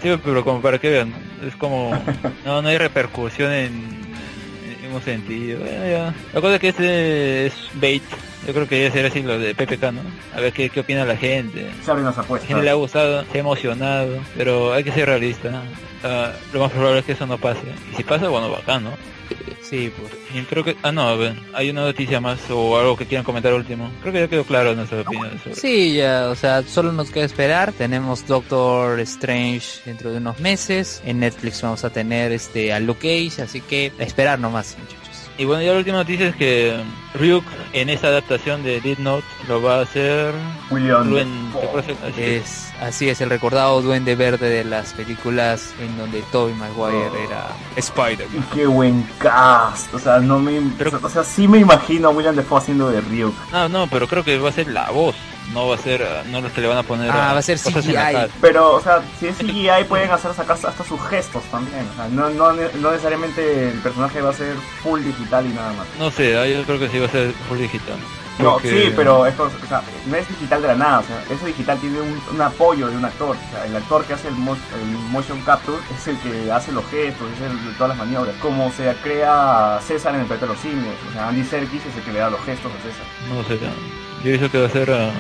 sí, 0.02 0.20
pero 0.24 0.44
como 0.44 0.62
para 0.62 0.78
que 0.80 0.90
vean, 0.90 1.14
es 1.46 1.53
como 1.56 1.92
no 2.46 2.62
no 2.62 2.68
hay 2.70 2.78
repercusión 2.78 3.52
en, 3.52 4.04
un 4.94 5.02
sentido. 5.02 5.60
Bueno, 5.60 5.90
ya. 5.90 6.14
La 6.34 6.42
cosa 6.42 6.56
es 6.56 6.62
que 6.62 6.68
este 6.70 7.46
es 7.48 7.54
bait. 7.74 8.04
Yo 8.46 8.54
creo 8.54 8.68
que 8.68 8.76
debe 8.76 8.92
ser 8.92 9.06
así 9.08 9.24
lo 9.24 9.40
de 9.40 9.56
PPK, 9.56 9.92
¿no? 9.92 10.02
A 10.36 10.40
ver 10.40 10.54
qué, 10.54 10.70
qué 10.70 10.82
opina 10.82 11.04
la 11.04 11.16
gente. 11.18 11.68
Se 11.84 11.90
abren 11.90 12.06
las 12.06 12.18
La 12.18 12.24
apuestas. 12.24 12.48
gente 12.48 12.64
le 12.64 12.70
ha 12.70 12.74
gustado, 12.76 13.26
se 13.32 13.38
ha 13.38 13.42
emocionado, 13.42 14.20
pero 14.38 14.72
hay 14.74 14.84
que 14.84 14.92
ser 14.92 15.08
realista. 15.08 15.64
Ah, 16.04 16.32
lo 16.52 16.60
más 16.60 16.72
probable 16.72 17.00
es 17.00 17.06
que 17.06 17.14
eso 17.14 17.26
no 17.26 17.38
pase. 17.40 17.62
Y 17.92 17.96
si 17.96 18.04
pasa, 18.04 18.28
bueno, 18.28 18.52
bacán, 18.52 18.84
¿no? 18.84 18.92
Sí, 19.62 19.92
pues. 19.98 20.46
Creo 20.48 20.64
que... 20.64 20.76
Ah, 20.84 20.92
no, 20.92 21.04
a 21.04 21.16
ver, 21.16 21.36
hay 21.54 21.70
una 21.70 21.82
noticia 21.82 22.20
más 22.20 22.40
o 22.50 22.78
algo 22.78 22.98
que 22.98 23.06
quieran 23.06 23.24
comentar 23.24 23.54
último. 23.54 23.92
Creo 24.02 24.14
que 24.14 24.20
ya 24.20 24.28
quedó 24.28 24.44
claro 24.44 24.76
nuestras 24.76 25.06
opiniones 25.06 25.42
sobre 25.42 25.56
Sí, 25.56 25.94
ya, 25.94 26.30
o 26.30 26.36
sea, 26.36 26.64
solo 26.64 26.92
nos 26.92 27.10
queda 27.12 27.26
esperar. 27.26 27.74
Tenemos 27.74 28.26
Doctor 28.28 29.00
Strange 29.02 29.82
dentro 29.86 30.12
de 30.12 30.18
unos 30.18 30.40
meses. 30.40 31.02
En 31.06 31.20
Netflix 31.20 31.62
vamos 31.62 31.84
a 31.84 31.90
tener 31.90 32.32
este 32.32 32.74
a 32.74 32.80
Luke 32.80 33.02
Cage, 33.02 33.42
así 33.42 33.62
que 33.62 33.92
esperar 34.00 34.40
nomás, 34.40 34.76
muchachos. 34.80 35.03
Y 35.38 35.46
bueno, 35.46 35.64
ya 35.64 35.72
la 35.72 35.80
última 35.80 35.98
noticia 35.98 36.28
es 36.28 36.36
que 36.36 36.80
Ryuk 37.16 37.44
en 37.74 37.90
esta 37.90 38.08
adaptación 38.10 38.62
de 38.64 38.80
Dead 38.82 39.00
Note 39.00 39.26
lo 39.48 39.62
va 39.64 39.80
a 39.80 39.82
hacer 39.82 40.32
William 40.70 41.12
así 42.08 42.22
Es, 42.22 42.72
así 42.80 43.10
es, 43.10 43.20
el 43.20 43.30
recordado 43.32 43.82
duende 43.82 44.16
verde 44.16 44.48
de 44.50 44.64
las 44.64 44.94
películas 44.94 45.74
en 45.80 45.98
donde 45.98 46.22
Tobey 46.32 46.54
Maguire 46.54 47.10
Oh. 47.10 47.26
era 47.28 47.48
Spider-Man. 47.76 48.46
Y 48.52 48.54
qué 48.56 48.68
buen 48.68 49.04
cast. 49.18 49.92
O 49.94 50.00
sea, 50.00 50.20
no 50.20 50.38
me. 50.40 50.62
Pero- 50.78 51.00
o 51.02 51.10
sea, 51.10 51.24
sí 51.24 51.48
me 51.48 51.58
imagino 51.58 52.10
a 52.10 52.12
William 52.12 52.36
Defoe 52.36 52.60
haciendo 52.60 52.92
de 52.92 53.02
Ryuk. 53.02 53.34
No, 53.52 53.68
no, 53.70 53.88
pero 53.88 54.08
creo 54.08 54.24
que 54.24 54.38
va 54.38 54.50
a 54.50 54.54
ser 54.54 54.68
la 54.68 54.92
voz. 54.92 55.16
No 55.54 55.68
va 55.68 55.76
a 55.76 55.78
ser, 55.78 56.02
ah, 56.04 56.24
no 56.30 56.42
los 56.42 56.52
que 56.52 56.62
le 56.62 56.68
van 56.68 56.78
a 56.80 56.84
poner. 56.84 57.10
Ah, 57.12 57.30
ah, 57.30 57.34
va 57.34 57.40
a 57.40 57.42
ser 57.44 57.60
en 57.66 57.94
la 57.94 58.12
CGI. 58.12 58.32
Pero, 58.42 58.74
o 58.76 58.82
sea, 58.82 59.02
si 59.20 59.28
es 59.28 59.38
CGI 59.38 59.84
pueden 59.88 60.10
hacer 60.12 60.34
sacar 60.34 60.58
hasta 60.58 60.84
sus 60.84 61.00
gestos 61.10 61.44
también. 61.52 61.88
O 61.94 61.96
sea, 61.96 62.08
no, 62.10 62.30
no, 62.30 62.52
no 62.54 62.92
necesariamente 62.92 63.70
el 63.70 63.80
personaje 63.80 64.22
va 64.22 64.32
a 64.32 64.34
ser 64.34 64.56
full 64.82 65.02
digital 65.04 65.46
y 65.46 65.50
nada 65.50 65.74
más. 65.74 65.86
No 66.00 66.10
sé, 66.12 66.38
ah, 66.38 66.48
yo 66.48 66.64
creo 66.64 66.80
que 66.80 66.90
sí 66.90 66.98
va 67.00 67.06
a 67.06 67.10
ser 67.10 67.32
full 67.48 67.60
digital. 67.60 67.98
No, 68.40 68.54
Porque- 68.54 68.70
sí, 68.88 68.94
pero 68.96 69.28
esto 69.28 69.44
o 69.44 69.68
sea, 69.68 69.84
no 70.08 70.16
es 70.18 70.28
digital 70.28 70.60
de 70.64 70.68
la 70.70 70.74
nada. 70.76 71.00
O 71.02 71.04
sea, 71.04 71.24
ese 71.30 71.46
digital 71.46 71.78
tiene 71.78 72.02
un, 72.02 72.20
un 72.34 72.42
apoyo 72.42 72.88
de 72.88 72.98
un 72.98 73.06
actor. 73.06 73.36
O 73.36 73.52
sea, 73.56 73.64
el 73.68 73.76
actor 73.76 74.04
que 74.06 74.14
hace 74.14 74.28
el, 74.30 74.34
mo- 74.34 74.58
el 74.82 74.88
motion 75.12 75.40
capture 75.42 75.78
es 75.96 76.08
el 76.08 76.18
que 76.18 76.52
hace 76.52 76.72
los 76.72 76.84
gestos, 76.90 77.28
es 77.36 77.42
el 77.42 77.64
de 77.64 77.74
todas 77.74 77.90
las 77.90 77.98
maniobras. 78.00 78.34
Como 78.42 78.72
se 78.72 78.92
crea 79.04 79.80
César 79.88 80.16
en 80.16 80.22
el 80.22 80.26
planeta 80.26 80.48
de 80.48 80.54
los 80.54 80.62
simios. 80.64 80.96
O 81.12 81.14
sea, 81.14 81.28
Andy 81.28 81.44
Serkis 81.44 81.86
es 81.86 81.96
el 81.96 82.02
que 82.02 82.12
le 82.12 82.20
da 82.20 82.32
los 82.32 82.42
gestos 82.44 82.72
a 82.72 82.82
César. 82.82 83.06
No 83.30 83.44
sé, 83.44 83.60
yo 83.60 83.70
pienso 84.24 84.50
que 84.50 84.60
va 84.62 84.66
a 84.66 84.70
ser 84.72 84.90
ah, 84.92 85.12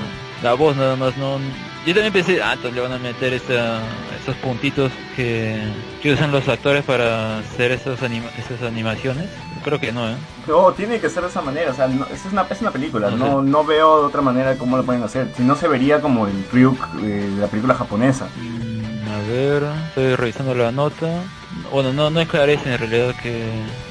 la 0.43 0.53
voz 0.53 0.75
nada 0.75 0.95
más, 0.95 1.15
no... 1.17 1.39
Yo 1.85 1.93
también 1.93 2.13
pensé, 2.13 2.41
ah, 2.41 2.53
entonces 2.53 2.75
le 2.75 2.81
van 2.81 2.93
a 2.93 2.97
meter 2.97 3.33
esta, 3.33 3.79
estos 4.17 4.35
puntitos 4.37 4.91
que, 5.17 5.57
que 6.01 6.13
usan 6.13 6.31
los 6.31 6.47
actores 6.47 6.83
para 6.85 7.39
hacer 7.39 7.71
esas, 7.71 8.01
anima- 8.03 8.29
esas 8.37 8.61
animaciones. 8.61 9.25
Creo 9.63 9.79
que 9.79 9.91
no, 9.91 10.09
¿eh? 10.09 10.15
No, 10.47 10.71
tiene 10.73 10.99
que 10.99 11.09
ser 11.09 11.23
de 11.23 11.29
esa 11.29 11.41
manera, 11.41 11.71
o 11.71 11.73
sea, 11.73 11.87
no- 11.87 12.05
es 12.13 12.23
una, 12.31 12.45
es 12.49 12.61
una 12.61 12.71
película, 12.71 13.09
No 13.09 13.17
no, 13.17 13.41
sé. 13.43 13.49
no 13.49 13.65
veo 13.65 14.01
de 14.01 14.07
otra 14.07 14.21
manera 14.21 14.55
cómo 14.57 14.77
lo 14.77 14.83
pueden 14.83 15.03
hacer, 15.03 15.27
si 15.35 15.43
no 15.43 15.55
se 15.55 15.67
vería 15.67 15.99
como 16.01 16.25
el 16.27 16.33
Ryuk 16.53 16.77
eh, 17.01 17.05
de 17.35 17.41
la 17.41 17.47
película 17.47 17.73
japonesa. 17.75 18.27
Mm, 18.37 19.09
a 19.09 19.27
ver, 19.29 19.63
estoy 19.87 20.15
revisando 20.15 20.53
la 20.55 20.71
nota. 20.71 21.07
Bueno, 21.71 21.91
no, 21.93 22.09
no 22.09 22.19
esclarece 22.21 22.71
en 22.73 22.79
realidad 22.79 23.13
que 23.21 23.43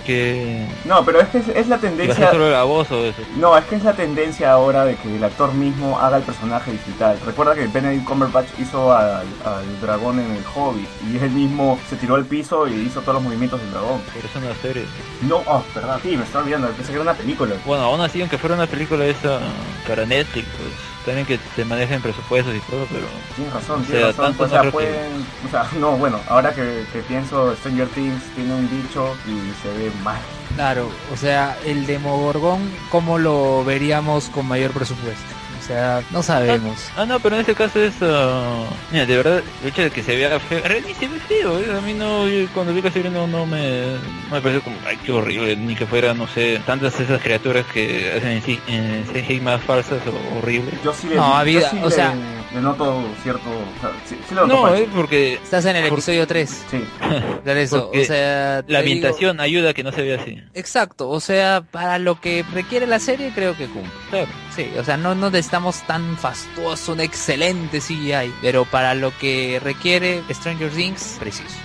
que 0.03 0.67
No, 0.85 1.05
pero 1.05 1.21
es 1.21 1.29
que 1.29 1.39
es, 1.39 1.49
es 1.49 1.69
la 1.69 1.79
tendencia... 1.79 2.33
la 2.33 2.63
voz 2.65 2.91
o 2.91 3.05
eso. 3.05 3.21
No, 3.37 3.57
es 3.57 3.65
que 3.67 3.77
es 3.77 3.85
la 3.85 3.93
tendencia 3.95 4.53
ahora 4.53 4.85
de 4.85 4.97
que 4.97 5.15
el 5.17 5.23
actor 5.25 5.53
mismo 5.55 5.99
haga 5.99 6.19
el 6.19 6.23
personaje 6.23 6.73
digital. 6.73 7.19
Recuerda 7.25 7.55
que 7.55 7.67
Benedict 7.67 8.05
Cumberbatch 8.05 8.49
hizo 8.59 8.93
al, 8.97 9.27
al 9.45 9.81
dragón 9.81 10.19
en 10.21 10.31
el 10.33 10.45
Hobbit 10.55 10.89
y 11.11 11.17
él 11.17 11.31
mismo 11.31 11.79
se 11.89 11.97
tiró 11.97 12.15
al 12.17 12.25
piso 12.25 12.67
y 12.69 12.73
hizo 12.75 13.01
todos 13.01 13.15
los 13.15 13.23
movimientos 13.23 13.61
del 13.61 13.71
dragón. 13.71 14.01
Pero 14.15 14.27
es 14.29 14.37
una 14.37 14.55
serie. 14.63 14.85
No, 15.23 15.43
oh, 15.47 15.63
verdad, 15.75 15.99
sí, 16.03 16.17
me 16.17 16.25
estaba 16.25 16.45
olvidando, 16.45 16.69
pensé 16.69 16.89
que 16.89 16.93
era 16.95 17.03
una 17.03 17.15
película. 17.15 17.55
Bueno, 17.65 17.85
aún 17.85 18.01
así, 18.01 18.21
aunque 18.21 18.39
fuera 18.39 18.55
una 18.57 18.67
película 18.67 19.05
esa 19.07 19.41
para 19.87 20.05
Netflix, 20.07 20.47
pues 20.57 20.73
también 21.05 21.27
que 21.27 21.37
te 21.57 21.65
manejen 21.65 22.01
presupuestos 22.01 22.55
y 22.55 22.61
todo, 22.61 22.87
pero 22.93 23.07
Tienes 23.35 23.53
razón, 23.53 23.83
tienes 23.85 24.07
razón. 24.07 24.25
tanto 24.27 24.45
o 24.45 24.47
no 24.47 24.53
sea, 24.53 24.63
que- 24.63 24.71
pueden, 24.71 25.27
o 25.47 25.51
sea, 25.51 25.67
no, 25.81 25.97
bueno, 25.97 26.21
ahora 26.29 26.53
que, 26.55 26.85
que 26.93 27.01
pienso, 27.01 27.55
Stranger 27.57 27.89
Things 27.89 28.23
tiene 28.37 28.55
un 28.55 28.71
bicho 28.71 29.13
y 29.27 29.53
se 29.63 29.69
ve 29.79 29.91
mal. 30.03 30.21
Claro, 30.57 30.91
o 31.13 31.17
sea, 31.17 31.57
el 31.65 31.87
Demogorgón, 31.87 32.61
¿cómo 32.91 33.19
lo 33.19 33.65
veríamos 33.65 34.27
con 34.31 34.47
mayor 34.47 34.71
presupuesto? 34.73 35.23
O 35.59 35.65
sea, 35.65 36.03
no 36.11 36.23
sabemos. 36.25 36.77
Ah, 36.97 37.07
no, 37.07 37.21
pero 37.21 37.37
en 37.37 37.43
este 37.43 37.55
caso 37.55 37.81
es... 37.81 37.95
ah, 38.03 38.65
mira, 38.91 39.07
de 39.07 39.17
verdad, 39.17 39.43
el 39.63 39.69
hecho 39.69 39.83
de 39.83 39.91
que 39.93 40.03
se 40.03 40.17
vea 40.17 40.39
feo... 40.41 40.61
Ni 40.87 40.93
se 40.93 41.07
ve 41.07 41.21
feo, 41.21 41.59
¿eh? 41.61 41.67
A 41.79 41.81
mí 41.81 41.95
no... 41.95 42.29
yo 42.29 42.49
cuando 42.53 42.75
vi 42.75 42.83
la 42.83 42.91
serie 42.91 43.11
no, 43.13 43.29
no 43.29 43.47
me... 43.47 43.93
No 44.29 44.33
me 44.33 44.41
pareció 44.41 44.61
como... 44.63 44.77
Ay, 44.85 44.99
qué 45.05 45.13
horrible. 45.13 45.55
Ni 45.57 45.77
que 45.77 45.87
fuera, 45.87 46.15
no 46.15 46.27
sé... 46.27 46.61
Tantas 46.67 46.99
esas 46.99 47.23
criaturas 47.23 47.65
que 47.73 48.13
hacen 48.17 48.29
en, 48.33 48.43
sí- 48.43 48.61
en 48.67 49.05
CGI 49.05 49.41
más 49.41 49.63
falsas 49.63 50.01
o 50.07 50.39
horribles. 50.39 50.75
Yo 50.83 50.93
sí 50.93 51.07
le, 51.07 51.15
No, 51.15 51.29
yo 51.29 51.35
había- 51.37 51.71
sí 51.71 51.79
o 51.81 51.89
le- 51.89 51.95
sea- 51.95 52.15
le 52.55 52.61
noto 52.61 53.03
cierto, 53.23 53.49
o 53.49 53.81
sea, 53.81 53.91
sí, 54.07 54.17
sí 54.29 54.35
lo 54.35 54.47
No, 54.47 54.75
es 54.75 54.89
porque... 54.95 55.35
Estás 55.35 55.65
en 55.65 55.77
el 55.77 55.85
Por- 55.89 55.99
episodio 55.99 56.27
3. 56.27 56.65
Sí, 56.71 56.85
de 57.45 57.63
eso, 57.63 57.85
Porque 57.87 58.03
o 58.03 58.05
sea, 58.05 58.57
La 58.57 58.63
digo- 58.63 58.79
ambientación 58.79 59.41
ayuda 59.41 59.71
a 59.71 59.75
que 59.75 59.83
no 59.83 59.93
se 59.93 60.03
vea 60.03 60.21
así. 60.21 60.39
Exacto, 60.55 61.09
o 61.09 61.21
sea, 61.21 61.63
para 61.71 61.99
lo 61.99 62.21
que 62.21 62.45
requiere 62.53 62.87
la 62.87 62.99
serie 62.99 63.33
creo 63.35 63.57
que 63.57 63.67
cumple. 63.67 63.91
Claro. 64.11 64.29
Sí, 64.55 64.69
o 64.79 64.85
sea, 64.85 64.97
no, 64.97 65.15
no 65.15 65.31
necesitamos 65.31 65.81
tan 65.87 66.17
fastuoso, 66.19 66.93
un 66.93 67.01
excelente 67.01 67.81
CGI, 67.81 68.33
pero 68.43 68.65
para 68.67 68.95
lo 68.95 69.17
que 69.19 69.61
requiere 69.63 70.23
Stranger 70.31 70.71
Things, 70.71 71.17
preciso. 71.19 71.57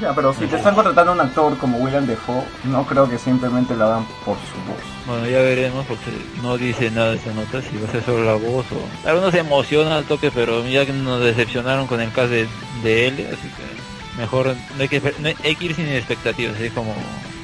Ya, 0.00 0.14
pero 0.14 0.32
si 0.34 0.46
te 0.46 0.56
están 0.56 0.74
contratando 0.74 1.12
a 1.12 1.14
un 1.14 1.20
actor 1.20 1.56
como 1.58 1.78
William 1.78 2.06
Defoe, 2.06 2.42
no 2.64 2.86
creo 2.86 3.08
que 3.08 3.18
simplemente 3.18 3.76
lo 3.76 3.86
hagan 3.86 4.06
por 4.24 4.36
su 4.36 4.56
voz. 4.68 4.82
Bueno, 5.06 5.26
ya 5.26 5.38
veremos 5.38 5.86
porque 5.86 6.10
no 6.42 6.56
dice 6.56 6.90
nada 6.90 7.12
de 7.12 7.16
esa 7.16 7.32
nota, 7.32 7.62
si 7.62 7.76
va 7.78 7.88
a 7.88 7.92
ser 7.92 8.04
solo 8.04 8.24
la 8.24 8.34
voz 8.34 8.66
o... 8.72 9.08
Algunos 9.08 9.32
se 9.32 9.40
emocionan 9.40 9.92
al 9.92 10.04
toque, 10.04 10.30
pero 10.30 10.66
ya 10.66 10.86
que 10.86 10.92
nos 10.92 11.20
decepcionaron 11.20 11.86
con 11.86 12.00
el 12.00 12.12
caso 12.12 12.28
de, 12.28 12.48
de 12.82 13.08
él, 13.08 13.14
así 13.32 13.48
que 13.48 14.20
mejor 14.20 14.54
no 14.76 14.82
hay 14.82 14.88
que, 14.88 15.00
no 15.18 15.28
hay, 15.28 15.36
hay 15.44 15.56
que 15.56 15.64
ir 15.64 15.74
sin 15.74 15.88
expectativas, 15.88 16.56
así 16.56 16.70
como, 16.70 16.94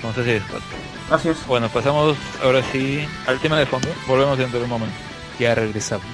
como 0.01 0.13
se 0.13 0.21
hace 0.21 0.41
Scott. 0.41 0.63
Así 1.11 1.29
es. 1.29 1.47
Bueno, 1.47 1.69
pasamos 1.69 2.17
ahora 2.43 2.63
sí 2.73 3.07
al 3.27 3.39
tema 3.39 3.59
de 3.59 3.67
fondo, 3.67 3.89
volvemos 4.07 4.39
dentro 4.39 4.59
de 4.59 4.65
un 4.65 4.71
momento. 4.71 4.97
Ya 5.39 5.55
regresamos. 5.55 6.07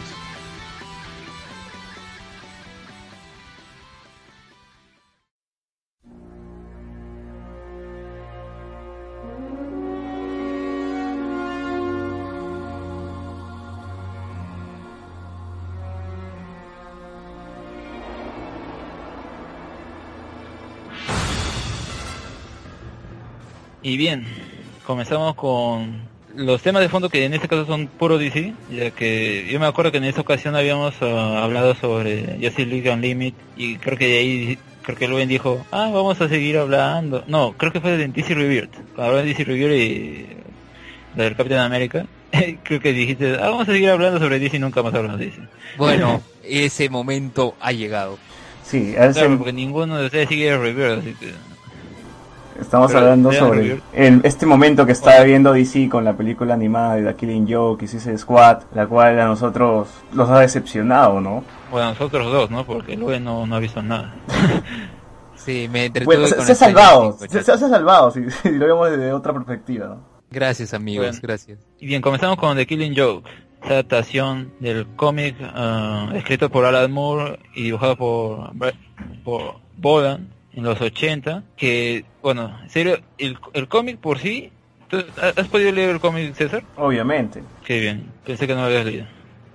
Y 23.91 23.97
bien, 23.97 24.25
comenzamos 24.87 25.35
con 25.35 26.03
los 26.37 26.63
temas 26.63 26.81
de 26.81 26.89
fondo 26.89 27.09
que 27.09 27.25
en 27.25 27.35
este 27.35 27.49
caso 27.49 27.67
son 27.67 27.89
puro 27.89 28.19
DC, 28.19 28.55
ya 28.71 28.93
que 28.93 29.49
yo 29.51 29.59
me 29.59 29.67
acuerdo 29.67 29.91
que 29.91 29.99
en 29.99 30.05
esa 30.05 30.21
ocasión 30.21 30.55
habíamos 30.55 30.95
ah, 31.03 31.43
hablado 31.43 31.75
sobre 31.75 32.39
Justice 32.41 32.67
League 32.67 32.89
Unlimited 32.89 33.37
y 33.57 33.79
creo 33.79 33.99
que 33.99 34.07
de 34.07 34.19
ahí 34.19 34.59
creo 34.83 34.97
que 34.97 35.09
Luen 35.09 35.29
dijo, 35.29 35.67
ah, 35.73 35.91
vamos 35.93 36.21
a 36.21 36.29
seguir 36.29 36.59
hablando. 36.59 37.25
No, 37.27 37.55
creo 37.55 37.73
que 37.73 37.81
fue 37.81 37.97
de 37.97 38.07
DC 38.07 38.33
Rebirth. 38.33 38.73
Cuando 38.95 39.07
habló 39.07 39.17
de 39.17 39.25
DC 39.25 39.43
Rebirth 39.43 39.75
y 39.75 40.27
la 41.17 41.25
del 41.25 41.35
Capitán 41.35 41.59
América, 41.59 42.07
creo 42.63 42.79
que 42.79 42.93
dijiste, 42.93 43.39
ah, 43.41 43.49
vamos 43.49 43.69
a 43.69 43.73
seguir 43.73 43.91
hablando 43.91 44.21
sobre 44.21 44.39
DC 44.39 44.57
y 44.57 44.61
nunca 44.61 44.85
más 44.85 44.95
hablamos 44.95 45.19
de 45.19 45.27
DC. 45.27 45.41
Bueno, 45.77 46.23
ese 46.45 46.89
momento 46.91 47.57
ha 47.61 47.73
llegado. 47.73 48.21
Sí, 48.63 48.95
es 48.97 49.17
Claro, 49.17 49.37
porque 49.37 49.53
ninguno 49.53 49.99
de 49.99 50.07
ustedes 50.07 50.29
sigue 50.29 50.57
Rebirth, 50.57 51.01
así 51.01 51.15
que... 51.19 51.50
estamos 52.61 52.89
pero 52.89 53.01
hablando 53.01 53.33
sobre 53.33 53.81
el- 53.93 54.21
este 54.25 54.47
momento 54.47 54.87
que 54.87 54.93
está 54.93 55.23
viendo 55.25 55.53
DC 55.53 55.89
con 55.89 56.05
la 56.05 56.15
película 56.15 56.55
animada 56.55 56.97
de 56.97 57.03
The 57.05 57.15
Killing 57.17 57.47
Joke 57.53 57.85
y 57.85 57.89
Suicide 57.89 58.19
Squad, 58.19 58.63
la 58.75 58.87
cual 58.87 59.19
a 59.21 59.27
nosotros 59.27 59.89
los 60.13 60.29
ha 60.31 60.41
decepcionado, 60.41 61.21
¿no? 61.21 61.45
Bueno, 61.71 61.91
nosotros 61.91 62.33
dos, 62.33 62.51
¿no? 62.51 62.65
Porque 62.65 62.97
Luen 62.97 63.25
no, 63.25 63.47
no 63.47 63.57
ha 63.57 63.59
visto 63.61 63.83
nada. 63.83 64.15
Sí, 65.37 65.69
me 65.73 65.87
entretuve 65.87 66.17
Bueno, 66.17 66.29
se, 66.29 66.37
con 66.37 66.45
se 66.45 66.53
ha 66.53 66.55
salvado, 66.55 67.17
se, 67.19 67.43
se 67.43 67.53
ha 67.53 67.57
salvado 67.57 68.11
si, 68.11 68.31
si 68.43 68.51
lo 68.51 68.67
vemos 68.67 68.91
desde 68.91 69.11
otra 69.11 69.33
perspectiva, 69.33 69.87
¿no? 69.87 70.01
Gracias 70.31 70.75
amigos, 70.75 71.07
Bueno. 71.07 71.19
gracias. 71.23 71.59
Y 71.79 71.87
bien, 71.87 72.03
comenzamos 72.03 72.37
con 72.37 72.57
The 72.59 72.67
Killing 72.67 72.95
Joke, 72.95 73.27
esa 73.63 73.73
adaptación 73.73 74.53
del 74.61 74.87
cómic 74.97 75.37
ah, 75.41 76.11
escrito 76.15 76.51
por 76.51 76.67
Alan 76.67 76.93
Moore 76.93 77.39
y 77.55 77.63
dibujado 77.65 77.97
por, 77.97 78.51
por 79.25 79.55
Bolan 79.79 80.29
en 80.55 80.65
los 80.65 80.81
80, 80.81 81.43
que, 81.57 82.05
bueno, 82.23 82.59
en 82.63 82.71
serio, 82.71 82.99
el, 83.19 83.39
el 83.53 83.69
cómic 83.69 83.99
por 83.99 84.19
sí, 84.19 84.51
¿tú 84.89 84.99
¿has 85.37 85.49
podido 85.49 85.73
leer 85.73 85.91
el 85.91 86.01
cómic, 86.01 86.35
César? 86.35 86.63
Obviamente. 86.77 87.43
Qué 87.65 87.81
bien, 87.81 88.05
pensé 88.25 88.47
que 88.47 88.55
no 88.55 88.61
lo 88.61 88.67
habías 88.67 88.85
leído. 88.85 89.07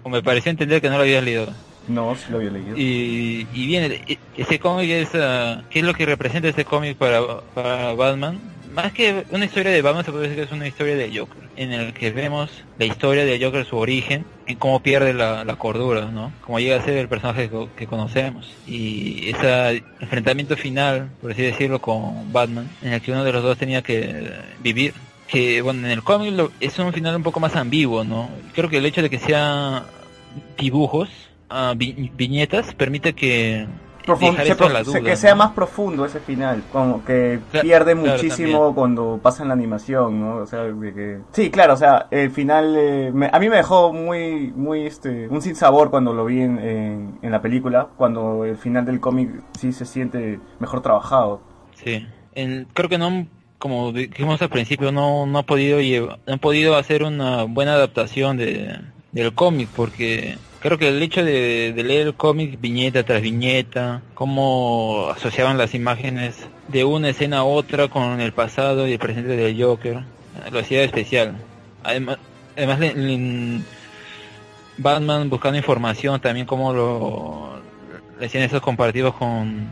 O 0.04 0.10
me 0.10 0.22
pareció 0.22 0.52
entender 0.52 0.82
que 0.82 0.90
no 0.90 0.96
lo 0.96 1.02
habías 1.02 1.24
leído. 1.24 1.48
No, 1.88 2.16
sí 2.16 2.26
lo 2.32 2.38
había 2.38 2.52
leído. 2.52 2.78
Y, 2.78 3.48
y 3.54 3.68
bien, 3.68 3.92
e- 3.92 4.18
ese 4.38 4.60
cómic 4.60 4.90
es, 4.90 5.10
ah, 5.16 5.64
¿qué 5.70 5.80
es 5.80 5.86
lo 5.86 5.94
que 5.94 6.06
representa 6.06 6.48
este 6.48 6.66
cómic 6.66 6.98
para, 6.98 7.42
para 7.54 7.94
Batman? 7.94 8.40
Más 8.76 8.92
que 8.92 9.24
una 9.32 9.46
historia 9.46 9.72
de 9.72 9.82
Batman, 9.82 10.04
se 10.04 10.12
puede 10.12 10.24
decir 10.28 10.38
que 10.38 10.46
es 10.48 10.52
una 10.52 10.68
historia 10.68 10.96
de 10.98 11.18
Joker, 11.18 11.44
en 11.56 11.72
el 11.72 11.94
que 11.94 12.12
vemos 12.12 12.52
la 12.78 12.86
historia 12.86 13.24
de 13.24 13.42
Joker, 13.42 13.66
su 13.66 13.78
origen, 13.78 14.26
en 14.48 14.58
cómo 14.58 14.82
pierde 14.82 15.14
la, 15.14 15.46
la 15.46 15.56
cordura, 15.56 16.12
¿no? 16.12 16.34
Cómo 16.42 16.60
llega 16.60 16.76
a 16.76 16.84
ser 16.84 16.98
el 16.98 17.08
personaje 17.08 17.50
que, 17.50 17.68
que 17.78 17.88
conocemos. 17.88 18.52
Y 18.68 19.30
ese 19.30 19.82
enfrentamiento 20.02 20.58
final, 20.58 21.10
por 21.22 21.32
así 21.32 21.42
decirlo, 21.44 21.80
con 21.80 22.34
Batman, 22.34 22.68
en 22.82 22.92
el 22.94 23.02
que 23.02 23.12
uno 23.14 23.24
de 23.24 23.32
los 23.32 23.44
dos 23.44 23.58
tenía 23.58 23.82
que 23.82 24.30
vivir. 24.60 24.94
Que, 25.28 25.62
bueno, 25.62 25.86
en 25.88 25.92
el 25.94 26.04
cómic 26.04 26.34
lo- 26.34 26.52
es 26.60 26.78
un 26.78 26.92
final 26.92 27.16
un 27.16 27.24
poco 27.24 27.40
más 27.40 27.56
ambiguo, 27.56 28.04
¿no? 28.04 28.30
Creo 28.54 28.70
que 28.70 28.78
el 28.78 28.86
hecho 28.86 29.02
de 29.02 29.10
que 29.10 29.20
sea 29.20 29.86
dibujos, 30.58 31.10
ah, 31.50 31.74
vi- 31.78 32.12
viñetas, 32.14 32.74
permite 32.76 33.14
que 33.14 33.66
Se 34.06 34.56
prof- 34.56 34.72
la 34.72 34.84
duda, 34.84 35.02
que 35.02 35.10
¿no? 35.12 35.16
sea 35.16 35.36
más 35.36 35.52
profundo 35.52 36.06
ese 36.06 36.20
final, 36.20 36.64
como 36.72 37.04
que 37.04 37.40
pierde 37.62 37.96
muchísimo 37.96 38.74
cuando 38.76 39.20
pasa 39.22 39.42
en 39.44 39.50
la 39.50 39.54
animación, 39.56 40.20
¿no? 40.20 40.36
O 40.38 40.46
sea, 40.46 40.64
de 40.64 40.94
que... 40.94 41.20
Sí, 41.32 41.50
claro, 41.50 41.74
o 41.74 41.78
sea, 41.78 42.08
el 42.12 42.30
final 42.32 42.76
eh, 42.78 43.12
me- 43.14 43.30
a 43.32 43.40
mí 43.40 43.50
me 43.50 43.58
dejó 43.58 43.92
muy, 43.94 44.52
muy, 44.56 44.86
este, 44.86 45.28
un 45.28 45.42
sinsabor 45.42 45.90
cuando 45.90 46.14
lo 46.14 46.26
vi 46.26 46.42
en, 46.42 46.60
en, 46.60 47.20
en 47.22 47.32
la 47.32 47.42
película, 47.42 47.88
cuando 47.98 48.46
el 48.46 48.58
final 48.58 48.86
del 48.86 49.00
cómic 49.00 49.30
sí 49.60 49.72
se 49.74 49.86
siente 49.86 50.40
mejor 50.60 50.82
trabajado. 50.82 51.42
Sí. 51.84 52.06
En- 52.36 52.68
creo 52.74 52.90
que 52.90 52.98
no, 52.98 53.26
como 53.58 53.92
dijimos 53.92 54.42
al 54.42 54.50
principio, 54.50 54.92
no, 54.92 55.26
no 55.26 55.40
ha 55.40 55.44
podido 55.44 55.80
llevar, 55.82 56.20
no 56.28 56.34
han 56.34 56.40
podido 56.40 56.76
hacer 56.78 57.02
una 57.04 57.44
buena 57.44 57.74
adaptación 57.74 58.38
de, 58.38 58.78
del 59.14 59.34
cómic, 59.34 59.70
porque 59.76 60.38
creo 60.66 60.80
que 60.80 60.88
el 60.88 61.00
hecho 61.04 61.24
de, 61.24 61.74
de 61.76 61.84
leer 61.84 62.08
el 62.08 62.16
cómic 62.16 62.60
viñeta 62.60 63.04
tras 63.04 63.22
viñeta, 63.22 64.02
cómo 64.16 65.10
asociaban 65.16 65.60
las 65.60 65.76
imágenes 65.76 66.38
de 66.70 66.84
una 66.84 67.10
escena 67.10 67.38
a 67.38 67.44
otra 67.44 67.88
con 67.88 68.20
el 68.20 68.32
pasado 68.34 68.88
y 68.88 68.94
el 68.94 68.98
presente 69.00 69.36
del 69.36 69.62
Joker, 69.64 70.00
lo 70.52 70.60
hacía 70.60 70.82
especial. 70.84 71.36
Además, 71.84 72.18
además 72.58 72.80
le- 72.80 72.96
le- 72.96 73.62
Batman 74.78 75.30
buscando 75.30 75.58
información, 75.60 76.20
también 76.20 76.48
como 76.48 76.74
lo 76.74 77.60
le 78.20 78.26
hacían 78.26 78.44
esos 78.44 78.62
comparativos 78.62 79.14
con 79.14 79.68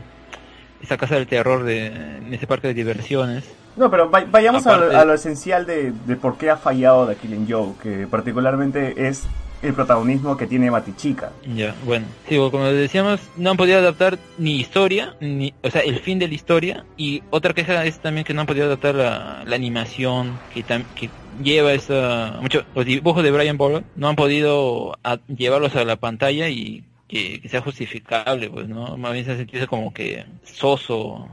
esa 0.80 0.96
casa 0.96 1.16
del 1.16 1.26
terror 1.26 1.64
de 1.64 1.86
en 1.88 2.32
ese 2.32 2.46
parque 2.46 2.68
de 2.68 2.74
diversiones. 2.74 3.42
No, 3.76 3.90
pero 3.90 4.08
vay- 4.10 4.26
vayamos 4.30 4.64
a 4.68 5.04
lo 5.04 5.12
esencial 5.14 5.66
de, 5.66 5.92
de 6.06 6.14
por 6.14 6.38
qué 6.38 6.50
ha 6.50 6.56
fallado 6.56 7.08
The 7.08 7.16
Killing 7.16 7.50
Joke, 7.50 7.82
que 7.82 8.06
particularmente 8.06 9.08
es 9.08 9.24
el 9.64 9.74
protagonismo 9.74 10.36
que 10.36 10.46
tiene 10.46 10.70
Batichica. 10.70 11.32
Ya, 11.54 11.74
bueno. 11.84 12.06
Sí, 12.28 12.36
como 12.36 12.64
decíamos, 12.64 13.20
no 13.36 13.50
han 13.50 13.56
podido 13.56 13.78
adaptar 13.78 14.18
ni 14.38 14.60
historia, 14.60 15.16
ni, 15.20 15.54
o 15.62 15.70
sea, 15.70 15.80
el 15.80 16.00
fin 16.00 16.18
de 16.18 16.28
la 16.28 16.34
historia. 16.34 16.84
Y 16.96 17.22
otra 17.30 17.54
queja 17.54 17.84
es 17.84 17.98
también 17.98 18.24
que 18.24 18.34
no 18.34 18.42
han 18.42 18.46
podido 18.46 18.66
adaptar 18.66 18.94
la, 18.94 19.40
animación 19.54 20.38
que, 20.52 21.10
lleva 21.42 21.72
esa... 21.72 22.38
Mucho, 22.40 22.64
los 22.74 22.84
dibujos 22.84 23.22
de 23.22 23.30
Brian 23.30 23.56
Bolland 23.56 23.86
no 23.96 24.08
han 24.08 24.16
podido 24.16 24.96
llevarlos 25.28 25.74
a 25.76 25.84
la 25.84 25.96
pantalla 25.96 26.48
y 26.48 26.84
que, 27.08 27.40
sea 27.48 27.60
justificable, 27.60 28.50
pues, 28.50 28.68
¿no? 28.68 28.96
Más 28.96 29.12
bien 29.12 29.24
se 29.24 29.36
sentido 29.36 29.66
como 29.66 29.92
que 29.92 30.24
soso, 30.44 31.28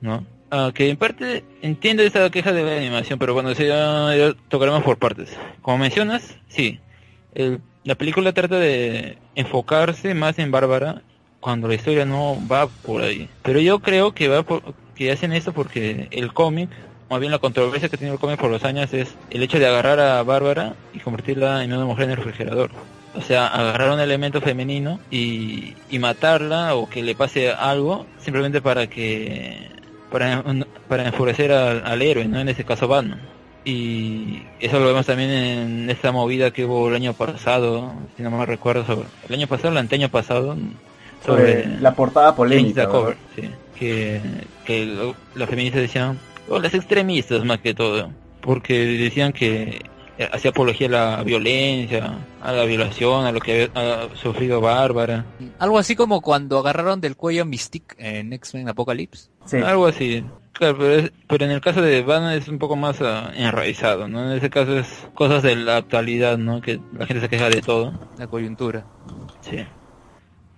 ¿no? 0.00 0.24
Ah, 0.50 0.70
que 0.72 0.88
en 0.88 0.96
parte 0.96 1.44
entiendo 1.60 2.02
esa 2.02 2.30
queja 2.30 2.52
de 2.52 2.62
la 2.62 2.76
animación, 2.76 3.18
pero 3.18 3.34
bueno, 3.34 3.50
eso 3.50 3.64
ya 3.64 4.32
tocaremos 4.48 4.82
por 4.84 4.98
partes. 4.98 5.36
Como 5.60 5.78
mencionas, 5.78 6.36
sí, 6.48 6.78
el- 7.34 7.60
la 7.86 7.94
película 7.94 8.32
trata 8.32 8.58
de 8.58 9.16
enfocarse 9.36 10.12
más 10.12 10.40
en 10.40 10.50
Bárbara 10.50 11.02
cuando 11.38 11.68
la 11.68 11.76
historia 11.76 12.04
no 12.04 12.36
va 12.50 12.66
por 12.66 13.02
ahí. 13.02 13.28
Pero 13.42 13.60
yo 13.60 13.78
creo 13.78 14.12
que 14.12 14.26
va 14.26 14.42
por, 14.42 14.74
que 14.96 15.12
hacen 15.12 15.32
esto 15.32 15.52
porque 15.52 16.08
el 16.10 16.32
cómic, 16.32 16.68
más 17.08 17.20
bien 17.20 17.30
la 17.30 17.38
controversia 17.38 17.88
que 17.88 17.96
tiene 17.96 18.12
el 18.12 18.18
cómic 18.18 18.40
por 18.40 18.50
los 18.50 18.64
años 18.64 18.92
es 18.92 19.14
el 19.30 19.40
hecho 19.40 19.60
de 19.60 19.68
agarrar 19.68 20.00
a 20.00 20.20
Bárbara 20.24 20.74
y 20.92 20.98
convertirla 20.98 21.62
en 21.62 21.72
una 21.72 21.84
mujer 21.84 22.06
en 22.06 22.10
el 22.10 22.16
refrigerador. 22.16 22.70
O 23.14 23.20
sea, 23.20 23.46
agarrar 23.46 23.92
un 23.92 24.00
elemento 24.00 24.40
femenino 24.40 24.98
y, 25.08 25.74
y 25.88 26.00
matarla 26.00 26.74
o 26.74 26.90
que 26.90 27.04
le 27.04 27.14
pase 27.14 27.52
algo 27.52 28.04
simplemente 28.18 28.60
para 28.60 28.88
que 28.88 29.70
para, 30.10 30.42
para 30.88 31.06
enfurecer 31.06 31.52
al, 31.52 31.86
al 31.86 32.02
héroe, 32.02 32.26
¿no? 32.26 32.40
En 32.40 32.48
este 32.48 32.64
caso 32.64 32.88
Batman. 32.88 33.35
Y 33.70 34.42
eso 34.60 34.78
lo 34.78 34.86
vemos 34.86 35.04
también 35.06 35.28
en 35.30 35.90
esta 35.90 36.12
movida 36.12 36.52
que 36.52 36.64
hubo 36.64 36.88
el 36.88 36.94
año 36.94 37.14
pasado, 37.14 37.92
si 38.16 38.22
no 38.22 38.30
me 38.30 38.46
recuerdo, 38.46 38.86
sobre 38.86 39.08
el 39.28 39.34
año 39.34 39.48
pasado, 39.48 39.70
el 39.70 39.78
anteaño 39.78 40.08
pasado, 40.08 40.56
sobre, 41.24 41.64
Sobre 41.64 41.80
la 41.80 41.92
portada 41.92 42.36
polémica. 42.36 42.88
Cover, 42.88 43.16
sí, 43.34 43.50
que, 43.76 44.20
que 44.64 44.86
lo- 44.86 45.16
las 45.34 45.50
feministas 45.50 45.82
decían, 45.82 46.16
o 46.48 46.60
las 46.60 46.74
extremistas 46.74 47.44
más 47.44 47.58
que 47.58 47.74
todo, 47.74 48.08
porque 48.40 48.78
decían 48.84 49.32
que 49.32 49.84
hacía 50.32 50.52
apología 50.52 50.86
a 50.86 50.90
la 51.16 51.22
violencia, 51.24 52.18
a 52.40 52.52
la 52.52 52.62
violación, 52.64 53.26
a 53.26 53.32
lo 53.32 53.40
que 53.40 53.68
había 53.74 54.04
ha 54.04 54.16
sufrido 54.16 54.60
Bárbara, 54.60 55.24
Algo 55.58 55.78
así 55.80 55.96
como 55.96 56.20
cuando 56.20 56.60
agarraron 56.60 57.00
del 57.00 57.16
cuello 57.16 57.42
a 57.42 57.44
Mystique 57.44 57.96
en 57.98 58.32
X-Men 58.32 58.68
Apocalypse. 58.68 59.28
Sí. 59.44 59.56
algo 59.56 59.86
así. 59.88 60.24
Claro, 60.58 60.78
pero, 60.78 60.94
es- 60.94 61.12
pero 61.28 61.44
en 61.44 61.50
el 61.50 61.60
caso 61.60 61.82
de 61.82 62.02
Batman 62.02 62.32
es 62.34 62.48
un 62.48 62.58
poco 62.58 62.76
más 62.76 63.00
ah, 63.02 63.30
enraizado, 63.36 64.08
¿no? 64.08 64.24
En 64.30 64.36
ese 64.38 64.48
caso 64.48 64.78
es 64.78 65.06
cosas 65.14 65.42
de 65.42 65.54
la 65.56 65.76
actualidad, 65.76 66.38
¿no? 66.38 66.60
Que 66.62 66.80
la 66.98 67.06
gente 67.06 67.20
se 67.20 67.28
queja 67.28 67.50
de 67.50 67.60
todo. 67.60 67.92
La 68.18 68.26
coyuntura. 68.26 68.84
Sí. 69.42 69.58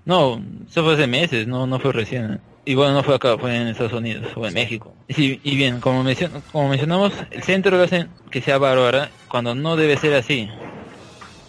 No, 0.05 0.41
eso 0.69 0.85
fue 0.85 0.95
hace 0.95 1.07
meses, 1.07 1.47
no, 1.49 1.67
no 1.67 1.79
fue 1.81 1.93
recién. 1.93 2.33
¿eh? 2.35 2.39
Y 2.65 2.75
bueno, 2.75 2.93
no 2.95 3.03
fue 3.03 3.15
acá, 3.17 3.37
fue 3.39 3.57
en 3.57 3.69
Estados 3.69 3.93
Unidos 3.93 4.27
o 4.37 4.47
en 4.47 4.55
México. 4.55 4.95
Y, 5.09 5.41
y 5.43 5.57
bien, 5.57 5.81
como, 5.81 6.05
mencion- 6.05 6.43
como 6.53 6.69
mencionamos, 6.69 7.13
el 7.31 7.43
centro 7.43 7.77
lo 7.77 7.83
hacen 7.83 8.09
que 8.31 8.41
sea 8.41 8.59
bárbara 8.59 9.11
cuando 9.29 9.55
no 9.55 9.75
debe 9.77 9.97
ser 9.97 10.15
así. 10.15 10.49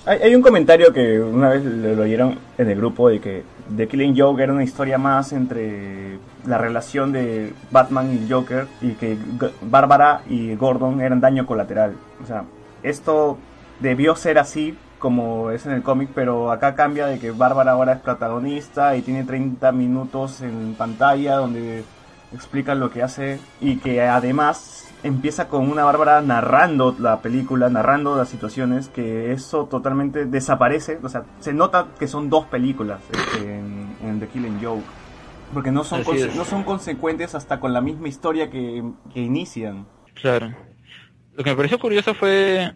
Hay, 0.06 0.20
hay 0.24 0.34
un 0.36 0.42
comentario 0.42 0.92
que 0.92 1.20
una 1.20 1.50
vez 1.50 1.64
lo, 1.64 1.94
lo 1.96 2.02
oyeron 2.04 2.40
en 2.58 2.70
el 2.70 2.76
grupo 2.78 3.10
de 3.10 3.20
que 3.20 3.44
The 3.78 3.88
Killing 3.88 4.18
Joke 4.18 4.42
era 4.42 4.54
una 4.54 4.64
historia 4.64 4.98
más 4.98 5.34
entre 5.34 6.18
la 6.46 6.58
relación 6.58 7.12
de 7.12 7.54
Batman 7.72 8.14
y 8.14 8.30
Joker 8.30 8.68
y 8.82 8.94
que 8.94 9.18
Bárbara 9.62 10.22
y 10.28 10.56
Gordon 10.56 11.02
eran 11.02 11.22
daño 11.22 11.46
colateral. 11.46 11.96
O 12.24 12.26
sea, 12.26 12.44
esto 12.84 13.38
debió 13.80 14.16
ser 14.16 14.38
así 14.38 14.78
como 15.00 15.52
es 15.52 15.66
en 15.66 15.72
el 15.72 15.82
cómic, 15.82 16.10
pero 16.14 16.52
acá 16.52 16.76
cambia 16.76 17.08
de 17.08 17.20
que 17.20 17.32
Bárbara 17.32 17.72
ahora 17.72 17.94
es 17.94 18.00
protagonista 18.00 18.96
y 18.96 19.02
tiene 19.02 19.24
30 19.24 19.72
minutos 19.72 20.42
en 20.42 20.76
pantalla 20.76 21.38
donde 21.38 21.84
explica 22.34 22.76
lo 22.76 22.92
que 22.92 23.02
hace 23.02 23.40
y 23.60 23.78
que 23.78 24.02
además 24.02 24.88
empieza 25.02 25.48
con 25.48 25.72
una 25.72 25.86
Bárbara 25.86 26.22
narrando 26.22 26.94
la 27.00 27.22
película, 27.22 27.70
narrando 27.70 28.18
las 28.18 28.28
situaciones, 28.28 28.90
que 28.90 29.32
eso 29.32 29.66
totalmente 29.66 30.26
desaparece, 30.26 31.00
o 31.02 31.08
sea, 31.08 31.24
se 31.40 31.54
nota 31.54 31.88
que 31.98 32.08
son 32.08 32.30
dos 32.30 32.46
películas 32.46 33.00
este, 33.12 33.60
en 33.60 34.20
The 34.20 34.28
Killing 34.28 34.60
Joke, 34.62 34.84
porque 35.54 35.72
no 35.72 35.84
son, 35.84 36.04
no 36.36 36.46
son 36.46 36.64
consecuentes 36.64 37.36
hasta 37.36 37.60
con 37.60 37.74
la 37.74 37.82
misma 37.82 38.08
historia 38.08 38.50
que, 38.50 38.84
que 39.14 39.20
inician. 39.20 39.88
Claro. 40.14 40.54
Lo 41.36 41.44
que 41.44 41.50
me 41.52 41.56
pareció 41.56 41.80
curioso 41.80 42.14
fue, 42.14 42.72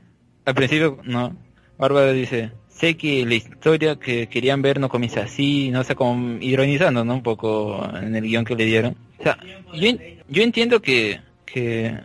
al 0.45 0.55
principio, 0.55 0.99
¿no? 1.03 1.35
Bárbara 1.77 2.11
dice, 2.11 2.51
sé 2.69 2.95
que 2.95 3.25
la 3.25 3.35
historia 3.35 3.97
que 3.97 4.27
querían 4.27 4.61
ver 4.61 4.79
no 4.79 4.89
comienza 4.89 5.21
así, 5.21 5.69
no 5.69 5.83
sé, 5.83 5.95
como 5.95 6.37
ironizando, 6.41 7.03
¿no? 7.03 7.15
Un 7.15 7.23
poco 7.23 7.83
en 8.01 8.15
el 8.15 8.23
guion 8.23 8.45
que 8.45 8.55
le 8.55 8.65
dieron. 8.65 8.95
O 9.19 9.23
sea, 9.23 9.37
yo, 9.73 9.91
yo 10.29 10.43
entiendo 10.43 10.81
que, 10.81 11.21
que, 11.45 11.99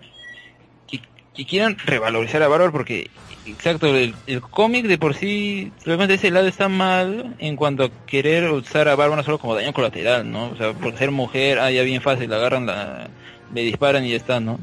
que, 0.87 1.01
que 1.35 1.47
quieran 1.47 1.77
revalorizar 1.79 2.43
a 2.43 2.49
Bárbara 2.49 2.73
porque, 2.73 3.11
exacto, 3.51 3.86
el, 3.94 4.14
el 4.26 4.40
cómic 4.40 4.86
de 4.86 4.99
por 4.99 5.14
sí, 5.14 5.70
simplemente 5.78 6.14
ese 6.14 6.30
lado 6.30 6.46
está 6.46 6.68
mal 6.68 7.34
en 7.38 7.57
cuanto 7.57 7.84
a 7.84 7.90
querer 8.07 8.51
usar 8.51 8.88
a 8.88 8.96
Bárbara 8.96 9.22
solo 9.22 9.38
como 9.38 9.55
daño 9.55 9.72
colateral, 9.72 10.30
¿no? 10.30 10.51
O 10.51 10.57
sea, 10.57 10.72
por 10.72 10.96
ser 10.96 11.11
mujer, 11.11 11.59
ah, 11.59 11.70
ya 11.70 11.82
bien 11.82 12.01
fácil, 12.01 12.30
la 12.30 12.36
agarran, 12.36 12.66
la, 12.66 13.09
le 13.55 13.62
disparan 13.62 14.05
y 14.05 14.11
ya 14.11 14.16
está, 14.16 14.40
¿no? 14.40 14.59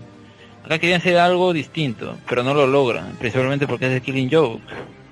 Acá 0.63 0.79
querían 0.79 0.99
hacer 0.99 1.17
algo 1.17 1.53
distinto, 1.53 2.17
pero 2.27 2.41
no 2.43 2.53
lo 2.53 2.65
logran, 2.67 3.15
principalmente 3.19 3.67
porque 3.67 3.85
es 3.87 3.93
de 3.93 4.01
Killing 4.01 4.29
Joke. 4.31 4.61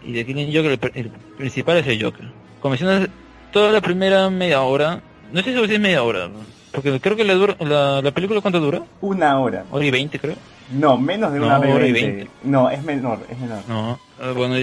Y 0.06 0.12
de 0.12 0.26
Killing 0.26 0.48
Joke 0.54 0.68
el, 0.96 1.06
el 1.06 1.12
principal 1.38 1.78
es 1.78 1.88
el 1.88 2.02
Joker. 2.04 2.26
Como 2.60 2.72
mencionas, 2.72 3.08
toda 3.52 3.72
la 3.72 3.80
primera 3.82 4.30
media 4.30 4.62
hora, 4.62 5.02
no 5.32 5.42
sé 5.44 5.54
si 5.54 5.74
es 5.74 5.80
media 5.80 6.02
hora, 6.04 6.30
porque 6.72 7.00
creo 7.00 7.16
que 7.16 7.24
la, 7.24 7.36
dura- 7.36 7.56
la, 7.60 8.02
la 8.02 8.12
película 8.12 8.42
cuánto 8.42 8.60
dura, 8.60 8.82
Una 9.02 9.40
hora. 9.40 9.64
hora 9.70 9.86
y 9.86 9.92
veinte 9.92 10.18
creo. 10.18 10.36
No, 10.72 10.98
menos 10.98 11.34
de 11.34 11.40
No, 11.40 11.46
una 11.48 11.60
hora 11.60 11.88
y 11.88 11.92
veinte. 11.92 12.28
No, 12.44 12.70
es 12.70 12.84
menor, 12.84 13.20
es 13.30 13.38
menor. 13.38 13.60
No, 13.68 14.00
ah, 14.22 14.32
bueno, 14.36 14.56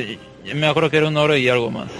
me 0.54 0.66
acuerdo 0.66 0.90
que 0.90 0.96
era 0.96 1.08
una 1.08 1.20
hora 1.20 1.36
y 1.38 1.48
algo 1.48 1.70
más. 1.70 1.90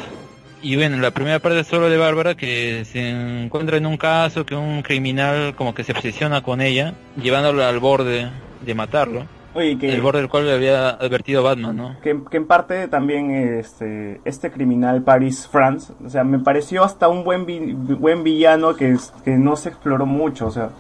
Y 0.63 0.77
bueno, 0.77 0.99
la 0.99 1.11
primera 1.11 1.39
parte 1.39 1.61
es 1.61 1.67
solo 1.67 1.89
de 1.89 1.97
Bárbara 1.97 2.35
que 2.35 2.85
se 2.85 3.09
encuentra 3.45 3.77
en 3.79 3.87
un 3.87 3.97
caso 3.97 4.45
que 4.45 4.55
un 4.55 4.83
criminal 4.83 5.55
como 5.55 5.75
que 5.75 5.85
se 5.85 5.93
obsesiona 5.93 6.43
con 6.43 6.61
ella, 6.61 6.95
llevándola 7.23 7.69
al 7.69 7.79
borde 7.79 8.29
de 8.61 8.75
matarlo. 8.75 9.25
Oye, 9.55 9.79
que... 9.79 9.93
El 9.93 10.01
borde 10.01 10.21
del 10.21 10.29
cual 10.29 10.47
le 10.47 10.53
había 10.53 10.91
advertido 10.91 11.43
Batman, 11.43 11.77
¿no? 11.77 11.97
que, 12.03 12.17
que 12.31 12.37
en 12.37 12.47
parte 12.47 12.87
también 12.89 13.31
este 13.33 14.21
este 14.25 14.53
criminal 14.53 15.03
Paris 15.03 15.49
France 15.51 15.93
o 16.05 16.09
sea 16.09 16.23
me 16.23 16.39
pareció 16.39 16.85
hasta 16.85 17.09
un 17.09 17.25
buen 17.25 17.47
vi- 17.47 17.73
buen 17.73 18.23
villano 18.23 18.77
que 18.77 18.97
que 19.25 19.33
no 19.33 19.57
se 19.57 19.71
exploró 19.71 20.07
mucho 20.07 20.47
o 20.47 20.51
sea 20.53 20.71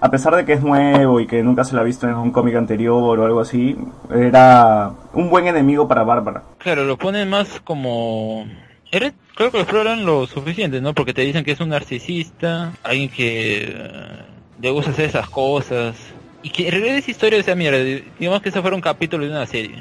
a 0.00 0.10
pesar 0.10 0.34
de 0.36 0.44
que 0.44 0.52
es 0.54 0.62
nuevo 0.62 1.20
y 1.20 1.26
que 1.26 1.42
nunca 1.42 1.64
se 1.64 1.74
lo 1.74 1.80
ha 1.80 1.84
visto 1.84 2.08
en 2.08 2.14
un 2.14 2.30
cómic 2.30 2.56
anterior 2.56 3.18
o 3.18 3.24
algo 3.24 3.40
así 3.40 3.76
era 4.14 4.90
un 5.12 5.30
buen 5.30 5.46
enemigo 5.46 5.86
para 5.88 6.02
Bárbara 6.02 6.42
Claro, 6.58 6.84
lo 6.84 6.96
ponen 6.98 7.28
más 7.30 7.60
como... 7.62 8.46
Creo 8.90 9.12
que 9.36 9.56
lo 9.56 9.62
exploran 9.62 10.04
lo 10.04 10.26
suficiente, 10.26 10.80
¿no? 10.80 10.92
Porque 10.94 11.14
te 11.14 11.22
dicen 11.22 11.44
que 11.44 11.52
es 11.52 11.60
un 11.60 11.68
narcisista, 11.70 12.72
alguien 12.82 13.08
que 13.08 13.64
eh, 13.68 14.22
le 14.60 14.70
gusta 14.70 14.90
hacer 14.90 15.06
esas 15.06 15.30
cosas. 15.30 15.96
Y 16.42 16.50
que 16.50 16.66
en 16.66 16.72
realidad 16.72 16.96
esa 16.96 17.10
historia, 17.10 17.38
o 17.38 17.42
sea, 17.42 17.54
mira, 17.54 17.78
digamos 17.78 18.42
que 18.42 18.48
eso 18.48 18.60
fuera 18.60 18.74
un 18.74 18.82
capítulo 18.82 19.24
de 19.24 19.30
una 19.30 19.46
serie. 19.46 19.76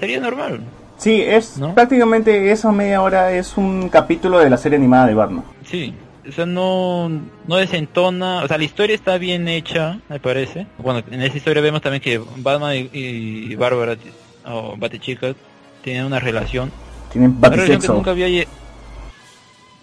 Sería 0.00 0.18
normal. 0.18 0.60
sí 0.96 1.20
es 1.22 1.58
¿No? 1.58 1.74
prácticamente 1.74 2.50
esa 2.50 2.72
media 2.72 3.02
hora 3.02 3.32
es 3.32 3.56
un 3.56 3.88
capítulo 3.88 4.38
de 4.38 4.48
la 4.50 4.56
serie 4.56 4.78
animada 4.78 5.06
de 5.06 5.14
Batman 5.14 5.44
Sí. 5.64 5.92
O 6.28 6.32
sea, 6.32 6.46
no, 6.46 7.08
no 7.08 7.56
desentona, 7.56 8.42
o 8.42 8.48
sea, 8.48 8.56
la 8.58 8.64
historia 8.64 8.94
está 8.94 9.18
bien 9.18 9.46
hecha, 9.48 10.00
me 10.08 10.18
parece. 10.20 10.66
Bueno, 10.78 11.02
en 11.10 11.22
esa 11.22 11.36
historia 11.36 11.62
vemos 11.62 11.82
también 11.82 12.02
que 12.02 12.20
Batman 12.36 12.76
y, 12.76 12.88
y 12.92 13.54
Bárbara, 13.56 13.96
o 14.46 14.76
Batichica, 14.76 15.34
tienen 15.82 16.04
una 16.06 16.20
relación. 16.20 16.70
tienen 17.12 17.36
Una 17.38 17.50
relación 17.50 17.80
que 17.80 17.88
nunca 17.88 18.10
había 18.12 18.46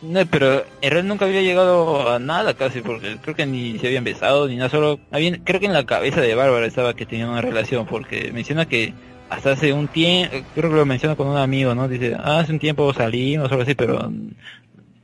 no, 0.01 0.25
pero 0.25 0.65
en 0.81 0.89
realidad 0.91 1.03
nunca 1.03 1.25
había 1.25 1.41
llegado 1.43 2.09
a 2.11 2.17
nada 2.17 2.55
casi, 2.55 2.81
porque 2.81 3.17
creo 3.21 3.35
que 3.35 3.45
ni 3.45 3.77
se 3.77 3.85
habían 3.85 4.03
besado, 4.03 4.47
ni 4.47 4.55
nada, 4.55 4.69
solo... 4.69 4.99
había- 5.11 5.37
creo 5.43 5.59
que 5.59 5.67
en 5.67 5.73
la 5.73 5.85
cabeza 5.85 6.21
de 6.21 6.33
Bárbara 6.33 6.65
estaba 6.65 6.95
que 6.95 7.05
tenían 7.05 7.29
una 7.29 7.41
relación, 7.41 7.85
porque 7.85 8.31
menciona 8.33 8.65
que 8.65 8.95
hasta 9.29 9.51
hace 9.51 9.73
un 9.73 9.87
tiempo, 9.87 10.35
creo 10.55 10.71
que 10.71 10.75
lo 10.75 10.85
menciona 10.87 11.15
con 11.15 11.27
un 11.27 11.37
amigo, 11.37 11.75
¿no? 11.75 11.87
Dice, 11.87 12.15
ah, 12.19 12.39
hace 12.39 12.51
un 12.51 12.57
tiempo 12.59 12.91
salimos 12.93 13.47
o 13.49 13.51
algo 13.51 13.61
así, 13.63 13.75
pero 13.75 14.11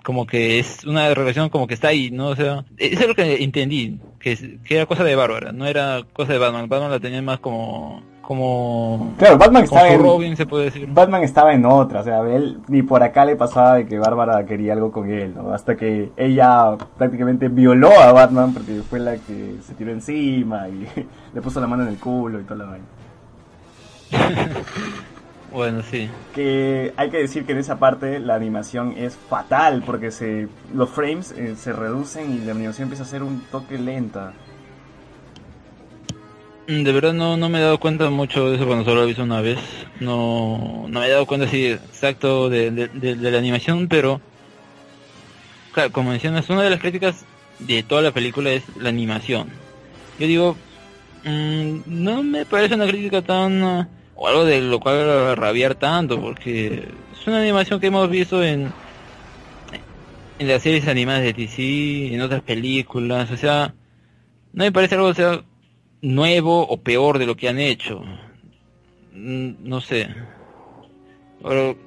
como 0.07 0.25
que 0.25 0.57
es 0.57 0.85
una 0.85 1.13
relación 1.13 1.49
como 1.49 1.67
que 1.67 1.73
está 1.73 1.89
ahí, 1.89 2.11
¿no? 2.11 2.29
O 2.29 2.35
sea, 2.37 2.63
eso 2.77 3.01
es 3.01 3.07
lo 3.09 3.13
que 3.13 3.43
entendí, 3.43 3.99
que, 4.21 4.57
que 4.63 4.75
era 4.77 4.85
cosa 4.85 5.03
de 5.03 5.17
Bárbara, 5.17 5.51
no 5.51 5.65
era 5.65 6.01
cosa 6.13 6.31
de 6.31 6.39
Batman, 6.39 6.69
Batman 6.69 6.91
la 6.91 7.01
tenía 7.01 7.21
más 7.21 7.39
como... 7.39 8.01
como... 8.21 9.13
claro 9.17 9.37
Batman 9.37 9.67
como 9.67 9.81
estaba 9.81 9.93
en 9.93 10.01
Robin, 10.01 10.37
se 10.37 10.45
puede 10.45 10.63
decir. 10.63 10.87
Batman 10.89 11.23
estaba 11.23 11.53
en 11.53 11.65
otra, 11.65 11.99
o 11.99 12.03
sea, 12.05 12.21
él 12.21 12.61
ni 12.69 12.83
por 12.83 13.03
acá 13.03 13.25
le 13.25 13.35
pasaba 13.35 13.75
de 13.75 13.85
que 13.85 13.99
Bárbara 13.99 14.45
quería 14.45 14.71
algo 14.71 14.93
con 14.93 15.11
él, 15.11 15.33
¿no? 15.35 15.51
Hasta 15.51 15.75
que 15.75 16.09
ella 16.15 16.77
prácticamente 16.97 17.49
violó 17.49 17.91
a 17.99 18.13
Batman 18.13 18.53
porque 18.53 18.81
fue 18.89 18.99
la 18.99 19.17
que 19.17 19.57
se 19.61 19.73
tiró 19.73 19.91
encima 19.91 20.69
y 20.69 20.87
le 21.33 21.41
puso 21.41 21.59
la 21.59 21.67
mano 21.67 21.83
en 21.83 21.89
el 21.89 21.97
culo 21.97 22.39
y 22.39 22.43
toda 22.45 22.63
la 22.63 22.71
vaina. 22.71 22.85
Bueno, 25.51 25.81
sí. 25.89 26.09
Que 26.35 26.93
hay 26.97 27.09
que 27.09 27.17
decir 27.17 27.45
que 27.45 27.53
en 27.53 27.57
esa 27.59 27.79
parte 27.79 28.19
la 28.19 28.35
animación 28.35 28.93
es 28.97 29.15
fatal 29.15 29.81
porque 29.85 30.11
se 30.11 30.47
los 30.73 30.89
frames 30.89 31.31
eh, 31.31 31.55
se 31.55 31.73
reducen 31.73 32.33
y 32.33 32.39
la 32.45 32.51
animación 32.51 32.83
empieza 32.83 33.03
a 33.03 33.07
ser 33.07 33.23
un 33.23 33.41
toque 33.51 33.77
lenta. 33.77 34.33
Mm, 36.67 36.83
De 36.83 36.91
verdad 36.91 37.13
no, 37.13 37.37
no 37.37 37.49
me 37.49 37.59
he 37.59 37.61
dado 37.61 37.79
cuenta 37.79 38.09
mucho 38.09 38.49
de 38.49 38.57
eso 38.57 38.65
cuando 38.65 38.83
solo 38.83 38.97
lo 38.97 39.03
he 39.03 39.07
visto 39.07 39.23
una 39.23 39.41
vez. 39.41 39.57
No, 40.01 40.85
no 40.89 40.99
me 40.99 41.07
he 41.07 41.09
dado 41.11 41.25
cuenta 41.25 41.47
así 41.47 41.67
exacto 41.67 42.49
de, 42.49 42.71
de, 42.71 42.87
de- 42.89 43.15
de 43.15 43.31
la 43.31 43.37
animación, 43.37 43.87
pero 43.87 44.19
claro, 45.71 45.91
como 45.91 46.09
mencionas, 46.11 46.49
una 46.49 46.63
de 46.63 46.69
las 46.71 46.79
críticas 46.81 47.25
de 47.59 47.83
toda 47.83 48.01
la 48.01 48.11
película 48.11 48.51
es 48.51 48.63
la 48.77 48.89
animación. 48.89 49.47
yo 50.19 50.27
digo, 50.27 50.57
mm, 51.23 51.79
no 51.87 52.21
me 52.21 52.45
parece 52.45 52.75
una 52.75 52.85
crítica 52.87 53.21
tan... 53.21 53.96
o 54.17 54.27
algo 54.27 54.43
de 54.45 54.61
lo 54.61 54.79
cual 54.79 55.37
rabiar 55.37 55.75
tanto, 55.75 56.19
porque 56.19 56.89
es 57.13 57.27
una 57.27 57.39
animación 57.39 57.79
que 57.79 57.87
hemos 57.87 58.09
visto 58.09 58.43
en 58.43 58.71
en 60.39 60.47
las 60.47 60.61
series 60.61 60.87
animadas 60.87 61.23
de 61.23 61.33
DC, 61.33 62.13
en 62.13 62.21
otras 62.21 62.41
películas, 62.41 63.31
o 63.31 63.37
sea, 63.37 63.73
no 64.53 64.63
me 64.63 64.71
parece 64.71 64.95
algo 64.95 65.13
sea, 65.13 65.43
nuevo 66.01 66.61
o 66.67 66.77
peor 66.77 67.17
de 67.17 67.25
lo 67.25 67.35
que 67.35 67.49
han 67.49 67.59
hecho. 67.59 68.01
Mm, 69.13 69.53
No 69.63 69.81
sé. 69.81 70.07
Pero, 71.41 71.77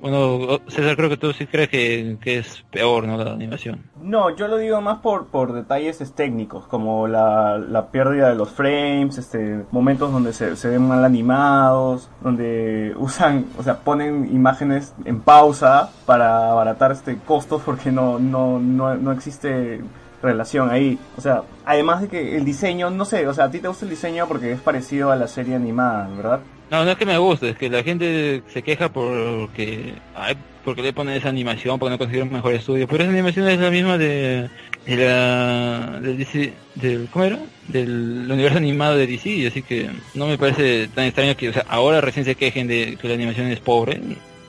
bueno, 0.00 0.60
César, 0.68 0.96
creo 0.96 1.08
que 1.08 1.16
tú 1.16 1.32
sí 1.32 1.46
crees 1.46 1.68
que, 1.68 2.16
que 2.20 2.38
es 2.38 2.64
peor, 2.70 3.06
¿no? 3.06 3.16
La 3.16 3.32
animación. 3.32 3.82
No, 4.00 4.34
yo 4.34 4.48
lo 4.48 4.56
digo 4.58 4.80
más 4.80 4.98
por, 4.98 5.26
por 5.26 5.52
detalles 5.52 6.00
es, 6.00 6.12
técnicos, 6.12 6.66
como 6.66 7.08
la, 7.08 7.58
la 7.58 7.86
pérdida 7.88 8.28
de 8.28 8.34
los 8.34 8.50
frames, 8.50 9.18
este, 9.18 9.64
momentos 9.70 10.12
donde 10.12 10.32
se, 10.32 10.56
se 10.56 10.68
ven 10.68 10.86
mal 10.86 11.04
animados, 11.04 12.10
donde 12.22 12.94
usan, 12.98 13.46
o 13.58 13.62
sea, 13.62 13.78
ponen 13.80 14.34
imágenes 14.34 14.94
en 15.04 15.20
pausa 15.20 15.90
para 16.04 16.50
abaratar 16.50 16.92
este 16.92 17.16
costos 17.18 17.62
porque 17.64 17.90
no, 17.90 18.18
no, 18.18 18.58
no, 18.58 18.94
no 18.94 19.12
existe 19.12 19.80
relación 20.22 20.70
ahí. 20.70 20.98
O 21.16 21.20
sea, 21.20 21.42
además 21.64 22.02
de 22.02 22.08
que 22.08 22.36
el 22.36 22.44
diseño, 22.44 22.90
no 22.90 23.04
sé, 23.04 23.26
o 23.26 23.34
sea, 23.34 23.46
a 23.46 23.50
ti 23.50 23.60
te 23.60 23.68
gusta 23.68 23.84
el 23.84 23.90
diseño 23.90 24.26
porque 24.26 24.52
es 24.52 24.60
parecido 24.60 25.10
a 25.10 25.16
la 25.16 25.28
serie 25.28 25.54
animada, 25.54 26.08
¿verdad? 26.16 26.40
No, 26.70 26.84
no 26.84 26.90
es 26.90 26.96
que 26.96 27.06
me 27.06 27.16
guste, 27.18 27.50
es 27.50 27.56
que 27.56 27.70
la 27.70 27.84
gente 27.84 28.42
se 28.52 28.62
queja 28.62 28.92
porque, 28.92 29.94
ay, 30.14 30.36
porque 30.64 30.82
le 30.82 30.92
ponen 30.92 31.14
esa 31.14 31.28
animación, 31.28 31.78
porque 31.78 31.92
no 31.92 31.98
consiguieron 31.98 32.32
mejor 32.32 32.54
estudio. 32.54 32.88
Pero 32.88 33.04
esa 33.04 33.12
animación 33.12 33.48
es 33.48 33.60
la 33.60 33.70
misma 33.70 33.96
de, 33.98 34.50
la, 34.86 36.00
del 36.00 36.18
DC, 36.18 36.52
del, 36.74 37.08
¿cómo 37.12 37.24
era? 37.24 37.38
Del 37.68 38.26
universo 38.28 38.58
animado 38.58 38.96
de 38.96 39.06
DC, 39.06 39.46
así 39.46 39.62
que 39.62 39.88
no 40.14 40.26
me 40.26 40.38
parece 40.38 40.88
tan 40.88 41.04
extraño 41.04 41.36
que, 41.36 41.50
o 41.50 41.52
sea, 41.52 41.64
ahora 41.68 42.00
recién 42.00 42.24
se 42.24 42.34
quejen 42.34 42.66
de 42.66 42.98
que 43.00 43.06
la 43.06 43.14
animación 43.14 43.46
es 43.46 43.60
pobre, 43.60 44.00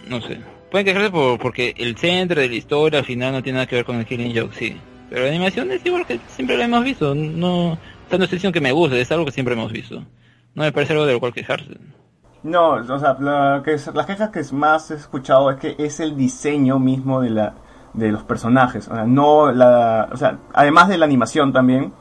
no 0.07 0.19
sé. 0.22 0.39
Pueden 0.72 0.85
quejarse 0.85 1.11
por, 1.11 1.38
porque 1.39 1.76
el 1.77 1.95
centro 1.98 2.41
de 2.41 2.49
la 2.49 2.56
historia 2.56 2.99
al 2.99 3.06
final 3.06 3.31
no 3.31 3.44
tiene 3.44 3.57
nada 3.57 3.68
que 3.68 3.76
ver 3.76 3.85
con 3.85 3.98
el 3.98 4.06
Killing 4.07 4.35
Joke, 4.35 4.56
sí. 4.57 4.76
Pero 5.11 5.22
la 5.22 5.30
animación 5.30 5.72
es 5.72 5.85
igual 5.85 6.06
que 6.07 6.19
siempre 6.35 6.57
la 6.57 6.65
hemos 6.65 6.84
visto, 6.84 7.14
no, 7.14 7.73
o 7.73 7.77
sea, 8.10 8.18
no 8.18 8.26
diciendo 8.26 8.52
que 8.52 8.61
me 8.61 8.72
guste, 8.72 8.99
es 8.99 9.11
algo 9.11 9.26
que 9.26 9.31
siempre 9.31 9.53
hemos 9.53 9.72
visto. 9.72 10.03
No 10.56 10.64
me 10.64 10.72
parece 10.72 10.94
algo 10.94 11.06
de 11.06 11.14
lo 11.14 11.19
cual 11.19 11.34
quejarse. 11.34 11.76
No, 12.48 12.76
o 12.76 12.99
sea, 12.99 13.18
la 13.19 13.61
que 13.64 13.74
es- 13.74 13.94
las 13.94 14.06
quejas 14.06 14.30
que 14.30 14.41
más 14.53 14.90
he 14.91 14.95
escuchado 14.95 15.52
es 15.52 15.57
que 15.57 15.76
es 15.78 15.99
el 15.99 16.15
diseño 16.15 16.80
mismo 16.80 17.19
de 17.22 17.30
la 17.30 17.53
de 17.94 18.11
los 18.11 18.24
personajes, 18.24 18.88
o 18.90 18.94
sea, 18.95 19.06
no 19.06 19.52
la, 19.52 20.07
o 20.11 20.18
sea, 20.18 20.38
además 20.53 20.88
de 20.88 20.98
la 20.99 21.06
animación 21.06 21.52
también, 21.52 21.91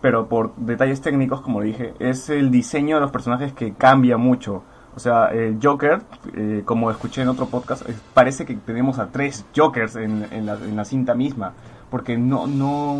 pero 0.00 0.28
por 0.28 0.54
detalles 0.56 1.00
técnicos, 1.00 1.40
como 1.40 1.60
dije, 1.60 1.94
es 1.98 2.30
el 2.30 2.50
diseño 2.50 2.96
de 2.96 3.02
los 3.02 3.10
personajes 3.10 3.52
que 3.52 3.72
cambia 3.74 4.16
mucho. 4.16 4.62
O 4.94 5.00
sea, 5.00 5.26
el 5.32 5.58
Joker, 5.60 6.02
eh, 6.34 6.62
como 6.64 6.90
escuché 6.92 7.22
en 7.22 7.28
otro 7.28 7.46
podcast, 7.46 7.82
parece 8.14 8.46
que 8.46 8.54
tenemos 8.54 8.98
a 9.00 9.08
tres 9.08 9.44
Jokers 9.54 9.96
en, 9.96 10.26
en 10.30 10.46
la, 10.76 10.84
cinta 10.84 11.14
misma, 11.14 11.54
porque 11.90 12.16
no, 12.16 12.46
no, 12.46 12.92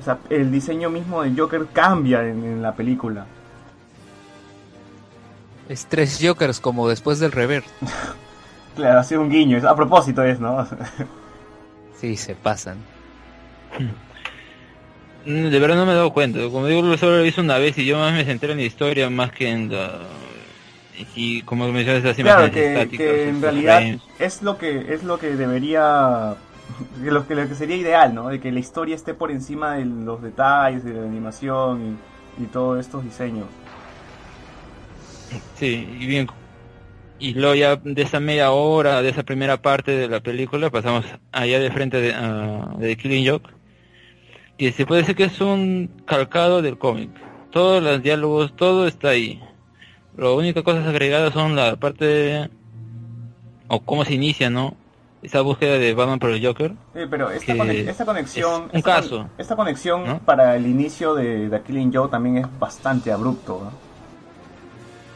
o 0.00 0.02
sea, 0.02 0.18
el 0.30 0.50
diseño 0.50 0.90
mismo 0.90 1.22
del 1.22 1.38
Joker 1.38 1.66
cambia 1.72 2.26
en 2.26 2.60
la 2.60 2.72
película. 2.74 3.26
Es 5.68 5.86
tres 5.86 6.18
Jokers 6.20 6.60
como 6.60 6.88
después 6.88 7.20
del 7.20 7.30
rever. 7.32 7.62
Claro, 8.74 9.00
ha 9.00 9.04
sido 9.04 9.22
un 9.22 9.30
guiño, 9.30 9.56
es- 9.58 9.64
a 9.64 9.74
propósito 9.74 10.22
es, 10.22 10.38
¿no? 10.40 10.66
Sí, 11.92 12.16
se 12.16 12.34
pasan. 12.34 12.86
Mm, 15.24 15.48
De 15.50 15.58
verdad 15.60 15.76
no 15.76 15.86
me 15.86 15.92
he 15.92 15.96
dado 15.96 16.12
cuenta. 16.12 16.38
Como 16.50 16.66
digo, 16.66 16.96
solo 16.96 17.18
lo 17.18 17.24
hice 17.26 17.40
una 17.40 17.58
vez 17.58 17.76
y 17.78 17.84
yo 17.86 17.98
más 17.98 18.12
me 18.14 18.24
centré 18.24 18.52
en 18.52 18.58
la 18.58 18.64
historia 18.64 19.10
más 19.10 19.32
que 19.32 19.48
en 19.50 19.70
la... 19.70 20.00
Y 21.14 21.42
como 21.42 21.70
mencionas 21.70 22.04
esas 22.04 22.18
claro, 22.20 22.50
imágenes 22.50 22.88
que, 22.88 23.28
en 23.28 23.42
realidad 23.42 23.80
frames. 23.80 24.02
es 24.18 24.42
lo 24.42 24.58
que 24.58 24.92
es 24.94 25.04
lo 25.04 25.18
que 25.18 25.36
debería 25.36 26.36
lo 27.00 27.26
que, 27.26 27.34
lo 27.34 27.48
que 27.48 27.54
sería 27.54 27.76
ideal, 27.76 28.14
¿no? 28.14 28.28
De 28.28 28.40
que 28.40 28.50
la 28.52 28.58
historia 28.60 28.96
esté 28.96 29.14
por 29.14 29.30
encima 29.30 29.74
de 29.74 29.84
los 29.84 30.22
detalles, 30.22 30.84
de 30.84 30.94
la 30.94 31.02
animación 31.04 32.00
y, 32.38 32.42
y 32.44 32.46
todos 32.46 32.80
estos 32.80 33.04
diseños. 33.04 33.46
Sí, 35.54 35.86
y 36.00 36.06
bien. 36.06 36.26
Y 37.18 37.34
luego 37.34 37.54
ya 37.54 37.76
de 37.76 38.02
esa 38.02 38.20
media 38.20 38.52
hora, 38.52 39.02
de 39.02 39.10
esa 39.10 39.24
primera 39.24 39.60
parte 39.60 39.92
de 39.92 40.08
la 40.08 40.20
película, 40.20 40.70
pasamos 40.70 41.04
allá 41.32 41.58
de 41.58 41.70
frente 41.70 42.00
de, 42.00 42.14
a- 42.14 42.74
de 42.78 42.96
Killing 42.96 43.28
Joke. 43.28 43.50
Y 44.56 44.72
se 44.72 44.86
puede 44.86 45.02
decir 45.02 45.16
que 45.16 45.24
es 45.24 45.40
un 45.40 45.90
calcado 46.06 46.62
del 46.62 46.78
cómic. 46.78 47.10
Todos 47.50 47.82
los 47.82 48.02
diálogos, 48.02 48.54
todo 48.56 48.86
está 48.86 49.10
ahí. 49.10 49.40
Lo 50.16 50.36
única 50.36 50.62
cosas 50.62 50.86
agregadas 50.86 51.32
son 51.32 51.54
la 51.56 51.76
parte 51.76 52.04
de- 52.04 52.50
o 53.68 53.80
cómo 53.80 54.04
se 54.04 54.14
inicia, 54.14 54.50
¿no? 54.50 54.76
Esa 55.22 55.40
búsqueda 55.40 55.78
de 55.78 55.94
Batman 55.94 56.18
por 56.18 56.30
el 56.30 56.44
Joker. 56.44 56.72
Eh, 56.94 57.06
pero 57.10 57.30
esta, 57.30 57.54
conex- 57.54 57.88
esta 57.88 58.04
conexión 58.04 58.64
es 58.64 58.72
un 58.72 58.78
esta, 58.78 58.94
caso, 58.94 59.18
con- 59.18 59.30
esta 59.38 59.56
conexión 59.56 60.04
¿no? 60.06 60.18
para 60.20 60.56
el 60.56 60.66
inicio 60.66 61.14
de, 61.14 61.48
de 61.48 61.62
Killing 61.62 61.92
Joe 61.92 62.08
también 62.08 62.38
es 62.38 62.58
bastante 62.58 63.12
abrupto, 63.12 63.60
¿no? 63.64 63.87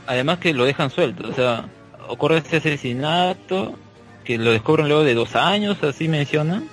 Además 0.06 0.38
que 0.38 0.52
lo 0.52 0.64
dejan 0.64 0.90
suelto, 0.90 1.28
o 1.28 1.32
sea, 1.32 1.64
ocurre 2.08 2.38
ese 2.38 2.56
asesinato, 2.56 3.74
que 4.24 4.38
lo 4.38 4.50
descubren 4.50 4.88
luego 4.88 5.04
de 5.04 5.14
dos 5.14 5.36
años, 5.36 5.82
así 5.82 6.08
mencionan, 6.08 6.68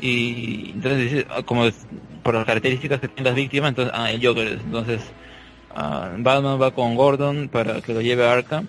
y 0.00 0.70
entonces 0.70 1.10
dice, 1.10 1.26
ah, 1.30 1.42
como 1.42 1.68
por 2.22 2.34
las 2.34 2.44
características 2.44 3.00
que 3.00 3.08
tienen 3.08 3.24
las 3.24 3.34
víctimas, 3.34 3.70
entonces, 3.70 3.92
ah, 3.96 4.10
el 4.10 4.24
Joker, 4.24 4.46
es. 4.46 4.60
entonces 4.60 5.00
ah, 5.74 6.10
Batman 6.18 6.60
va 6.60 6.70
con 6.72 6.94
Gordon 6.94 7.48
para 7.48 7.80
que 7.80 7.92
lo 7.94 8.00
lleve 8.00 8.26
a 8.26 8.32
Arkham, 8.32 8.66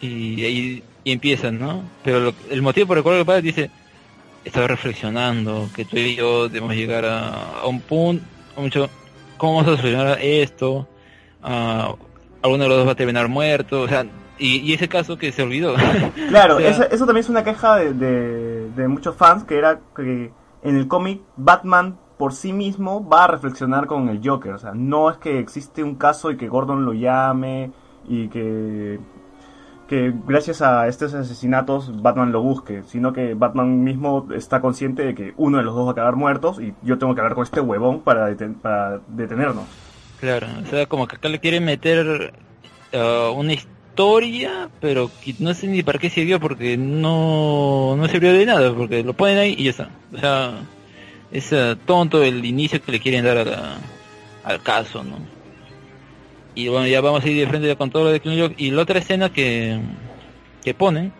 y 0.00 0.44
ahí 0.44 0.82
y 1.04 1.12
empiezan, 1.12 1.58
¿no? 1.58 1.82
Pero 2.04 2.20
lo- 2.20 2.34
el 2.50 2.62
motivo 2.62 2.88
por 2.88 2.98
el 2.98 3.02
cual 3.02 3.16
el 3.16 3.24
padre 3.26 3.42
dice, 3.42 3.70
estaba 4.44 4.66
reflexionando, 4.66 5.70
que 5.74 5.84
tú 5.84 5.96
y 5.96 6.16
yo 6.16 6.48
debemos 6.48 6.74
llegar 6.74 7.04
a, 7.06 7.66
un 7.66 7.80
punto, 7.80 8.24
mucho, 8.56 8.90
¿cómo 9.38 9.56
vamos 9.56 9.72
a 9.72 9.76
solucionar 9.76 10.18
esto? 10.20 10.86
Ah, 11.42 11.94
alguno 12.42 12.62
de 12.64 12.68
los 12.68 12.78
dos 12.78 12.86
va 12.88 12.92
a 12.92 12.96
terminar 12.96 13.28
muerto, 13.28 13.82
o 13.82 13.88
sea, 13.88 14.04
y, 14.38 14.56
y 14.60 14.72
ese 14.72 14.88
caso 14.88 15.18
que 15.18 15.32
se 15.32 15.42
olvidó. 15.42 15.74
Claro, 16.28 16.56
O 16.56 16.60
sea, 16.60 16.70
eso, 16.70 16.82
eso 16.84 17.06
también 17.06 17.24
es 17.24 17.28
una 17.28 17.44
queja 17.44 17.76
de, 17.76 17.92
de- 17.94 18.70
de 18.70 18.88
muchos 18.88 19.16
fans, 19.16 19.44
que 19.44 19.58
era 19.58 19.80
que 19.96 20.30
en 20.62 20.76
el 20.76 20.88
cómic 20.88 21.20
Batman 21.36 21.96
por 22.18 22.32
sí 22.34 22.52
mismo 22.52 23.06
va 23.08 23.24
a 23.24 23.26
reflexionar 23.28 23.86
con 23.86 24.08
el 24.08 24.20
Joker. 24.22 24.52
O 24.52 24.58
sea, 24.58 24.72
no 24.74 25.10
es 25.10 25.16
que 25.16 25.38
existe 25.38 25.82
un 25.82 25.94
caso 25.96 26.30
y 26.30 26.36
que 26.36 26.48
Gordon 26.48 26.84
lo 26.84 26.92
llame 26.92 27.70
y 28.06 28.28
que, 28.28 29.00
que 29.88 30.12
gracias 30.26 30.60
a 30.62 30.86
estos 30.86 31.14
asesinatos 31.14 32.02
Batman 32.02 32.30
lo 32.30 32.42
busque, 32.42 32.82
sino 32.86 33.12
que 33.12 33.34
Batman 33.34 33.82
mismo 33.82 34.28
está 34.34 34.60
consciente 34.60 35.02
de 35.04 35.14
que 35.14 35.34
uno 35.38 35.58
de 35.58 35.64
los 35.64 35.74
dos 35.74 35.86
va 35.88 35.92
a 35.92 35.94
quedar 35.94 36.14
muertos 36.16 36.60
y 36.60 36.74
yo 36.82 36.98
tengo 36.98 37.14
que 37.14 37.20
hablar 37.22 37.34
con 37.34 37.44
este 37.44 37.60
huevón 37.60 38.00
para, 38.00 38.30
deten- 38.30 38.54
para 38.54 39.00
detenernos. 39.08 39.64
Claro, 40.20 40.48
o 40.62 40.66
sea, 40.68 40.86
como 40.86 41.08
que 41.08 41.16
acá 41.16 41.28
le 41.28 41.40
quieren 41.40 41.64
meter 41.64 42.32
ah, 42.92 43.30
una 43.34 43.54
historia, 43.54 44.68
pero 44.80 45.10
no 45.38 45.54
sé 45.54 45.66
ni 45.66 45.82
para 45.82 45.98
qué 45.98 46.10
sirvió 46.10 46.38
porque 46.38 46.76
no, 46.76 47.96
no 47.96 48.08
sirvió 48.08 48.32
de 48.32 48.46
nada, 48.46 48.74
porque 48.74 49.02
lo 49.02 49.14
ponen 49.14 49.38
ahí 49.38 49.54
y 49.56 49.64
ya 49.64 49.70
está. 49.70 49.90
O 50.12 50.18
sea, 50.18 50.60
es 51.32 51.52
ah, 51.52 51.76
tonto 51.86 52.22
el 52.22 52.44
inicio 52.44 52.82
que 52.82 52.92
le 52.92 53.00
quieren 53.00 53.24
dar 53.24 53.48
a 53.48 53.78
al 54.44 54.62
caso, 54.62 55.02
¿no? 55.02 55.18
Y 56.54 56.68
bueno, 56.68 56.86
ya 56.86 57.00
vamos 57.00 57.24
a 57.24 57.28
ir 57.28 57.38
de 57.38 57.46
frente 57.46 57.76
con 57.76 57.90
todo 57.90 58.04
lo 58.04 58.10
de 58.10 58.20
Killing 58.20 58.40
Joke. 58.40 58.54
Y 58.58 58.70
la 58.70 58.82
otra 58.82 58.98
escena 58.98 59.32
que, 59.32 59.80
que 60.64 60.74
ponen 60.74 61.12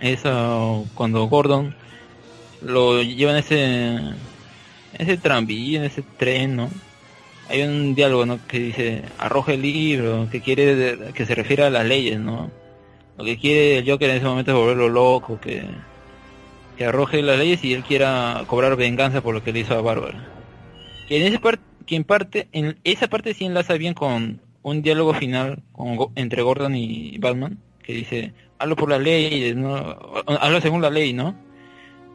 es 0.00 0.22
ah, 0.24 0.82
cuando 0.94 1.24
Gordon 1.24 1.74
lo 2.62 3.02
lleva 3.02 3.32
en 3.32 3.38
ese, 3.38 3.94
en 3.96 4.16
ese 4.98 5.16
tranvía, 5.16 5.80
en 5.80 5.84
ese 5.84 6.02
tren, 6.02 6.56
¿no? 6.56 6.70
Hay 7.48 7.62
un 7.62 7.94
diálogo 7.94 8.26
¿no? 8.26 8.38
que 8.46 8.58
dice 8.58 9.02
arroja 9.18 9.52
el 9.54 9.62
libro 9.62 10.28
que 10.30 10.40
quiere 10.40 10.74
de- 10.74 11.12
que 11.12 11.26
se 11.26 11.34
refiere 11.34 11.64
a 11.64 11.70
las 11.70 11.86
leyes 11.86 12.18
no 12.20 12.50
lo 13.16 13.24
que 13.24 13.36
quiere 13.36 13.78
el 13.78 13.90
Joker 13.90 14.10
en 14.10 14.16
ese 14.16 14.26
momento 14.26 14.52
es 14.52 14.56
volverlo 14.56 14.88
loco 14.88 15.40
que 15.40 15.64
que 16.76 16.84
arroje 16.84 17.22
las 17.22 17.38
leyes 17.38 17.64
y 17.64 17.74
él 17.74 17.82
quiera 17.82 18.44
cobrar 18.46 18.76
venganza 18.76 19.20
por 19.20 19.34
lo 19.34 19.42
que 19.42 19.52
le 19.52 19.58
hizo 19.58 19.74
a 19.74 19.80
Bárbara. 19.80 20.28
Y 21.08 21.16
en 21.16 21.24
ese 21.24 21.40
parte 21.40 21.64
que 21.86 22.00
parte 22.04 22.46
en 22.52 22.78
esa 22.84 23.08
parte 23.08 23.34
sí 23.34 23.46
enlaza 23.46 23.74
bien 23.74 23.94
con 23.94 24.40
un 24.62 24.82
diálogo 24.82 25.12
final 25.14 25.60
con 25.72 25.96
entre 26.14 26.42
Gordon 26.42 26.76
y 26.76 27.18
Batman 27.18 27.58
que 27.82 27.94
dice 27.94 28.32
hazlo 28.60 28.76
por 28.76 28.90
las 28.90 29.00
leyes 29.00 29.56
no 29.56 29.98
hazlo 30.26 30.60
según 30.60 30.82
la 30.82 30.90
ley 30.90 31.12
no 31.14 31.34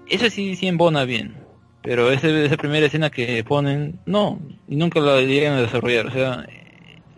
eso 0.07 0.29
sí 0.29 0.55
sí 0.55 0.67
embona 0.67 1.03
bien 1.03 1.35
pero 1.83 2.09
ese, 2.09 2.45
esa 2.45 2.55
primera 2.55 2.85
escena 2.85 3.09
que 3.09 3.43
ponen, 3.43 3.99
no, 4.05 4.39
y 4.67 4.77
nunca 4.77 5.01
la 5.01 5.19
llegan 5.19 5.53
a 5.53 5.61
desarrollar. 5.61 6.07
O 6.07 6.11
sea, 6.11 6.45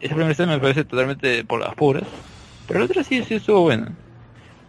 esa 0.01 0.15
primera 0.15 0.31
escena 0.31 0.53
me 0.53 0.59
parece 0.59 0.83
totalmente 0.83 1.45
por 1.45 1.61
las 1.61 1.75
puras. 1.75 2.03
Pero 2.67 2.79
la 2.79 2.85
otra 2.87 3.03
sí, 3.03 3.23
sí 3.23 3.35
estuvo 3.35 3.61
buena. 3.61 3.91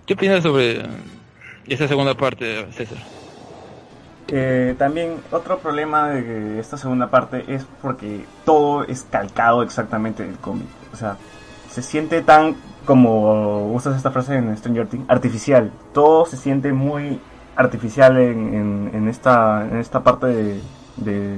¿Qué 0.04 0.12
opinas 0.12 0.42
sobre 0.42 0.82
esa 1.66 1.88
segunda 1.88 2.14
parte, 2.14 2.70
César? 2.72 2.98
Eh, 4.28 4.74
también 4.76 5.14
otro 5.30 5.60
problema 5.60 6.10
de 6.10 6.60
esta 6.60 6.76
segunda 6.76 7.08
parte 7.10 7.44
es 7.48 7.64
porque 7.80 8.24
todo 8.44 8.84
es 8.84 9.06
calcado 9.08 9.62
exactamente 9.62 10.24
del 10.24 10.36
cómic. 10.36 10.66
O 10.92 10.96
sea, 10.96 11.16
se 11.70 11.82
siente 11.82 12.20
tan, 12.20 12.54
como 12.84 13.72
usas 13.72 13.96
esta 13.96 14.10
frase 14.10 14.36
en 14.36 14.54
Stranger 14.56 14.88
Things, 14.88 15.08
artificial. 15.08 15.72
Todo 15.94 16.26
se 16.26 16.36
siente 16.36 16.72
muy 16.74 17.18
artificial 17.56 18.18
en, 18.18 18.90
en, 18.92 19.08
esta, 19.08 19.66
en 19.66 19.78
esta 19.78 20.02
parte 20.02 20.26
de, 20.26 20.60
de, 20.96 21.36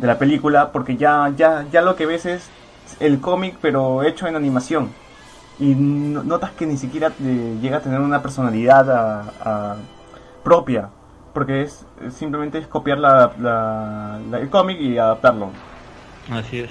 la 0.00 0.18
película 0.18 0.72
porque 0.72 0.96
ya, 0.96 1.32
ya, 1.36 1.66
ya 1.70 1.82
lo 1.82 1.96
que 1.96 2.06
ves 2.06 2.26
es 2.26 2.50
el 3.00 3.20
cómic 3.20 3.56
pero 3.60 4.02
hecho 4.02 4.26
en 4.26 4.36
animación. 4.36 4.90
Y 5.58 5.74
notas 5.74 6.50
que 6.50 6.66
ni 6.66 6.76
siquiera 6.76 7.12
llega 7.18 7.78
a 7.78 7.80
tener 7.80 8.00
una 8.00 8.20
personalidad 8.20 9.32
propia 10.44 10.90
porque 11.32 11.62
es 11.62 11.84
simplemente 12.10 12.56
es 12.56 12.66
copiar 12.66 12.98
la, 12.98 14.20
el 14.32 14.48
cómic 14.48 14.80
y 14.80 14.96
adaptarlo. 14.96 15.50
Así 16.30 16.60
es. 16.60 16.70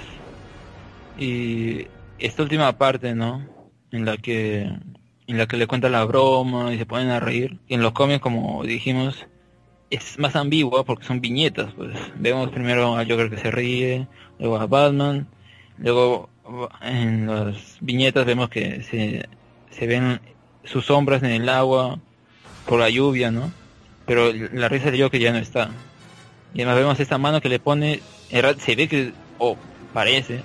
Y 1.16 1.86
esta 2.18 2.42
última 2.42 2.72
parte, 2.76 3.14
¿no? 3.14 3.46
En 3.92 4.04
la 4.04 4.16
que 4.16 4.68
en 5.26 5.38
la 5.38 5.46
que 5.46 5.56
le 5.56 5.66
cuentan 5.66 5.92
la 5.92 6.04
broma 6.04 6.72
y 6.72 6.78
se 6.78 6.86
ponen 6.86 7.08
a 7.08 7.20
reír. 7.20 7.58
Y 7.68 7.74
en 7.74 7.82
los 7.82 7.92
cómics, 7.92 8.20
como 8.20 8.62
dijimos, 8.64 9.26
es 9.90 10.18
más 10.18 10.36
ambigua 10.36 10.84
porque 10.84 11.04
son 11.04 11.20
viñetas. 11.20 11.72
Pues 11.74 11.96
vemos 12.16 12.50
primero 12.50 12.96
a 12.96 13.04
Joker 13.04 13.30
que 13.30 13.38
se 13.38 13.50
ríe, 13.50 14.06
luego 14.38 14.58
a 14.58 14.66
Batman, 14.66 15.26
luego 15.78 16.28
en 16.82 17.26
las 17.26 17.78
viñetas 17.80 18.24
vemos 18.24 18.48
que 18.48 18.82
se, 18.82 19.28
se 19.70 19.86
ven 19.86 20.20
sus 20.64 20.86
sombras 20.86 21.22
en 21.22 21.30
el 21.30 21.48
agua 21.48 21.98
por 22.66 22.78
la 22.78 22.90
lluvia, 22.90 23.30
¿no? 23.30 23.50
pero 24.06 24.32
la 24.32 24.68
risa 24.68 24.90
de 24.90 25.10
que 25.10 25.18
ya 25.18 25.32
no 25.32 25.38
está. 25.38 25.70
Y 26.54 26.62
además 26.62 26.76
vemos 26.76 27.00
esta 27.00 27.18
mano 27.18 27.40
que 27.40 27.48
le 27.48 27.58
pone, 27.58 28.00
se 28.30 28.76
ve 28.76 28.88
que, 28.88 29.12
o 29.38 29.56
parece, 29.92 30.42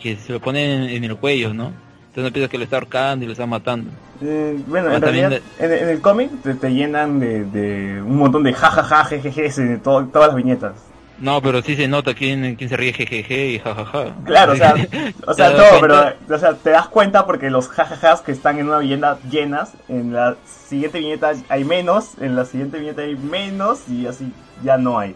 que 0.00 0.16
se 0.16 0.32
lo 0.32 0.40
pone 0.40 0.94
en, 0.94 1.04
el 1.04 1.16
cuello, 1.16 1.52
¿no? 1.52 1.72
Entonces 2.06 2.24
no 2.24 2.32
piensa 2.32 2.50
que 2.50 2.56
lo 2.56 2.64
está 2.64 2.76
ahorcando 2.76 3.24
y 3.24 3.26
lo 3.26 3.32
está 3.32 3.46
matando. 3.46 3.90
Eh, 4.22 4.60
bueno, 4.66 4.92
en, 4.92 5.00
realidad, 5.00 5.32
en, 5.58 5.72
el 5.88 6.00
cómic 6.00 6.30
te, 6.42 6.72
llenan 6.72 7.20
de, 7.20 8.02
un 8.04 8.16
montón 8.16 8.42
de 8.42 8.52
jajaja, 8.52 9.04
jejeje, 9.04 9.62
de 9.62 9.78
todas 9.78 10.08
las 10.12 10.34
viñetas. 10.34 10.74
No, 11.20 11.42
pero 11.42 11.60
sí 11.60 11.76
se 11.76 11.86
nota 11.86 12.14
quién, 12.14 12.56
quién 12.56 12.70
se 12.70 12.76
ríe 12.78 12.94
jejeje 12.94 13.48
y 13.48 13.58
jajaja. 13.58 14.14
Claro, 14.24 14.52
o 14.52 14.56
sea, 14.56 14.74
o 15.26 15.34
sea 15.34 15.54
todo, 15.54 15.80
pero 15.80 16.14
o 16.34 16.38
sea, 16.38 16.54
te 16.54 16.70
das 16.70 16.88
cuenta 16.88 17.26
porque 17.26 17.50
los 17.50 17.68
jajajas 17.68 18.22
que 18.22 18.32
están 18.32 18.58
en 18.58 18.68
una 18.68 18.78
viñeta 18.78 19.18
llenas, 19.30 19.72
en 19.88 20.14
la 20.14 20.36
siguiente 20.46 20.98
viñeta 20.98 21.32
hay 21.48 21.64
menos, 21.64 22.12
en 22.20 22.36
la 22.36 22.46
siguiente 22.46 22.78
viñeta 22.78 23.02
hay 23.02 23.16
menos 23.16 23.86
y 23.88 24.06
así 24.06 24.32
ya 24.62 24.78
no 24.78 24.98
hay. 24.98 25.14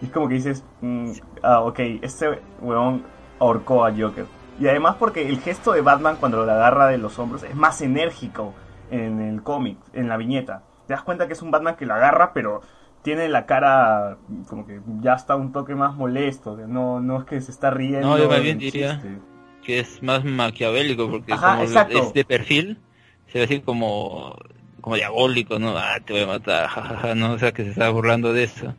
Y 0.00 0.06
es 0.06 0.12
como 0.12 0.28
que 0.28 0.34
dices, 0.34 0.62
mm, 0.80 1.10
ah, 1.42 1.60
ok, 1.60 1.80
este 2.02 2.38
weón 2.60 3.02
ahorcó 3.40 3.84
a 3.84 3.92
Joker. 3.92 4.26
Y 4.60 4.66
además 4.66 4.96
porque 4.98 5.28
el 5.28 5.40
gesto 5.40 5.72
de 5.72 5.80
Batman 5.80 6.16
cuando 6.18 6.44
lo 6.44 6.50
agarra 6.50 6.88
de 6.88 6.98
los 6.98 7.18
hombros 7.18 7.42
es 7.44 7.54
más 7.54 7.80
enérgico 7.80 8.54
en 8.90 9.20
el 9.20 9.42
cómic, 9.42 9.78
en 9.92 10.08
la 10.08 10.16
viñeta. 10.16 10.62
Te 10.86 10.94
das 10.94 11.02
cuenta 11.02 11.26
que 11.26 11.34
es 11.34 11.42
un 11.42 11.50
Batman 11.50 11.76
que 11.76 11.86
lo 11.86 11.94
agarra, 11.94 12.32
pero 12.32 12.62
tiene 13.02 13.28
la 13.28 13.46
cara 13.46 14.18
como 14.48 14.66
que 14.66 14.80
ya 15.00 15.14
está 15.14 15.36
un 15.36 15.52
toque 15.52 15.74
más 15.74 15.94
molesto, 15.94 16.56
no, 16.66 17.00
no 17.00 17.20
es 17.20 17.24
que 17.26 17.40
se 17.40 17.50
está 17.50 17.70
riendo. 17.70 18.08
No, 18.08 18.18
yo 18.18 18.28
más 18.28 18.42
bien 18.42 18.58
diría 18.58 19.00
que 19.62 19.80
es 19.80 20.02
más 20.02 20.24
maquiavélico 20.24 21.10
porque 21.10 21.36
como 21.36 21.62
es 21.62 22.12
de 22.14 22.24
perfil, 22.24 22.78
se 23.30 23.38
ve 23.38 23.44
así 23.44 23.60
como, 23.60 24.36
como 24.80 24.96
diabólico, 24.96 25.58
¿no? 25.58 25.76
Ah, 25.76 25.98
te 26.04 26.14
voy 26.14 26.22
a 26.22 26.26
matar, 26.26 26.68
jajaja, 26.68 27.14
no, 27.14 27.32
o 27.32 27.38
sea 27.38 27.52
que 27.52 27.64
se 27.64 27.70
está 27.70 27.90
burlando 27.90 28.32
de 28.32 28.44
eso. 28.44 28.74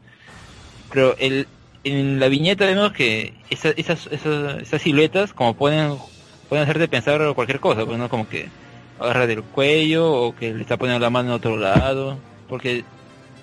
Pero 0.91 1.15
el, 1.19 1.47
en 1.91 2.19
la 2.19 2.27
viñeta 2.27 2.65
vemos 2.65 2.91
que 2.91 3.33
esas, 3.49 3.73
esas, 3.77 4.07
esas, 4.07 4.81
siluetas 4.81 5.33
como 5.33 5.53
pueden, 5.53 5.95
pueden 6.47 6.63
hacerte 6.63 6.87
pensar 6.87 7.33
cualquier 7.33 7.59
cosa, 7.59 7.85
pues 7.85 7.97
no 7.97 8.09
como 8.09 8.27
que 8.27 8.49
agarra 8.99 9.27
del 9.27 9.43
cuello 9.43 10.11
o 10.11 10.35
que 10.35 10.53
le 10.53 10.61
está 10.61 10.77
poniendo 10.77 11.03
la 11.03 11.09
mano 11.09 11.29
en 11.29 11.35
otro 11.35 11.57
lado, 11.57 12.17
porque 12.47 12.83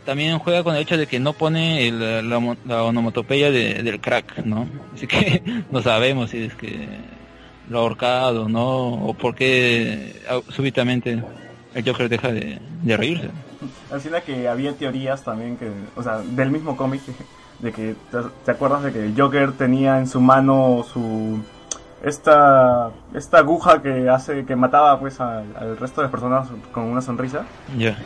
también 0.04 0.38
juega 0.38 0.62
con 0.62 0.74
el 0.74 0.82
hecho 0.82 0.96
de 0.96 1.06
que 1.06 1.18
no 1.18 1.32
pone 1.32 1.90
la, 1.90 2.82
onomatopeya 2.82 3.50
del 3.50 4.00
crack, 4.00 4.44
¿no? 4.44 4.68
Así 4.94 5.06
que 5.06 5.42
no 5.70 5.82
sabemos 5.82 6.30
si 6.30 6.44
es 6.44 6.54
que 6.54 6.86
lo 7.68 7.80
ahorcado, 7.80 8.48
¿no? 8.48 9.06
O 9.06 9.14
por 9.14 9.34
qué 9.34 10.22
súbitamente 10.48 11.22
el 11.74 11.84
Joker 11.84 12.08
deja 12.08 12.32
de, 12.32 12.58
reírse. 12.96 13.28
Así 13.90 14.08
que 14.24 14.48
había 14.48 14.72
teorías 14.72 15.22
también 15.22 15.56
que, 15.56 15.70
o 15.94 16.02
sea, 16.02 16.18
del 16.18 16.50
mismo 16.50 16.76
cómic, 16.76 17.02
de 17.58 17.72
que, 17.72 17.96
¿te 18.44 18.50
acuerdas 18.50 18.82
de 18.82 18.92
que 18.92 19.06
el 19.06 19.20
Joker 19.20 19.52
tenía 19.52 19.98
en 19.98 20.06
su 20.06 20.20
mano 20.20 20.84
su 20.84 21.40
esta 22.02 22.90
esta 23.14 23.38
aguja 23.38 23.80
que 23.82 24.08
hace 24.08 24.44
que 24.44 24.54
mataba 24.54 25.00
pues 25.00 25.20
al, 25.20 25.76
resto 25.78 26.02
de 26.02 26.08
personas 26.08 26.48
con 26.72 26.84
una 26.84 27.00
sonrisa? 27.00 27.44
Ya. 27.76 27.96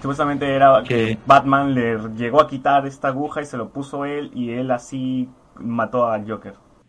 Supuestamente 0.00 0.54
era 0.54 0.82
que 0.84 1.18
Batman 1.26 1.74
le 1.74 1.98
llegó 2.16 2.40
a 2.40 2.48
quitar 2.48 2.86
esta 2.86 3.08
aguja 3.08 3.42
y 3.42 3.46
se 3.46 3.56
lo 3.56 3.70
puso 3.70 4.04
él 4.04 4.30
y 4.32 4.50
él 4.50 4.70
así 4.70 5.28
mató 5.58 6.08
al 6.08 6.30
Joker. 6.30 6.54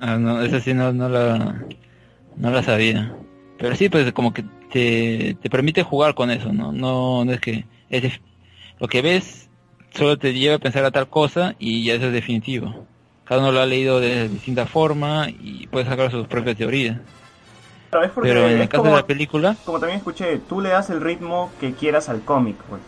ah, 0.00 0.16
no, 0.16 0.42
eso 0.42 0.60
sí 0.60 0.74
no, 0.74 0.92
no, 0.92 1.08
la, 1.08 1.56
no 2.36 2.50
la 2.50 2.62
sabía. 2.62 3.12
Pero 3.58 3.74
sí, 3.74 3.88
pues 3.88 4.12
como 4.12 4.32
que 4.32 4.44
te, 4.70 5.36
te 5.42 5.50
permite 5.50 5.82
jugar 5.82 6.14
con 6.14 6.30
eso, 6.30 6.52
¿no? 6.52 6.70
No, 6.70 7.24
no 7.24 7.32
es 7.32 7.40
que 7.40 7.66
es, 7.90 8.20
lo 8.78 8.86
que 8.86 9.02
ves 9.02 9.50
solo 9.94 10.18
te 10.18 10.32
lleva 10.32 10.56
a 10.56 10.58
pensar 10.58 10.84
a 10.84 10.90
tal 10.90 11.08
cosa 11.08 11.54
y 11.58 11.84
ya 11.84 11.94
eso 11.94 12.06
es 12.06 12.12
definitivo. 12.12 12.86
Cada 13.24 13.40
uno 13.40 13.52
lo 13.52 13.60
ha 13.60 13.66
leído 13.66 14.00
de 14.00 14.28
distinta 14.28 14.66
forma 14.66 15.28
y 15.28 15.66
puede 15.68 15.86
sacar 15.86 16.10
sus 16.10 16.26
propias 16.26 16.56
teorías. 16.56 16.98
Pero, 17.90 18.48
en 18.48 18.60
el 18.62 18.68
caso 18.68 18.84
de 18.84 18.92
la 18.92 19.06
película... 19.06 19.54
Como 19.66 19.78
también 19.78 19.98
escuché, 19.98 20.38
tú 20.48 20.60
le 20.60 20.70
das 20.70 20.88
el 20.88 21.00
ritmo 21.00 21.50
que 21.60 21.74
quieras 21.74 22.08
al 22.08 22.22
cómic, 22.22 22.56
pues. 22.68 22.80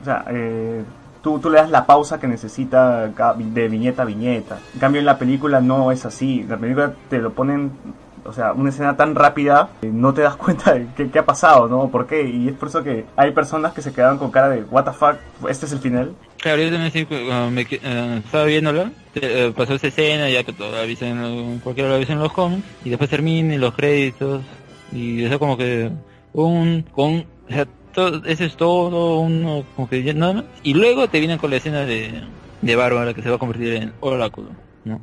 O 0.00 0.04
sea, 0.04 0.24
eh, 0.30 0.84
tú, 1.20 1.40
tú 1.40 1.50
le 1.50 1.58
das 1.58 1.70
la 1.70 1.84
pausa 1.84 2.20
que 2.20 2.28
necesita 2.28 3.08
de 3.08 3.68
viñeta 3.68 4.02
a 4.02 4.04
viñeta. 4.04 4.58
En 4.74 4.80
cambio, 4.80 5.00
en 5.00 5.06
la 5.06 5.18
película 5.18 5.60
no 5.60 5.90
es 5.90 6.06
así. 6.06 6.44
La 6.48 6.56
película 6.56 6.94
te 7.10 7.18
lo 7.18 7.32
ponen 7.32 7.72
o 8.24 8.32
sea, 8.32 8.52
una 8.52 8.70
escena 8.70 8.96
tan 8.96 9.14
rápida, 9.14 9.70
no 9.82 10.14
te 10.14 10.22
das 10.22 10.36
cuenta 10.42 10.74
de 10.74 11.10
qué, 11.10 11.18
ha 11.18 11.26
pasado, 11.26 11.68
¿no? 11.68 11.88
¿Por 11.88 12.06
qué? 12.06 12.22
Y 12.22 12.48
es 12.48 12.54
por 12.54 12.68
eso 12.68 12.82
que 12.82 13.06
hay 13.16 13.32
personas 13.32 13.72
que 13.72 13.82
se 13.82 13.92
quedan 13.92 14.18
con 14.18 14.30
cara 14.30 14.48
de, 14.48 14.62
¿What 14.64 14.84
the 14.84 14.92
fuck? 14.92 15.16
¿Este 15.48 15.66
es 15.66 15.72
el 15.72 15.78
final? 15.78 16.14
Claro, 16.42 16.60
yo 16.60 16.72
también 16.72 17.06
cuando 17.06 17.50
me, 17.52 17.62
uh, 17.62 18.18
estaba 18.18 18.44
viéndolo, 18.46 18.86
uh, 18.86 19.52
pasó 19.52 19.74
esa 19.74 19.86
escena, 19.86 20.28
ya 20.28 20.42
que 20.42 20.52
todo 20.52 20.76
avisen, 20.76 21.60
cualquiera 21.60 21.90
lo 21.90 21.94
avisa 21.94 22.14
en 22.14 22.18
los 22.18 22.32
cómics, 22.32 22.64
y 22.84 22.90
después 22.90 23.08
termina 23.08 23.56
los 23.58 23.72
créditos, 23.74 24.42
y 24.90 25.22
eso 25.22 25.38
como 25.38 25.56
que 25.56 25.88
un, 26.32 26.84
con, 26.90 27.24
o 27.48 27.48
sea, 27.48 27.64
todo, 27.94 28.24
eso 28.24 28.44
es 28.44 28.56
todo, 28.56 29.20
uno, 29.20 29.64
como 29.76 29.88
que 29.88 30.02
nada 30.14 30.32
más, 30.32 30.44
y 30.64 30.74
luego 30.74 31.08
te 31.08 31.20
vienen 31.20 31.38
con 31.38 31.50
la 31.50 31.58
escena 31.58 31.84
de, 31.86 32.10
de 32.60 32.76
Bárbara 32.76 33.14
que 33.14 33.22
se 33.22 33.30
va 33.30 33.36
a 33.36 33.38
convertir 33.38 33.74
en 33.74 33.92
oráculo, 34.00 34.50
¿no? 34.84 35.00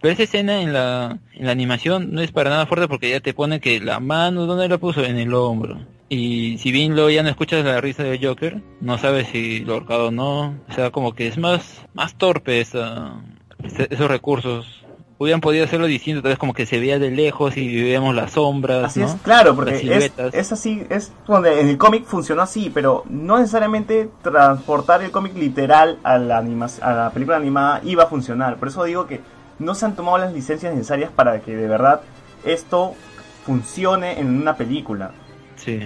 Pero 0.00 0.12
esa 0.12 0.22
escena 0.22 0.60
en 0.60 0.72
la, 0.72 1.18
en 1.34 1.46
la 1.46 1.52
animación 1.52 2.12
no 2.12 2.20
es 2.20 2.30
para 2.30 2.50
nada 2.50 2.66
fuerte 2.66 2.86
porque 2.88 3.10
ya 3.10 3.20
te 3.20 3.34
pone 3.34 3.60
que 3.60 3.80
la 3.80 3.98
mano, 3.98 4.46
¿dónde 4.46 4.68
la 4.68 4.78
puso? 4.78 5.04
En 5.04 5.18
el 5.18 5.34
hombro. 5.34 5.78
Y 6.08 6.56
si 6.58 6.72
bien 6.72 6.94
luego 6.94 7.10
ya 7.10 7.22
no 7.22 7.28
escuchas 7.28 7.64
la 7.64 7.80
risa 7.80 8.02
de 8.02 8.18
Joker, 8.22 8.62
no 8.80 8.96
sabes 8.96 9.28
si 9.28 9.60
lo 9.60 9.74
ahorcado 9.74 10.08
o 10.08 10.10
no. 10.10 10.54
O 10.68 10.72
sea, 10.72 10.90
como 10.90 11.14
que 11.14 11.26
es 11.26 11.36
más, 11.36 11.82
más 11.94 12.14
torpe 12.14 12.60
esa, 12.60 13.20
esos 13.62 14.08
recursos. 14.08 14.84
Hubieran 15.20 15.40
podido 15.40 15.64
hacerlo 15.64 15.86
distinto, 15.86 16.18
entonces 16.18 16.38
como 16.38 16.54
que 16.54 16.64
se 16.64 16.78
veía 16.78 17.00
de 17.00 17.10
lejos 17.10 17.56
y 17.56 17.82
veíamos 17.82 18.14
las 18.14 18.32
sombras. 18.32 18.84
Así 18.84 19.02
es, 19.02 19.16
claro, 19.24 19.56
porque 19.56 19.74
es, 19.74 20.12
es, 20.32 20.52
así, 20.52 20.86
es 20.88 21.12
donde 21.26 21.60
en 21.60 21.68
el 21.68 21.76
cómic 21.76 22.04
funcionó 22.04 22.42
así, 22.42 22.70
pero 22.72 23.02
no 23.10 23.36
necesariamente 23.36 24.08
transportar 24.22 25.02
el 25.02 25.10
cómic 25.10 25.34
literal 25.34 25.98
a 26.04 26.18
la, 26.18 26.38
anima 26.38 26.68
a 26.80 26.92
la 26.92 27.10
película 27.10 27.36
animada 27.36 27.80
iba 27.84 28.04
a 28.04 28.06
funcionar. 28.06 28.58
Por 28.58 28.68
eso 28.68 28.84
digo 28.84 29.08
que 29.08 29.20
no 29.58 29.74
se 29.74 29.86
han 29.86 29.96
tomado 29.96 30.18
las 30.18 30.32
licencias 30.32 30.72
necesarias 30.72 31.10
para 31.14 31.40
que 31.40 31.56
de 31.56 31.66
verdad 31.66 32.00
esto 32.44 32.94
funcione 33.44 34.20
en 34.20 34.40
una 34.40 34.56
película. 34.56 35.12
Sí. 35.56 35.80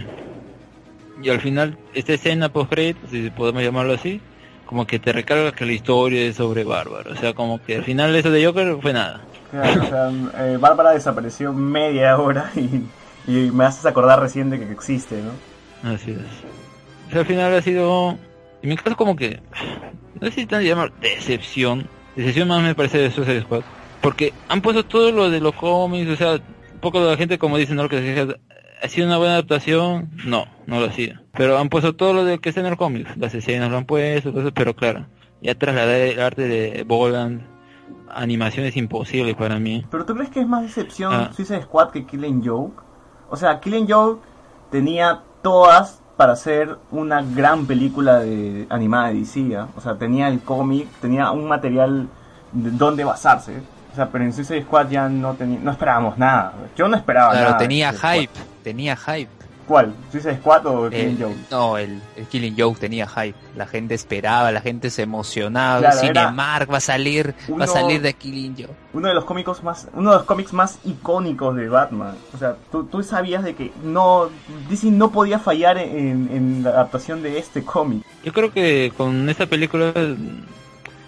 Y 1.22 1.30
al 1.30 1.40
final, 1.40 1.78
esta 1.94 2.14
escena 2.14 2.48
post 2.48 2.72
si 3.10 3.30
podemos 3.30 3.62
llamarlo 3.62 3.94
así, 3.94 4.20
como 4.66 4.86
que 4.86 4.98
te 4.98 5.12
recarga 5.12 5.52
que 5.52 5.66
la 5.66 5.72
historia 5.72 6.22
es 6.22 6.36
sobre 6.36 6.64
Bárbara. 6.64 7.10
O 7.12 7.16
sea, 7.16 7.34
como 7.34 7.62
que 7.62 7.76
al 7.76 7.84
final 7.84 8.14
eso 8.16 8.30
de 8.30 8.44
Joker 8.44 8.78
fue 8.80 8.92
nada. 8.92 9.20
Claro, 9.50 9.82
o 9.82 9.86
sea, 9.86 10.10
eh, 10.46 10.56
Bárbara 10.58 10.92
desapareció 10.92 11.52
media 11.52 12.16
hora 12.16 12.50
y, 12.56 13.50
me 13.52 13.64
haces 13.64 13.86
acordar 13.86 14.18
recién 14.18 14.50
de 14.50 14.58
que 14.58 14.72
existe, 14.72 15.20
¿no? 15.22 15.92
Así 15.92 16.10
es. 16.12 16.18
O 17.08 17.10
sea, 17.10 17.20
al 17.20 17.26
final 17.26 17.54
ha 17.54 17.62
sido, 17.62 18.16
en 18.62 18.68
mi 18.68 18.76
caso 18.76 18.96
como 18.96 19.14
que, 19.14 19.40
no 20.20 20.28
sé 20.28 20.32
si 20.32 20.46
te 20.46 20.64
llamar 20.64 20.92
decepción, 21.00 21.86
Decisión 22.16 22.48
más 22.48 22.62
me 22.62 22.74
parece 22.74 22.98
de 22.98 23.10
Suicide 23.10 23.42
Squad. 23.42 23.62
Porque 24.00 24.32
han 24.48 24.60
puesto 24.60 24.84
todo 24.84 25.12
lo 25.12 25.30
de 25.30 25.40
los 25.40 25.54
cómics, 25.54 26.10
o 26.10 26.16
sea, 26.16 26.32
un 26.34 26.80
poco 26.80 27.02
de 27.02 27.10
la 27.10 27.16
gente 27.16 27.38
como 27.38 27.56
dicen, 27.56 27.76
¿no? 27.76 27.88
Que 27.88 28.36
¿Ha 28.82 28.88
sido 28.88 29.06
una 29.06 29.16
buena 29.16 29.34
adaptación? 29.34 30.10
No, 30.26 30.46
no 30.66 30.80
lo 30.80 30.86
ha 30.86 30.92
sido. 30.92 31.20
Pero 31.32 31.56
han 31.58 31.68
puesto 31.68 31.94
todo 31.94 32.12
lo 32.12 32.24
de 32.24 32.38
que 32.40 32.48
está 32.48 32.60
en 32.62 32.66
el 32.66 32.76
cómic. 32.76 33.06
Las 33.16 33.32
escenas 33.32 33.70
lo 33.70 33.76
han 33.76 33.84
puesto, 33.84 34.30
entonces, 34.30 34.52
pero 34.54 34.74
claro, 34.74 35.06
ya 35.40 35.54
trasladar 35.54 36.00
el 36.00 36.20
arte 36.20 36.48
de 36.48 36.82
Boland, 36.82 37.42
animación 38.10 38.66
es 38.66 38.76
imposible 38.76 39.36
para 39.36 39.60
mí. 39.60 39.86
¿Pero 39.88 40.04
tú 40.04 40.14
crees 40.14 40.30
que 40.30 40.40
es 40.40 40.48
más 40.48 40.62
decepción 40.62 41.14
Ah. 41.14 41.30
Suicide 41.32 41.62
Squad 41.62 41.90
que 41.90 42.04
Killing 42.04 42.44
Joke? 42.44 42.82
O 43.30 43.36
sea, 43.36 43.60
Killing 43.60 43.86
Joke 43.88 44.20
tenía 44.72 45.22
todas 45.42 46.01
para 46.22 46.34
hacer 46.34 46.76
una 46.92 47.20
gran 47.20 47.66
película 47.66 48.20
de 48.20 48.64
animada 48.70 49.08
de 49.08 49.14
DC, 49.14 49.56
¿ah? 49.56 49.66
O 49.76 49.80
sea, 49.80 49.96
tenía 49.96 50.28
el 50.28 50.38
cómic, 50.38 50.86
tenía 51.00 51.32
un 51.32 51.48
material 51.48 52.06
de 52.52 52.70
donde 52.70 53.02
basarse. 53.02 53.56
O 53.92 53.96
sea, 53.96 54.08
pero 54.08 54.22
en 54.22 54.32
Suicide 54.32 54.62
Squad 54.62 54.88
ya 54.88 55.08
no 55.08 55.34
tenía, 55.34 55.58
no 55.60 55.72
esperábamos 55.72 56.16
nada. 56.18 56.52
Yo 56.76 56.86
no 56.86 56.96
esperaba 56.96 57.32
Claro, 57.32 57.46
nada. 57.46 57.58
de 57.58 57.64
tenía 57.64 57.92
hype, 57.92 58.32
tenía 58.62 58.96
hype. 58.96 59.30
¿Cuál? 59.66 59.94
¿Suicide 60.10 60.36
Squad 60.38 60.66
o 60.66 60.90
Killing 60.90 61.08
El- 61.16 61.22
Joke? 61.22 61.36
no, 61.50 61.78
el, 61.78 62.00
el 62.16 62.26
Killing 62.26 62.54
Joke 62.58 62.78
tenía 62.80 63.06
hype. 63.06 63.34
La 63.56 63.66
gente 63.66 63.94
esperaba, 63.94 64.50
la 64.52 64.60
gente 64.60 64.90
se 64.90 65.02
emocionaba. 65.02 65.78
Claro, 65.80 66.00
Cinemark 66.00 66.70
va 66.72 66.78
a 66.78 66.80
salir, 66.80 67.34
va 67.58 67.64
a 67.64 67.68
salir 67.68 68.02
de 68.02 68.12
Killing 68.14 68.54
Joke. 68.56 68.74
uno 68.92 69.08
de 69.08 69.14
los 69.14 69.24
cómicos 69.24 69.62
más 69.62 69.88
uno 69.94 70.10
de 70.10 70.16
los 70.18 70.26
cómics 70.26 70.52
más 70.52 70.78
icónicos 70.84 71.56
de 71.56 71.68
Batman 71.68 72.14
o 72.34 72.38
sea 72.38 72.56
tú, 72.70 72.84
tú 72.84 73.02
sabías 73.02 73.42
de 73.42 73.54
que 73.54 73.72
no 73.82 74.28
DC 74.68 74.90
no 74.90 75.10
podía 75.10 75.38
fallar 75.38 75.78
en, 75.78 76.28
en 76.30 76.62
la 76.62 76.70
adaptación 76.70 77.22
de 77.22 77.38
este 77.38 77.62
cómic 77.64 78.04
Yo 78.22 78.32
creo 78.32 78.52
que 78.52 78.92
con 78.96 79.28
esta 79.30 79.46
película 79.46 79.92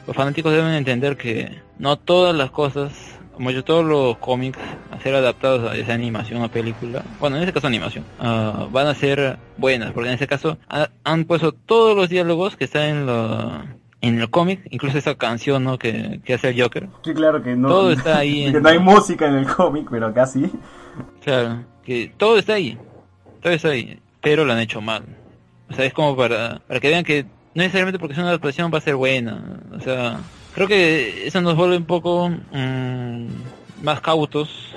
los 0.06 0.16
fanáticos 0.16 0.52
deben 0.52 0.72
entender 0.72 1.16
que 1.16 1.60
no 1.78 1.96
todas 1.98 2.34
las 2.34 2.50
cosas, 2.50 2.92
como 3.34 3.50
yo 3.50 3.64
todos 3.64 3.84
los 3.84 4.16
cómics 4.18 4.58
a 4.90 4.98
ser 5.00 5.14
adaptados 5.14 5.70
a 5.70 5.76
esa 5.76 5.92
animación 5.94 6.42
o 6.42 6.48
película, 6.48 7.02
bueno 7.20 7.36
en 7.36 7.42
este 7.42 7.52
caso 7.52 7.66
animación, 7.66 8.04
ah, 8.20 8.66
van 8.70 8.86
a 8.86 8.94
ser 8.94 9.38
buenas, 9.56 9.92
porque 9.92 10.08
en 10.08 10.14
este 10.14 10.26
caso 10.26 10.56
ha- 10.68 10.88
han 11.04 11.24
puesto 11.24 11.52
todos 11.52 11.96
los 11.96 12.08
diálogos 12.08 12.56
que 12.56 12.64
están 12.64 12.82
en 12.88 13.06
la 13.06 13.66
en 14.00 14.20
el 14.20 14.28
cómic, 14.28 14.60
incluso 14.70 14.98
esa 14.98 15.14
canción 15.14 15.64
¿no? 15.64 15.78
que, 15.78 16.20
que 16.24 16.34
hace 16.34 16.50
el 16.50 16.60
Joker. 16.62 16.88
sí 17.02 17.14
claro 17.14 17.42
que 17.42 17.56
no 17.56 17.68
Todo 17.68 17.90
está 17.92 18.18
ahí 18.18 18.44
que 18.52 18.60
no 18.60 18.68
hay 18.68 18.78
música 18.78 19.26
en 19.26 19.34
el 19.36 19.46
cómic 19.46 19.88
pero 19.90 20.12
sí 20.26 20.50
Claro, 21.22 21.64
que 21.84 22.12
todo 22.16 22.38
está 22.38 22.54
ahí, 22.54 22.78
todo 23.42 23.52
está 23.52 23.68
ahí, 23.68 23.98
pero 24.20 24.44
lo 24.44 24.52
han 24.52 24.60
hecho 24.60 24.80
mal. 24.80 25.04
O 25.70 25.74
sea, 25.74 25.84
es 25.86 25.92
como 25.94 26.14
para, 26.16 26.60
para 26.68 26.78
que 26.80 26.88
vean 26.88 27.02
que 27.04 27.24
no 27.24 27.62
necesariamente 27.62 27.98
porque 27.98 28.12
es 28.12 28.18
una 28.18 28.28
adaptación 28.28 28.70
va 28.72 28.78
a 28.78 28.82
ser 28.82 28.94
buena. 28.96 29.60
O 29.74 29.80
sea, 29.80 30.18
creo 30.54 30.68
que 30.68 31.26
eso 31.26 31.40
nos 31.40 31.56
vuelve 31.56 31.76
un 31.76 31.84
poco 31.84 32.28
mm, 32.28 33.26
más 33.82 34.00
cautos, 34.00 34.74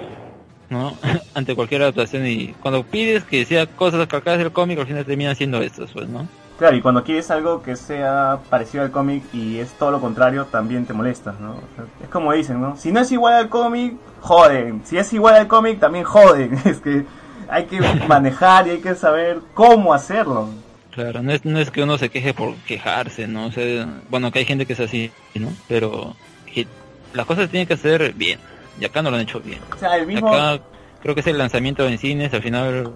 ¿no? 0.70 0.94
Ante 1.34 1.56
cualquier 1.56 1.84
adaptación 1.84 2.28
y 2.28 2.54
cuando 2.62 2.84
pides 2.84 3.24
que 3.24 3.46
sea 3.46 3.68
cosas 3.68 4.06
calcadas 4.08 4.40
del 4.40 4.52
cómic, 4.52 4.80
al 4.80 4.88
final 4.88 5.06
termina 5.06 5.36
siendo 5.36 5.62
estas, 5.62 5.92
pues, 5.92 6.08
¿no? 6.08 6.28
claro 6.58 6.76
y 6.76 6.82
cuando 6.82 7.04
quieres 7.04 7.30
algo 7.30 7.62
que 7.62 7.76
sea 7.76 8.40
parecido 8.50 8.84
al 8.84 8.90
cómic 8.90 9.24
y 9.32 9.60
es 9.60 9.74
todo 9.74 9.92
lo 9.92 10.02
contrario 10.02 10.46
también 10.46 10.88
te 10.88 10.94
molestas 10.94 11.40
no 11.40 11.54
es 12.02 12.10
como 12.10 12.34
dicen 12.34 12.60
no 12.60 12.76
si 12.76 12.92
no 12.92 13.00
es 13.00 13.12
igual 13.12 13.36
al 13.36 13.50
cómic 13.50 13.94
joden. 14.22 14.82
Si 14.86 14.98
es 14.98 15.12
igual 15.14 15.36
al 15.36 15.48
cómic 15.48 15.80
también 15.80 16.06
joden. 16.06 16.60
Es 16.66 16.80
que 16.80 17.06
hay 17.50 17.66
que 17.66 17.80
manejar 18.08 18.68
y 18.68 18.72
hay 18.72 18.80
que 18.80 18.96
saber 18.96 19.40
cómo 19.54 19.94
hacerlo 19.94 20.50
Claro, 20.98 21.22
no 21.22 21.32
es, 21.32 21.46
no 21.46 21.60
es 21.60 21.70
que 21.70 21.84
uno 21.84 21.96
se 22.00 22.10
queje 22.10 22.34
por 22.34 22.56
quejarse, 22.56 23.28
¿no? 23.28 23.46
O 23.46 23.52
sea, 23.52 23.88
bueno, 24.10 24.32
que 24.32 24.40
hay 24.40 24.46
gente 24.46 24.66
que 24.66 24.74
es 24.74 24.80
así, 24.80 25.12
¿no? 25.36 25.54
Pero 25.68 26.16
que 26.52 26.66
las 27.14 27.28
cosas 27.28 27.52
tienen 27.52 27.68
que 27.68 27.76
hacer 27.76 28.14
bien. 28.16 28.40
Y 28.82 28.86
acá 28.86 29.04
no 29.04 29.12
lo 29.12 29.18
han 29.18 29.22
hecho 29.22 29.40
bien. 29.40 29.60
o 29.72 29.78
sea 29.78 29.96
el 29.96 30.08
mismo 30.08 30.34
Acá 30.34 30.64
creo 31.04 31.14
que 31.14 31.22
es 31.22 31.28
el 31.28 31.38
lanzamiento 31.38 31.88
en 31.88 32.00
cines, 32.00 32.34
al 32.34 32.42
final 32.42 32.94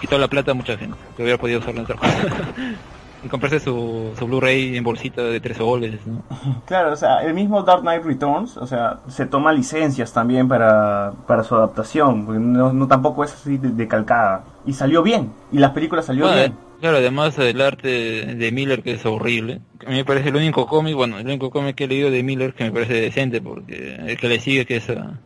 quitó 0.00 0.18
la 0.18 0.26
plata 0.26 0.50
a 0.50 0.54
mucha 0.54 0.76
gente 0.76 0.98
que 1.16 1.22
hubiera 1.22 1.38
podido 1.38 1.60
usarlo 1.60 1.78
en 1.78 1.84
otra 1.84 1.94
cosa. 1.94 2.12
y 3.24 3.28
comprarse 3.28 3.60
su, 3.60 4.10
su 4.18 4.26
Blu-ray 4.26 4.76
en 4.76 4.82
bolsita 4.82 5.22
de 5.22 5.38
3 5.38 5.56
soles, 5.56 6.04
¿no? 6.08 6.24
Claro, 6.66 6.92
o 6.92 6.96
sea, 6.96 7.22
el 7.22 7.34
mismo 7.34 7.62
Dark 7.62 7.82
Knight 7.82 8.02
Returns, 8.02 8.56
o 8.56 8.66
sea, 8.66 8.98
se 9.06 9.26
toma 9.26 9.52
licencias 9.52 10.12
también 10.12 10.48
para, 10.48 11.12
para 11.28 11.44
su 11.44 11.54
adaptación, 11.54 12.26
porque 12.26 12.40
no, 12.40 12.72
no 12.72 12.88
tampoco 12.88 13.22
es 13.22 13.32
así 13.32 13.58
de, 13.58 13.68
de 13.68 13.86
calcada. 13.86 14.42
Y 14.66 14.72
salió 14.72 15.04
bien, 15.04 15.32
y 15.52 15.58
la 15.58 15.72
película 15.72 16.02
salió 16.02 16.24
Bueno, 16.24 16.40
bien. 16.40 16.64
Claro, 16.84 16.98
además 16.98 17.38
el 17.38 17.62
arte 17.62 17.88
de 18.36 18.52
Miller 18.52 18.82
que 18.82 18.92
es 18.92 19.06
horrible. 19.06 19.62
A 19.86 19.88
mí 19.88 19.96
me 19.96 20.04
parece 20.04 20.28
el 20.28 20.36
único 20.36 20.66
cómic, 20.66 20.94
bueno, 20.94 21.18
el 21.18 21.24
único 21.24 21.50
cómic 21.50 21.76
que 21.76 21.84
he 21.84 21.88
leído 21.88 22.10
de 22.10 22.22
Miller 22.22 22.52
que 22.52 22.64
me 22.64 22.72
parece 22.72 23.00
decente, 23.00 23.40
porque 23.40 23.94
el 24.06 24.18
que 24.18 24.28
le 24.28 24.38
sigue 24.38 24.66
que 24.66 24.76
es, 24.76 24.90
uh, 24.90 25.16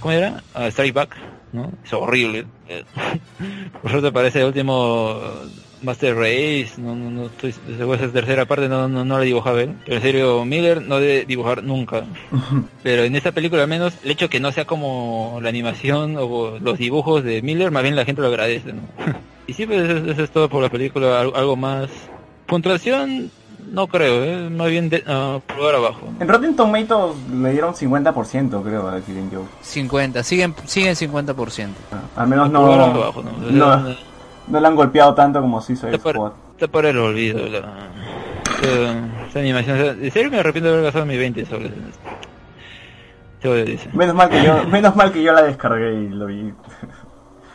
¿cómo 0.00 0.12
era? 0.12 0.42
Uh, 0.54 0.66
Strike 0.70 0.94
Back, 0.94 1.16
¿no? 1.52 1.70
Es 1.84 1.92
horrible. 1.92 2.46
Eh, 2.68 2.84
Por 3.82 3.90
suerte 3.90 4.12
parece 4.12 4.40
el 4.40 4.46
último 4.46 5.20
Master 5.82 6.14
Race, 6.16 6.70
no, 6.78 6.94
no, 6.94 7.10
no 7.10 7.26
estoy 7.26 7.52
seguro 7.52 7.94
esa 7.94 8.12
tercera 8.12 8.46
parte, 8.46 8.68
no, 8.68 8.88
no, 8.88 9.04
no 9.04 9.18
la 9.18 9.24
dibujaba 9.24 9.60
él. 9.62 9.74
Pero 9.84 9.96
en 9.96 10.02
serio, 10.02 10.44
Miller 10.44 10.82
no 10.82 11.00
debe 11.00 11.24
dibujar 11.26 11.62
nunca. 11.64 12.04
Pero 12.82 13.02
en 13.04 13.16
esta 13.16 13.32
película 13.32 13.62
al 13.62 13.68
menos, 13.68 13.94
el 14.02 14.10
hecho 14.12 14.28
que 14.28 14.40
no 14.40 14.52
sea 14.52 14.64
como 14.64 15.38
la 15.42 15.48
animación 15.48 16.16
o 16.18 16.58
los 16.60 16.78
dibujos 16.78 17.24
de 17.24 17.42
Miller, 17.42 17.70
más 17.70 17.82
bien 17.82 17.96
la 17.96 18.04
gente 18.04 18.22
lo 18.22 18.28
agradece, 18.28 18.72
¿no? 18.72 18.82
y 19.46 19.52
sí, 19.54 19.66
pues 19.66 19.88
eso, 19.88 20.10
eso 20.10 20.22
es 20.24 20.30
todo 20.30 20.48
por 20.48 20.62
la 20.62 20.68
película, 20.70 21.20
al- 21.20 21.32
algo 21.34 21.56
más. 21.56 21.90
Puntuación, 22.46 23.32
no 23.72 23.86
creo, 23.88 24.22
¿eh? 24.22 24.50
más 24.50 24.68
bien 24.68 24.88
de, 24.90 25.02
ah, 25.06 25.40
pulgar 25.46 25.74
abajo. 25.74 26.08
En 26.20 26.28
Rotten 26.28 26.54
Tomatoes 26.54 27.16
le 27.32 27.50
dieron 27.52 27.74
50% 27.74 28.62
creo 28.62 28.88
a 28.88 29.00
Killing 29.00 29.30
Joke. 29.32 29.48
50, 29.62 30.22
siguen, 30.22 30.54
siguen 30.66 30.94
50%. 30.94 31.68
Ah, 31.90 32.20
Al 32.22 32.28
menos 32.28 32.50
no, 32.50 32.72
abajo, 32.72 33.22
¿no? 33.22 33.30
O 33.30 33.40
sea, 33.48 33.50
no, 33.50 33.96
no 34.48 34.60
le 34.60 34.66
han 34.66 34.76
golpeado 34.76 35.14
tanto 35.14 35.40
como 35.40 35.60
Suicide 35.60 35.90
Está 35.90 36.02
por- 36.02 36.14
Squad. 36.16 36.32
Está 36.52 36.68
para 36.68 36.90
el 36.90 36.98
olvido 36.98 37.48
la, 37.48 37.88
esa- 38.62 39.26
esa 39.28 39.38
animación. 39.40 39.80
O 39.80 39.82
sea, 39.82 39.94
de 39.94 40.10
serio 40.10 40.30
me 40.30 40.38
arrepiento 40.38 40.68
de 40.68 40.74
haber 40.74 40.84
gastado 40.84 41.06
mis 41.06 41.18
20 41.18 41.46
soles 41.46 41.72
en. 41.72 41.92
Menos 43.92 44.14
mal 44.14 44.28
que 44.30 44.44
yo, 44.44 44.64
menos 44.68 44.94
mal 44.94 45.10
que 45.12 45.20
yo 45.22 45.32
la 45.32 45.42
descargué 45.42 45.92
y 45.94 46.08
lo 46.10 46.26
vi. 46.26 46.52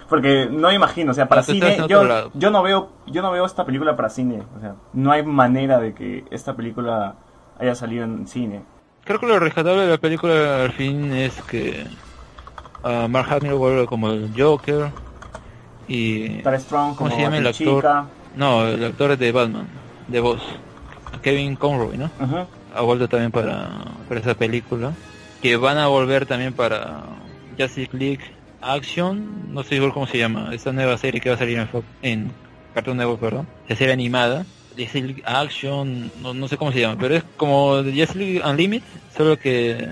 Porque 0.10 0.48
no 0.50 0.72
imagino, 0.72 1.12
o 1.12 1.14
sea, 1.14 1.28
para 1.28 1.44
cine, 1.44 1.78
yo, 1.88 2.04
no 2.50 2.64
veo, 2.64 2.90
yo 3.08 3.22
no 3.22 3.32
veo 3.32 3.46
esta 3.46 3.66
película 3.66 3.96
para 3.96 4.10
cine, 4.10 4.44
o 4.56 4.60
sea, 4.62 4.76
no 4.94 5.12
hay 5.12 5.24
manera 5.24 5.80
de 5.80 5.94
que 5.94 6.24
esta 6.32 6.56
película 6.56 7.16
haya 7.60 7.76
salido 7.76 8.06
en 8.06 8.28
cine. 8.28 8.62
Creo 9.04 9.20
que 9.20 9.28
lo 9.28 9.40
rescatable 9.40 9.82
de 9.82 9.90
la 9.90 9.98
película 9.98 10.64
al 10.64 10.72
fin 10.72 11.14
es 11.14 11.42
que 11.44 11.86
ah, 12.84 13.08
Mark 13.10 13.28
Hamill 13.32 13.54
vuelve 13.54 13.86
como 13.86 14.12
el 14.12 14.32
Joker 14.38 14.92
y 15.88 16.42
Strong 16.42 16.96
¿Cómo 16.96 17.10
se 17.10 17.22
llama 17.22 17.38
el 17.38 17.48
actor? 17.48 17.82
chica. 17.82 18.06
no 18.36 18.68
el 18.68 18.84
actor 18.84 19.18
de 19.18 19.32
Batman 19.32 19.68
de 20.08 20.20
voz 20.20 20.42
Kevin 21.22 21.56
Conroy, 21.56 21.98
¿no? 21.98 22.10
Ha 22.76 22.82
vuelto 22.82 23.08
también 23.08 23.32
para, 23.32 23.70
para 24.08 24.20
esa 24.20 24.36
película 24.36 24.94
que 25.42 25.56
van 25.58 25.78
a 25.78 25.88
volver 25.88 26.26
también 26.26 26.54
para 26.54 27.04
Justice 27.58 27.90
League 27.98 28.37
Action, 28.62 29.54
no 29.54 29.64
sé 29.64 29.70
seguro 29.70 29.94
cómo 29.94 30.08
se 30.08 30.18
llama, 30.18 30.50
esta 30.54 30.72
nueva 30.72 30.98
serie 30.98 31.22
que 31.22 31.30
va 31.30 31.36
a 31.36 31.40
salir 31.40 31.58
en, 31.58 31.68
Fox- 31.68 31.86
en 32.02 32.32
Cartoon 32.74 32.98
Network, 32.98 33.20
perdón, 33.20 33.48
la 33.68 33.76
serie 33.76 33.94
animada, 33.94 34.46
League 34.76 35.24
Action, 35.26 36.12
no, 36.22 36.34
no 36.34 36.48
sé 36.48 36.58
cómo 36.58 36.72
se 36.72 36.82
llama, 36.82 36.98
pero 37.00 37.16
es 37.16 37.24
como 37.38 37.82
League 37.82 38.42
Unlimited, 38.46 38.88
solo 39.16 39.38
que 39.38 39.88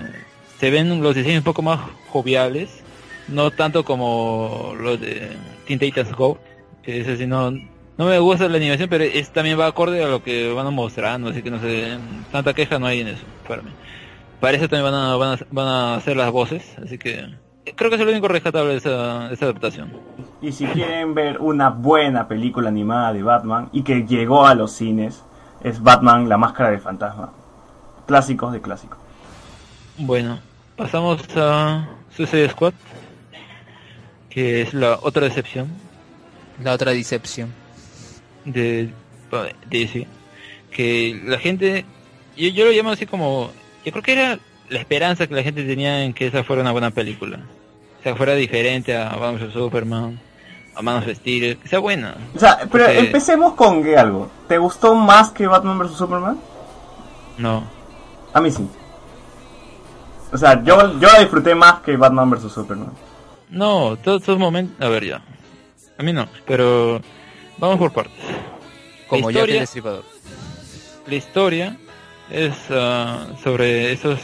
se 0.58 0.70
ven 0.70 1.02
los 1.02 1.14
diseños 1.14 1.38
un 1.38 1.44
poco 1.44 1.62
más 1.62 1.80
joviales, 2.08 2.82
no 3.28 3.50
tanto 3.50 3.84
como 3.84 4.74
los 4.80 5.00
de 5.00 5.30
Teen 5.66 5.78
Titans 5.78 6.12
Go, 6.12 6.38
que 6.82 7.00
es 7.00 7.08
así, 7.08 7.26
no, 7.26 7.50
no 7.50 8.04
me 8.06 8.18
gusta 8.18 8.48
la 8.48 8.56
animación, 8.56 8.88
pero 8.88 9.04
es 9.04 9.30
también 9.30 9.58
va 9.58 9.66
acorde 9.66 10.02
a 10.02 10.08
lo 10.08 10.22
que 10.22 10.52
van 10.52 10.72
mostrando, 10.72 11.30
así 11.30 11.42
que 11.42 11.50
no 11.50 11.60
sé, 11.60 11.98
tanta 12.30 12.54
queja 12.54 12.78
no 12.78 12.86
hay 12.86 13.00
en 13.00 13.08
eso, 13.08 13.24
para 13.48 13.62
mí. 13.62 13.70
Para 14.40 14.56
eso 14.56 14.68
también 14.68 14.92
van 14.92 14.94
a, 14.94 15.16
van 15.16 15.38
a, 15.38 15.46
van 15.50 15.66
a 15.66 15.94
hacer 15.96 16.16
las 16.16 16.30
voces, 16.30 16.76
así 16.84 16.98
que 16.98 17.26
creo 17.74 17.90
que 17.90 17.96
es 17.96 18.02
lo 18.02 18.10
único 18.10 18.28
rescatable 18.28 18.72
de 18.72 18.78
esa, 18.78 19.28
de 19.28 19.34
esa 19.34 19.44
adaptación. 19.46 19.92
Y 20.40 20.52
si 20.52 20.66
quieren 20.66 21.14
ver 21.14 21.40
una 21.40 21.70
buena 21.70 22.28
película 22.28 22.68
animada 22.68 23.12
de 23.12 23.22
Batman 23.22 23.68
y 23.72 23.82
que 23.82 24.06
llegó 24.06 24.46
a 24.46 24.54
los 24.54 24.72
cines, 24.72 25.24
es 25.62 25.82
Batman, 25.82 26.28
la 26.28 26.36
máscara 26.36 26.70
del 26.70 26.80
fantasma. 26.80 27.32
Clásicos 28.06 28.52
de 28.52 28.60
clásicos. 28.60 28.98
Bueno, 29.98 30.38
pasamos 30.76 31.20
a 31.36 31.88
Suicide 32.14 32.50
Squad, 32.50 32.74
que 34.28 34.62
es 34.62 34.74
la 34.74 34.98
otra 35.02 35.22
decepción 35.22 35.68
La 36.62 36.74
otra 36.74 36.92
decepción. 36.92 37.52
de 38.44 38.92
de 39.30 39.54
DC, 39.70 40.06
que 40.70 41.20
la 41.24 41.38
gente, 41.38 41.84
yo, 42.36 42.48
yo 42.48 42.66
lo 42.66 42.72
llamo 42.72 42.90
así 42.90 43.06
como, 43.06 43.50
yo 43.84 43.92
creo 43.92 44.02
que 44.02 44.12
era 44.12 44.38
la 44.68 44.78
esperanza 44.78 45.26
que 45.26 45.34
la 45.34 45.42
gente 45.42 45.64
tenía 45.64 46.04
en 46.04 46.12
que 46.12 46.26
esa 46.26 46.44
fuera 46.44 46.62
una 46.62 46.72
buena 46.72 46.90
película, 46.90 47.40
sea, 48.08 48.16
fuera 48.16 48.34
diferente 48.34 48.96
a 48.96 49.08
Batman 49.10 49.38
vs 49.38 49.52
Superman, 49.52 50.20
a 50.74 50.82
Man 50.82 50.96
of 51.02 51.08
Steel, 51.16 51.56
que 51.58 51.68
sea 51.68 51.78
buena. 51.80 52.14
O 52.34 52.38
sea, 52.38 52.58
pero 52.70 52.84
Porque- 52.84 52.98
empecemos 52.98 53.54
con 53.54 53.82
que 53.82 53.96
algo. 53.96 54.30
¿Te 54.48 54.58
gustó 54.58 54.94
más 54.94 55.30
que 55.30 55.46
Batman 55.46 55.78
vs 55.78 55.92
Superman? 55.96 56.38
No, 57.38 57.64
A 58.32 58.40
mí 58.40 58.50
sí. 58.50 58.66
O 60.32 60.36
sea, 60.38 60.62
yo, 60.62 60.98
yo 60.98 61.08
la 61.08 61.20
disfruté 61.20 61.54
más 61.54 61.80
que 61.80 61.96
Batman 61.96 62.30
vs 62.30 62.52
Superman. 62.52 62.92
no, 63.50 63.96
todos 63.96 64.22
esos 64.22 64.38
momentos, 64.38 64.84
a 64.84 64.88
ver 64.90 65.04
ya. 65.06 65.22
A 65.98 66.02
mí 66.02 66.12
no, 66.12 66.28
pero 66.46 67.00
vamos 67.58 67.78
por 67.78 67.92
partes. 67.92 68.14
Como 69.08 69.30
La 69.30 69.40
Jack 69.40 69.48
el 69.48 69.54
historia- 69.54 69.60
Destripador. 69.60 70.04
La 71.06 71.14
historia 71.14 71.76
es 72.30 72.54
ah, 72.70 73.26
sobre 73.42 73.92
esos 73.92 74.18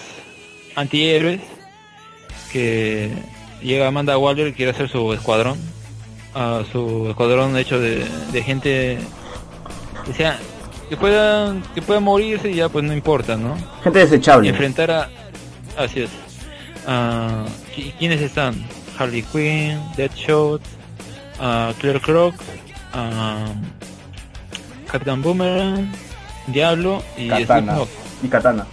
antihéroes 0.75 1.41
que 2.53 3.11
llega 3.62 3.89
Amanda 3.89 4.18
Waller 4.18 4.48
y 4.48 4.52
quiere 4.52 4.72
hacer 4.72 4.89
su 4.89 5.12
escuadrón. 5.12 5.59
a 6.34 6.62
su 6.72 7.09
escuadrón 7.10 7.56
hecho 7.59 7.78
de, 7.78 8.06
de 8.32 8.43
gente 8.43 8.98
que 10.06 10.12
sea 10.14 10.39
que 10.89 10.97
pueda 10.97 11.55
que 11.74 11.82
pueda 11.82 12.01
morirse 12.01 12.51
y 12.51 12.55
ya 12.55 12.68
pues 12.68 12.84
no 12.84 12.93
importa, 12.94 13.36
¿no? 13.36 13.55
Gente 13.84 13.98
desechable. 13.98 14.48
enfrentar 14.48 14.90
a 14.90 15.09
así 15.76 16.01
es 16.01 16.10
¿qui- 17.76 17.93
quiénes 17.98 18.20
están 18.20 18.55
Harley 18.98 19.22
Quinn 19.22 19.78
Deadshot 19.97 20.60
ah, 21.40 21.72
Claire 21.78 22.01
Croc 22.01 22.34
ah, 22.94 23.47
Capitán 24.90 25.22
Boomerang 25.22 25.90
Diablo 26.47 27.02
y 27.16 27.28
Katana. 27.28 27.76
Y 28.22 28.28
Katana. 28.28 28.66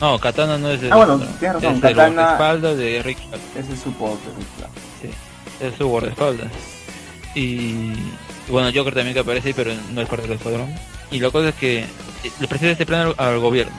No 0.00 0.18
Katana 0.18 0.58
no 0.58 0.70
es 0.70 0.80
de 0.80 0.90
Ah, 0.92 0.96
bueno, 0.96 1.16
no, 1.18 1.24
tienes 1.24 1.54
razón, 1.56 1.74
es 1.76 1.80
del 1.82 1.94
Katana- 1.96 2.14
guardaespaldas 2.14 2.76
de 2.78 3.02
Rick 3.02 3.18
Flag, 3.28 3.40
Ese 3.58 3.72
es 3.74 3.80
su 3.80 3.92
poder. 3.92 4.18
claro. 4.56 4.72
sí, 5.02 5.10
es 5.60 5.74
su 5.76 5.88
guardaespaldas 5.88 6.48
y, 7.34 7.92
bueno 8.48 8.70
Joker 8.74 8.94
también 8.94 9.14
que 9.14 9.20
aparece 9.20 9.48
ahí, 9.48 9.54
pero 9.54 9.72
no 9.92 10.00
es 10.00 10.08
parte 10.08 10.26
del 10.26 10.36
escuadrón 10.36 10.72
y 11.10 11.20
la 11.20 11.30
cosa 11.30 11.50
es 11.50 11.54
que 11.54 11.80
eh, 11.80 11.86
le 12.40 12.48
presenta 12.48 12.72
este 12.72 12.86
plan 12.86 13.08
al, 13.08 13.14
al 13.18 13.38
gobierno 13.38 13.72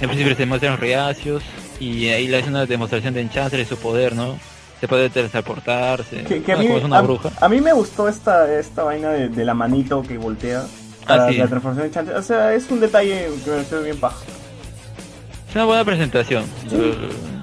en 0.00 0.08
principio 0.08 0.34
se 0.34 0.46
muestran 0.46 0.78
reacios 0.78 1.42
y 1.78 2.08
ahí 2.08 2.26
le 2.26 2.38
hace 2.38 2.48
una 2.48 2.64
demostración 2.66 3.12
de 3.14 3.20
Enchantress 3.22 3.66
y 3.66 3.68
su 3.68 3.76
poder, 3.78 4.14
¿no? 4.14 4.38
Se 4.80 4.88
puede 4.88 5.10
teletransportarse, 5.10 6.24
Que, 6.24 6.42
que 6.42 6.52
a, 6.52 6.56
mí, 6.56 6.66
como 6.66 6.78
es 6.78 6.84
una 6.84 6.98
a- 6.98 7.02
bruja. 7.02 7.30
a 7.38 7.48
mí 7.50 7.60
me 7.60 7.72
gustó 7.74 8.08
esta, 8.08 8.50
esta 8.58 8.82
vaina 8.82 9.10
de, 9.10 9.28
de 9.28 9.44
la 9.44 9.52
manito 9.54 10.02
que 10.02 10.16
voltea. 10.16 10.64
Para 11.06 11.26
Ah, 11.26 11.28
sí. 11.30 11.36
la 11.36 11.48
transformación 11.48 11.82
de 11.82 11.88
Enchantress. 11.88 12.18
O 12.18 12.22
sea, 12.22 12.54
es 12.54 12.70
un 12.70 12.80
detalle 12.80 13.28
que 13.44 13.50
me 13.50 13.56
pareció 13.56 13.82
bien 13.82 14.00
bajo. 14.00 14.22
Es 15.50 15.56
una 15.56 15.64
buena 15.64 15.84
presentación 15.84 16.44
del, 16.70 16.94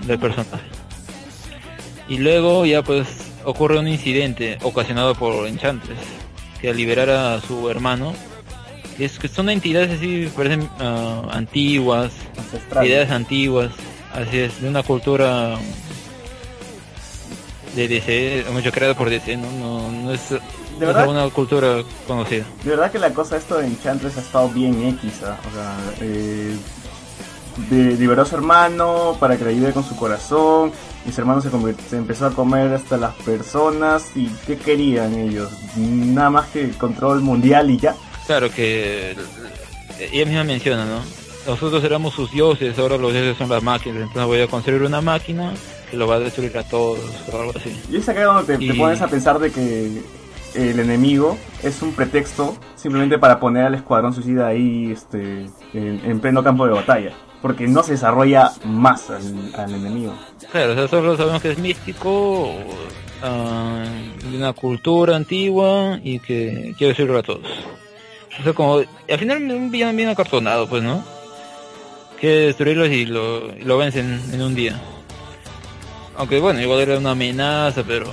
del 0.08 0.18
personaje. 0.20 0.66
Y 2.08 2.18
luego 2.20 2.66
ya 2.66 2.82
pues 2.82 3.06
ocurre 3.44 3.78
un 3.80 3.88
incidente 3.88 4.58
ocasionado 4.64 5.14
por 5.14 5.46
Enchantress, 5.46 6.00
que 6.62 6.70
al 6.70 6.78
liberar 6.78 7.10
a 7.10 7.42
su 7.42 7.70
hermano, 7.70 8.14
es 8.98 9.20
que 9.20 9.28
son 9.28 9.50
entidades 9.50 9.92
así, 9.92 10.30
parecen 10.36 10.70
ah, 10.80 11.24
antiguas, 11.32 12.12
ideas 12.84 13.12
antiguas, 13.12 13.72
así 14.14 14.40
es, 14.40 14.62
de 14.62 14.70
una 14.70 14.84
cultura 14.84 15.58
de 17.76 17.88
DC, 17.88 18.46
mucho 18.54 18.72
creada 18.72 18.96
por 18.96 19.10
DC, 19.10 19.36
¿no? 19.38 19.52
No, 19.52 19.92
no 19.92 20.14
es, 20.14 20.32
no 20.32 20.38
es 20.38 20.80
verdad? 20.80 21.08
una 21.10 21.30
cultura 21.30 21.84
conocida. 22.08 22.46
De 22.64 22.70
verdad 22.72 22.90
que 22.92 23.00
la 23.00 23.12
cosa 23.14 23.36
esto 23.38 23.58
de 23.58 23.68
Enchantress 23.68 24.18
ha 24.18 24.22
estado 24.22 24.50
bien 24.50 24.82
X, 25.00 25.12
¿ah? 25.26 25.38
O 25.48 25.54
sea, 25.54 25.78
eh, 26.02 26.56
de- 26.56 26.87
liberó 27.70 28.22
a 28.22 28.26
su 28.26 28.36
hermano 28.36 29.18
para 29.20 29.38
que 29.38 29.46
le 29.46 29.52
ayude 29.52 29.74
con 29.74 29.84
su 29.84 29.96
corazón. 29.96 30.72
Y 31.08 31.12
su 31.12 31.22
hermano 31.22 31.42
se, 31.42 31.50
se 31.90 31.98
empezó 31.98 32.26
a 32.26 32.32
comer 32.32 32.74
hasta 32.74 32.98
las 32.98 33.14
personas. 33.16 34.12
¿Y 34.16 34.28
qué 34.46 34.58
querían 34.58 35.14
ellos? 35.16 35.50
Nada 35.78 36.30
más 36.30 36.48
que 36.48 36.70
control 36.72 37.22
mundial 37.22 37.70
y 37.70 37.78
ya. 37.78 37.96
Claro 38.26 38.50
que 38.52 39.16
ella 40.00 40.26
misma 40.26 40.44
menciona, 40.44 40.86
¿no? 40.86 41.00
Nosotros 41.48 41.82
éramos 41.86 42.14
sus 42.14 42.30
dioses, 42.32 42.78
ahora 42.78 42.98
los 42.98 43.14
dioses 43.14 43.38
son 43.38 43.48
las 43.48 43.64
máquinas, 43.64 44.02
entonces 44.02 44.26
voy 44.26 44.42
a 44.42 44.48
construir 44.48 44.82
una 44.82 45.00
máquina 45.00 45.54
que 45.90 45.96
lo 45.96 46.06
va 46.06 46.16
a 46.16 46.20
destruir 46.20 46.58
a 46.58 46.64
todos 46.64 47.00
o 47.32 47.40
algo 47.40 47.54
así. 47.56 47.74
Y 47.90 47.96
es 47.96 48.10
acá 48.10 48.26
donde 48.26 48.58
te, 48.58 48.68
te 48.68 48.74
pones 48.74 49.02
a 49.02 49.08
pensar 49.08 49.40
de 49.40 49.50
que 49.50 50.02
el 50.56 50.80
enemigo 50.80 51.38
es 51.64 51.82
un 51.82 51.94
pretexto 51.94 52.58
simplemente 52.76 53.18
para 53.18 53.40
poner 53.40 53.66
al 53.66 53.76
escuadrón 53.76 54.14
suicida 54.14 54.48
ahí 54.48 54.92
este, 54.92 55.46
en, 55.74 56.02
en 56.04 56.20
pleno 56.20 56.44
campo 56.44 56.66
de 56.66 56.74
batalla. 56.74 57.14
Porque 57.42 57.68
no 57.68 57.84
se 57.84 57.94
desarrolla 57.94 58.52
más 58.66 59.10
al, 59.10 59.74
enemigo. 59.74 60.14
Claro, 60.52 60.84
o 60.84 60.88
solo 60.88 61.16
sabemos 61.16 61.42
que 61.42 61.52
es 61.52 61.60
místico, 61.60 62.52
ah, 63.22 63.84
de 64.24 64.38
una 64.38 64.54
cultura 64.54 65.16
antigua 65.16 66.00
y 66.04 66.20
que 66.20 66.74
quiere 66.78 66.90
destruirlo 66.90 67.20
a 67.20 67.24
todos. 67.24 67.48
O 68.40 68.44
sea, 68.44 68.54
como, 68.54 68.78
al 68.78 69.20
final 69.20 69.52
un 69.52 69.72
villano 69.72 69.96
bien 69.96 70.10
acartonado, 70.10 70.68
pues, 70.68 70.84
¿no? 70.84 71.04
Quiere 72.20 72.48
destruirlos 72.48 72.90
y 72.90 73.06
lo, 73.06 73.56
y 73.56 73.62
lo 73.62 73.78
vencen 73.78 74.22
en 74.32 74.42
un 74.42 74.56
día. 74.56 74.80
Aunque 76.18 76.40
bueno, 76.40 76.62
igual 76.62 76.80
era 76.80 76.98
una 76.98 77.12
amenaza, 77.12 77.84
pero... 77.88 78.08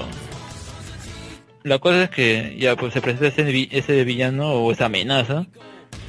La 1.63 1.79
cosa 1.79 2.03
es 2.03 2.11
que 2.11 2.57
ya 2.59 2.77
pues 2.77 2.93
se 2.93 3.01
presenta 3.01 3.29
ese, 3.29 3.69
ese 3.71 4.05
villano 4.05 4.53
o 4.53 4.71
esa 4.71 4.85
amenaza, 4.85 5.47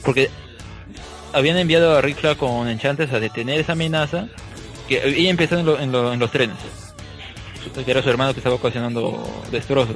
porque 0.03 0.29
habían 1.35 1.57
enviado 1.57 1.95
a 1.97 2.01
Rick 2.01 2.17
Flag 2.19 2.37
con 2.37 2.67
Enchantress 2.67 3.13
a 3.13 3.19
detener 3.19 3.59
esa 3.59 3.73
amenaza, 3.73 4.27
que 4.87 5.01
ella 5.07 5.29
empezó 5.29 5.59
en, 5.59 5.65
lo- 5.65 5.79
en 5.79 5.91
lo- 5.91 6.13
en 6.13 6.19
los 6.19 6.31
trenes, 6.31 6.57
que 7.83 7.91
era 7.91 8.01
su 8.01 8.09
hermano 8.09 8.33
que 8.33 8.39
estaba 8.39 8.55
ocasionando 8.55 9.23
destrozos. 9.51 9.95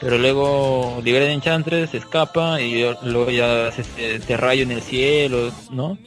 Pero 0.00 0.16
luego 0.18 1.00
libera 1.04 1.30
Enchantress, 1.32 1.90
se 1.90 1.96
escapa 1.98 2.60
y 2.60 2.84
luego 3.02 3.30
ya 3.30 3.68
este, 3.68 4.14
este 4.16 4.36
rayo 4.36 4.62
en 4.62 4.70
el 4.70 4.82
cielo, 4.82 5.50
¿no? 5.70 5.98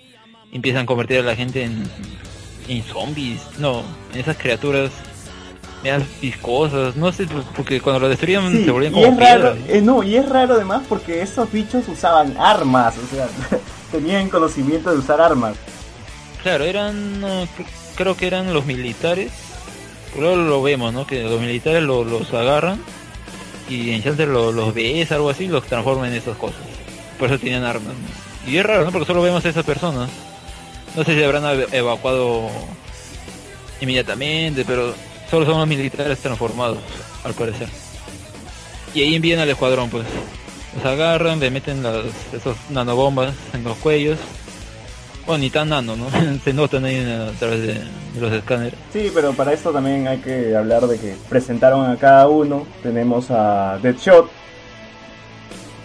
Empiezan 0.53 0.83
a 0.83 0.85
convertir 0.85 1.19
a 1.19 1.23
la 1.23 1.35
gente 1.35 1.63
en, 1.63 1.83
en 2.69 2.83
zombies, 2.83 3.41
no, 3.57 3.83
en 4.13 4.19
esas 4.19 4.37
criaturas 4.37 4.91
medias 5.83 6.03
viscosas, 6.21 6.95
no 6.95 7.11
sé, 7.11 7.27
porque 7.55 7.81
cuando 7.81 8.01
lo 8.01 8.09
destruían 8.09 8.51
Sí, 8.51 8.65
se 8.65 8.71
volvían 8.71 8.93
como 8.93 9.05
es 9.05 9.17
raro, 9.17 9.55
eh, 9.67 9.81
no, 9.81 10.03
y 10.03 10.15
es 10.15 10.27
raro 10.29 10.53
además 10.55 10.83
porque 10.87 11.21
esos 11.21 11.51
bichos 11.51 11.87
usaban 11.87 12.35
armas, 12.37 12.95
o 12.97 13.15
sea, 13.15 13.27
tenían 13.91 14.29
conocimiento 14.29 14.91
de 14.91 14.97
usar 14.97 15.19
armas. 15.21 15.55
Claro, 16.43 16.63
eran, 16.65 17.23
eh, 17.23 17.47
cr- 17.57 17.65
creo 17.95 18.15
que 18.17 18.27
eran 18.27 18.53
los 18.53 18.65
militares, 18.65 19.31
luego 20.17 20.35
lo 20.37 20.61
vemos, 20.61 20.93
¿no? 20.93 21.05
Que 21.07 21.23
los 21.23 21.39
militares 21.41 21.81
lo- 21.83 22.03
los 22.03 22.31
agarran 22.33 22.79
y 23.69 23.91
Enchanter 23.91 24.27
lo- 24.27 24.51
los 24.51 24.73
ves, 24.73 25.11
algo 25.11 25.29
así, 25.29 25.47
los 25.47 25.63
transforman 25.65 26.09
en 26.11 26.15
esas 26.17 26.37
cosas. 26.37 26.59
Por 27.19 27.29
eso 27.29 27.39
tenían 27.39 27.63
armas. 27.63 27.93
¿no? 27.93 28.51
Y 28.51 28.57
es 28.57 28.65
raro, 28.65 28.83
¿no? 28.85 28.91
Porque 28.91 29.05
solo 29.05 29.21
vemos 29.21 29.45
a 29.45 29.49
esas 29.49 29.63
personas. 29.63 30.09
No 30.95 31.03
sé 31.03 31.15
si 31.15 31.23
habrán 31.23 31.43
ev- 31.43 31.67
evacuado 31.71 32.49
inmediatamente, 33.79 34.65
pero 34.65 34.93
solo 35.31 35.45
son 35.45 35.59
los 35.59 35.67
militares 35.67 36.19
transformados, 36.19 36.79
al 37.23 37.33
parecer. 37.33 37.69
Y 38.93 39.01
ahí 39.01 39.15
envían 39.15 39.39
al 39.39 39.49
escuadrón, 39.49 39.89
pues. 39.89 40.05
Los 40.75 40.85
agarran, 40.85 41.39
le 41.39 41.49
meten 41.49 41.81
las, 41.81 42.05
esos 42.33 42.57
nanobombas 42.69 43.33
en 43.53 43.63
los 43.63 43.77
cuellos. 43.77 44.19
Bueno, 45.25 45.43
ni 45.43 45.49
tan 45.49 45.69
nano, 45.69 45.95
¿no? 45.95 46.07
Se 46.43 46.51
notan 46.51 46.83
ahí 46.83 46.97
a 46.99 47.31
través 47.39 47.61
de, 47.61 47.81
los 48.19 48.31
escáneres. 48.33 48.77
Sí, 48.91 49.09
pero 49.13 49.31
para 49.31 49.53
esto 49.53 49.71
también 49.71 50.05
hay 50.07 50.17
que 50.17 50.53
hablar 50.53 50.85
de 50.85 50.99
que 50.99 51.15
presentaron 51.29 51.89
a 51.89 51.95
cada 51.95 52.27
uno. 52.27 52.67
Tenemos 52.83 53.31
a 53.31 53.79
Deadshot, 53.81 54.29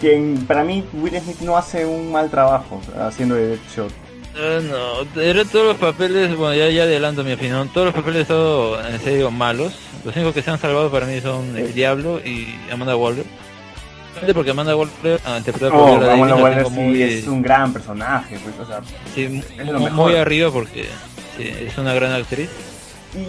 quien 0.01 0.45
para 0.47 0.65
mí 0.65 0.85
Will 0.95 1.21
Smith 1.21 1.41
no 1.43 1.57
hace 1.57 1.87
un 1.87 2.11
mal 2.11 2.31
trabajo 2.31 2.81
haciendo 2.99 3.37
de 3.37 3.49
Deadshot. 3.51 4.06
Eh, 4.39 4.61
no, 4.71 5.21
eran 5.23 5.49
todos 5.49 5.67
los 5.69 5.77
papeles, 5.77 6.37
bueno, 6.37 6.55
ya, 6.55 6.69
ya 6.69 6.83
adelanto 6.83 7.25
mi 7.25 7.33
opinión, 7.33 7.69
todos 7.73 7.87
los 7.87 7.95
papeles 7.95 8.23
estado 8.23 8.79
en 8.87 9.01
serio 9.01 9.31
malos. 9.31 9.73
Los 10.05 10.15
únicos 10.15 10.35
que 10.35 10.43
se 10.43 10.51
han 10.51 10.59
salvado 10.61 10.91
para 10.91 11.07
mí 11.07 11.21
son 11.21 11.57
El 11.57 11.73
Diablo 11.73 12.21
y 12.21 12.55
Amanda 12.71 12.97
Waller. 12.97 13.25
Porque 14.35 14.51
Amanda 14.51 14.75
Waller, 14.77 15.21
ah, 15.27 15.37
interpretada 15.39 15.73
por 15.73 15.81
Oh, 15.91 15.99
Viola 15.99 16.35
Waller 16.37 16.65
sí 16.67 16.71
muy, 16.73 17.03
es 17.03 17.27
un 17.27 17.43
gran 17.43 17.73
personaje, 17.73 18.39
pues, 18.43 18.55
o 18.61 18.67
sea, 18.67 18.81
sí, 19.15 19.43
es 19.59 19.67
lo 19.67 19.79
muy- 19.79 19.91
mejor. 19.91 20.11
muy 20.11 20.17
arriba 20.17 20.51
porque 20.51 20.87
sí, 21.37 21.43
es 21.49 21.77
una 21.79 21.93
gran 21.95 22.13
actriz. 22.13 22.49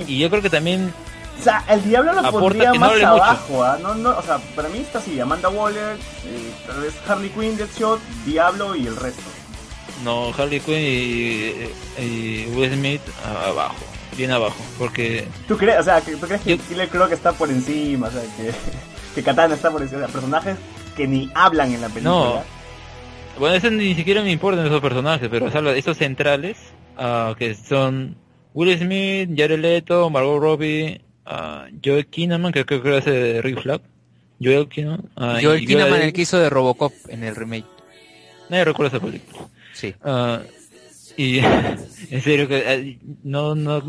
y, 0.07 0.13
Y 0.13 0.19
yo 0.19 0.29
creo 0.29 0.41
que 0.41 0.49
también 0.49 0.93
o 1.39 1.43
sea, 1.43 1.63
el 1.69 1.83
diablo 1.83 2.13
lo 2.13 2.31
pondría 2.31 2.71
no 2.73 2.79
más 2.79 3.01
abajo, 3.03 3.63
¿ah? 3.63 3.77
no, 3.81 3.93
no, 3.95 4.17
o 4.17 4.21
sea, 4.23 4.39
para 4.55 4.69
mí 4.69 4.79
está 4.79 4.97
así, 4.99 5.19
Amanda 5.19 5.49
Waller, 5.49 5.95
eh, 6.25 6.51
tal 6.65 6.81
vez 6.81 6.93
Harley 7.07 7.29
Quinn, 7.29 7.55
Deadshot, 7.57 7.99
Diablo 8.25 8.75
y 8.75 8.87
el 8.87 8.95
resto. 8.95 9.21
No, 10.03 10.33
Harley 10.37 10.59
Quinn 10.59 10.77
y, 10.79 12.01
y 12.01 12.45
Will 12.55 12.73
Smith 12.73 13.01
abajo, 13.25 13.75
bien 14.17 14.31
abajo, 14.31 14.57
porque 14.77 15.27
¿Tú 15.47 15.57
crees, 15.57 15.79
o 15.79 15.83
sea, 15.83 16.01
que, 16.01 16.15
¿tú 16.15 16.27
crees 16.27 16.41
que 16.41 16.57
Yo- 16.57 16.63
Killer 16.67 16.89
Croc 16.89 17.11
está 17.11 17.31
por 17.33 17.49
encima, 17.49 18.07
o 18.07 18.11
sea, 18.11 18.21
que, 18.21 18.51
que 19.15 19.23
Katana 19.23 19.55
está 19.55 19.71
por 19.71 19.81
encima, 19.81 20.01
o 20.01 20.05
sea, 20.05 20.13
personajes 20.13 20.57
que 20.95 21.07
ni 21.07 21.29
hablan 21.33 21.73
en 21.73 21.81
la 21.81 21.87
película? 21.89 22.11
No. 22.15 22.43
Bueno, 23.39 23.55
eso 23.55 23.69
ni 23.69 23.93
siquiera 23.93 24.23
me 24.23 24.31
importan 24.31 24.65
esos 24.65 24.81
personajes, 24.81 25.27
pero 25.29 25.45
o 25.47 25.51
sea, 25.51 25.61
los- 25.61 25.75
esos 25.77 25.97
centrales, 25.97 26.57
ah, 26.97 27.35
que 27.37 27.53
son 27.55 28.17
Will 28.53 28.77
Smith, 28.77 29.29
Jared 29.37 29.59
Leto, 29.59 30.09
Margot 30.09 30.39
Robbie, 30.41 31.01
ah, 31.25 31.65
Joel 31.83 32.07
Kinnaman, 32.07 32.51
que 32.51 32.65
creo 32.65 32.81
que 32.81 32.97
hace 32.97 33.11
de 33.11 33.41
Rick 33.43 33.61
Flag, 33.61 33.81
Joel 34.41 34.67
Kinnaman, 34.67 35.09
ah, 35.15 35.37
Joel 35.41 35.65
Kinnaman, 35.67 36.01
el 36.01 36.13
que 36.13 36.21
hizo 36.23 36.37
de 36.39 36.49
Robocop 36.49 36.93
en 37.09 37.23
el 37.23 37.35
remake. 37.35 37.65
Nadie 38.49 38.65
recuerda 38.65 38.97
esa 38.97 39.05
película. 39.05 39.45
Sí. 39.77 39.93
Ah, 40.03 40.41
y 41.17 41.37
en 42.09 42.21
serio 42.23 42.47
que 42.47 42.63
ah, 42.67 43.07
no, 43.23 43.53
no, 43.53 43.81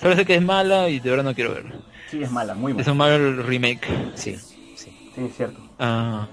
solo 0.00 0.16
sé 0.16 0.24
que 0.24 0.34
es 0.34 0.42
mala 0.42 0.88
y 0.88 0.98
de 0.98 1.10
verdad 1.10 1.24
no 1.24 1.34
quiero 1.34 1.54
verla. 1.54 1.72
Sí, 2.10 2.20
es 2.22 2.30
mala, 2.30 2.54
muy 2.54 2.72
Es 2.72 2.78
mala. 2.78 2.92
un 2.92 2.98
mal 2.98 3.44
remake. 3.44 3.86
Sí, 4.16 4.36
sí. 4.76 4.90
Sí, 5.14 5.24
es 5.24 5.36
cierto. 5.36 5.60
Ah. 5.78 6.26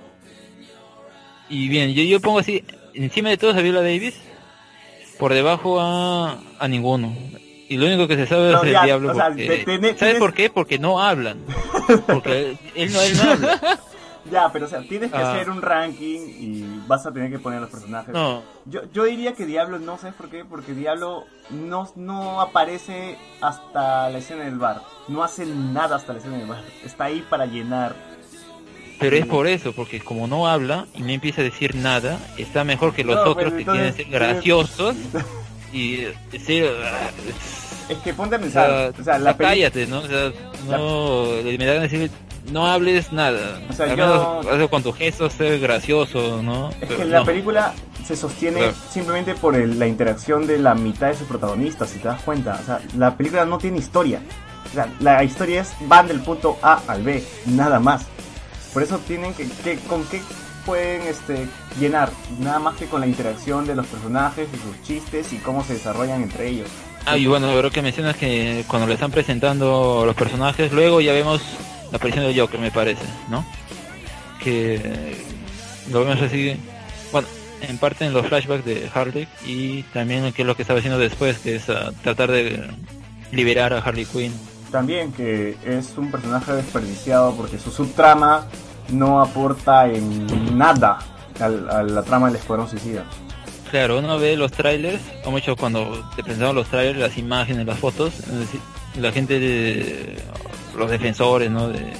Y 1.49 1.67
bien, 1.67 1.93
yo, 1.93 2.01
yo 2.03 2.19
pongo 2.19 2.39
así, 2.39 2.63
encima 2.93 3.29
de 3.29 3.37
todos 3.37 3.55
a 3.55 3.61
Viola 3.61 3.81
Davis, 3.81 4.15
por 5.19 5.33
debajo 5.33 5.79
a, 5.79 6.39
a 6.59 6.67
ninguno. 6.67 7.15
Y 7.69 7.77
lo 7.77 7.85
único 7.85 8.07
que 8.07 8.15
se 8.15 8.25
sabe 8.27 8.51
No, 8.51 8.57
es 8.61 8.63
el 8.67 8.73
ya, 8.73 8.83
diablo. 8.85 9.11
o 9.11 9.15
sea, 9.15 9.27
porque- 9.27 9.95
¿Sabes 9.97 10.15
por 10.15 10.33
qué? 10.33 10.49
Porque 10.49 10.79
no 10.79 10.99
hablan. 11.01 11.37
Porque 12.07 12.57
él 12.75 12.91
no, 12.91 13.01
él 13.01 13.17
no 13.17 13.23
habla. 13.31 13.79
Ya, 14.31 14.49
pero 14.53 14.65
o 14.65 14.69
sea, 14.69 14.81
tienes 14.81 15.11
que 15.11 15.17
Ah. 15.17 15.33
hacer 15.33 15.49
un 15.49 15.61
ranking 15.61 16.19
y 16.21 16.81
vas 16.87 17.05
a 17.05 17.11
tener 17.11 17.29
que 17.29 17.37
poner 17.39 17.59
los 17.61 17.69
personajes. 17.69 18.13
No, 18.13 18.41
Yo, 18.65 18.81
yo 18.93 19.03
diría 19.03 19.33
que 19.33 19.45
Diablo, 19.45 19.77
no 19.79 19.97
sé 19.97 20.11
por 20.13 20.29
qué, 20.29 20.45
porque 20.45 20.73
Diablo 20.73 21.25
no, 21.49 21.91
no 21.97 22.39
aparece 22.41 23.17
hasta 23.41 24.09
la 24.09 24.17
escena 24.19 24.45
del 24.45 24.57
bar. 24.57 24.81
No 25.09 25.23
hace 25.23 25.45
nada 25.45 25.97
hasta 25.97 26.13
la 26.13 26.19
escena 26.19 26.37
del 26.37 26.47
bar. 26.47 26.63
Está 26.85 27.05
ahí 27.05 27.25
para 27.29 27.45
llenar. 27.45 27.93
pero 28.99 29.15
es 29.17 29.25
por 29.25 29.47
eso, 29.47 29.73
porque 29.73 29.99
como 29.99 30.27
no 30.27 30.47
habla 30.47 30.85
y 30.93 31.01
no 31.01 31.09
empieza 31.09 31.41
a 31.41 31.43
decir 31.43 31.73
nada, 31.75 32.19
está 32.37 32.63
mejor 32.63 32.93
que 32.93 33.03
los 33.03 33.15
No, 33.15 33.31
otros 33.31 33.51
que 33.53 33.59
entonces- 33.61 33.95
quieren 33.95 33.95
ser 33.95 34.05
graciosos 34.09 34.95
y 35.73 35.95
eh, 36.01 36.13
ser... 36.45 36.71
Es 37.89 37.97
que 37.97 38.13
ponte 38.13 38.35
a 38.35 38.37
O 38.37 38.41
pensar. 38.41 38.69
sea, 38.69 39.01
O 39.01 39.03
sea, 39.03 39.17
la 39.19 39.35
cállate, 39.35 39.87
¿no? 39.87 39.99
O 40.01 40.07
sea, 40.07 40.31
no, 40.69 41.25
me 41.43 41.65
da 41.65 41.73
ganas 41.73 41.91
de 41.91 41.97
decir, 41.97 42.11
no 42.51 42.67
hables 42.67 43.11
nada. 43.11 43.59
O 43.69 43.73
sea, 43.73 43.93
yo- 43.95 44.41
menos 44.43 44.69
con 44.69 44.83
tu 44.83 44.91
gesto, 44.93 45.29
ser 45.29 45.59
gracioso, 45.59 46.41
¿no? 46.43 46.69
Es 46.69 46.75
Pero 46.81 46.97
que 46.97 47.05
la 47.05 47.19
no. 47.19 47.25
película 47.25 47.73
se 48.05 48.15
sostiene 48.15 48.59
Claro. 48.59 48.73
simplemente 48.91 49.35
por 49.35 49.55
el- 49.55 49.77
la 49.79 49.87
interacción 49.87 50.45
de 50.47 50.57
la 50.59 50.73
mitad 50.75 51.07
de 51.07 51.15
sus 51.17 51.27
protagonistas, 51.27 51.89
si 51.89 51.99
te 51.99 52.07
das 52.07 52.21
cuenta. 52.21 52.59
O 52.61 52.65
sea, 52.65 52.79
la 52.97 53.15
película 53.15 53.45
no 53.45 53.57
tiene 53.57 53.77
historia. 53.77 54.21
O 54.69 54.73
sea, 54.73 54.87
la 54.99 55.23
historia 55.23 55.61
es 55.61 55.73
van 55.87 56.07
del 56.07 56.21
punto 56.21 56.57
A 56.61 56.81
al 56.87 57.03
B, 57.03 57.23
nada 57.45 57.79
más. 57.79 58.05
Por 58.73 58.83
eso 58.83 58.99
tienen 58.99 59.33
que, 59.33 59.47
que- 59.63 59.77
con 59.79 60.03
qué 60.05 60.21
pueden 60.65 61.01
este, 61.01 61.47
llenar, 61.79 62.09
nada 62.39 62.59
más 62.59 62.75
que 62.75 62.85
con 62.85 63.01
la 63.01 63.07
interacción 63.07 63.65
de 63.65 63.75
los 63.75 63.85
personajes 63.87 64.47
y 64.53 64.57
sus 64.57 64.81
chistes 64.87 65.33
y 65.33 65.37
cómo 65.37 65.63
se 65.63 65.73
desarrollan 65.73 66.21
entre 66.21 66.47
ellos. 66.47 66.69
Ah, 67.05 67.17
y 67.17 67.25
bueno, 67.25 67.47
creo 67.57 67.71
que 67.71 67.81
mencionas 67.81 68.15
que 68.15 68.63
cuando 68.67 68.87
le 68.87 68.93
están 68.93 69.09
presentando 69.11 70.03
los 70.05 70.15
personajes, 70.15 70.71
luego 70.71 71.01
ya 71.01 71.13
vemos 71.13 71.41
la 71.91 71.97
aparición 71.97 72.26
del 72.26 72.39
Joker, 72.39 72.59
me 72.59 72.72
parece, 72.72 73.03
¿no? 73.30 73.45
Que 74.43 75.15
lo 75.91 76.05
vemos 76.05 76.22
así, 76.22 76.55
bueno, 77.11 77.27
en 77.61 77.77
parte 77.77 78.05
en 78.05 78.13
los 78.13 78.26
flashbacks 78.27 78.65
de 78.65 78.89
Harley 78.93 79.27
y 79.45 79.84
también 79.84 80.31
que 80.34 80.41
es 80.41 80.47
lo 80.47 80.55
que 80.55 80.63
estaba 80.63 80.80
haciendo 80.80 80.99
después, 80.99 81.39
que 81.39 81.55
es 81.55 81.69
ah, 81.69 81.91
tratar 82.03 82.31
de 82.31 82.69
liberar 83.31 83.73
a 83.73 83.80
Harley 83.80 84.05
Quinn. 84.05 84.34
También 84.72 85.11
que 85.11 85.57
es 85.65 85.97
un 85.97 86.09
personaje 86.09 86.53
desperdiciado 86.53 87.35
porque 87.35 87.59
su 87.59 87.72
subtrama 87.72 88.47
no 88.89 89.22
aporta 89.22 89.88
en 89.88 90.57
nada 90.57 90.99
a 91.39 91.49
la 91.84 92.03
trama 92.03 92.27
del 92.27 92.38
Escuadrón 92.38 92.69
Suicida. 92.69 93.03
Claro, 93.69 93.99
uno 93.99 94.19
ve 94.19 94.35
los 94.35 94.51
trailers, 94.51 95.01
o 95.23 95.31
mucho 95.31 95.55
cuando 95.55 96.05
te 96.15 96.23
presentaban 96.23 96.55
los 96.55 96.68
trailers, 96.68 96.99
las 96.99 97.18
imágenes, 97.18 97.65
las 97.65 97.80
fotos, 97.80 98.13
la 98.99 99.11
gente 99.13 99.39
de 99.39 100.18
los 100.77 100.89
defensores, 100.89 101.49
¿no? 101.52 101.69
De, 101.69 101.93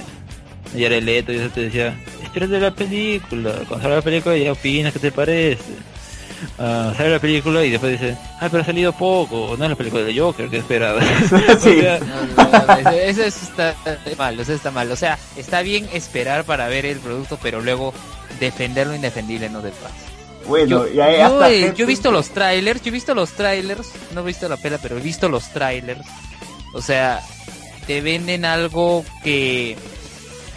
Jared 0.72 1.02
Leto 1.02 1.32
y 1.32 1.36
eso 1.36 1.50
te 1.50 1.62
decía, 1.62 1.94
espérate 2.22 2.58
la 2.58 2.70
película, 2.70 3.52
cuando 3.68 3.82
sale 3.82 3.96
la 3.96 4.02
película 4.02 4.36
ya 4.36 4.52
opinas 4.52 4.92
qué 4.92 4.98
te 4.98 5.12
parece. 5.12 5.62
Ah, 6.58 6.92
sale 6.96 7.10
la 7.10 7.18
película 7.18 7.64
y 7.64 7.70
después 7.70 8.00
dice, 8.00 8.16
ah, 8.40 8.48
pero 8.50 8.62
ha 8.62 8.66
salido 8.66 8.92
poco, 8.92 9.54
no 9.56 9.64
es 9.64 9.70
la 9.70 9.76
película 9.76 10.02
de 10.02 10.18
Joker 10.18 10.48
que 10.48 10.58
esperaba. 10.58 11.00
Sí. 11.60 11.78
O 11.78 11.80
sea, 11.80 12.00
No, 12.00 12.50
no, 12.50 12.82
no, 12.82 12.90
eso, 12.90 13.22
eso 13.22 13.44
está 13.44 13.76
mal, 14.16 14.40
eso 14.40 14.52
está 14.52 14.70
mal. 14.70 14.90
O 14.90 14.96
sea, 14.96 15.18
está 15.36 15.62
bien 15.62 15.88
esperar 15.92 16.44
para 16.44 16.68
ver 16.68 16.86
el 16.86 16.98
producto, 16.98 17.38
pero 17.40 17.60
luego 17.60 17.92
defender 18.40 18.86
lo 18.86 18.94
indefendible 18.94 19.48
no 19.50 19.60
te 19.60 19.70
pasa. 19.70 19.94
Bueno, 20.46 20.86
Yo, 20.86 20.92
y 20.92 21.00
hay 21.00 21.18
yo 21.18 21.40
gente 21.40 21.74
yo 21.76 21.84
he 21.84 21.88
visto 21.88 22.10
los 22.10 22.30
trailers, 22.30 22.82
yo 22.82 22.88
he 22.88 22.92
visto 22.92 23.14
los 23.14 23.30
trailers, 23.30 23.92
no 24.12 24.22
he 24.22 24.24
visto 24.24 24.48
la 24.48 24.56
pela, 24.56 24.78
pero 24.78 24.98
he 24.98 25.00
visto 25.00 25.28
los 25.28 25.50
trailers. 25.50 26.00
O 26.74 26.82
sea, 26.82 27.20
te 27.86 28.00
venden 28.00 28.44
algo 28.44 29.04
que, 29.22 29.76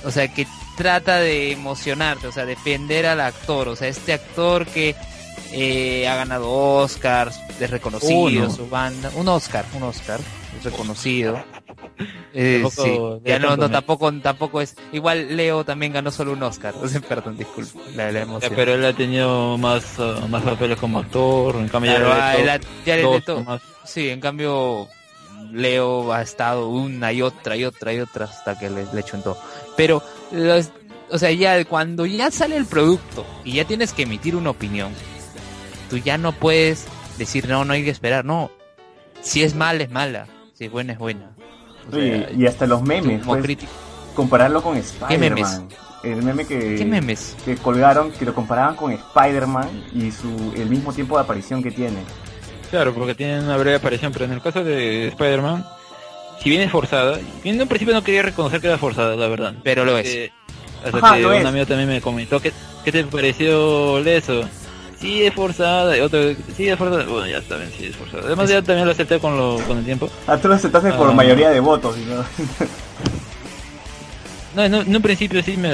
o 0.03 0.11
sea, 0.11 0.27
que 0.34 0.47
trata 0.77 1.19
de 1.19 1.52
emocionarte, 1.52 2.27
o 2.27 2.31
sea, 2.31 2.45
defender 2.45 3.06
al 3.06 3.22
actor, 3.22 3.68
o 3.69 3.76
sea, 3.76 3.88
este 3.88 4.14
actor 4.14 4.65
que 4.65 4.95
eh, 5.52 6.07
ha 6.07 6.15
ganado 6.15 6.52
Oscars, 6.52 7.39
es 7.60 7.69
reconocido, 7.69 8.43
Uno. 8.45 8.49
su 8.49 8.68
banda, 8.69 9.10
un 9.15 9.27
Oscar, 9.30 9.64
un 9.73 9.84
Oscar, 9.84 10.19
es 10.57 10.64
reconocido. 10.64 11.41
Eh, 12.38 12.60
Tampoco 12.61 13.15
sí, 13.23 13.30
ya 13.30 13.39
no, 13.39 13.57
tampoco, 13.69 14.11
tampoco 14.19 14.60
es. 14.60 14.76
Igual 14.91 15.38
Leo 15.38 15.64
también 15.64 15.93
ganó 15.93 16.11
solo 16.11 16.34
un 16.34 16.43
Oscar. 16.43 16.73
O 16.81 16.88
sea, 16.89 16.99
perdón, 16.99 17.38
disculpe. 17.38 17.72
La, 17.95 18.11
la 18.11 18.26
ya, 18.41 18.49
pero 18.49 18.73
él 18.73 18.84
ha 18.84 18.91
tenido 18.91 19.57
más, 19.57 19.97
ah, 19.99 20.26
más 20.30 20.43
papeles 20.43 20.77
como 20.77 20.99
actor, 20.99 21.56
en 21.56 21.69
cambio 21.69 21.91
Claro, 21.95 22.11
ah, 22.11 22.34
Jared 22.34 22.39
el 22.39 22.45
Leto, 22.47 22.68
a- 22.68 22.84
Jared 22.85 23.03
dos 23.03 23.15
Leto- 23.15 23.35
nomás. 23.35 23.61
Sí, 23.85 24.10
en 24.10 24.19
cambio, 24.19 24.89
Leo 25.56 26.11
ha 26.14 26.22
estado 26.22 26.68
una 26.69 27.11
y 27.14 27.22
otra 27.22 27.56
y 27.56 27.64
otra 27.65 27.94
y 27.94 27.99
otra 27.99 28.26
hasta 28.26 28.57
que 28.60 28.69
le, 28.69 28.86
le 28.94 29.03
chuntó. 29.03 29.38
Pero, 29.77 30.03
los- 30.32 30.72
o 31.10 31.18
sea, 31.18 31.32
ya 31.32 31.64
cuando 31.65 32.06
ya 32.06 32.30
sale 32.32 32.57
el 32.57 32.65
producto 32.65 33.26
y 33.44 33.53
ya 33.53 33.65
tienes 33.65 33.94
que 33.94 34.03
emitir 34.03 34.36
una 34.36 34.49
opinión, 34.49 34.91
tú 35.90 35.98
ya 35.98 36.18
no 36.18 36.32
puedes 36.34 36.86
decir, 37.18 37.48
no, 37.48 37.64
no 37.65 37.73
hay 37.73 37.84
que 37.84 37.90
esperar. 37.91 38.26
No, 38.26 38.52
si 39.22 39.44
es 39.44 39.56
mala, 39.56 39.84
es 39.84 39.91
mala. 39.91 40.27
Si 40.53 40.65
es 40.65 40.72
buena, 40.72 40.94
es 40.94 40.99
buena. 40.99 41.32
O 41.91 41.95
Oye, 41.95 42.26
sea, 42.27 42.32
y 42.32 42.48
hasta 42.48 42.65
los 42.65 42.82
memes, 42.82 43.22
como 43.26 43.38
pues, 43.40 43.57
compararlo 44.15 44.61
con 44.64 44.73
memes? 44.73 44.94
Spider-Man. 45.02 45.68
El 46.03 46.22
meme 46.23 46.45
que, 46.45 46.76
¿Qué 46.76 46.86
memes? 46.86 47.36
que 47.45 47.56
colgaron, 47.57 48.11
que 48.11 48.26
lo 48.26 48.34
comparaban 48.36 48.76
con 48.76 48.91
Spider-Man 48.91 49.86
y 49.94 50.11
su 50.11 50.53
el 50.56 50.69
mismo 50.69 50.94
tiempo 50.94 51.18
de 51.18 51.23
aparición 51.23 51.64
que 51.64 51.72
tiene. 51.72 51.98
Claro, 52.76 52.93
porque 52.93 53.15
tienen 53.15 53.45
una 53.45 53.56
breve 53.56 53.77
aparición, 53.77 54.11
pero 54.11 54.26
en 54.26 54.34
el 54.34 54.41
caso 54.41 54.61
de 54.61 55.07
Spider-Man, 55.07 55.65
si 56.43 56.49
bien 56.49 56.61
es 56.61 56.69
forzada, 56.69 57.18
en 57.45 57.61
un 57.61 57.69
principio 57.69 57.93
no 57.93 58.03
quería 58.03 58.22
reconocer 58.22 58.60
que 58.60 58.68
era 58.68 58.77
forzada, 58.77 59.15
la 59.15 59.30
verdad. 59.30 59.53
Pero 59.64 59.85
lo 59.85 59.97
es. 59.97 60.06
Eh, 60.07 60.31
hasta 60.84 60.97
Ajá, 60.97 61.15
que 61.15 61.22
lo 61.22 61.30
un 61.30 61.35
es. 61.35 61.45
amigo 61.45 61.65
también 61.65 61.88
me 61.88 62.02
comentó, 62.02 62.41
¿qué, 62.41 62.52
qué 62.84 62.91
te 62.91 63.06
pareció 63.06 63.97
eso? 63.99 64.43
Sí, 64.99 65.23
es 65.23 65.34
forzada, 65.34 65.95
y 65.97 66.02
otro, 66.02 66.19
sí, 66.57 66.68
es 66.68 66.77
forzada, 66.77 67.06
bueno, 67.06 67.26
ya 67.27 67.39
también 67.47 67.72
sí 67.77 67.85
es 67.85 67.95
forzada. 67.95 68.23
Además 68.26 68.49
ya 68.49 68.61
también 68.61 68.85
lo 68.85 68.91
acepté 68.91 69.19
con, 69.19 69.38
lo, 69.38 69.57
con 69.65 69.77
el 69.77 69.85
tiempo. 69.85 70.10
Ah, 70.27 70.35
tú 70.35 70.49
lo 70.49 70.56
aceptaste 70.56 70.91
por 70.91 71.11
Ah. 71.11 71.14
mayoría 71.14 71.52
de 71.52 71.61
votos, 71.61 71.95
¿no? 71.95 72.26
No, 74.53 74.64
en, 74.65 74.73
un- 74.76 74.85
en 74.88 74.95
un 74.97 75.02
principio 75.02 75.41
sí 75.43 75.56
me, 75.56 75.69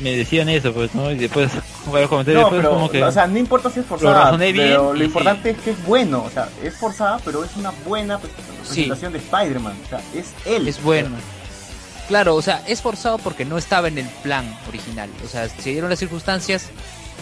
me 0.00 0.16
decían 0.16 0.48
eso, 0.48 0.72
pues, 0.72 0.94
¿no? 0.94 1.10
Y 1.10 1.16
después, 1.16 1.50
varios 1.90 2.08
comentarios, 2.08 2.42
No, 2.42 2.50
después 2.50 2.62
pero, 2.62 2.74
como 2.74 2.90
que... 2.90 3.02
o 3.02 3.12
sea, 3.12 3.26
no 3.26 3.38
importa 3.38 3.70
si 3.70 3.80
es 3.80 3.86
lo 3.86 3.96
forzada, 3.98 4.36
bien 4.36 4.56
pero 4.56 4.94
lo 4.94 5.04
importante 5.04 5.50
es 5.50 5.58
que 5.58 5.70
es 5.70 5.84
bueno, 5.84 6.24
o 6.24 6.30
sea, 6.30 6.48
es 6.62 6.76
forzada, 6.76 7.18
pero 7.24 7.44
es 7.44 7.56
una 7.56 7.72
buena 7.84 8.18
pues, 8.18 8.32
presentación 8.60 9.12
de 9.12 9.18
Spider-Man, 9.18 9.76
o 9.84 9.88
sea, 9.88 10.00
es 10.14 10.26
él. 10.46 10.68
Es 10.68 10.82
bueno. 10.82 11.10
Claro, 12.08 12.36
o 12.36 12.42
sea, 12.42 12.62
es 12.66 12.80
forzado 12.80 13.18
porque 13.18 13.44
no 13.44 13.58
estaba 13.58 13.88
en 13.88 13.98
el 13.98 14.06
plan 14.22 14.58
original. 14.66 15.10
O 15.24 15.28
sea, 15.28 15.46
se 15.48 15.70
dieron 15.70 15.90
las 15.90 15.98
circunstancias, 15.98 16.70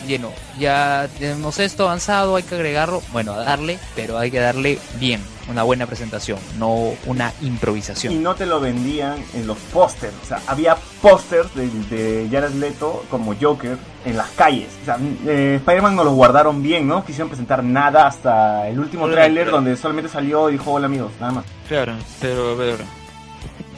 lleno. 0.07 0.31
Ya 0.59 1.09
tenemos 1.19 1.59
esto 1.59 1.85
avanzado, 1.85 2.37
hay 2.37 2.43
que 2.43 2.55
agregarlo. 2.55 3.03
Bueno, 3.13 3.33
a 3.33 3.39
darle, 3.39 3.79
pero 3.95 4.19
hay 4.19 4.31
que 4.31 4.39
darle 4.41 4.79
bien, 4.99 5.21
una 5.49 5.63
buena 5.63 5.87
presentación, 5.87 6.39
no 6.59 6.93
una 7.07 7.33
Y 7.41 7.47
improvisación. 7.47 8.23
no 8.23 8.35
te 8.35 8.47
lo 8.47 8.61
vendían 8.61 9.17
en 9.35 9.47
los 9.47 9.59
pósters, 9.73 10.15
o 10.23 10.27
sea, 10.27 10.41
había 10.47 10.77
pósters 11.03 11.55
de, 11.55 11.69
de 11.91 12.29
Jared 12.31 12.55
Leto 12.55 13.05
como 13.11 13.35
Joker 13.41 13.77
en 14.05 14.17
las 14.17 14.31
calles. 14.31 14.69
O 14.83 14.85
sea, 14.85 14.99
eh, 15.27 15.57
Spider-Man 15.57 15.97
no 15.97 16.05
lo 16.05 16.13
guardaron 16.13 16.63
bien, 16.63 16.87
¿no? 16.87 17.05
Quisieron 17.05 17.29
presentar 17.29 17.63
nada 17.65 18.07
hasta 18.07 18.69
el 18.69 18.79
último 18.79 19.09
tráiler 19.09 19.45
claro. 19.45 19.57
donde 19.59 19.77
solamente 19.77 20.11
salió 20.11 20.49
y 20.49 20.53
dijo 20.53 20.73
hola 20.73 20.87
amigos, 20.87 21.11
nada 21.21 21.33
más. 21.33 21.45
Claro, 21.69 21.95
pero 22.21 22.51
a 22.51 22.55
ver, 22.55 22.77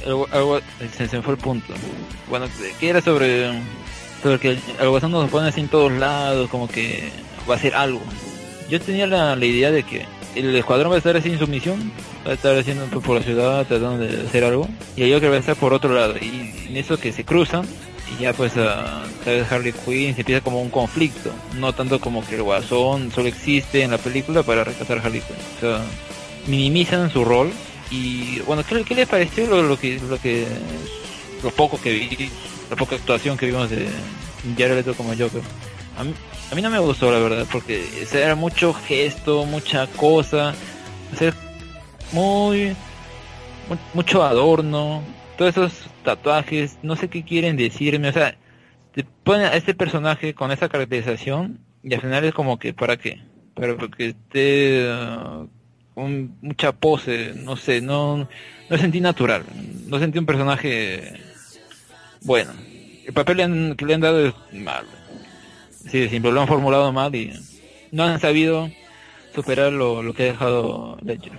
algo, 0.07 0.27
algo- 0.33 0.61
se, 0.97 1.09
se 1.09 1.23
fue 1.23 1.35
el 1.35 1.39
punto. 1.41 1.73
Bueno, 2.29 2.47
que 2.79 2.89
era 2.89 3.01
sobre, 3.01 3.51
sobre 4.23 4.39
que 4.39 4.59
el 4.81 4.89
Guasón 4.89 5.13
nos 5.13 5.31
pone 5.31 5.49
así 5.49 5.61
en 5.61 5.69
todos 5.69 5.93
lados, 5.93 6.49
como 6.51 6.69
que 6.69 7.11
va 7.49 7.55
a 7.55 7.57
hacer 7.57 7.75
algo. 7.75 8.01
Yo 8.71 8.81
tenía 8.81 9.07
la, 9.07 9.37
la 9.37 9.45
idea 9.45 9.71
de 9.71 9.83
que 9.83 10.05
el 10.35 10.55
escuadrón 10.55 10.91
va 10.91 10.97
a 10.97 10.99
estar 10.99 11.17
así 11.17 11.31
en 11.31 11.39
su 11.39 11.47
misión, 11.47 11.93
va 12.27 12.33
a 12.33 12.35
estar 12.35 12.57
haciendo 12.57 12.87
por, 12.87 13.17
la 13.17 13.23
ciudad, 13.23 13.67
tratando 13.67 13.99
de 13.99 14.27
hacer 14.27 14.45
algo, 14.45 14.69
y 14.97 15.03
el 15.03 15.15
Joker 15.15 15.31
va 15.31 15.37
a 15.37 15.41
estar 15.41 15.57
por 15.57 15.73
otro 15.73 15.95
lado, 15.95 16.15
y 16.21 16.67
en 16.69 16.77
eso 16.77 16.99
que 16.99 17.13
se 17.13 17.25
cruzan, 17.25 17.65
y 18.17 18.23
ya 18.23 18.33
pues 18.33 18.57
a 18.57 19.03
vez 19.27 19.51
Harley 19.51 19.73
Quinn 19.73 20.15
se 20.15 20.21
empieza 20.23 20.41
como 20.43 20.63
un 20.63 20.71
conflicto, 20.71 21.31
no 21.57 21.73
tanto 21.73 22.01
como 22.01 22.27
que 22.27 22.37
el 22.37 22.43
Guasón 22.43 23.11
solo 23.13 23.29
existe 23.29 23.83
en 23.83 23.91
la 23.91 23.99
película 23.99 24.43
para 24.43 24.65
rescatar 24.65 24.99
a 24.99 25.03
Harley 25.03 25.21
Quinn. 25.21 25.37
O 25.57 25.61
sea, 25.61 25.85
minimizan 26.47 27.11
su 27.11 27.25
rol 27.25 27.51
y 27.91 28.41
bueno 28.41 28.63
¿qué, 28.67 28.83
qué 28.85 28.95
les 28.95 29.09
pareció 29.09 29.47
lo 29.47 29.79
que 29.79 30.01
lo 30.09 30.19
que 30.19 30.47
lo 31.43 31.51
poco 31.51 31.81
que 31.81 31.93
vi 31.93 32.31
la 32.71 32.77
poca 32.77 32.97
actuación 32.97 33.37
que 33.37 33.47
vimos 33.47 33.71
de 33.71 33.89
Jared 34.57 34.77
Leto 34.77 34.95
como 34.95 35.11
Joker 35.11 35.43
a 35.97 36.05
mí, 36.05 36.15
a 36.51 36.55
mí 36.55 36.63
no 36.63 36.71
me 36.71 36.79
gustó 36.79 37.11
la 37.11 37.19
verdad 37.19 37.47
porque 37.51 37.85
era 38.13 38.35
mucho 38.35 38.73
gesto 38.75 39.45
mucha 39.45 39.87
cosa 39.89 40.55
o 41.13 41.17
muy 42.13 42.69
mu- 43.69 43.77
mucho 43.95 44.23
adorno 44.23 45.03
todos 45.37 45.51
esos 45.57 45.73
tatuajes, 46.05 46.79
no 46.83 46.97
sé 46.97 47.09
qué 47.09 47.23
quieren 47.23 47.57
decirme, 47.57 48.09
o 48.09 48.13
sea, 48.13 48.37
te 48.93 49.05
ponen 49.23 49.47
a 49.47 49.55
este 49.55 49.73
personaje 49.73 50.35
con 50.35 50.51
esa 50.51 50.69
caracterización 50.69 51.61
y 51.85 51.95
al 51.95 52.01
final 52.01 52.25
es 52.25 52.35
como 52.35 52.59
que, 52.59 52.75
¿para 52.75 52.97
qué? 52.97 53.21
Para 53.55 53.77
que 53.77 54.09
esté 54.09 54.91
uh, 54.93 55.49
con 55.95 56.37
mucha 56.43 56.73
pose, 56.73 57.35
no 57.37 57.55
sé, 57.57 57.81
no, 57.81 58.29
no 58.69 58.79
sentí 58.79 59.01
natural, 59.01 59.45
no 59.87 60.01
sentí 60.01 60.19
un 60.19 60.27
personaje 60.27 61.13
bueno. 62.23 62.53
El 63.07 63.15
papel 63.15 63.75
que 63.77 63.87
le 63.87 63.95
han 63.95 64.01
dado 64.01 64.27
es 64.27 64.35
malo. 64.53 64.89
Sí, 65.91 66.09
siempre 66.09 66.31
lo 66.31 66.43
han 66.43 66.49
formulado 66.49 66.93
mal 66.93 67.15
y 67.15 67.33
no 67.91 68.05
han 68.05 68.21
sabido 68.21 68.69
superar 69.35 69.73
lo, 69.73 70.03
lo 70.03 70.13
que 70.13 70.25
ha 70.25 70.27
dejado 70.33 70.99
Ledger. 71.03 71.33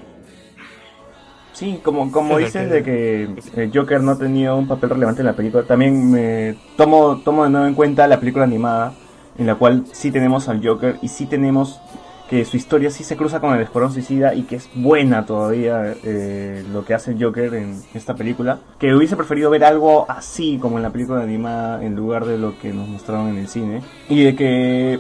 Sí, 1.54 1.80
como, 1.84 2.10
como 2.12 2.38
dices 2.38 2.70
de 2.70 2.84
que 2.84 3.28
el 3.58 3.72
Joker 3.74 4.02
no 4.02 4.18
tenía 4.18 4.54
un 4.54 4.68
papel 4.68 4.92
relevante 4.92 5.22
en 5.22 5.26
la 5.26 5.36
película, 5.36 5.64
también 5.64 6.10
me 6.10 6.56
tomo, 6.78 7.18
tomo 7.18 7.44
de 7.44 7.50
nuevo 7.50 7.68
en 7.68 7.74
cuenta 7.74 8.08
la 8.08 8.20
película 8.20 8.46
animada, 8.46 8.94
en 9.38 9.46
la 9.46 9.56
cual 9.56 9.84
sí 9.92 10.10
tenemos 10.10 10.48
al 10.48 10.66
Joker 10.66 10.98
y 11.02 11.10
sí 11.10 11.26
tenemos 11.26 11.82
que 12.30 12.46
su 12.46 12.58
historia 12.58 12.92
sí 12.92 13.04
se 13.04 13.18
cruza 13.18 13.40
con 13.40 13.56
el 13.56 13.62
Escuadrón 13.62 13.92
Suicida 13.92 14.36
y 14.36 14.44
que 14.44 14.58
es 14.58 14.70
buena 14.76 15.26
todavía 15.26 15.96
eh, 16.04 16.64
lo 16.72 16.86
que 16.86 16.94
hace 16.94 17.12
el 17.12 17.24
Joker 17.24 17.56
en 17.56 17.82
esta 17.94 18.16
película. 18.16 18.60
Que 18.78 18.94
hubiese 18.94 19.16
preferido 19.16 19.50
ver 19.50 19.64
algo 19.64 20.06
así 20.08 20.60
como 20.62 20.78
en 20.78 20.84
la 20.84 20.92
película 20.92 21.22
animada 21.22 21.84
en 21.84 21.96
lugar 21.96 22.26
de 22.26 22.38
lo 22.38 22.60
que 22.60 22.72
nos 22.72 22.88
mostraron 22.88 23.30
en 23.30 23.38
el 23.38 23.48
cine. 23.48 23.82
Y 24.10 24.24
de 24.24 24.36
que 24.36 25.00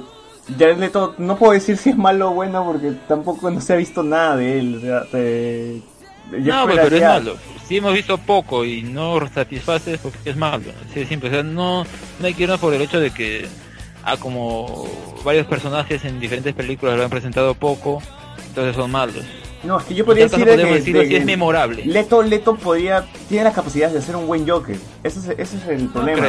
Jared 0.57 0.79
Leto, 0.79 1.13
no 1.19 1.37
puedo 1.37 1.53
decir 1.53 1.77
si 1.77 1.91
es 1.91 1.97
malo 1.97 2.31
o 2.31 2.33
bueno 2.33 2.65
porque 2.65 2.93
tampoco 3.07 3.51
no 3.51 3.61
se 3.61 3.73
ha 3.73 3.77
visto 3.77 4.01
nada 4.01 4.35
de 4.35 4.59
él. 4.59 4.77
O 4.77 4.79
sea, 4.81 5.03
no, 6.31 6.65
pues, 6.65 6.79
pero 6.81 6.95
es 6.95 7.01
malo. 7.01 7.37
Si 7.67 7.77
hemos 7.77 7.93
visto 7.93 8.17
poco 8.17 8.65
y 8.65 8.81
no 8.81 9.19
satisface 9.29 9.99
porque 9.99 10.31
es 10.31 10.35
malo. 10.35 10.71
Sí, 10.93 11.05
siempre. 11.05 11.29
O 11.29 11.31
sea, 11.31 11.43
no, 11.43 11.83
no 11.83 12.25
hay 12.25 12.33
que 12.33 12.43
irnos 12.43 12.59
por 12.59 12.73
el 12.73 12.81
hecho 12.81 12.99
de 12.99 13.11
que 13.11 13.47
a 14.03 14.17
como 14.17 14.87
varios 15.23 15.47
personajes 15.47 16.03
en 16.05 16.19
diferentes 16.19 16.53
películas 16.53 16.97
lo 16.97 17.03
han 17.03 17.09
presentado 17.09 17.53
poco, 17.53 18.01
entonces 18.47 18.75
son 18.75 18.91
malos. 18.91 19.25
No, 19.63 19.79
es 19.79 19.85
que 19.85 19.95
yo 19.95 20.05
podría 20.05 20.27
decir 20.27 20.93
que, 20.93 21.17
es 21.17 21.25
memorable. 21.25 21.85
Leto, 21.85 22.23
Leto 22.23 22.55
podría, 22.55 23.05
tiene 23.27 23.43
la 23.43 23.51
capacidad 23.51 23.91
de 23.91 23.99
hacer 23.99 24.15
un 24.15 24.25
buen 24.25 24.47
Joker. 24.47 24.77
Ese 25.03 25.19
es, 25.19 25.25
ese 25.37 25.57
es 25.57 25.67
el 25.67 25.87
problema. 25.89 26.27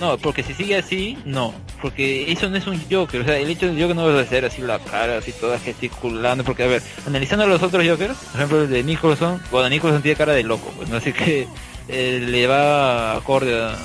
No, 0.00 0.18
porque 0.18 0.42
si 0.42 0.52
sigue 0.52 0.76
así, 0.76 1.16
no. 1.24 1.54
Porque 1.80 2.30
eso 2.30 2.50
no 2.50 2.56
es 2.56 2.66
un 2.66 2.78
Joker. 2.90 3.20
O 3.20 3.24
sea, 3.24 3.38
el 3.38 3.48
hecho 3.48 3.72
de 3.72 3.80
Joker 3.80 3.96
no 3.96 4.08
debe 4.08 4.26
ser 4.26 4.44
así 4.44 4.62
la 4.62 4.78
cara, 4.78 5.18
así 5.18 5.32
toda 5.32 5.58
gesticulando. 5.58 6.42
Porque, 6.42 6.64
a 6.64 6.66
ver, 6.66 6.82
analizando 7.06 7.44
a 7.44 7.48
los 7.48 7.62
otros 7.62 7.86
Jokers, 7.86 8.14
por 8.14 8.36
ejemplo 8.36 8.62
el 8.62 8.70
de 8.70 8.82
Nicholson, 8.82 9.40
bueno, 9.50 9.68
Nicholson 9.68 10.02
tiene 10.02 10.16
cara 10.16 10.32
de 10.32 10.42
loco, 10.42 10.70
pues, 10.76 10.88
¿no? 10.88 10.96
Así 10.96 11.12
que 11.12 11.46
eh, 11.88 12.26
le 12.26 12.46
va 12.46 13.16
acorde 13.16 13.54
a 13.54 13.76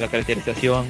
la 0.00 0.08
caracterización 0.08 0.86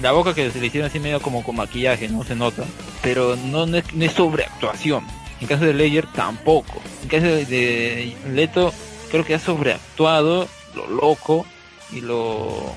la 0.00 0.12
boca 0.12 0.34
que 0.34 0.50
se 0.50 0.60
le 0.60 0.66
hicieron 0.66 0.88
así 0.88 0.98
medio 0.98 1.20
como 1.20 1.42
con 1.42 1.56
maquillaje, 1.56 2.08
no 2.08 2.24
se 2.24 2.34
nota, 2.34 2.64
pero 3.02 3.36
no, 3.36 3.66
no, 3.66 3.76
es, 3.76 4.12
sobreactuación. 4.12 5.04
En 5.40 5.46
caso 5.46 5.64
de 5.64 5.74
Leyer 5.74 6.06
tampoco. 6.06 6.80
En 7.02 7.08
caso 7.08 7.26
de, 7.26 8.14
Leto 8.32 8.72
creo 9.10 9.24
que 9.24 9.34
ha 9.34 9.38
sobreactuado 9.38 10.46
lo 10.74 10.86
loco 10.88 11.46
y 11.92 12.00
lo 12.00 12.74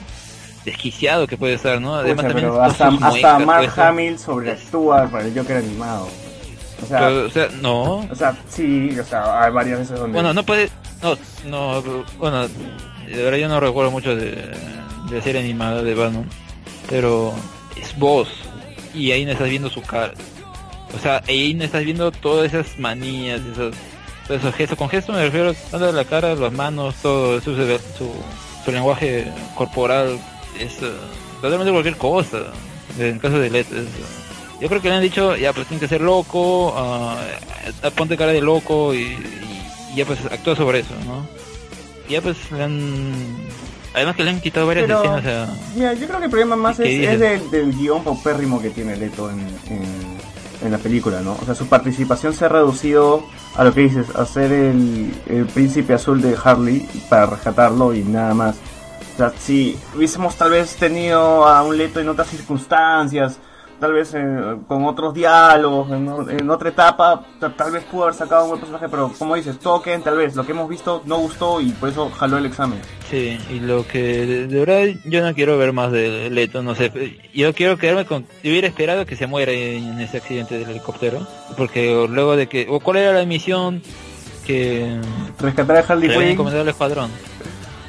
desquiciado 0.65 1.27
que 1.27 1.37
puede 1.37 1.55
estar, 1.55 1.79
¿no? 1.81 1.95
Además 1.95 2.27
también 2.27 2.51
hasta, 2.59 2.87
hasta 2.87 3.39
Mark 3.39 3.65
pues, 3.65 3.77
Hamill 3.77 4.17
sobreactúa 4.17 5.07
para 5.07 5.25
el 5.25 5.37
Joker 5.37 5.57
animado. 5.57 6.07
O 6.81 6.85
sea, 6.85 7.09
o 7.09 7.29
sea, 7.29 7.47
no. 7.61 7.95
O 8.09 8.15
sea, 8.15 8.35
sí, 8.49 8.97
o 8.99 9.05
sea, 9.05 9.43
hay 9.43 9.51
varias 9.51 9.79
veces 9.79 9.99
donde... 9.99 10.13
Bueno, 10.13 10.33
no 10.33 10.43
puede... 10.43 10.69
No, 11.01 11.17
no, 11.45 11.83
bueno, 12.17 12.47
de 12.47 13.23
verdad 13.23 13.37
yo 13.37 13.47
no 13.49 13.59
recuerdo 13.59 13.91
mucho 13.91 14.15
de, 14.15 14.51
de 15.09 15.21
serie 15.21 15.41
animada 15.41 15.83
de 15.83 15.95
Batman 15.95 16.29
pero 16.89 17.33
es 17.75 17.97
vos 17.97 18.27
y 18.93 19.11
ahí 19.11 19.25
no 19.25 19.31
estás 19.31 19.49
viendo 19.49 19.69
su 19.69 19.81
cara. 19.81 20.13
O 20.95 20.99
sea, 20.99 21.23
ahí 21.27 21.53
no 21.53 21.63
estás 21.63 21.83
viendo 21.83 22.11
todas 22.11 22.53
esas 22.53 22.77
manías, 22.77 23.41
esos, 23.41 23.75
esos 24.29 24.53
gestos. 24.55 24.77
Con 24.77 24.89
gestos 24.89 25.15
me 25.15 25.23
refiero 25.23 25.55
a 25.71 25.77
la 25.77 26.05
cara, 26.05 26.35
las 26.35 26.53
manos, 26.53 26.95
todo 27.01 27.41
su, 27.41 27.55
su, 27.55 28.71
lenguaje 28.71 29.27
corporal. 29.55 30.19
Es 30.59 30.81
uh, 30.81 30.91
totalmente 31.41 31.71
cualquier 31.71 31.97
cosa. 31.97 32.43
En 32.99 33.17
caso 33.17 33.39
de 33.39 33.49
Let, 33.49 33.65
yo 34.61 34.69
creo 34.69 34.81
que 34.81 34.89
le 34.89 34.95
han 34.95 35.01
dicho, 35.01 35.35
ya 35.35 35.51
pues 35.51 35.67
tienes 35.67 35.81
que 35.81 35.87
ser 35.87 36.01
loco, 36.01 36.67
uh, 36.69 37.91
ponte 37.95 38.15
cara 38.15 38.31
de 38.31 38.41
loco 38.41 38.93
y, 38.93 39.17
ya 39.95 40.05
pues 40.05 40.23
actúa 40.25 40.55
sobre 40.55 40.79
eso, 40.79 40.93
¿no? 41.05 41.27
ya 42.09 42.21
pues 42.21 42.37
le 42.51 42.63
han 42.63 43.13
Además 43.93 44.15
que 44.15 44.23
le 44.23 44.31
han 44.31 44.41
quitado 44.41 44.67
varias 44.67 44.89
escenas. 44.89 45.49
Mira, 45.75 45.93
yo 45.93 46.07
creo 46.07 46.19
que 46.19 46.25
el 46.25 46.31
problema 46.31 46.55
más 46.55 46.79
es, 46.79 47.19
del, 47.19 47.51
del, 47.51 47.73
guion 47.73 48.03
paupérrimo 48.03 48.61
que 48.61 48.71
tiene 48.71 48.95
Leto 48.95 49.29
en, 49.29 49.39
en, 50.61 50.71
la 50.71 50.77
película, 50.77 51.21
¿no? 51.21 51.37
O 51.41 51.45
sea, 51.45 51.55
su 51.55 51.67
participación 51.67 52.33
se 52.33 52.45
ha 52.45 52.49
reducido 52.49 53.23
a 53.55 53.63
lo 53.63 53.73
que 53.73 53.81
dices, 53.81 54.15
a 54.15 54.25
ser 54.25 54.51
el, 54.51 55.13
el 55.27 55.45
príncipe 55.45 55.93
azul 55.93 56.21
de 56.21 56.35
Harley 56.41 56.87
para 57.09 57.25
rescatarlo 57.27 57.93
y 57.93 58.01
nada 58.03 58.33
más. 58.33 58.55
O 59.13 59.17
sea, 59.17 59.33
si 59.37 59.77
hubiésemos 59.95 60.35
tal 60.35 60.51
vez 60.51 60.75
tenido 60.75 61.45
a 61.45 61.61
un 61.61 61.77
Leto 61.77 61.99
en 61.99 62.09
otras 62.09 62.29
circunstancias, 62.29 63.37
tal 63.83 63.91
vez 63.91 64.13
eh, 64.13 64.25
con 64.65 64.85
otros 64.85 65.13
diálogos, 65.13 65.91
en, 65.91 66.49
otra 66.49 66.69
etapa, 66.69 67.21
tal 67.37 67.69
vez 67.69 67.83
pudo 67.83 68.03
haber 68.03 68.15
sacado 68.15 68.43
un 68.43 68.51
buen 68.51 68.61
personaje, 68.61 68.87
pero 68.87 69.11
como 69.19 69.35
dices, 69.35 69.59
toquen, 69.59 70.01
tal 70.01 70.15
vez, 70.15 70.37
lo 70.37 70.45
que 70.45 70.53
hemos 70.53 70.69
visto 70.69 71.01
no 71.05 71.17
gustó 71.17 71.59
y 71.59 71.71
por 71.71 71.89
eso 71.89 72.09
jaló 72.09 72.37
el 72.37 72.45
examen. 72.45 72.79
Sí, 73.09 73.37
y 73.49 73.59
lo 73.59 73.85
que 73.85 74.47
de, 74.47 74.65
verdad 74.65 74.97
yo 75.03 75.21
no 75.21 75.33
quiero 75.33 75.57
ver 75.57 75.73
más 75.73 75.91
de 75.91 76.29
Leto, 76.29 76.63
no 76.63 76.75
sé, 76.75 77.19
yo 77.33 77.53
quiero 77.53 77.75
quedarme 77.75 78.05
con, 78.05 78.21
yo 78.41 78.51
hubiera 78.51 78.69
esperado 78.69 79.05
que 79.05 79.17
se 79.17 79.27
muera 79.27 79.51
en, 79.51 79.99
ese 79.99 80.15
accidente 80.15 80.57
del 80.57 80.69
helicóptero, 80.69 81.27
porque 81.57 82.07
luego 82.09 82.37
de 82.37 82.47
que, 82.47 82.65
o 82.69 82.79
cuál 82.79 82.99
era 82.99 83.11
la 83.11 83.25
misión 83.25 83.81
que... 84.47 84.97
Rescatar 85.39 85.75
a 85.75 85.79
Harley 85.81 86.07
Quinn. 86.07 86.47
el 86.47 86.69
escuadrón. 86.69 87.11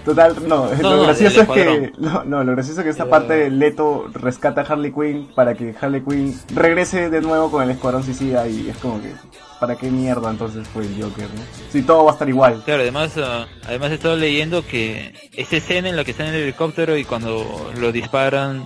Total, 0.04 0.36
no, 0.48 0.70
lo 0.80 1.02
gracioso 1.02 1.42
es 1.42 1.48
que 1.48 1.92
no, 1.98 2.44
lo 2.44 2.52
gracioso 2.52 2.80
es 2.80 2.84
que 2.84 2.90
esta 2.90 3.08
parte 3.08 3.50
Leto 3.50 4.06
rescata 4.12 4.60
a 4.60 4.64
Harley 4.64 4.92
Quinn 4.92 5.28
para 5.34 5.54
que 5.54 5.74
Harley 5.80 6.02
Quinn 6.02 6.38
regrese 6.54 7.08
de 7.08 7.20
nuevo 7.22 7.50
con 7.50 7.62
el 7.62 7.70
escuadrón 7.70 8.02
suicida 8.02 8.46
y 8.46 8.68
es 8.68 8.76
como 8.76 9.00
que 9.00 9.12
para 9.58 9.76
qué 9.76 9.90
mierda 9.90 10.30
entonces 10.30 10.68
fue 10.68 10.82
el 10.82 11.02
Joker, 11.02 11.24
¿no? 11.34 11.42
Si 11.70 11.82
todo 11.82 12.04
va 12.04 12.10
a 12.10 12.12
estar 12.12 12.28
igual. 12.28 12.62
Claro, 12.66 12.82
además 12.82 13.16
uh, 13.16 13.46
además 13.66 13.92
he 13.92 13.94
estado 13.94 14.16
leyendo 14.16 14.66
que 14.66 15.14
esa 15.32 15.56
escena 15.56 15.88
en 15.88 15.96
la 15.96 16.04
que 16.04 16.10
está 16.10 16.28
en 16.28 16.34
el 16.34 16.42
helicóptero 16.42 16.98
y 16.98 17.04
cuando 17.04 17.72
lo 17.78 17.90
disparan 17.90 18.64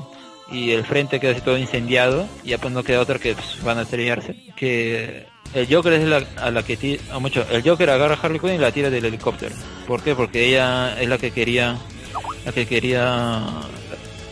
y 0.50 0.72
el 0.72 0.84
frente 0.84 1.20
queda 1.20 1.32
así 1.32 1.40
todo 1.40 1.56
incendiado, 1.56 2.26
ya 2.42 2.58
pues 2.58 2.74
no 2.74 2.82
queda 2.82 3.00
otra 3.00 3.20
que 3.20 3.34
pues, 3.34 3.62
van 3.62 3.78
a 3.78 3.82
estrellarse, 3.82 4.34
que 4.56 5.27
el 5.54 5.66
Joker 5.72 5.92
es 5.94 6.04
la, 6.04 6.22
a 6.40 6.50
la 6.50 6.62
que 6.62 6.76
tira, 6.76 7.18
mucho, 7.18 7.44
el 7.50 7.62
Joker 7.62 7.90
agarra 7.90 8.14
a 8.14 8.18
Harley 8.20 8.40
Quinn 8.40 8.54
y 8.54 8.58
la 8.58 8.72
tira 8.72 8.90
del 8.90 9.04
helicóptero. 9.04 9.54
¿Por 9.86 10.02
qué? 10.02 10.14
Porque 10.14 10.46
ella 10.48 11.00
es 11.00 11.08
la 11.08 11.18
que 11.18 11.30
quería, 11.30 11.76
la 12.44 12.52
que 12.52 12.66
quería 12.66 13.44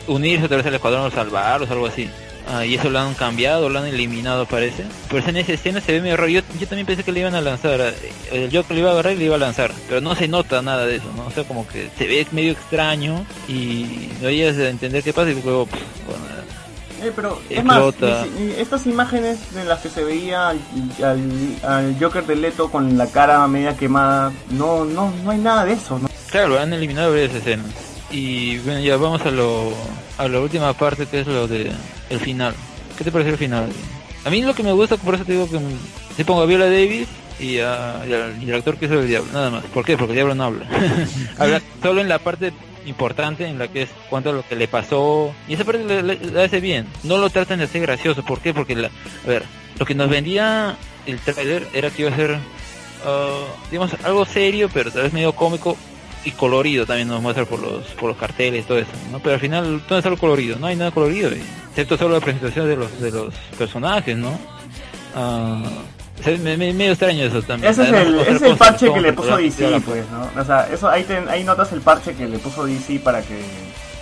unirse 0.06 0.46
otra 0.46 0.58
vez 0.58 0.66
al 0.66 0.74
escuadrón 0.74 1.06
o 1.06 1.10
salvarlos, 1.10 1.70
algo 1.70 1.86
así. 1.86 2.08
Ah, 2.48 2.64
y 2.64 2.76
eso 2.76 2.90
lo 2.90 3.00
han 3.00 3.14
cambiado, 3.14 3.68
lo 3.68 3.80
han 3.80 3.86
eliminado 3.86 4.46
parece. 4.46 4.84
Pero 5.10 5.28
en 5.28 5.36
esa 5.36 5.52
escena 5.52 5.80
se 5.80 5.92
ve 5.92 6.00
medio. 6.00 6.28
Yo, 6.28 6.42
también 6.68 6.86
pensé 6.86 7.02
que 7.02 7.10
le 7.10 7.20
iban 7.20 7.34
a 7.34 7.40
lanzar. 7.40 7.92
El 8.30 8.50
Joker 8.52 8.76
le 8.76 8.82
iba 8.82 8.90
a 8.90 8.92
agarrar 8.92 9.14
y 9.14 9.16
le 9.16 9.24
iba 9.24 9.34
a 9.34 9.38
lanzar. 9.38 9.72
Pero 9.88 10.00
no 10.00 10.14
se 10.14 10.28
nota 10.28 10.62
nada 10.62 10.86
de 10.86 10.96
eso, 10.96 11.10
¿no? 11.16 11.26
O 11.26 11.30
sea, 11.32 11.42
como 11.42 11.66
que 11.66 11.88
se 11.98 12.06
ve 12.06 12.24
medio 12.30 12.52
extraño 12.52 13.26
y 13.48 14.10
no 14.20 14.28
oyes 14.28 14.56
a 14.58 14.68
entender 14.68 15.02
qué 15.02 15.12
pasa 15.12 15.30
y 15.30 15.42
luego, 15.42 15.66
pues, 15.66 15.82
eh, 17.02 17.12
pero 17.14 17.40
es 17.48 17.64
más, 17.64 17.94
estas 18.58 18.86
imágenes 18.86 19.38
en 19.54 19.68
las 19.68 19.80
que 19.80 19.88
se 19.88 20.04
veía 20.04 20.48
al, 20.48 21.96
Joker 22.00 22.26
de 22.26 22.36
Leto 22.36 22.70
con 22.70 22.96
la 22.96 23.06
cara 23.06 23.46
media 23.46 23.76
quemada, 23.76 24.32
no, 24.50 24.84
no, 24.84 25.12
no 25.24 25.30
hay 25.30 25.38
nada 25.38 25.64
de 25.64 25.74
eso, 25.74 25.98
¿no? 25.98 26.08
Claro, 26.30 26.58
han 26.58 26.72
eliminado 26.72 27.10
varias 27.10 27.34
escenas. 27.34 27.66
Y 28.10 28.58
bueno, 28.58 28.80
ya 28.80 28.96
vamos 28.96 29.22
a 29.22 29.30
lo, 29.30 29.72
a 30.18 30.28
la 30.28 30.40
última 30.40 30.72
parte 30.74 31.06
que 31.06 31.20
es 31.20 31.26
lo 31.26 31.48
de 31.48 31.72
el 32.10 32.20
final. 32.20 32.54
¿Qué 32.96 33.04
te 33.04 33.12
parece 33.12 33.30
el 33.30 33.38
final? 33.38 33.68
A 34.24 34.30
mí 34.30 34.42
lo 34.42 34.54
que 34.54 34.62
me 34.62 34.72
gusta, 34.72 34.96
por 34.96 35.14
eso 35.14 35.24
te 35.24 35.32
digo 35.32 35.48
que 35.48 35.58
se 36.16 36.24
pongo 36.24 36.42
a 36.42 36.46
Viola 36.46 36.66
Davis 36.66 37.08
y, 37.38 37.58
a, 37.58 38.02
y, 38.08 38.12
al, 38.50 38.54
actor 38.54 38.76
que 38.76 38.86
es 38.86 38.90
el 38.90 39.06
diablo, 39.06 39.30
nada 39.32 39.50
más. 39.50 39.64
¿Por 39.66 39.84
qué? 39.84 39.96
Porque 39.96 40.12
el 40.12 40.16
diablo 40.16 40.34
no 40.34 40.44
habla. 40.44 40.66
habla 41.38 41.62
solo 41.82 42.00
en 42.00 42.08
la 42.08 42.18
parte 42.18 42.52
importante 42.86 43.46
en 43.46 43.58
la 43.58 43.68
que 43.68 43.82
es 43.82 43.90
cuánto 44.08 44.32
lo 44.32 44.46
que 44.46 44.56
le 44.56 44.68
pasó. 44.68 45.32
Y 45.48 45.54
esa 45.54 45.64
parte 45.64 46.02
le, 46.02 46.42
hace 46.42 46.60
bien. 46.60 46.86
No 47.02 47.18
lo 47.18 47.30
tratan 47.30 47.58
de 47.58 47.64
hacer 47.64 47.82
gracioso. 47.82 48.24
¿por 48.24 48.40
qué? 48.40 48.54
porque 48.54 48.74
la, 48.74 48.88
a 48.88 49.28
ver 49.28 49.44
lo 49.78 49.84
que 49.84 49.94
nos 49.94 50.08
vendía 50.08 50.76
el 51.06 51.18
trailer 51.20 51.66
era 51.74 51.90
que 51.90 52.02
iba 52.02 52.10
a 52.10 52.16
ser 52.16 52.32
uh, 52.32 53.70
digamos 53.70 53.92
algo 54.02 54.24
serio 54.24 54.68
pero 54.72 54.90
tal 54.90 55.02
vez 55.02 55.12
medio 55.12 55.32
cómico 55.32 55.76
y 56.24 56.30
colorido. 56.32 56.86
También 56.86 57.08
nos 57.08 57.20
muestra 57.22 57.44
por 57.44 57.60
los 57.60 57.84
por 57.88 58.08
los 58.08 58.16
carteles 58.16 58.66
todo 58.66 58.78
eso 58.78 58.90
¿no? 59.12 59.20
pero 59.20 59.34
al 59.34 59.40
final 59.40 59.82
todo 59.86 59.98
es 59.98 60.06
algo 60.06 60.18
colorido. 60.18 60.58
No 60.58 60.66
hay 60.66 60.76
nada 60.76 60.90
colorido 60.90 61.30
excepto 61.30 61.98
solo 61.98 62.14
la 62.14 62.20
presentación 62.20 62.68
de 62.68 62.76
los 62.76 63.00
de 63.00 63.10
los 63.10 63.34
personajes 63.58 64.16
no 64.16 64.38
uh, 65.14 65.95
Me- 66.24 66.56
medio 66.72 66.92
extraño 66.92 67.24
eso 67.24 67.42
también. 67.42 67.70
Ese 67.72 67.82
es 67.84 67.92
el, 67.92 68.18
es 68.20 68.42
el 68.42 68.56
parche 68.56 68.92
que 68.92 69.00
le 69.00 69.12
puso. 69.12 69.36
DC, 69.36 69.80
pues, 69.84 70.04
¿no? 70.10 70.40
O 70.40 70.44
sea, 70.44 70.66
eso, 70.72 70.88
ahí, 70.88 71.04
ten- 71.04 71.28
ahí 71.28 71.44
notas 71.44 71.72
el 71.72 71.80
parche 71.82 72.14
que 72.14 72.26
le 72.26 72.38
puso 72.38 72.64
DC 72.66 72.98
para 73.00 73.22
que 73.22 73.40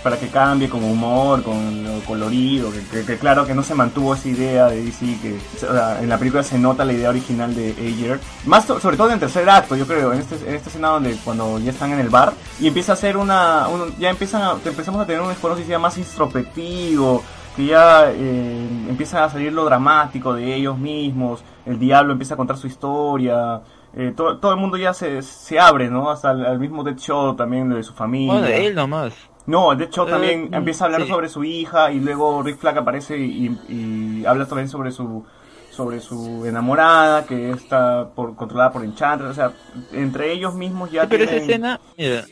para 0.01 0.19
que 0.19 0.27
cambie 0.27 0.69
con 0.69 0.83
humor, 0.83 1.41
con 1.41 1.83
lo 1.83 1.99
colorido, 2.01 2.71
que, 2.71 2.79
que- 2.91 3.03
que 3.05 3.17
claro 3.17 3.43
que 3.47 3.55
no 3.55 3.63
se 3.63 3.73
mantuvo 3.73 4.13
esa 4.13 4.27
idea 4.29 4.67
de 4.67 4.83
DC, 4.85 4.99
que 5.19 5.35
o 5.55 5.59
sea, 5.59 5.97
en 5.99 6.07
la 6.07 6.19
película 6.19 6.43
se 6.43 6.59
nota 6.59 6.85
la 6.85 6.93
idea 6.93 7.09
original 7.09 7.55
de 7.55 7.73
Ayer. 7.79 8.19
Más 8.45 8.65
so- 8.65 8.79
sobre 8.79 8.97
todo 8.97 9.07
en 9.07 9.13
el 9.15 9.19
tercer 9.19 9.49
acto, 9.49 9.75
yo 9.75 9.87
creo, 9.87 10.13
en, 10.13 10.19
este, 10.19 10.35
en 10.47 10.53
esta 10.53 10.69
escena 10.69 10.89
donde 10.89 11.15
cuando 11.23 11.57
ya 11.57 11.71
están 11.71 11.91
en 11.91 11.99
el 11.99 12.09
bar 12.09 12.33
y 12.59 12.67
empieza 12.67 12.91
a 12.91 12.95
hacer 12.95 13.17
una, 13.17 13.67
un- 13.67 13.97
ya 13.97 14.11
empiezan 14.11 14.43
a, 14.43 14.55
empezamos 14.63 15.01
a 15.01 15.07
tener 15.07 15.21
un 15.23 15.33
suicida 15.35 15.79
más 15.79 15.97
introspectivo, 15.97 17.23
que 17.55 17.65
ya 17.67 18.11
eh, 18.11 18.67
empieza 18.89 19.23
a 19.23 19.29
salir 19.29 19.53
lo 19.53 19.65
dramático 19.65 20.33
de 20.33 20.53
ellos 20.55 20.77
mismos, 20.77 21.43
el 21.65 21.79
diablo 21.79 22.13
empieza 22.13 22.33
a 22.33 22.37
contar 22.37 22.57
su 22.57 22.67
historia, 22.67 23.61
eh, 23.95 24.13
todo, 24.15 24.37
todo 24.39 24.51
el 24.53 24.59
mundo 24.59 24.75
ya 24.77 24.93
se, 24.93 25.21
se 25.21 25.59
abre, 25.59 25.89
¿no? 25.89 26.09
Hasta 26.09 26.31
el, 26.31 26.45
al 26.45 26.59
mismo 26.59 26.83
Deadshot 26.83 27.37
también 27.37 27.69
de 27.69 27.81
su 27.83 27.93
familia. 27.93 28.33
Bueno, 28.33 28.47
él 28.47 28.75
nomás. 28.75 29.13
No, 29.47 29.75
Deadshot 29.75 30.07
Eh, 30.07 30.11
también 30.11 30.49
mm, 30.49 30.53
empieza 30.55 30.83
a 30.83 30.87
hablar 30.87 31.03
sí. 31.03 31.07
sobre 31.07 31.29
su 31.29 31.43
hija 31.43 31.91
y 31.91 31.99
luego 31.99 32.41
Rick 32.43 32.57
Flag 32.57 32.77
aparece 32.79 33.17
y, 33.17 33.45
y 33.69 34.25
habla 34.25 34.45
también 34.45 34.67
sobre 34.69 34.91
su 34.91 35.23
sobre 35.71 35.99
su 35.99 36.45
enamorada 36.45 37.25
que 37.25 37.49
está 37.51 38.07
por, 38.15 38.33
controlada 38.37 38.71
por 38.71 38.85
Enchantress, 38.85 39.31
o 39.31 39.33
sea, 39.33 39.51
entre 39.91 40.31
ellos 40.31 40.55
mismos 40.55 40.89
ya 40.89 41.01
Sí, 41.01 41.07
pero 41.11 41.23
esa 41.25 41.31
tienen- 41.33 41.49
escena, 41.49 41.79
mira, 41.97 42.23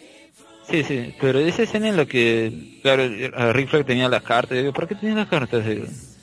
sí, 0.69 0.84
sí, 0.84 1.14
pero 1.19 1.40
esa 1.40 1.64
escena 1.64 1.90
en 1.90 1.98
la 1.98 2.06
que, 2.06 2.80
claro, 2.81 3.03
a 3.35 3.53
Rick 3.53 3.69
Flag 3.69 3.85
tenía 3.85 4.10
las 4.10 4.23
cartas, 4.23 4.57
digo, 4.57 4.73
¿por 4.73 4.88
qué 4.88 4.95
tenía 4.95 5.15
las 5.15 5.27
cartas? 5.27 5.64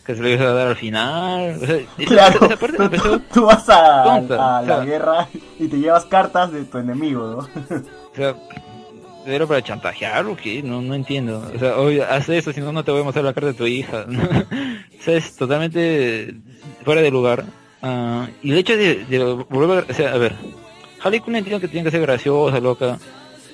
Que 0.07 0.17
se 0.17 0.23
le 0.23 0.33
iba 0.33 0.45
a 0.47 0.53
dar 0.53 0.69
al 0.69 0.77
final, 0.77 1.59
o 1.63 1.67
sea, 1.67 1.77
esa, 1.77 2.05
Claro, 2.07 2.47
esa 2.47 2.57
parte 2.57 2.79
tú, 3.33 3.45
vas 3.45 3.69
a, 3.69 4.03
tonta, 4.05 4.59
a 4.59 4.63
la 4.63 4.85
guerra 4.85 5.29
y 5.59 5.69
te 5.69 5.79
llevas 5.79 6.05
cartas 6.07 6.51
de 6.53 6.65
tu 6.65 6.79
enemigo, 6.79 7.27
¿no? 7.27 7.77
o 7.79 8.17
sea, 8.17 8.35
era 9.27 9.47
para 9.47 9.63
chantajear 9.63 10.25
o 10.27 10.35
qué, 10.37 10.63
no, 10.63 10.81
no 10.83 10.95
entiendo, 10.95 11.47
o 11.55 11.59
sea, 11.59 11.77
oye, 11.77 12.03
haz 12.03 12.29
eso, 12.31 12.53
si 12.53 12.61
no, 12.61 12.73
no 12.73 12.83
te 12.83 12.91
voy 12.91 13.03
a 13.03 13.05
mostrar 13.05 13.25
la 13.25 13.35
carta 13.35 13.49
de 13.49 13.55
tu 13.55 13.67
hija, 13.67 14.07
o 15.01 15.03
sea, 15.03 15.17
es 15.17 15.37
totalmente 15.37 16.35
fuera 16.85 17.03
de 17.03 17.11
lugar, 17.11 17.45
Ah, 17.83 18.29
y 18.43 18.51
el 18.53 18.59
hecho 18.59 18.77
de, 18.77 19.07
de 19.07 19.19
volver, 19.49 19.87
a- 19.89 19.91
o 19.91 19.95
sea, 19.95 20.13
a 20.13 20.19
ver, 20.19 20.35
Harley 21.03 21.21
Quinn 21.21 21.37
entiendo 21.37 21.61
que 21.63 21.69
tiene 21.69 21.85
que 21.85 21.91
ser 21.91 22.03
graciosa, 22.03 22.61
loca, 22.61 22.99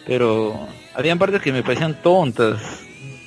pero 0.07 0.67
habían 0.95 1.19
partes 1.19 1.43
que 1.43 1.53
me 1.53 1.63
parecían 1.63 1.95
tontas. 2.03 2.61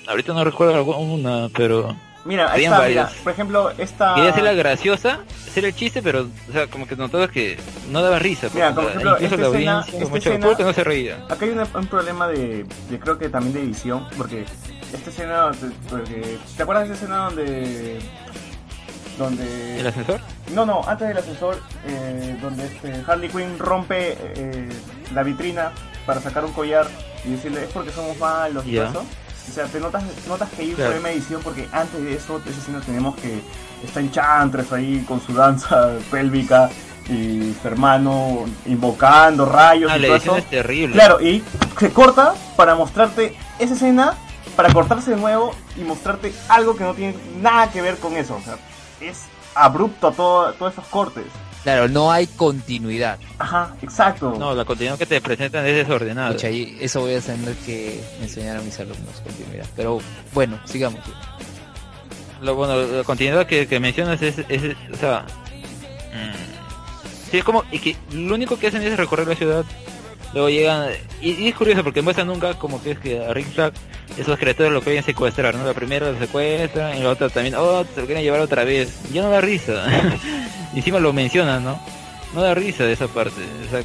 Ahorita 0.07 0.33
no 0.33 0.43
recuerdo 0.43 0.73
alguna, 0.75 1.49
pero 1.55 1.95
Mira, 2.25 2.51
ahí 2.51 2.63
está, 2.65 2.77
mira, 2.87 3.03
varias. 3.03 3.13
por 3.23 3.31
ejemplo, 3.31 3.71
esta... 3.77 4.15
quería 4.15 4.31
hacerla 4.31 4.53
graciosa, 4.53 5.19
hacer 5.47 5.65
el 5.65 5.75
chiste, 5.75 6.01
pero, 6.01 6.27
o 6.49 6.51
sea, 6.51 6.67
como 6.67 6.87
que 6.87 6.95
notaba 6.95 7.27
que 7.27 7.57
no 7.91 8.01
daba 8.01 8.17
risa. 8.19 8.47
Mira, 8.53 8.73
porque, 8.73 8.89
por 8.91 9.01
ejemplo, 9.01 9.17
esta 9.17 9.37
la 9.37 9.47
escena- 9.47 9.85
esta 9.87 10.17
escena- 10.17 10.47
no 10.59 10.73
se 10.73 10.83
reía. 10.83 11.17
Acá 11.29 11.45
hay 11.45 11.51
una- 11.51 11.67
un 11.75 11.87
problema 11.87 12.27
de, 12.27 12.65
de 12.89 12.99
creo 12.99 13.17
que 13.19 13.29
también 13.29 13.53
de 13.53 13.61
edición, 13.61 14.07
porque 14.17 14.45
esta 14.93 15.09
escena, 15.11 15.51
porque, 15.89 16.37
¿te 16.57 16.63
acuerdas 16.63 16.87
de 16.89 16.93
esa 16.95 17.03
escena 17.03 17.25
donde... 17.25 17.99
donde... 19.17 19.79
¿El 19.79 19.87
ascensor? 19.87 20.19
No, 20.53 20.65
no, 20.65 20.81
antes 20.87 21.07
del 21.07 21.17
ascensor, 21.17 21.61
eh, 21.85 22.37
donde 22.41 22.65
este 22.65 23.03
Harley 23.07 23.29
Quinn 23.29 23.59
rompe 23.59 24.17
eh, 24.19 24.69
la 25.13 25.23
vitrina 25.23 25.71
para 26.09 26.21
sacar 26.21 26.43
un 26.43 26.51
collar 26.53 26.87
y 27.23 27.29
decirle, 27.29 27.65
es 27.65 27.69
porque 27.69 27.91
somos 27.91 28.17
malos 28.17 28.65
y 28.65 28.73
todo 28.75 28.89
eso. 28.89 29.05
O 29.47 29.51
sea, 29.53 29.65
te 29.65 29.79
notas, 29.79 30.03
notas 30.27 30.49
que 30.49 30.63
hay 30.63 30.69
un 30.69 30.75
Claro. 30.75 30.89
problema 30.91 31.09
de 31.09 31.15
edición 31.15 31.41
porque 31.43 31.69
antes 31.71 32.01
de 32.03 32.15
eso, 32.15 32.41
esa 32.47 32.59
escena 32.59 32.81
tenemos 32.81 33.15
que 33.17 33.39
está 33.85 33.99
en 33.99 34.09
Chantres 34.11 34.71
ahí 34.73 35.03
con 35.07 35.21
su 35.21 35.33
danza 35.35 35.91
pélvica 36.11 36.67
y 37.07 37.53
su 37.61 37.67
hermano 37.67 38.45
invocando 38.65 39.45
rayos 39.45 39.91
Ah, 39.91 39.97
y 39.97 40.01
la 40.01 40.07
todo 40.07 40.17
eso. 40.17 40.37
es 40.37 40.49
terrible. 40.49 40.93
Claro, 40.95 41.21
y 41.21 41.43
se 41.79 41.91
corta 41.91 42.33
para 42.55 42.73
mostrarte 42.73 43.35
esa 43.59 43.75
escena, 43.75 44.15
para 44.55 44.73
cortarse 44.73 45.11
de 45.11 45.17
nuevo 45.17 45.51
y 45.77 45.81
mostrarte 45.81 46.33
algo 46.47 46.75
que 46.75 46.83
no 46.85 46.95
tiene 46.95 47.15
nada 47.39 47.69
que 47.71 47.83
ver 47.83 47.97
con 47.97 48.17
eso. 48.17 48.35
O 48.35 48.41
sea, 48.41 48.55
es 48.99 49.25
abrupto 49.53 50.11
todo, 50.11 50.53
todos 50.53 50.73
esos 50.73 50.85
cortes. 50.87 51.25
Claro, 51.63 51.87
no 51.89 52.11
hay 52.11 52.25
continuidad. 52.27 53.19
Ajá, 53.37 53.75
exacto. 53.81 54.35
No, 54.39 54.55
la 54.55 54.63
continuidad 54.63 54.97
que 54.97 55.05
te 55.05 55.19
presentan 55.19 55.65
es 55.65 55.75
desordenada. 55.75 56.35
Y 56.49 56.77
eso 56.79 57.01
voy 57.01 57.15
a 57.15 57.21
tener 57.21 57.53
que 57.55 58.01
enseñar 58.21 58.57
a 58.57 58.61
mis 58.61 58.79
alumnos, 58.79 59.21
continuidad. 59.23 59.65
Pero 59.75 59.99
bueno, 60.33 60.59
sigamos. 60.65 61.01
Lo, 62.41 62.55
bueno, 62.55 62.81
la 62.81 63.03
continuidad 63.03 63.45
que, 63.45 63.67
que 63.67 63.79
mencionas 63.81 64.21
es, 64.21 64.39
es, 64.47 64.75
o 64.93 64.97
sea, 64.97 65.25
mm, 66.13 67.29
sí, 67.31 67.37
es 67.39 67.43
como, 67.43 67.65
y 67.69 67.79
que 67.79 67.97
lo 68.13 68.35
único 68.35 68.57
que 68.57 68.67
hacen 68.67 68.81
es 68.81 68.95
recorrer 68.95 69.27
la 69.27 69.35
ciudad, 69.35 69.65
luego 70.33 70.49
llegan, 70.49 70.89
y, 71.21 71.31
y 71.31 71.47
es 71.47 71.55
curioso 71.55 71.83
porque 71.83 72.01
muestran 72.01 72.27
nunca 72.27 72.53
como 72.55 72.81
que 72.81 72.91
es 72.91 72.99
que 72.99 73.23
a 73.23 73.33
Rick 73.33 73.53
Flag, 73.53 73.73
esos 74.17 74.37
criaturas 74.37 74.71
lo 74.71 74.81
quieren 74.81 75.03
secuestrar, 75.03 75.55
¿no? 75.55 75.65
La 75.65 75.73
primera 75.73 76.11
lo 76.11 76.19
secuestran, 76.19 76.97
y 76.97 77.01
la 77.01 77.09
otra 77.09 77.29
también, 77.29 77.55
oh, 77.55 77.85
se 77.93 78.01
lo 78.01 78.05
quieren 78.05 78.23
llevar 78.23 78.41
otra 78.41 78.63
vez, 78.63 79.11
ya 79.11 79.21
no 79.21 79.29
da 79.29 79.41
risa, 79.41 79.85
y 80.73 80.77
encima 80.77 80.99
lo 80.99 81.13
mencionan, 81.13 81.63
¿no? 81.63 81.79
No 82.33 82.41
da 82.41 82.53
risa 82.53 82.83
de 82.83 82.93
esa 82.93 83.07
parte, 83.07 83.41
o 83.67 83.71
sea, 83.71 83.83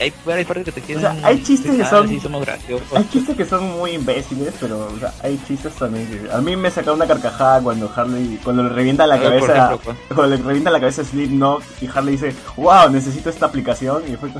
hay 0.00 0.10
partes 0.44 0.64
que 0.64 0.72
te 0.72 0.80
quieren... 0.80 1.02
sea, 1.02 1.14
hay 1.22 1.42
chistes 1.42 1.76
que 1.76 1.82
ah, 1.82 1.90
son- 1.90 2.08
sí, 2.08 2.18
somos 2.18 2.40
graciosos. 2.40 2.88
Hay 2.94 3.06
chistes 3.10 3.36
que 3.36 3.44
son 3.44 3.70
muy 3.76 3.90
imbéciles, 3.92 4.54
pero 4.58 4.86
o 4.86 4.98
sea, 4.98 5.12
hay 5.22 5.38
chistes 5.46 5.74
también 5.74 6.06
que... 6.06 6.32
A 6.32 6.38
mí 6.38 6.56
me 6.56 6.70
saca 6.70 6.92
una 6.92 7.06
carcajada 7.06 7.60
cuando 7.60 7.92
Harley... 7.94 8.40
Cuando 8.42 8.62
le 8.62 8.70
revienta 8.70 9.06
la 9.06 9.18
ver, 9.18 9.40
cabeza... 9.40 9.78
Cuando 10.14 10.36
le 10.36 10.42
revienta 10.42 10.70
la 10.70 10.80
cabeza 10.80 11.04
Slipknot 11.04 11.62
y 11.82 11.86
Harley 11.86 12.16
dice, 12.16 12.34
wow, 12.56 12.88
necesito 12.90 13.28
esta 13.28 13.46
aplicación. 13.46 14.02
Y 14.10 14.16
fue... 14.16 14.30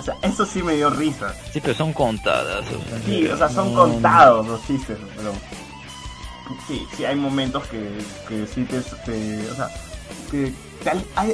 O 0.00 0.02
sea, 0.02 0.16
eso 0.22 0.44
sí 0.46 0.62
me 0.62 0.74
dio 0.74 0.90
risa. 0.90 1.34
Sí, 1.52 1.60
pero 1.60 1.74
son 1.74 1.92
contadas. 1.92 2.64
O 2.68 2.88
sea, 2.88 2.98
Sí, 3.04 3.26
o 3.26 3.36
sea, 3.36 3.48
son 3.48 3.72
no- 3.74 3.80
contados 3.82 4.46
los 4.46 4.66
chistes, 4.66 4.98
pero... 5.16 5.32
Sí, 6.66 6.84
sí, 6.96 7.04
hay 7.04 7.14
momentos 7.14 7.62
que, 7.68 7.98
que 8.28 8.46
sí 8.46 8.64
te, 8.64 8.80
te- 8.80 9.50
O 9.50 9.54
sea, 9.54 9.68
que 10.30 10.52
te 10.82 10.90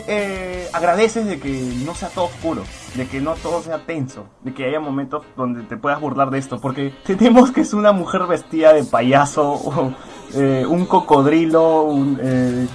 eh, 0.09 0.69
agradeces 0.73 1.27
de 1.27 1.39
que 1.41 1.51
no 1.85 1.95
sea 1.95 2.09
todo 2.11 2.27
oscuro, 2.27 2.65
de 2.97 3.07
que 3.07 3.21
no 3.21 3.35
todo 3.35 3.63
sea 3.63 3.79
tenso, 3.79 4.27
de 4.43 4.53
que 4.53 4.65
haya 4.67 4.79
momentos 4.81 5.25
donde 5.37 5.63
te 5.63 5.77
puedas 5.79 6.01
burlar 6.01 6.31
de 6.31 6.39
esto, 6.39 6.61
porque 6.61 6.93
tenemos 7.07 7.51
que 7.51 7.63
es 7.63 7.73
una 7.73 7.93
mujer 7.93 8.27
vestida 8.27 8.73
de 8.75 8.85
payaso, 8.85 9.53
o, 9.53 9.93
eh, 10.35 10.67
un 10.69 10.85
cocodrilo, 10.87 11.83
un... 11.83 12.19
Eh, 12.23 12.67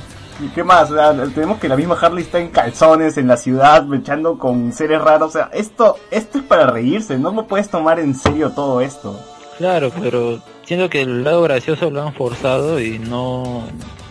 ¿qué- 0.42 0.54
¿Qué 0.56 0.64
más? 0.64 0.90
Tenemos 1.34 1.60
que 1.60 1.70
la 1.70 1.76
misma 1.78 1.98
Harley 2.02 2.24
está 2.24 2.40
en 2.40 2.50
calzones 2.50 3.18
en 3.18 3.28
la 3.28 3.38
ciudad, 3.38 3.86
echando 3.94 4.38
con 4.38 4.74
seres 4.74 5.02
raros. 5.02 5.30
O 5.30 5.32
sea, 5.32 5.50
esto, 5.54 5.98
esto 6.12 6.40
es 6.40 6.44
para 6.44 6.68
reírse, 6.68 7.18
no 7.18 7.32
me 7.32 7.44
puedes 7.44 7.70
tomar 7.70 8.00
en 8.00 8.14
serio 8.16 8.52
todo 8.52 8.82
esto. 8.82 9.20
Claro, 9.58 9.92
pero 10.02 10.40
siento 10.66 10.90
que 10.90 11.02
el 11.02 11.24
lado 11.24 11.42
gracioso 11.44 11.90
lo 11.92 12.02
han 12.02 12.14
forzado 12.14 12.80
y 12.82 12.98
no 13.00 13.64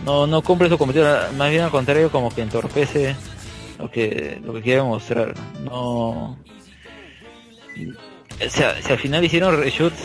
no 0.05 0.25
no 0.25 0.41
cumple 0.41 0.69
su 0.69 0.77
cometido, 0.77 1.05
más 1.37 1.49
bien 1.51 1.63
al 1.63 1.71
contrario 1.71 2.09
como 2.11 2.29
que 2.33 2.41
entorpece 2.41 3.15
lo 3.77 3.91
que 3.91 4.39
lo 4.43 4.53
que 4.53 4.61
quiere 4.61 4.81
mostrar. 4.81 5.33
No 5.63 6.37
o 8.43 8.49
sea, 8.49 8.81
si 8.81 8.91
al 8.91 8.97
final 8.99 9.23
hicieron 9.23 9.57
reshoots 9.57 9.99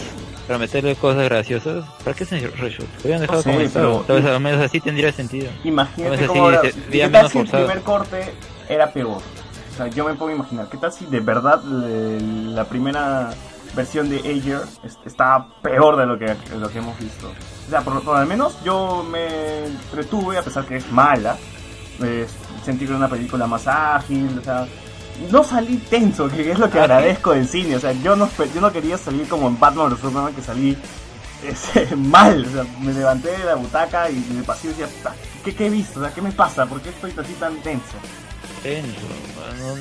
para 0.46 0.58
meterle 0.58 0.94
cosas 0.96 1.24
graciosas, 1.24 1.84
¿para 2.04 2.16
qué 2.16 2.24
hacen 2.24 2.50
reshoots? 2.58 3.04
Habían 3.04 3.20
dejado 3.20 3.42
como 3.42 3.60
estaba. 3.60 3.86
pero- 3.86 4.04
Tal 4.06 4.22
vez 4.22 4.32
al 4.32 4.40
menos 4.40 4.60
así 4.64 4.80
tendría 4.80 5.12
sentido. 5.12 5.50
Imagínate 5.64 6.06
A 6.06 6.10
veces 6.10 6.26
cómo 6.28 6.50
sí, 6.50 6.56
ahora- 6.56 6.70
se 6.70 6.90
¿Qué 6.90 7.08
tal 7.08 7.30
si 7.30 7.38
el 7.38 7.44
forzado. 7.46 7.66
primer 7.66 7.82
corte 7.84 8.34
era 8.68 8.92
peor? 8.92 9.18
O 9.18 9.76
sea, 9.76 9.86
yo 9.88 10.04
me 10.06 10.14
puedo 10.14 10.30
imaginar. 10.34 10.68
¿Qué 10.70 10.76
tal 10.78 10.92
si 10.92 11.04
de 11.06 11.20
verdad 11.20 11.62
le- 11.64 12.20
la 12.54 12.64
primera 12.64 13.30
versión 13.74 14.08
de 14.08 14.18
Ayer 14.20 14.60
es- 14.84 14.98
estaba 15.04 15.48
peor 15.62 15.96
de 15.96 16.06
lo 16.06 16.18
que, 16.18 16.26
de 16.26 16.58
lo 16.58 16.68
que 16.70 16.78
hemos 16.78 16.98
visto? 16.98 17.30
O 17.66 17.70
sea, 17.70 17.80
por, 17.82 18.02
por 18.02 18.18
lo 18.18 18.26
menos 18.26 18.62
yo 18.64 19.04
me 19.10 19.66
entretuve, 19.66 20.38
a 20.38 20.42
pesar 20.42 20.64
que 20.64 20.76
es 20.76 20.90
mala. 20.92 21.36
Eh, 22.02 22.26
sentí 22.64 22.80
que 22.84 22.90
era 22.90 22.96
una 22.96 23.08
película 23.08 23.46
más 23.46 23.66
ágil, 23.66 24.38
o 24.38 24.44
sea... 24.44 24.66
No 25.30 25.42
salí 25.44 25.76
tenso, 25.78 26.28
que 26.28 26.50
es 26.50 26.58
lo 26.58 26.70
que 26.70 26.78
agradezco 26.78 27.32
del 27.32 27.48
cine. 27.48 27.76
O 27.76 27.80
sea, 27.80 27.92
yo 27.92 28.16
no, 28.16 28.28
yo 28.54 28.60
no 28.60 28.72
quería 28.72 28.98
salir 28.98 29.26
como 29.28 29.48
en 29.48 29.58
Batman 29.58 29.90
vs 29.90 30.00
Superman, 30.00 30.34
que 30.34 30.42
salí 30.42 30.76
este, 31.46 31.94
mal. 31.96 32.44
O 32.46 32.50
sea, 32.50 32.64
me 32.80 32.92
levanté 32.92 33.30
de 33.30 33.44
la 33.44 33.54
butaca 33.54 34.10
y 34.10 34.20
de 34.20 34.42
pasillo 34.42 34.74
decía, 34.74 34.86
"Puta, 34.86 35.14
¿qué, 35.44 35.54
¿qué 35.54 35.66
he 35.66 35.70
visto? 35.70 36.00
O 36.00 36.02
sea, 36.02 36.12
¿qué 36.12 36.22
me 36.22 36.32
pasa? 36.32 36.66
¿Por 36.66 36.80
qué 36.80 36.90
estoy 36.90 37.12
así 37.16 37.32
tan 37.34 37.56
tenso? 37.62 37.96
Tenso, 38.62 38.88
no, 39.60 39.76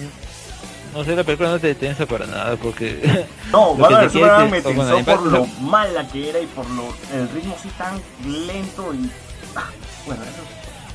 no 0.96 1.04
sé, 1.04 1.14
la 1.14 1.26
película 1.26 1.50
no 1.50 1.60
te 1.60 1.76
tensa 1.76 2.06
para 2.06 2.26
nada 2.26 2.56
porque 2.56 3.28
No, 3.52 3.76
Batman 3.76 4.06
vs 4.06 4.14
Superman 4.14 4.50
me 4.50 4.62
bueno, 4.62 4.96
tensó 4.96 4.98
en 4.98 5.06
por 5.06 5.22
lo 5.24 5.46
mala 5.60 6.08
que 6.08 6.30
era 6.30 6.40
y 6.40 6.46
por 6.48 6.70
lo 6.70 6.84
el 7.14 7.30
ritmo 7.30 7.56
así 7.60 7.68
tan 7.78 8.02
lento 8.48 8.94
y... 8.94 9.10
ah, 9.56 9.70
bueno, 10.06 10.24
eso... 10.24 10.42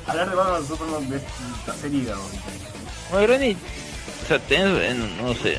Hablar 0.06 0.30
de 0.30 0.36
Batman 0.36 0.62
vs 0.62 0.68
Superman 0.68 1.12
es 1.12 1.68
hacer 1.68 1.92
hígado. 1.92 2.22
Bueno, 3.12 3.38
ni, 3.38 3.56
tenso, 4.38 4.80
eh, 4.80 4.94
no, 5.22 5.34
sé. 5.34 5.58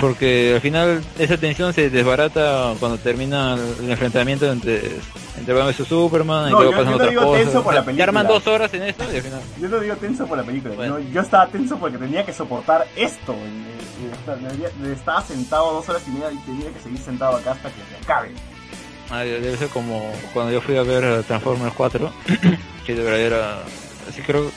porque 0.00 0.52
al 0.54 0.60
final 0.60 1.02
esa 1.18 1.36
tensión 1.36 1.72
se 1.72 1.90
desbarata 1.90 2.74
cuando 2.78 2.98
termina 2.98 3.54
el 3.54 3.90
enfrentamiento 3.90 4.50
entre 4.50 4.82
entre 5.38 5.54
Batman 5.54 5.74
y 5.78 5.84
Superman 5.84 6.50
No, 6.50 6.60
y 6.60 6.64
luego 6.64 6.70
yo- 6.72 6.76
pasan 6.78 6.84
yo 6.84 6.90
no 6.90 6.96
otras 6.96 7.10
digo 7.10 7.22
cosas. 7.24 7.44
tenso 7.44 7.62
por 7.62 7.74
la 7.74 7.80
Ya 7.80 7.84
película. 7.86 8.04
arman 8.04 8.26
dos 8.26 8.46
horas 8.48 8.74
en 8.74 8.82
esto 8.82 9.04
y 9.12 9.16
al 9.16 9.22
final. 9.22 9.40
Yo 9.60 9.68
no 9.68 9.80
digo 9.80 9.96
tenso 9.96 10.26
por 10.26 10.38
la 10.38 10.44
película, 10.44 10.74
Bueno. 10.74 10.98
no, 10.98 11.10
yo 11.10 11.20
estaba 11.20 11.46
tenso 11.48 11.78
porque 11.78 11.98
tenía 11.98 12.26
que 12.26 12.32
soportar 12.32 12.86
esto. 12.96 13.32
eh, 13.34 13.78
eh, 14.86 14.92
Estaba 14.92 15.22
sentado 15.22 15.74
dos 15.74 15.88
horas 15.88 16.02
y 16.06 16.10
media 16.10 16.32
y 16.32 16.36
tenía 16.38 16.70
que 16.72 16.80
seguir 16.80 16.98
sentado 16.98 17.36
acá 17.36 17.52
hasta 17.52 17.68
que 17.70 17.76
se 17.88 18.02
acabe. 18.04 18.30
Ah, 19.10 19.20
debe 19.20 19.56
ser 19.56 19.68
como 19.68 20.12
cuando 20.34 20.52
yo 20.52 20.60
fui 20.60 20.76
a 20.76 20.82
ver 20.82 21.22
Transformers 21.24 21.72
4, 21.74 22.12
que 22.86 22.94
de 22.94 23.02
verdad 23.02 23.20
era... 23.20 23.58
Así 24.08 24.20
creo... 24.22 24.50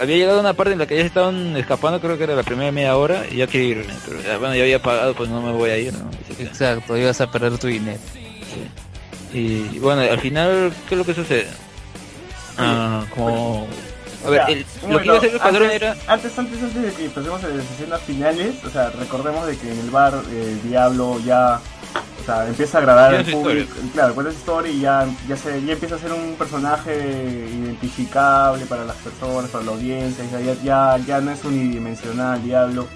Había 0.00 0.16
llegado 0.16 0.38
a 0.38 0.40
una 0.40 0.54
parte 0.54 0.72
en 0.72 0.78
la 0.78 0.86
que 0.86 0.96
ya 0.96 1.02
se 1.02 1.08
estaban 1.08 1.56
escapando, 1.56 2.00
creo 2.00 2.16
que 2.16 2.24
era 2.24 2.34
la 2.34 2.42
primera 2.42 2.72
media 2.72 2.96
hora, 2.96 3.24
y 3.30 3.36
ya 3.36 3.46
quería 3.46 3.68
irme. 3.68 3.92
Pero 4.08 4.20
ya, 4.22 4.38
bueno, 4.38 4.54
ya 4.54 4.62
había 4.62 4.80
pagado, 4.82 5.14
pues 5.14 5.28
no 5.28 5.42
me 5.42 5.52
voy 5.52 5.70
a 5.70 5.76
ir, 5.78 5.92
¿no? 5.92 6.10
Exacto, 6.38 6.96
ibas 6.96 7.20
a 7.20 7.30
perder 7.30 7.58
tu 7.58 7.66
dinero. 7.66 7.98
sí. 9.32 9.68
Y 9.72 9.78
bueno, 9.78 10.00
al 10.00 10.18
final, 10.18 10.72
¿qué 10.88 10.94
es 10.94 10.98
lo 10.98 11.04
que 11.04 11.14
sucede? 11.14 11.46
Ah, 12.58 13.04
como... 13.14 13.66
A 14.26 14.30
ver, 14.30 14.42
el- 14.48 14.66
lo 14.90 14.98
que 14.98 15.04
iba 15.06 15.14
a 15.14 15.18
hacer 15.18 15.30
el 15.30 15.36
escuadrón 15.36 15.62
antes, 15.64 15.76
era... 15.82 15.96
Antes, 16.08 16.38
antes, 16.38 16.62
antes 16.62 16.82
de 16.82 16.92
que 16.92 17.08
pasemos 17.10 17.42
a 17.44 17.48
las 17.48 17.64
escenas 17.70 18.00
finales, 18.02 18.54
o 18.66 18.70
sea, 18.70 18.90
recordemos 18.90 19.46
de 19.46 19.56
que 19.56 19.70
en 19.72 19.78
el 19.78 19.90
bar 19.90 20.14
eh, 20.32 20.58
el 20.60 20.68
Diablo 20.68 21.18
ya, 21.24 21.60
o 22.20 22.24
sea, 22.24 22.46
empieza 22.46 22.78
a 22.78 22.80
agradar 22.80 23.14
al 23.14 23.24
público, 23.24 23.74
claro, 23.92 24.14
cuenta 24.14 24.32
su 24.32 24.38
historia 24.38 24.72
y 24.72 24.80
ya, 24.80 25.06
ya, 25.28 25.36
se, 25.36 25.62
ya 25.64 25.72
empieza 25.72 25.94
a 25.94 25.98
ser 25.98 26.12
un 26.12 26.34
personaje 26.36 27.48
identificable 27.48 28.66
para 28.66 28.84
las 28.84 28.96
personas, 28.96 29.50
para 29.50 29.64
la 29.64 29.72
audiencia, 29.72 30.24
ya, 30.30 30.40
ya, 30.40 30.54
ya, 30.62 30.98
ya 30.98 31.20
no 31.20 31.30
es 31.30 31.44
unidimensional 31.44 32.42
Diablo. 32.42 32.86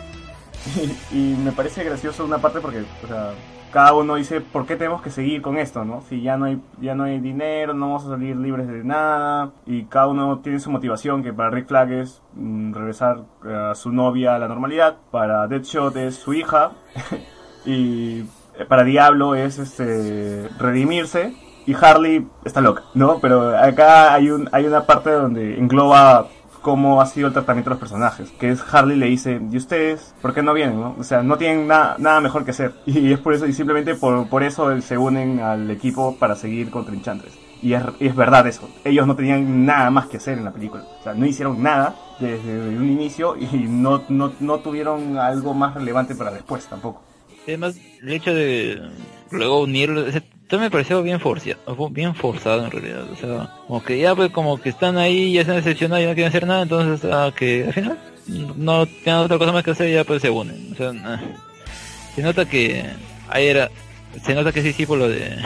Y, 1.12 1.16
y 1.16 1.36
me 1.36 1.52
parece 1.52 1.84
gracioso 1.84 2.24
una 2.24 2.38
parte 2.38 2.60
porque, 2.60 2.84
o 3.02 3.06
sea, 3.06 3.32
cada 3.74 3.92
uno 3.92 4.14
dice, 4.14 4.40
¿por 4.40 4.66
qué 4.66 4.76
tenemos 4.76 5.02
que 5.02 5.10
seguir 5.10 5.42
con 5.42 5.56
esto, 5.56 5.84
no? 5.84 6.00
Si 6.02 6.22
ya 6.22 6.36
no 6.36 6.44
hay, 6.44 6.62
ya 6.80 6.94
no 6.94 7.02
hay 7.02 7.18
dinero, 7.18 7.74
no 7.74 7.88
vamos 7.88 8.06
a 8.06 8.10
salir 8.10 8.36
libres 8.36 8.68
de 8.68 8.84
nada, 8.84 9.50
y 9.66 9.86
cada 9.86 10.06
uno 10.06 10.38
tiene 10.38 10.60
su 10.60 10.70
motivación, 10.70 11.24
que 11.24 11.32
para 11.32 11.50
Rick 11.50 11.66
Flag 11.66 11.90
es 11.90 12.22
mm, 12.34 12.72
regresar 12.72 13.24
a 13.42 13.74
su 13.74 13.90
novia 13.90 14.36
a 14.36 14.38
la 14.38 14.46
normalidad, 14.46 14.98
para 15.10 15.48
Deadshot 15.48 15.96
es 15.96 16.14
su 16.14 16.34
hija, 16.34 16.70
y 17.66 18.20
eh, 18.20 18.24
para 18.68 18.84
Diablo 18.84 19.34
es 19.34 19.58
este 19.58 20.48
redimirse, 20.58 21.34
y 21.66 21.74
Harley 21.74 22.26
está 22.44 22.60
loca, 22.60 22.82
¿no? 22.94 23.20
Pero 23.20 23.56
acá 23.56 24.12
hay, 24.12 24.30
un, 24.30 24.48
hay 24.52 24.66
una 24.66 24.84
parte 24.84 25.10
donde 25.10 25.58
engloba 25.58 26.26
cómo 26.60 27.00
ha 27.00 27.06
sido 27.06 27.28
el 27.28 27.32
tratamiento 27.32 27.70
de 27.70 27.74
los 27.74 27.80
personajes. 27.80 28.30
Que 28.38 28.50
es 28.50 28.62
Harley 28.72 28.96
le 28.98 29.06
dice, 29.06 29.40
¿y 29.50 29.56
ustedes 29.56 30.14
por 30.22 30.34
qué 30.34 30.42
no 30.42 30.52
vienen? 30.54 30.80
No? 30.80 30.94
O 30.98 31.02
sea, 31.04 31.22
no 31.22 31.36
tienen 31.38 31.66
na- 31.66 31.94
nada 31.98 32.20
mejor 32.20 32.44
que 32.44 32.50
hacer. 32.52 32.74
Y 32.86 33.12
es 33.12 33.18
por 33.18 33.32
eso, 33.34 33.46
y 33.46 33.52
simplemente 33.52 33.94
por, 33.94 34.28
por 34.28 34.42
eso 34.42 34.78
se 34.82 34.98
unen 34.98 35.40
al 35.40 35.70
equipo 35.70 36.16
para 36.18 36.36
seguir 36.36 36.70
contra 36.70 36.94
Enchantress. 36.94 37.38
Y 37.62 37.72
es, 37.72 37.82
y 37.98 38.08
es 38.08 38.14
verdad 38.16 38.46
eso. 38.46 38.68
Ellos 38.84 39.06
no 39.06 39.16
tenían 39.16 39.64
nada 39.64 39.90
más 39.90 40.06
que 40.06 40.18
hacer 40.18 40.36
en 40.36 40.44
la 40.44 40.52
película. 40.52 40.84
O 41.00 41.02
sea, 41.02 41.14
no 41.14 41.24
hicieron 41.24 41.62
nada 41.62 41.94
desde 42.20 42.58
un 42.76 42.90
inicio 42.90 43.36
y 43.38 43.46
no, 43.68 44.02
no, 44.10 44.32
no 44.40 44.58
tuvieron 44.58 45.16
algo 45.18 45.54
más 45.54 45.72
relevante 45.74 46.14
para 46.14 46.30
después 46.30 46.66
tampoco. 46.66 47.02
Además, 47.46 47.76
el 48.02 48.12
hecho 48.12 48.34
de 48.34 48.80
luego 49.30 49.60
unirlo, 49.62 50.04
todo 50.48 50.60
me 50.60 50.70
pareció 50.70 51.02
bien 51.02 51.20
forzado, 51.20 51.88
bien 51.90 52.14
forzado 52.14 52.64
en 52.64 52.70
realidad. 52.70 53.04
O 53.10 53.16
sea, 53.16 53.50
como 53.66 53.82
que 53.82 53.98
ya 53.98 54.14
pues 54.14 54.30
como 54.30 54.60
que 54.60 54.68
están 54.68 54.96
ahí, 54.96 55.32
ya 55.32 55.42
están 55.42 55.56
decepcionados 55.56 56.04
y 56.04 56.06
no 56.06 56.14
quieren 56.14 56.28
hacer 56.28 56.46
nada, 56.46 56.62
entonces 56.62 57.10
ah, 57.12 57.32
que 57.34 57.64
al 57.64 57.72
final 57.72 57.98
no 58.56 58.86
tienen 58.86 59.22
otra 59.22 59.38
cosa 59.38 59.52
más 59.52 59.62
que 59.62 59.72
hacer 59.72 59.92
ya 59.92 60.04
pues 60.04 60.22
se 60.22 60.30
unen. 60.30 60.72
O 60.72 60.76
sea, 60.76 60.92
ah. 61.04 61.20
se 62.14 62.22
nota 62.22 62.48
que 62.48 62.84
ahí 63.28 63.46
era, 63.46 63.70
se 64.22 64.34
nota 64.34 64.52
que 64.52 64.60
es 64.60 64.64
discípulo 64.64 65.08
de, 65.08 65.36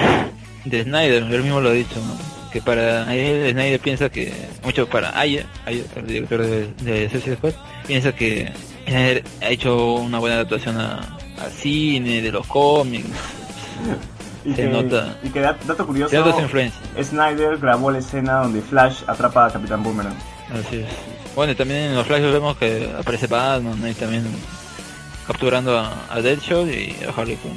de 0.65 0.83
Snyder, 0.85 1.23
él 1.23 1.43
mismo 1.43 1.61
lo 1.61 1.71
ha 1.71 1.73
dicho, 1.73 1.97
¿no? 1.97 2.39
que 2.51 2.63
para 2.63 3.15
él 3.15 3.53
Snyder 3.53 3.81
piensa 3.81 4.09
que, 4.09 4.33
mucho 4.65 4.89
para 4.89 5.19
Ayer, 5.19 5.45
Ayer 5.67 5.85
el 5.97 6.07
director 6.07 6.43
de, 6.43 6.69
de 6.83 7.37
Squad, 7.37 7.53
piensa 7.87 8.13
que 8.13 8.51
Snyder 8.87 9.23
ha 9.43 9.51
hecho 9.51 9.95
una 9.95 10.19
buena 10.19 10.37
adaptación 10.37 10.79
a, 10.79 11.19
al 11.43 11.51
cine, 11.53 12.21
de 12.23 12.33
los 12.33 12.47
cómics, 12.47 13.09
Y 14.45 14.51
Se 14.55 14.63
que, 14.63 14.69
nota. 14.69 15.19
Y 15.23 15.29
que 15.31 15.41
dat- 15.43 15.59
dato 15.67 15.87
curioso, 15.87 16.11
se 16.11 16.19
nota 16.19 16.33
su 16.35 16.41
influencia. 16.41 16.81
Snyder 17.03 17.59
grabó 17.59 17.91
la 17.91 17.99
escena 17.99 18.41
donde 18.41 18.61
Flash 18.63 19.03
atrapa 19.07 19.47
a 19.47 19.51
Capitán 19.51 19.83
Boomerang. 19.83 20.17
Así 20.53 20.77
es. 20.77 20.89
Bueno, 21.35 21.53
y 21.53 21.55
también 21.57 21.81
en 21.91 21.95
los 21.95 22.07
flashes 22.07 22.33
vemos 22.33 22.57
que 22.57 22.91
aparece 22.99 23.27
Batman 23.27 23.83
ahí 23.85 23.95
también 23.95 24.25
capturando 25.27 25.79
a, 25.79 25.93
a 26.11 26.21
Deadshot 26.21 26.67
y 26.69 26.97
a 27.05 27.11
Harley 27.11 27.37
Quinn, 27.37 27.53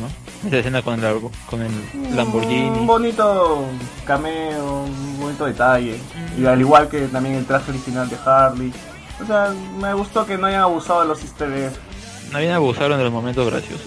¿no? 0.00 0.46
Esa 0.48 0.58
escena 0.58 0.82
con 0.82 1.02
el, 1.02 1.20
con 1.48 1.62
el 1.62 1.70
Un 1.94 2.16
Lamborghini. 2.16 2.84
bonito 2.86 3.64
cameo, 4.04 4.82
un 4.84 5.20
bonito 5.20 5.46
detalle. 5.46 5.98
Y 6.38 6.44
al 6.44 6.60
igual 6.60 6.88
que 6.88 7.00
también 7.08 7.36
el 7.36 7.46
traje 7.46 7.70
original 7.70 8.08
de 8.10 8.16
Harley. 8.26 8.72
O 9.22 9.26
sea, 9.26 9.54
me 9.80 9.94
gustó 9.94 10.26
que 10.26 10.36
no 10.36 10.46
hayan 10.46 10.60
abusado 10.62 11.00
de 11.02 11.08
los 11.08 11.22
easter 11.22 11.50
eggs. 11.50 11.78
Bien 12.38 12.52
abusaron 12.52 12.98
de 12.98 13.04
los 13.04 13.12
momentos 13.12 13.48
graciosos. 13.48 13.86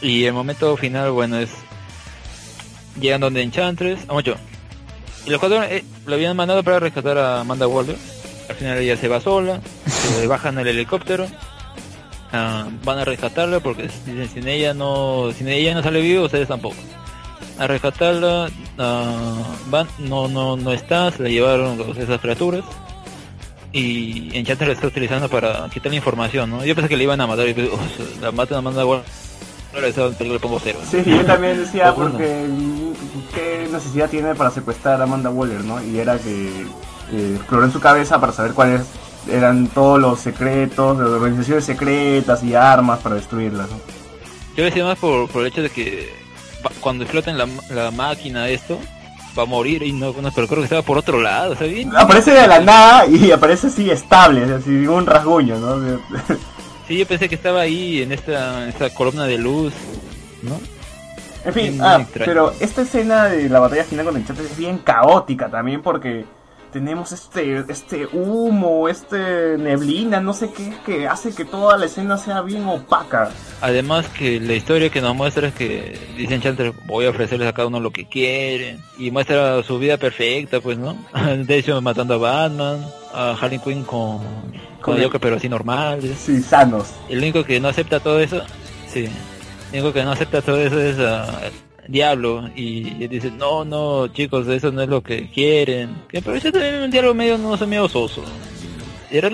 Y 0.00 0.24
el 0.24 0.32
momento 0.32 0.76
final, 0.76 1.10
bueno, 1.10 1.38
es 1.38 1.50
llegan 3.00 3.20
donde 3.20 3.42
Enchantress, 3.42 4.00
a 4.08 4.12
mucho. 4.12 4.36
Y 5.26 5.30
los 5.30 5.40
cuatro 5.40 5.62
eh, 5.64 5.84
lo 6.06 6.14
habían 6.14 6.36
mandado 6.36 6.62
para 6.62 6.80
rescatar 6.80 7.18
a 7.18 7.40
Amanda 7.40 7.66
Waller. 7.66 7.96
Al 8.48 8.54
final 8.54 8.78
ella 8.78 8.96
se 8.96 9.08
va 9.08 9.20
sola, 9.20 9.60
se 9.86 10.26
bajan 10.28 10.58
el 10.58 10.68
helicóptero, 10.68 11.26
ah, 12.32 12.68
van 12.84 12.98
a 12.98 13.04
rescatarla 13.04 13.60
porque 13.60 13.84
dicen 13.84 14.28
sin 14.28 14.48
ella 14.48 14.74
no, 14.74 15.30
sin 15.36 15.48
ella 15.48 15.74
no 15.74 15.82
sale 15.82 16.00
vivo, 16.00 16.24
ustedes 16.24 16.48
tampoco. 16.48 16.76
A 17.58 17.66
rescatarla, 17.66 18.48
ah, 18.78 19.42
van, 19.66 19.88
no, 19.98 20.28
no, 20.28 20.56
no 20.56 20.72
está, 20.72 21.10
se 21.10 21.22
la 21.22 21.28
llevaron 21.28 21.80
esas 21.96 22.20
criaturas 22.20 22.64
y 23.72 24.36
Enchantress 24.36 24.68
la 24.68 24.74
está 24.74 24.86
utilizando 24.86 25.28
para 25.28 25.68
quitar 25.70 25.90
la 25.90 25.96
información, 25.96 26.50
¿no? 26.50 26.64
Yo 26.64 26.74
pensé 26.74 26.88
que 26.88 26.96
le 26.96 27.04
iban 27.04 27.20
a 27.20 27.26
matar 27.26 27.48
y 27.48 27.54
pues, 27.54 27.70
oh, 27.72 27.78
la 28.20 28.30
matan 28.32 28.56
a 28.56 28.58
Amanda 28.58 28.84
Waller. 28.84 29.04
Ahora 29.74 29.86
esa 29.86 30.08
película 30.10 30.34
le 30.34 30.40
pongo 30.40 30.60
cero. 30.62 30.78
Sí, 30.90 31.02
yo 31.06 31.24
también 31.24 31.56
decía 31.56 31.94
porque 31.94 32.46
qué 33.34 33.66
necesidad 33.72 34.10
tiene 34.10 34.34
para 34.34 34.50
secuestrar 34.50 35.00
a 35.00 35.04
Amanda 35.04 35.30
Waller, 35.30 35.64
¿no? 35.64 35.82
Y 35.82 35.98
era 35.98 36.18
que 36.18 36.66
eh, 37.12 37.34
exploró 37.36 37.64
en 37.64 37.72
su 37.72 37.80
cabeza 37.80 38.20
para 38.20 38.32
saber 38.32 38.52
cuáles 38.52 38.82
eran 39.30 39.68
todos 39.68 39.98
los 39.98 40.20
secretos, 40.20 40.98
las 40.98 41.08
organizaciones 41.08 41.64
secretas 41.64 42.42
y 42.44 42.54
armas 42.54 42.98
para 43.00 43.14
destruirlas, 43.14 43.70
¿no? 43.70 43.80
Yo 44.56 44.64
decía 44.64 44.84
más 44.84 44.98
por, 44.98 45.30
por 45.30 45.42
el 45.42 45.48
hecho 45.48 45.62
de 45.62 45.70
que 45.70 46.12
cuando 46.80 47.04
exploten 47.04 47.38
la, 47.38 47.48
la 47.70 47.90
máquina 47.90 48.50
esto, 48.50 48.78
va 49.38 49.44
a 49.44 49.46
morir 49.46 49.82
y 49.82 49.92
no, 49.92 50.12
pero 50.34 50.46
creo 50.46 50.58
que 50.60 50.64
estaba 50.64 50.82
por 50.82 50.98
otro 50.98 51.20
lado, 51.20 51.54
¿está 51.54 51.64
bien? 51.64 51.94
Aparece 51.96 52.32
de 52.32 52.46
la 52.46 52.60
nada 52.60 53.06
y 53.06 53.30
aparece 53.30 53.68
así 53.68 53.90
estable, 53.90 54.42
así 54.54 54.70
un 54.86 55.06
rasguño, 55.06 55.58
¿no? 55.58 56.00
Sí, 56.88 56.98
yo 56.98 57.06
pensé 57.06 57.28
que 57.28 57.36
estaba 57.36 57.60
ahí 57.60 58.02
en 58.02 58.10
esta, 58.10 58.64
en 58.64 58.70
esta 58.70 58.90
columna 58.92 59.24
de 59.24 59.38
luz, 59.38 59.72
¿no? 60.42 60.60
En 61.44 61.54
fin, 61.54 61.78
ah, 61.80 62.04
pero 62.12 62.52
esta 62.60 62.82
escena 62.82 63.26
de 63.26 63.48
la 63.48 63.60
batalla 63.60 63.84
final 63.84 64.06
con 64.06 64.16
Enchantress 64.16 64.50
es 64.50 64.56
bien 64.56 64.78
caótica 64.78 65.48
también 65.48 65.80
porque 65.80 66.24
tenemos 66.72 67.12
este 67.12 67.64
este 67.68 68.06
humo, 68.12 68.88
este 68.88 69.56
neblina, 69.58 70.20
no 70.20 70.32
sé 70.32 70.50
qué, 70.52 70.72
que 70.84 71.06
hace 71.06 71.34
que 71.34 71.44
toda 71.44 71.76
la 71.76 71.86
escena 71.86 72.16
sea 72.16 72.40
bien 72.42 72.64
opaca. 72.66 73.30
Además 73.60 74.08
que 74.08 74.40
la 74.40 74.54
historia 74.54 74.90
que 74.90 75.00
nos 75.00 75.14
muestra 75.14 75.48
es 75.48 75.54
que 75.54 75.98
dice 76.16 76.34
Enchantress, 76.34 76.74
voy 76.86 77.04
a 77.06 77.10
ofrecerles 77.10 77.48
a 77.48 77.52
cada 77.52 77.68
uno 77.68 77.78
lo 77.78 77.90
que 77.92 78.08
quieren. 78.08 78.80
Y 78.98 79.10
muestra 79.10 79.62
su 79.62 79.78
vida 79.78 79.96
perfecta, 79.98 80.60
pues, 80.60 80.78
¿no? 80.78 80.96
De 81.36 81.56
hecho, 81.58 81.80
matando 81.80 82.14
a 82.14 82.18
Batman, 82.18 82.84
a 83.12 83.36
Harley 83.40 83.58
Quinn 83.58 83.84
con, 83.84 84.20
con 84.80 84.96
el- 84.96 85.04
Joker, 85.04 85.20
pero 85.20 85.36
así 85.36 85.48
normal. 85.48 86.00
Sí, 86.18 86.40
sanos. 86.42 86.88
El 87.08 87.18
único 87.18 87.44
que 87.44 87.60
no 87.60 87.68
acepta 87.68 88.00
todo 88.00 88.18
eso, 88.18 88.42
sí, 88.88 89.08
el 89.72 89.80
único 89.80 89.92
que 89.92 90.02
no 90.02 90.12
acepta 90.12 90.40
todo 90.42 90.56
eso 90.56 90.80
es 90.80 90.98
ah, 90.98 91.26
el 91.44 91.52
Diablo. 91.88 92.48
Y, 92.54 93.02
y 93.02 93.08
dice, 93.08 93.30
no, 93.30 93.64
no, 93.64 94.08
chicos, 94.08 94.46
eso 94.48 94.70
no 94.72 94.82
es 94.82 94.88
lo 94.88 95.02
que 95.02 95.28
quieren. 95.30 96.02
Que 96.08 96.22
parece 96.22 96.52
también 96.52 96.82
un 96.82 96.90
diálogo 96.90 97.14
medio, 97.14 97.38
no 97.38 97.56
sé, 97.56 97.66
medio 97.66 97.88
soso. 97.88 98.22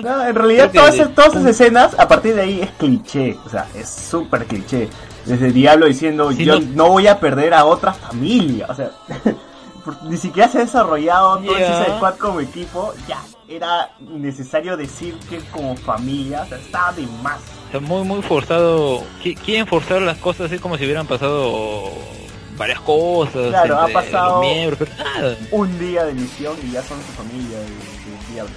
No, 0.03 0.25
en 0.27 0.35
realidad 0.35 0.71
todas, 0.73 0.91
de- 0.95 1.03
esas- 1.03 1.15
todas 1.15 1.31
esas 1.35 1.45
escenas, 1.45 1.97
a 1.97 2.05
partir 2.07 2.35
de 2.35 2.41
ahí 2.41 2.59
es 2.61 2.69
cliché, 2.71 3.37
o 3.45 3.49
sea, 3.49 3.65
es 3.75 3.87
súper 3.89 4.45
cliché. 4.45 4.89
Desde 5.25 5.51
Diablo 5.53 5.85
diciendo, 5.85 6.31
Sí, 6.33 6.43
yo 6.43 6.59
no- 6.59 6.65
no... 6.75 6.89
voy 6.89 7.07
a 7.07 7.17
perder 7.19 7.53
a 7.53 7.63
otra 7.63 7.93
familia, 7.93 8.65
o 8.67 8.75
sea, 8.75 8.91
ni 10.03 10.17
siquiera 10.17 10.49
se 10.49 10.57
ha 10.57 10.61
desarrollado 10.61 11.37
todo 11.39 11.57
Ya. 11.57 11.77
Suicide 11.77 11.95
Squad 11.95 12.15
como 12.15 12.39
equipo, 12.41 12.93
ya, 13.07 13.21
era 13.47 13.89
necesario 14.01 14.75
decir 14.75 15.15
que 15.29 15.39
como 15.51 15.77
familia, 15.77 16.41
o 16.41 16.47
sea, 16.47 16.57
estaba 16.57 16.91
de 16.91 17.07
más. 17.23 17.39
Está 17.67 17.79
muy, 17.79 18.03
muy 18.03 18.21
forzado. 18.21 19.01
Qui- 19.23 19.37
Quieren 19.37 19.65
forzar 19.65 20.01
las 20.01 20.17
cosas 20.17 20.47
así 20.51 20.59
como 20.59 20.77
si 20.77 20.83
hubieran 20.83 21.07
pasado 21.07 21.89
varias 22.59 22.79
cosas. 22.81 23.47
Claro, 23.47 23.79
ha 23.79 23.87
pasado- 23.87 24.41
miembros, 24.41 24.77
pero 24.77 24.91
nada. 25.03 25.35
Un 25.49 25.79
día 25.79 26.03
de 26.05 26.13
misión 26.13 26.55
y 26.63 26.71
ya 26.73 26.83
son 26.83 26.99
su 26.99 27.11
familia 27.13 27.57
de, 27.57 27.65
de 28.27 28.33
Diablo. 28.33 28.53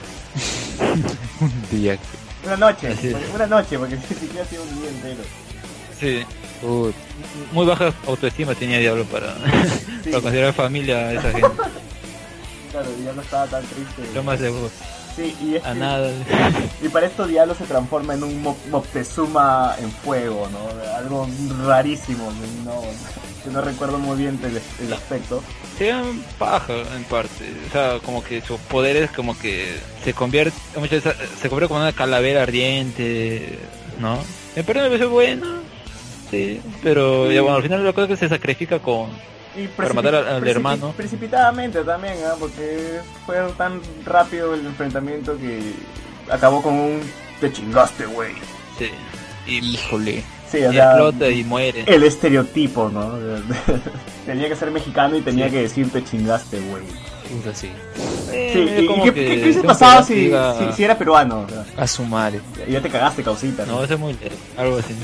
Día. 1.70 1.98
Una 2.44 2.56
noche, 2.56 2.88
una 3.34 3.46
noche, 3.46 3.78
porque 3.78 3.94
ni 4.10 4.16
siquiera 4.16 4.42
ha 4.42 4.46
sido 4.46 4.62
un 4.64 4.80
día 4.80 4.90
entero. 4.90 5.22
Sí, 5.98 6.24
Put. 6.60 6.94
muy 7.52 7.64
baja 7.64 7.92
autoestima 8.06 8.54
tenía 8.54 8.78
Diablo 8.78 9.04
para, 9.04 9.34
Sí. 10.04 10.10
para 10.10 10.20
considerar 10.22 10.52
familia 10.52 10.96
a 10.98 11.12
esa 11.12 11.30
gente. 11.30 11.48
Claro, 12.72 12.88
ya 13.04 13.12
no 13.12 13.22
estaba 13.22 13.46
tan 13.46 13.62
triste. 13.64 14.02
Lo 14.14 14.22
más 14.24 14.40
seguro. 14.40 14.70
Sí, 15.16 15.36
y 15.42 15.56
es 15.56 15.64
A 15.64 15.72
que- 15.74 15.78
nada. 15.78 16.10
Y 16.82 16.88
para 16.88 17.06
esto 17.06 17.26
Diablo 17.26 17.54
se 17.54 17.64
transforma 17.64 18.14
en 18.14 18.22
un 18.24 18.42
Mo- 18.42 18.56
Moctezuma 18.70 19.74
en 19.80 19.90
fuego, 19.90 20.48
¿no? 20.50 20.94
Algo 20.96 21.28
rarísimo, 21.66 22.32
no, 22.64 22.80
que 23.44 23.50
no 23.50 23.60
recuerdo 23.60 23.98
muy 23.98 24.16
bien 24.16 24.40
el, 24.42 24.60
el 24.86 24.92
aspecto. 24.92 25.42
Se 25.76 25.88
llaman 25.88 26.22
paja 26.38 26.72
en 26.96 27.04
parte. 27.04 27.52
O 27.68 27.72
sea, 27.72 27.98
como 28.04 28.22
que 28.24 28.40
su 28.40 28.56
poder 28.58 28.96
es 28.96 29.10
como 29.10 29.38
que 29.38 29.76
se 30.04 30.14
convierte, 30.14 30.56
muchas 30.76 31.04
veces 31.04 31.14
se 31.40 31.48
convierte 31.48 31.68
como 31.68 31.80
una 31.80 31.92
calavera 31.92 32.42
ardiente, 32.42 33.58
¿no? 34.00 34.18
Me 34.56 34.64
parece 34.64 34.84
me 34.84 34.90
pareció 34.90 35.10
bueno. 35.10 35.46
Sí, 36.30 36.60
pero 36.82 37.30
ya 37.30 37.42
bueno, 37.42 37.56
al 37.58 37.62
final 37.62 37.84
la 37.84 37.92
cosa 37.92 38.04
es 38.04 38.08
que 38.10 38.16
se 38.16 38.28
sacrifica 38.30 38.78
con 38.78 39.10
Y 39.56 39.66
Para 39.68 39.92
matar 39.92 40.14
al- 40.14 40.48
hermano. 40.48 40.92
Precipitadamente 40.96 41.82
también, 41.84 42.14
¿ah? 42.26 42.34
Porque 42.38 43.00
fue 43.26 43.36
tan 43.58 43.80
rápido 44.04 44.54
el 44.54 44.66
enfrentamiento 44.66 45.36
que 45.36 45.60
acabó 46.30 46.62
con 46.62 46.74
un 46.74 47.00
te 47.40 47.52
chingaste, 47.52 48.06
güey. 48.06 48.32
sí, 48.78 48.90
y, 49.46 49.58
Híjole. 49.74 50.24
Sí, 50.50 50.58
y 50.58 50.64
o 50.64 50.72
sea, 50.72 50.84
explota 50.92 51.28
y 51.28 51.44
muere. 51.44 51.84
el 51.86 52.02
estereotipo, 52.04 52.88
¿no? 52.90 53.12
tenía 54.26 54.48
que 54.48 54.56
ser 54.56 54.70
mexicano 54.70 55.16
y 55.16 55.22
tenía 55.22 55.50
que 55.50 55.62
decir 55.62 55.90
te 55.90 56.02
chingaste, 56.04 56.60
güey. 56.60 56.82
Puta, 57.30 57.54
sí. 57.54 57.70
Eh, 58.30 58.50
Sí, 58.52 58.82
¿y 58.84 58.86
como 58.86 59.04
qué, 59.04 59.12
que 59.14 59.20
qué- 59.26 59.34
qué 59.36 59.42
hubiese 59.44 59.62
pasado 59.62 60.02
si, 60.04 60.30
si, 60.30 60.72
si 60.76 60.84
era 60.84 60.96
peruano? 60.96 61.46
A 61.76 61.86
su 61.86 62.04
madre. 62.04 62.40
y 62.66 62.72
ya 62.72 62.80
te 62.82 62.88
cagaste, 62.90 63.22
causita. 63.22 63.64
¿no? 63.66 63.76
No, 63.78 63.84
eso 63.84 63.94
es 63.94 64.00
muy 64.00 64.12
leve, 64.14 64.36
algo 64.56 64.76
así. 64.78 64.94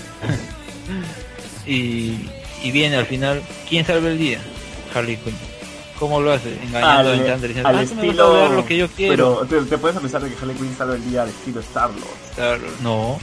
y, 1.67 2.29
y 2.63 2.71
viene 2.71 2.97
al 2.97 3.07
final, 3.07 3.43
¿quién 3.69 3.85
salva 3.87 4.09
el 4.09 4.19
día? 4.19 4.41
Harley 4.95 5.17
Quinn. 5.17 5.37
¿Cómo 5.99 6.21
lo 6.21 6.33
hace? 6.33 6.53
Engañando 6.63 7.11
a 7.11 7.13
al, 7.15 7.21
al 7.21 7.31
"Ah, 7.33 7.35
tú 7.39 7.55
me 7.55 7.63
vas 7.63 7.77
a 7.77 7.83
estilo 7.83 8.33
dar 8.35 8.51
lo 8.53 8.65
que 8.67 8.77
yo 8.77 8.89
quiero. 8.89 9.41
pero 9.49 9.63
te, 9.65 9.69
te 9.69 9.79
puedes 9.79 9.99
pensar 9.99 10.23
de 10.23 10.31
que 10.31 10.37
Harley 10.41 10.57
Quinn 10.57 10.75
salva 10.77 10.95
el 10.95 11.11
día 11.11 11.23
al 11.23 11.29
estilo 11.29 11.61
Star 11.61 11.91
Lord 11.91 12.31
Star- 12.31 12.61
No, 12.83 13.19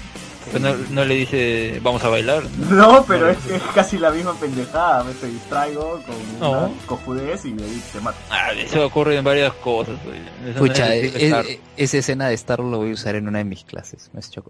Pues 0.51 0.61
no, 0.61 0.75
no 0.91 1.05
le 1.05 1.15
dice, 1.15 1.79
vamos 1.81 2.03
a 2.03 2.09
bailar. 2.09 2.43
no 2.69 3.03
pero 3.07 3.27
No, 3.27 3.31
es 3.31 3.37
que 3.39 3.55
es 3.55 3.61
casi 3.73 3.97
la 3.97 4.11
misma 4.11 4.33
pendejada 4.39 5.03
me 5.05 5.13
te 5.13 5.27
distraigo 5.27 6.01
con 6.05 6.39
No. 6.39 6.51
una 6.67 6.71
cojudez 6.85 7.45
y 7.45 7.49
ahí 7.51 7.81
te 7.93 8.01
mato 8.01 8.17
Ah, 8.29 8.51
eso 8.51 8.85
ocurre 8.85 9.17
en 9.17 9.23
varias 9.23 9.53
cosas. 9.53 9.95
no 10.05 10.59
Pucha, 10.59 10.93
es 10.93 11.15
e- 11.15 11.25
Star. 11.27 11.45
e- 11.45 11.59
esa 11.77 11.97
escena 11.97 12.27
de 12.27 12.35
Star 12.35 12.59
lo 12.59 12.77
voy 12.77 12.91
a 12.91 12.93
usar 12.93 13.15
en 13.15 13.27
una 13.29 13.37
de 13.39 13.45
mis 13.45 13.63
clases. 13.63 14.09
Me 14.13 14.19
has 14.19 14.27
hecho 14.27 14.43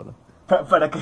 para 0.70 0.90
que 0.90 1.00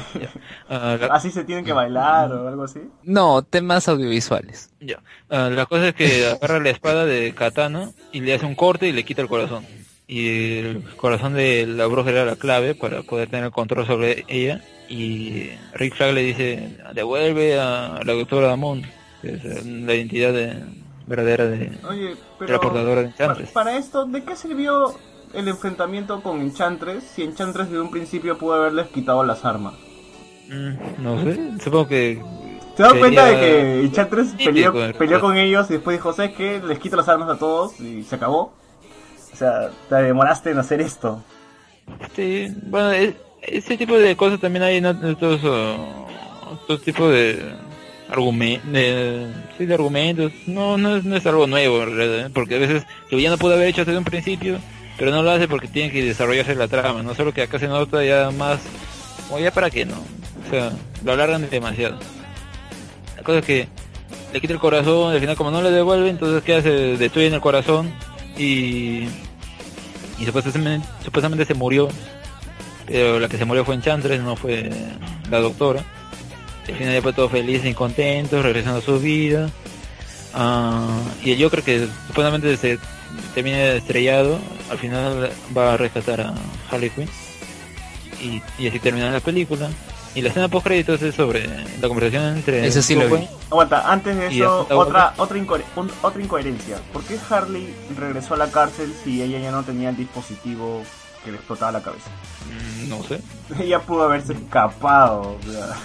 Ah, 0.69 0.97
la, 0.99 1.07
así 1.07 1.29
se 1.31 1.43
tienen 1.43 1.65
que 1.65 1.73
bailar 1.73 2.31
o 2.33 2.47
algo 2.47 2.63
así 2.63 2.79
No, 3.03 3.41
temas 3.43 3.87
audiovisuales. 3.87 4.71
ya. 4.79 4.99
Ah, 5.29 5.49
la 5.51 5.65
cosa 5.65 5.89
es 5.89 5.95
que 5.95 6.27
agarra 6.27 6.59
la 6.59 6.69
espada 6.69 7.05
de 7.05 7.33
Katana 7.33 7.91
y 8.11 8.21
le 8.21 8.33
hace 8.33 8.45
un 8.45 8.55
corte 8.55 8.87
y 8.87 8.91
le 8.91 9.03
quita 9.03 9.21
el 9.21 9.27
corazón. 9.27 9.65
Y 10.07 10.57
el 10.59 10.83
corazón 10.97 11.33
de 11.33 11.65
la 11.65 11.85
bruja 11.87 12.09
era 12.11 12.25
la 12.25 12.35
clave 12.35 12.75
para 12.75 13.01
poder 13.03 13.29
tener 13.29 13.51
control 13.51 13.85
sobre 13.87 14.25
ella. 14.27 14.61
Y 14.89 15.49
Rick 15.73 15.95
Flag 15.95 16.13
le 16.13 16.21
dice, 16.21 16.77
devuelve 16.93 17.57
a 17.59 17.99
la 18.03 18.13
doctora 18.13 18.47
Damon, 18.47 18.83
que 19.21 19.33
es 19.33 19.45
eh, 19.45 19.61
la 19.65 19.95
identidad 19.95 20.33
de- 20.33 20.61
verdadera 21.05 21.45
de, 21.47 21.69
oye 21.89 22.09
de 22.11 22.17
pero 22.39 22.53
la 22.53 22.59
portadora 22.61 23.01
de 23.01 23.07
para, 23.09 23.23
Enchantress. 23.25 23.49
para 23.51 23.77
esto 23.77 24.05
¿de 24.05 24.23
qué 24.23 24.37
sirvió 24.37 24.93
el 25.33 25.47
enfrentamiento 25.47 26.21
con 26.21 26.41
Enchantress 26.41 27.03
si 27.03 27.23
Enchantress 27.23 27.67
desde 27.69 27.81
un 27.81 27.91
principio 27.91 28.37
pudo 28.37 28.53
haberles 28.55 28.87
quitado 28.87 29.23
las 29.23 29.43
armas 29.45 29.73
Mm, 30.49 31.01
no 31.01 31.23
sé, 31.23 31.39
supongo 31.63 31.87
que 31.87 32.21
¿Te 32.75 32.83
das 32.83 32.91
Sería 32.91 32.99
cuenta 33.01 33.25
de 33.27 33.35
que 33.39 33.79
Enchantress 33.85 34.33
peleó, 34.97 35.19
con 35.21 35.37
ellos 35.37 35.69
y 35.69 35.73
después 35.73 35.97
dijo, 35.97 36.11
¿sabes 36.11 36.35
qué? 36.35 36.59
Les 36.67 36.79
quito 36.79 36.95
las 36.97 37.07
armas 37.07 37.29
a 37.29 37.37
todos 37.37 37.79
y 37.79 38.03
se 38.03 38.15
acabó? 38.15 38.53
O 39.31 39.35
sea, 39.35 39.69
te 39.89 39.95
demoraste 39.95 40.51
en 40.51 40.57
hacer 40.59 40.81
esto. 40.81 41.23
Sí, 42.15 42.47
bueno, 42.63 42.91
es- 42.91 43.15
ese 43.41 43.77
tipo 43.77 43.97
de 43.97 44.15
cosas 44.15 44.39
también 44.39 44.63
hay 44.63 44.77
en 44.77 44.85
otros, 44.85 45.43
uh, 45.43 46.53
otros 46.63 46.81
tipos 46.81 47.11
de 47.11 47.53
argumentos, 48.09 48.71
de, 48.71 49.27
sí, 49.57 49.65
de 49.65 49.73
argumentos. 49.73 50.31
No, 50.47 50.77
no 50.77 50.95
es, 50.97 51.03
no 51.05 51.15
es 51.15 51.25
algo 51.25 51.45
nuevo, 51.47 51.83
en 51.83 51.95
realidad, 51.95 52.25
¿eh? 52.27 52.31
porque 52.33 52.55
a 52.55 52.59
veces 52.59 52.85
el 53.11 53.17
villano 53.17 53.37
pudo 53.37 53.53
haber 53.53 53.67
hecho 53.67 53.85
desde 53.85 53.97
un 53.97 54.03
principio, 54.05 54.57
pero 54.97 55.11
no 55.11 55.23
lo 55.23 55.31
hace 55.31 55.47
porque 55.47 55.67
tiene 55.67 55.91
que 55.91 56.03
desarrollarse 56.03 56.55
la 56.55 56.67
trama, 56.67 57.03
no 57.03 57.15
solo 57.15 57.33
que 57.33 57.41
acá 57.41 57.59
se 57.59 57.67
nota 57.67 58.03
ya 58.03 58.31
más, 58.31 58.59
o 59.31 59.39
ya 59.39 59.51
para 59.51 59.69
qué, 59.69 59.85
¿no? 59.85 59.95
O 59.95 60.49
sea, 60.49 60.71
lo 61.03 61.13
alargan 61.13 61.49
demasiado. 61.49 61.97
La 63.17 63.23
cosa 63.23 63.39
es 63.39 63.45
que 63.45 63.67
le 64.31 64.41
quita 64.41 64.53
el 64.53 64.59
corazón, 64.59 65.13
al 65.13 65.19
final 65.19 65.35
como 65.35 65.51
no 65.51 65.61
le 65.61 65.71
devuelve, 65.71 66.09
entonces 66.09 66.43
¿qué 66.43 66.55
hace? 66.55 66.97
Destruyen 66.97 67.33
el 67.33 67.41
corazón 67.41 67.91
y 68.37 69.07
y 70.19 70.25
supuestamente, 70.25 70.87
supuestamente 71.03 71.45
se 71.45 71.53
murió 71.55 71.89
pero 72.85 73.19
la 73.19 73.27
que 73.27 73.37
se 73.37 73.45
murió 73.45 73.65
fue 73.65 73.75
Enchantress 73.75 74.21
no 74.21 74.35
fue 74.35 74.69
la 75.31 75.39
doctora 75.39 75.83
al 76.67 76.75
final 76.75 76.93
después 76.93 77.15
todos 77.15 77.31
felices 77.31 77.69
y 77.69 77.73
contentos 77.73 78.43
regresando 78.43 78.79
a 78.79 78.81
su 78.81 78.99
vida 78.99 79.49
Ah, 80.33 80.99
y 81.23 81.31
el 81.31 81.43
Joker 81.43 81.61
que 81.61 81.87
supuestamente 82.07 82.57
se 82.57 82.79
termina 83.33 83.57
estrellado 83.73 84.39
al 84.69 84.77
final 84.77 85.31
va 85.55 85.73
a 85.73 85.77
rescatar 85.77 86.21
a 86.21 86.33
Harley 86.71 86.89
Quinn 86.89 87.09
y, 88.21 88.41
y 88.61 88.67
así 88.67 88.79
termina 88.79 89.11
la 89.11 89.19
película 89.19 89.69
y 90.15 90.21
la 90.21 90.29
escena 90.29 90.47
post 90.47 90.65
créditos 90.67 91.01
es 91.01 91.15
sobre 91.15 91.47
la 91.81 91.87
conversación 91.87 92.37
entre 92.37 92.67
Eso 92.67 92.81
sí 92.83 92.93
lo 92.95 93.09
vi. 93.09 93.27
Aguanta, 93.49 93.91
antes 93.91 94.15
de 94.15 94.31
¿Y 94.33 94.41
eso, 94.41 94.67
otra 94.69 95.13
otra, 95.17 95.37
incoher- 95.39 95.63
un- 95.75 95.91
otra 96.03 96.21
incoherencia. 96.21 96.77
¿Por 96.93 97.03
qué 97.03 97.17
Harley 97.29 97.73
regresó 97.97 98.35
a 98.35 98.37
la 98.37 98.51
cárcel 98.51 98.93
si 99.03 99.21
ella 99.23 99.39
ya 99.39 99.51
no 99.51 99.63
tenía 99.63 99.89
el 99.89 99.97
dispositivo 99.97 100.83
que 101.25 101.31
le 101.31 101.37
explotaba 101.37 101.71
la 101.71 101.81
cabeza? 101.81 102.11
Mm, 102.85 102.89
no 102.89 103.03
sé 103.03 103.19
Ella 103.63 103.79
pudo 103.79 104.03
haberse 104.03 104.33
escapado. 104.33 105.35
o 105.39 105.51
sea, 105.51 105.75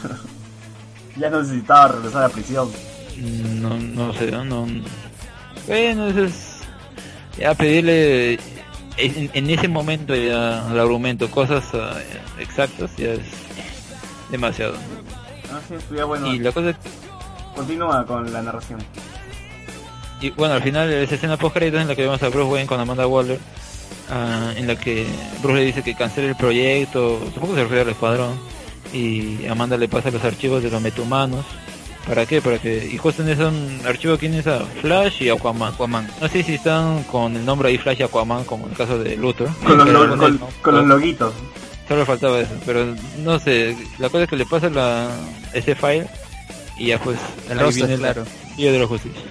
ya 1.16 1.30
no 1.30 1.40
necesitaba 1.42 1.88
regresar 1.88 2.24
a 2.24 2.28
la 2.28 2.32
prisión. 2.34 2.70
No, 3.16 3.70
no 3.78 4.12
sé, 4.12 4.30
no, 4.30 4.44
no. 4.44 4.66
Bueno, 5.66 6.06
eso 6.08 6.24
es. 6.24 6.57
Ya 7.38 7.54
pedirle. 7.54 8.38
En, 8.96 9.30
en 9.32 9.48
ese 9.50 9.68
momento 9.68 10.14
ya 10.16 10.68
al 10.68 10.78
argumento 10.80 11.30
cosas 11.30 11.64
ah, 11.72 11.94
exactas 12.40 12.90
ya 12.96 13.12
es 13.12 13.20
demasiado. 14.30 14.74
Así 15.44 15.74
es, 15.74 15.84
ya 15.96 16.04
bueno, 16.04 16.34
Y 16.34 16.40
la 16.40 16.50
cosa 16.50 16.70
es. 16.70 16.76
continúa 17.54 18.04
con 18.04 18.32
la 18.32 18.42
narración. 18.42 18.80
Y 20.20 20.30
bueno, 20.30 20.54
al 20.54 20.62
final 20.64 20.92
esa 20.92 21.14
escena 21.14 21.36
post 21.36 21.56
en 21.58 21.86
la 21.86 21.94
que 21.94 22.02
vemos 22.02 22.20
a 22.24 22.28
Bruce 22.28 22.50
Wayne 22.50 22.66
con 22.66 22.80
Amanda 22.80 23.06
Waller. 23.06 23.38
ah, 24.10 24.52
en 24.56 24.66
la 24.66 24.74
que 24.74 25.06
Bruce 25.42 25.58
le 25.60 25.64
dice 25.66 25.82
que 25.82 25.94
cancele 25.94 26.30
el 26.30 26.36
proyecto. 26.36 27.20
Supongo 27.32 27.54
que 27.54 27.58
se 27.60 27.62
refiere 27.64 27.82
al 27.82 27.88
escuadrón. 27.90 28.36
Y 28.92 29.46
Amanda 29.46 29.76
le 29.76 29.86
pasa 29.86 30.10
los 30.10 30.24
archivos 30.24 30.60
de 30.62 30.70
los 30.70 30.82
metahumanos. 30.82 31.44
¿Para 32.06 32.24
qué? 32.26 32.40
Para 32.40 32.58
que. 32.58 32.86
Y 32.90 32.96
justo 32.96 33.22
en 33.22 33.28
ese 33.28 33.42
archivo 33.86 34.16
quién 34.16 34.34
es 34.34 34.46
a 34.46 34.60
Flash 34.80 35.22
y 35.22 35.28
Aquaman. 35.28 35.74
Aquaman. 35.74 36.08
No 36.20 36.28
sé 36.28 36.42
si 36.42 36.54
están 36.54 37.02
con 37.04 37.36
el 37.36 37.44
nombre 37.44 37.68
ahí 37.68 37.76
Flash 37.78 38.00
y 38.00 38.02
Aquaman, 38.02 38.44
como 38.44 38.64
en 38.66 38.72
el 38.72 38.76
caso 38.78 38.98
de 38.98 39.16
Luthor. 39.16 39.48
Con 39.64 39.76
los, 39.76 39.88
lo- 39.88 40.08
con 40.08 40.18
con, 40.18 40.32
el- 40.32 40.40
¿no? 40.40 40.48
con 40.62 40.74
los 40.76 40.86
loguitos. 40.86 41.34
Solo 41.86 42.04
faltaba 42.06 42.40
eso, 42.40 42.52
pero 42.64 42.94
no 43.18 43.38
sé. 43.38 43.76
La 43.98 44.08
cosa 44.08 44.24
es 44.24 44.30
que 44.30 44.36
le 44.36 44.46
pasa 44.46 44.68
la, 44.70 45.08
ese 45.52 45.74
file 45.74 46.06
y 46.78 46.86
ya 46.88 46.98
pues. 46.98 47.18
El 47.50 47.58
ahí 47.58 47.72
viene 47.72 47.96
la- 47.98 48.14
claro. 48.14 48.24
Día 48.56 48.72
de 48.72 48.78
la 48.78 48.86
Justicia. 48.86 49.22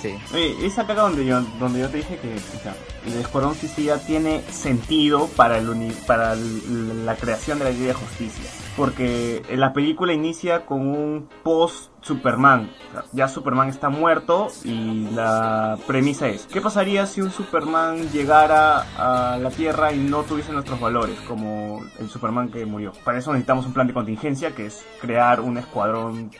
Sí. 0.00 0.14
Oye, 0.32 0.54
es 0.66 0.78
acá 0.78 0.94
donde 0.94 1.26
yo, 1.26 1.42
donde 1.58 1.80
yo 1.80 1.88
te 1.88 1.98
dije 1.98 2.16
que 2.22 2.28
o 2.28 2.62
sea, 2.62 2.74
el 3.06 3.20
Escuadrón 3.20 3.54
Suicida 3.54 3.98
tiene 3.98 4.40
sentido 4.50 5.26
para, 5.36 5.58
el 5.58 5.68
uni- 5.68 5.92
para 6.06 6.32
el- 6.32 7.04
la 7.04 7.16
creación 7.16 7.58
de 7.58 7.64
la 7.66 7.70
Liga 7.70 7.86
de 7.88 7.94
Justicia. 7.94 8.44
Porque 8.76 9.42
la 9.50 9.72
película 9.72 10.12
inicia 10.12 10.64
con 10.64 10.80
un 10.86 11.28
post 11.42 11.90
Superman. 12.02 12.70
O 12.88 12.92
sea, 12.92 13.04
ya 13.12 13.28
Superman 13.28 13.68
está 13.68 13.88
muerto 13.90 14.48
y 14.64 15.08
la 15.10 15.76
premisa 15.86 16.28
es, 16.28 16.46
¿qué 16.46 16.60
pasaría 16.60 17.04
si 17.06 17.20
un 17.20 17.30
Superman 17.30 18.08
llegara 18.10 18.86
a 18.96 19.36
la 19.38 19.50
Tierra 19.50 19.92
y 19.92 19.98
no 19.98 20.22
tuviese 20.22 20.52
nuestros 20.52 20.80
valores 20.80 21.18
como 21.28 21.82
el 21.98 22.08
Superman 22.08 22.48
que 22.50 22.64
murió? 22.64 22.92
Para 23.04 23.18
eso 23.18 23.32
necesitamos 23.32 23.66
un 23.66 23.74
plan 23.74 23.86
de 23.86 23.92
contingencia 23.92 24.54
que 24.54 24.66
es 24.66 24.84
crear 25.00 25.40
un 25.40 25.58
escuadrón 25.58 26.30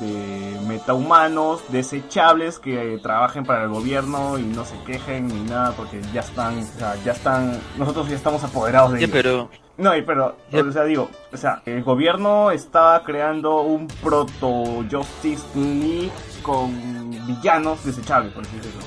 de 0.00 0.58
metahumanos 0.68 1.62
desechables 1.70 2.58
que 2.58 2.98
trabajen 3.02 3.44
para 3.44 3.64
el 3.64 3.70
gobierno 3.70 4.38
y 4.38 4.42
no 4.42 4.64
se 4.64 4.76
quejen 4.84 5.26
ni 5.28 5.40
nada 5.50 5.72
porque 5.72 6.00
ya 6.12 6.20
están, 6.20 6.58
o 6.58 6.78
sea, 6.78 6.94
ya 7.04 7.12
están, 7.12 7.58
nosotros 7.76 8.08
ya 8.08 8.16
estamos 8.16 8.44
apoderados 8.44 8.92
de 8.92 9.00
Ya, 9.00 9.06
ellos. 9.06 9.14
pero. 9.20 9.61
No, 9.78 9.92
pero, 10.06 10.36
o 10.52 10.72
sea, 10.72 10.84
digo, 10.84 11.10
o 11.32 11.36
sea, 11.36 11.62
el 11.64 11.82
gobierno 11.82 12.50
estaba 12.50 13.02
creando 13.02 13.62
un 13.62 13.88
proto 13.88 14.84
Justice 14.90 15.44
League 15.54 16.10
con 16.42 17.10
villanos 17.26 17.84
desechables, 17.84 18.32
por 18.32 18.44
así 18.44 18.56
decirlo. 18.56 18.82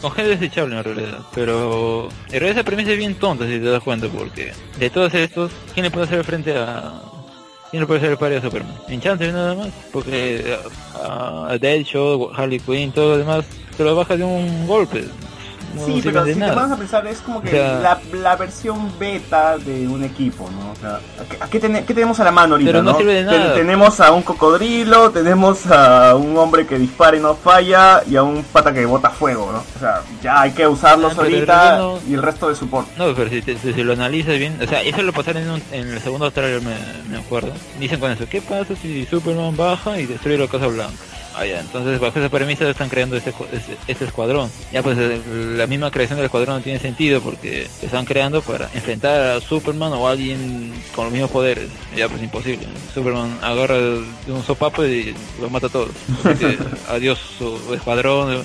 con 0.00 0.12
gente 0.12 0.30
desechable 0.30 0.76
en 0.78 0.84
realidad. 0.84 1.18
Pero 1.34 2.08
en 2.28 2.40
realidad 2.40 2.52
esa 2.52 2.64
premisa 2.64 2.92
es 2.92 2.98
bien 2.98 3.14
tonta 3.16 3.44
si 3.44 3.58
te 3.58 3.64
das 3.64 3.82
cuenta, 3.82 4.08
porque 4.08 4.52
de 4.78 4.90
todos 4.90 5.12
estos, 5.14 5.52
¿quién 5.74 5.84
le 5.84 5.90
puede 5.90 6.06
hacer 6.06 6.24
frente 6.24 6.56
a... 6.56 6.94
¿Quién 7.70 7.82
le 7.82 7.86
puede 7.86 7.98
hacer 8.00 8.10
el 8.10 8.18
par 8.18 8.32
a 8.32 8.40
Superman? 8.40 8.74
Enchantress 8.88 9.32
nada 9.32 9.54
más, 9.54 9.68
porque 9.92 10.56
a, 11.04 11.50
a 11.50 11.58
Deadshot, 11.58 12.32
Harley 12.36 12.58
Quinn, 12.58 12.90
todo 12.90 13.10
lo 13.10 13.18
demás, 13.18 13.44
se 13.76 13.84
lo 13.84 13.94
baja 13.94 14.16
de 14.16 14.24
un 14.24 14.66
golpe. 14.66 15.04
No 15.74 15.86
sí, 15.86 16.00
pero 16.02 16.24
si 16.24 16.32
te 16.34 16.40
nada. 16.40 16.54
pones 16.54 16.70
a 16.72 16.76
pensar, 16.76 17.06
es 17.06 17.18
como 17.20 17.40
que 17.42 17.48
O 17.48 17.50
sea- 17.52 17.78
la, 17.80 18.00
la 18.12 18.36
versión 18.36 18.92
beta 18.98 19.56
de 19.58 19.86
un 19.86 20.02
equipo, 20.04 20.50
¿no? 20.50 20.72
O 20.72 20.76
sea, 20.76 20.96
¿a 20.96 21.24
qué, 21.28 21.36
a 21.40 21.46
qué 21.48 21.60
tene- 21.60 21.84
qué 21.84 21.94
tenemos 21.94 22.18
a 22.20 22.24
la 22.24 22.32
mano 22.32 22.54
ahorita, 22.54 22.70
Pero 22.72 22.82
no 22.82 22.96
sirve 22.96 23.22
de 23.22 23.30
Te- 23.30 23.38
nada. 23.38 23.54
tenemos 23.54 24.00
a 24.00 24.10
un 24.12 24.22
cocodrilo, 24.22 25.10
tenemos 25.10 25.66
a 25.68 26.14
un 26.16 26.36
hombre 26.36 26.66
que 26.66 26.78
dispara 26.78 27.16
y 27.16 27.20
no 27.20 27.34
falla, 27.36 28.02
y 28.10 28.16
a 28.16 28.22
un 28.22 28.42
pata 28.42 28.72
que 28.74 28.84
bota 28.84 29.10
fuego, 29.10 29.50
¿no? 29.52 29.58
O 29.58 29.78
sea, 29.78 30.02
ya 30.22 30.40
hay 30.42 30.50
que 30.52 30.66
usarlos 30.66 31.12
Ah, 31.16 31.22
ahorita 31.22 31.74
el 31.74 31.78
no- 31.80 31.98
y 32.08 32.14
el 32.14 32.22
resto 32.22 32.48
de 32.48 32.54
support. 32.56 32.88
No, 32.96 33.14
pero 33.14 33.30
si, 33.30 33.40
te- 33.42 33.56
si, 33.58 33.72
si 33.72 33.82
lo 33.84 33.92
analizas 33.92 34.36
bien, 34.38 34.58
o 34.60 34.66
sea, 34.66 34.82
eso 34.82 35.02
lo 35.02 35.12
pasaron 35.12 35.42
en, 35.42 35.50
un- 35.50 35.62
en 35.72 35.88
el 35.88 36.00
segundo 36.00 36.30
trailer, 36.30 36.62
me, 36.62 36.74
me 37.08 37.18
acuerdo. 37.18 37.52
Dicen 37.78 38.00
con 38.00 38.10
eso, 38.10 38.24
¿qué 38.28 38.42
pasa 38.42 38.74
si 38.80 39.06
Superman 39.06 39.56
baja 39.56 39.98
y 40.00 40.06
destruye 40.06 40.36
la 40.38 40.48
Casa 40.48 40.66
Blanca? 40.66 40.92
Ah, 41.40 41.46
ya, 41.46 41.58
entonces 41.60 41.98
bajo 41.98 42.18
esa 42.18 42.28
premisa 42.28 42.68
están 42.68 42.90
creando 42.90 43.16
este, 43.16 43.30
este, 43.30 43.74
este 43.88 44.04
escuadrón. 44.04 44.50
Ya, 44.70 44.82
pues 44.82 44.98
eh, 44.98 45.22
la 45.56 45.66
misma 45.66 45.90
creación 45.90 46.18
del 46.18 46.26
escuadrón 46.26 46.56
no 46.56 46.60
tiene 46.62 46.78
sentido 46.78 47.22
porque 47.22 47.66
lo 47.80 47.86
están 47.86 48.04
creando 48.04 48.42
para 48.42 48.66
enfrentar 48.74 49.22
a 49.36 49.40
Superman 49.40 49.90
o 49.94 50.06
a 50.06 50.10
alguien 50.10 50.70
con 50.94 51.04
los 51.04 51.12
mismos 51.14 51.30
poderes. 51.30 51.70
Ya, 51.96 52.10
pues 52.10 52.22
imposible. 52.22 52.66
Superman 52.92 53.38
agarra 53.40 53.78
de 53.78 54.02
un 54.28 54.42
sopapo 54.44 54.84
y 54.84 55.14
lo 55.40 55.48
mata 55.48 55.68
a 55.68 55.70
todos. 55.70 55.88
Adiós 56.90 57.18
su 57.38 57.72
escuadrón. 57.72 58.44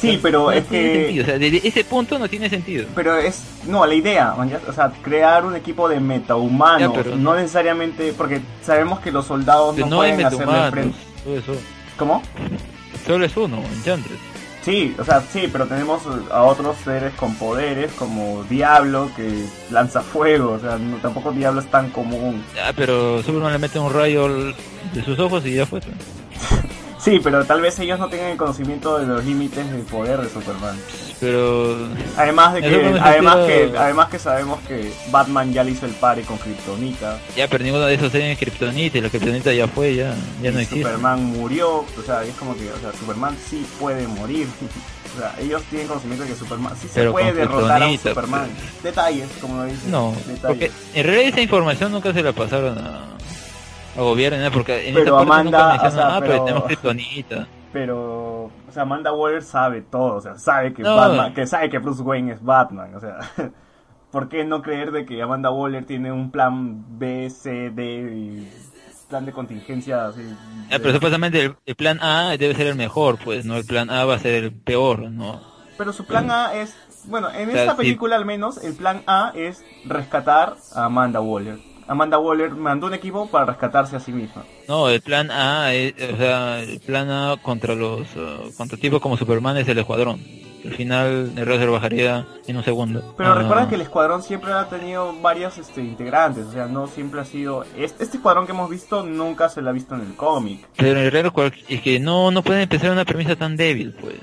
Sí, 0.00 0.18
pero 0.20 0.42
no 0.42 0.50
es 0.50 0.64
que... 0.64 1.20
o 1.22 1.24
sea, 1.24 1.38
desde 1.38 1.68
ese 1.68 1.84
punto 1.84 2.18
no 2.18 2.28
tiene 2.28 2.50
sentido. 2.50 2.86
Pero 2.96 3.18
es, 3.18 3.40
no, 3.68 3.86
la 3.86 3.94
idea, 3.94 4.34
man, 4.36 4.50
ya, 4.50 4.60
o 4.66 4.72
sea, 4.72 4.90
crear 5.00 5.44
un 5.46 5.54
equipo 5.54 5.88
de 5.88 6.00
metahumanos, 6.00 6.80
Ya, 6.92 7.02
pero- 7.04 7.14
no 7.14 7.36
necesariamente, 7.36 8.12
porque 8.18 8.40
sabemos 8.64 8.98
que 8.98 9.12
los 9.12 9.26
soldados 9.26 9.76
no, 9.76 9.86
no 9.86 9.96
pueden 9.98 10.26
hacerle 10.26 10.70
frente. 10.72 10.98
todo 11.22 11.36
eso. 11.38 11.52
¿Cómo? 12.02 12.20
Solo 13.06 13.24
es 13.24 13.36
uno, 13.36 13.58
Enchantress. 13.76 14.18
Sí, 14.64 14.92
o 14.98 15.04
sea, 15.04 15.20
sí, 15.20 15.48
pero 15.52 15.66
tenemos 15.66 16.02
a 16.32 16.42
otros 16.42 16.76
seres 16.84 17.12
con 17.14 17.32
poderes 17.36 17.92
como 17.92 18.42
Diablo 18.50 19.08
que 19.14 19.44
lanza 19.70 20.00
fuego, 20.02 20.52
o 20.54 20.58
sea, 20.58 20.78
no- 20.78 20.96
tampoco 20.96 21.30
Diablo 21.30 21.60
es 21.60 21.66
tan 21.68 21.90
común. 21.90 22.42
Ah, 22.60 22.72
pero 22.74 23.22
Superman 23.22 23.52
le 23.52 23.58
mete 23.60 23.78
un 23.78 23.92
rayo 23.92 24.28
de 24.28 25.04
sus 25.04 25.16
ojos 25.20 25.46
y 25.46 25.54
ya 25.54 25.64
fue. 25.66 25.78
Sí, 27.02 27.18
pero 27.22 27.44
tal 27.44 27.60
vez 27.60 27.76
ellos 27.80 27.98
no 27.98 28.08
tengan 28.08 28.28
el 28.30 28.36
conocimiento 28.36 28.98
de 28.98 29.06
los 29.06 29.24
límites 29.24 29.68
del 29.72 29.80
poder 29.82 30.20
de 30.20 30.28
Superman. 30.30 30.78
Pero 31.18 31.76
Además 32.16 32.54
de 32.54 32.62
que, 32.62 32.70
no 32.70 33.02
además 33.02 33.34
sentido- 33.38 33.72
que, 33.72 33.78
además 33.78 34.08
que 34.08 34.18
sabemos 34.20 34.60
que 34.68 34.92
Batman 35.10 35.52
ya 35.52 35.64
le 35.64 35.72
hizo 35.72 35.86
el 35.86 35.92
pare 35.94 36.22
con 36.22 36.38
Kryptonita. 36.38 37.18
ya, 37.36 37.48
pero 37.48 37.64
ninguno 37.64 37.86
de 37.86 37.94
esos 37.94 38.12
tiene 38.12 38.36
Kryptonita 38.36 38.98
y 38.98 39.00
la 39.00 39.08
Kryptonita 39.10 39.52
ya 39.52 39.66
fue, 39.66 39.96
ya, 39.96 40.14
ya 40.40 40.52
no 40.52 40.60
y 40.60 40.62
existe. 40.62 40.84
Superman 40.84 41.24
murió, 41.24 41.78
o 41.78 42.02
sea, 42.06 42.22
es 42.22 42.34
como 42.36 42.54
que, 42.56 42.70
o 42.70 42.78
sea, 42.78 42.92
Superman 42.98 43.36
sí 43.50 43.66
puede 43.80 44.06
morir. 44.06 44.46
O 45.14 45.18
sea, 45.20 45.34
ellos 45.38 45.62
tienen 45.68 45.88
conocimiento 45.88 46.24
de 46.24 46.30
que 46.30 46.36
Superman 46.38 46.72
sí 46.80 46.88
se 46.88 47.10
puede 47.10 47.34
derrotar 47.34 47.82
a 47.82 47.86
un 47.86 47.98
Superman. 47.98 48.48
Detalles, 48.82 49.28
como 49.42 49.58
lo 49.58 49.64
dicen. 49.66 49.90
No, 49.90 50.14
detalles. 50.26 50.40
porque 50.40 50.70
en 50.94 51.04
realidad 51.06 51.28
esa 51.28 51.40
información 51.42 51.92
nunca 51.92 52.14
se 52.14 52.22
la 52.22 52.32
pasaron 52.32 52.78
a 52.78 53.00
gobierno, 53.96 54.38
¿no? 54.42 54.50
porque 54.50 54.88
en 54.88 54.94
Pero 54.94 55.04
esta 55.06 55.16
parte 55.16 55.30
Amanda, 55.32 55.58
nunca 55.58 55.68
mencionan, 55.82 55.92
o 55.92 55.96
sea, 56.10 56.16
ah, 56.16 56.20
pero, 56.20 56.44
pero- 56.44 56.78
tenemos. 56.94 57.48
Pero, 57.72 58.44
o 58.44 58.50
sea, 58.70 58.82
Amanda 58.82 59.12
Waller 59.12 59.42
sabe 59.42 59.80
todo, 59.82 60.16
o 60.16 60.20
sea, 60.20 60.38
sabe 60.38 60.74
que 60.74 60.82
No. 60.82 60.94
Batman, 60.94 61.32
que 61.34 61.46
sabe 61.46 61.70
que 61.70 61.78
Bruce 61.78 62.02
Wayne 62.02 62.32
es 62.32 62.42
Batman, 62.42 62.94
o 62.94 63.00
sea, 63.00 63.18
¿por 64.10 64.28
qué 64.28 64.44
no 64.44 64.60
creer 64.62 64.92
de 64.92 65.06
que 65.06 65.22
Amanda 65.22 65.50
Waller 65.50 65.84
tiene 65.86 66.12
un 66.12 66.30
plan 66.30 66.98
B, 66.98 67.30
C, 67.30 67.70
D 67.70 67.84
y 68.14 68.52
plan 69.08 69.24
de 69.24 69.32
contingencia 69.32 70.06
así? 70.06 70.20
Ah, 70.70 70.76
pero 70.82 70.92
supuestamente 70.92 71.42
el, 71.42 71.56
el 71.64 71.74
plan 71.74 71.98
A 72.02 72.36
debe 72.36 72.54
ser 72.54 72.66
el 72.66 72.76
mejor, 72.76 73.18
pues, 73.22 73.44
no 73.46 73.56
el 73.56 73.64
plan 73.64 73.88
A 73.90 74.04
va 74.04 74.14
a 74.16 74.18
ser 74.18 74.34
el 74.44 74.52
peor, 74.52 75.10
¿no? 75.10 75.40
Pero 75.78 75.92
su 75.94 76.04
plan 76.04 76.30
A 76.30 76.52
es, 76.54 76.76
bueno, 77.06 77.30
en 77.30 77.48
O 77.48 77.52
sea, 77.52 77.62
esta 77.62 77.72
sí. 77.72 77.78
película 77.78 78.16
al 78.16 78.26
menos, 78.26 78.62
el 78.62 78.74
plan 78.74 79.02
A 79.06 79.32
es 79.34 79.64
rescatar 79.86 80.56
a 80.74 80.84
Amanda 80.84 81.20
Waller. 81.22 81.58
Amanda 81.88 82.18
Waller 82.18 82.50
mandó 82.52 82.86
un 82.86 82.94
equipo 82.94 83.26
para 83.28 83.46
rescatarse 83.46 83.96
a 83.96 84.00
sí 84.00 84.12
misma. 84.12 84.44
No, 84.68 84.88
el 84.88 85.00
plan 85.00 85.30
A, 85.30 85.72
es, 85.74 85.94
o 86.12 86.16
sea, 86.16 86.60
el 86.60 86.80
plan 86.80 87.10
A 87.10 87.36
contra 87.42 87.74
los, 87.74 88.00
uh, 88.16 88.52
contra 88.56 88.78
tipos 88.78 89.00
como 89.00 89.16
Superman 89.16 89.56
es 89.56 89.68
el 89.68 89.78
escuadrón. 89.78 90.20
Al 90.64 90.74
final 90.74 91.32
el 91.36 91.44
se 91.44 91.66
lo 91.66 91.72
bajaría 91.72 92.24
en 92.46 92.56
un 92.56 92.62
segundo. 92.62 93.14
Pero 93.18 93.32
Ah, 93.32 93.34
recuerda 93.34 93.68
que 93.68 93.74
el 93.74 93.80
escuadrón 93.80 94.22
siempre 94.22 94.52
ha 94.52 94.68
tenido 94.68 95.12
varios 95.20 95.58
este, 95.58 95.80
integrantes, 95.80 96.46
o 96.46 96.52
sea, 96.52 96.66
no 96.66 96.86
siempre 96.86 97.20
ha 97.20 97.24
sido... 97.24 97.64
Este, 97.76 98.04
este 98.04 98.18
escuadrón 98.18 98.46
que 98.46 98.52
hemos 98.52 98.70
visto 98.70 99.02
nunca 99.02 99.48
se 99.48 99.60
lo 99.60 99.70
ha 99.70 99.72
visto 99.72 99.96
en 99.96 100.02
el 100.02 100.14
cómic. 100.14 100.64
Pero 100.76 101.00
el 101.00 101.32
cual- 101.32 101.52
es 101.68 101.80
que 101.82 101.98
no, 101.98 102.30
no 102.30 102.42
pueden 102.44 102.62
empezar 102.62 102.92
una 102.92 103.04
premisa 103.04 103.34
tan 103.34 103.56
débil, 103.56 103.92
pues. 104.00 104.14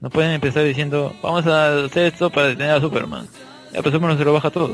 No 0.00 0.08
pueden 0.08 0.30
empezar 0.32 0.64
diciendo, 0.64 1.14
vamos 1.22 1.46
a 1.46 1.84
hacer 1.84 2.06
esto 2.06 2.30
para 2.30 2.46
detener 2.48 2.72
a 2.72 2.80
Superman. 2.80 3.28
Ya, 3.74 3.82
pues 3.82 3.92
Superman 3.92 4.16
se 4.16 4.24
lo 4.24 4.32
baja 4.32 4.50
todo. 4.50 4.70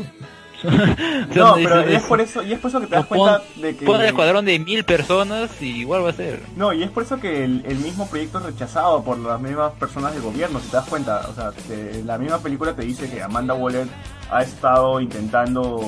No, 1.35 1.55
pero 1.55 1.80
es 1.80 2.02
por 2.02 2.20
eso, 2.20 2.43
y 2.43 2.52
es 2.52 2.59
por 2.59 2.70
eso 2.70 2.80
que 2.80 2.86
te 2.86 2.94
das 2.97 3.06
pon- 3.06 3.18
cuenta 3.18 3.43
de 3.56 3.76
que... 3.76 3.86
Pon 3.86 4.01
el 4.01 4.06
escuadrón 4.09 4.44
de 4.44 4.59
mil 4.59 4.85
personas 4.85 5.51
y 5.60 5.66
igual 5.80 6.05
va 6.05 6.10
a 6.10 6.14
ser. 6.14 6.43
No, 6.56 6.72
y 6.72 6.82
es 6.82 6.90
por 6.90 7.02
eso 7.05 7.18
que 7.20 7.44
el, 7.44 7.62
el 7.66 7.76
mismo 7.78 8.09
proyecto 8.09 8.39
es 8.39 8.44
rechazado 8.44 9.02
por 9.05 9.18
las 9.18 9.40
mismas 9.40 9.72
personas 9.74 10.12
del 10.14 10.22
gobierno, 10.22 10.59
si 10.60 10.68
te 10.68 10.76
das 10.76 10.86
cuenta. 10.89 11.26
O 11.30 11.35
sea, 11.35 11.52
te- 11.52 12.02
la 12.05 12.18
misma 12.18 12.39
película 12.39 12.74
te 12.74 12.82
dice 12.82 13.09
que 13.10 13.22
Amanda 13.22 13.55
Waller 13.55 13.86
ha 14.30 14.43
estado 14.43 15.01
intentando 15.01 15.80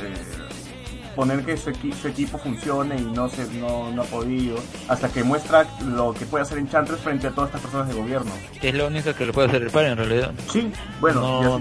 eh, 0.00 0.14
poner 1.14 1.44
que 1.44 1.56
su, 1.56 1.70
equi- 1.70 1.94
su 1.94 2.08
equipo 2.08 2.36
funcione 2.38 2.96
y 2.96 3.02
no, 3.02 3.28
se, 3.28 3.46
no, 3.54 3.90
no 3.90 4.02
ha 4.02 4.04
podido, 4.04 4.58
hasta 4.88 5.08
que 5.08 5.22
muestra 5.24 5.66
lo 5.86 6.12
que 6.12 6.26
puede 6.26 6.42
hacer 6.42 6.58
Enchantress 6.58 7.00
frente 7.00 7.26
a 7.28 7.30
todas 7.30 7.48
estas 7.48 7.62
personas 7.62 7.88
del 7.88 7.96
gobierno. 7.98 8.30
Es 8.60 8.74
la 8.74 8.84
única 8.86 9.14
que 9.14 9.24
le 9.26 9.32
puede 9.32 9.48
hacer 9.48 9.62
el 9.62 9.68
en 9.86 9.96
realidad. 9.96 10.32
Sí, 10.52 10.70
bueno, 11.00 11.42
no, 11.42 11.60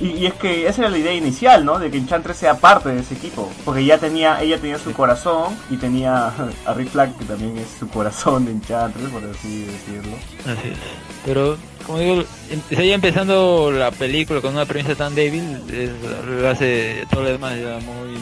Y, 0.00 0.08
y 0.08 0.26
es 0.26 0.34
que 0.34 0.66
esa 0.66 0.82
era 0.82 0.90
la 0.90 0.98
idea 0.98 1.14
inicial, 1.14 1.64
¿no? 1.64 1.78
De 1.78 1.90
que 1.90 1.96
Enchantress 1.96 2.36
sea 2.36 2.54
parte 2.58 2.90
de 2.90 3.00
ese 3.00 3.14
equipo. 3.14 3.50
Porque 3.64 3.84
ya 3.84 3.98
tenía, 3.98 4.42
ella 4.42 4.58
tenía 4.58 4.78
su 4.78 4.92
corazón 4.92 5.56
y 5.70 5.76
tenía 5.76 6.26
a 6.66 6.74
Rick 6.74 6.90
Flag, 6.90 7.16
que 7.18 7.24
también 7.24 7.56
es 7.58 7.68
su 7.78 7.88
corazón 7.88 8.44
de 8.44 8.52
Enchantress, 8.52 9.08
por 9.10 9.24
así 9.24 9.64
decirlo. 9.64 10.16
Así 10.44 10.68
es. 10.68 10.78
Pero, 11.24 11.56
como 11.86 11.98
digo, 11.98 12.14
em- 12.50 12.60
o 12.70 12.74
sea, 12.74 12.84
ya 12.84 12.94
empezando 12.94 13.72
la 13.72 13.90
película 13.90 14.40
con 14.40 14.52
una 14.52 14.66
premisa 14.66 14.94
tan 14.94 15.14
débil, 15.14 15.62
es, 15.72 15.90
lo 16.26 16.48
hace 16.48 17.04
todo 17.10 17.22
lo 17.22 17.30
demás 17.30 17.54
ya 17.58 17.78
muy, 17.80 18.18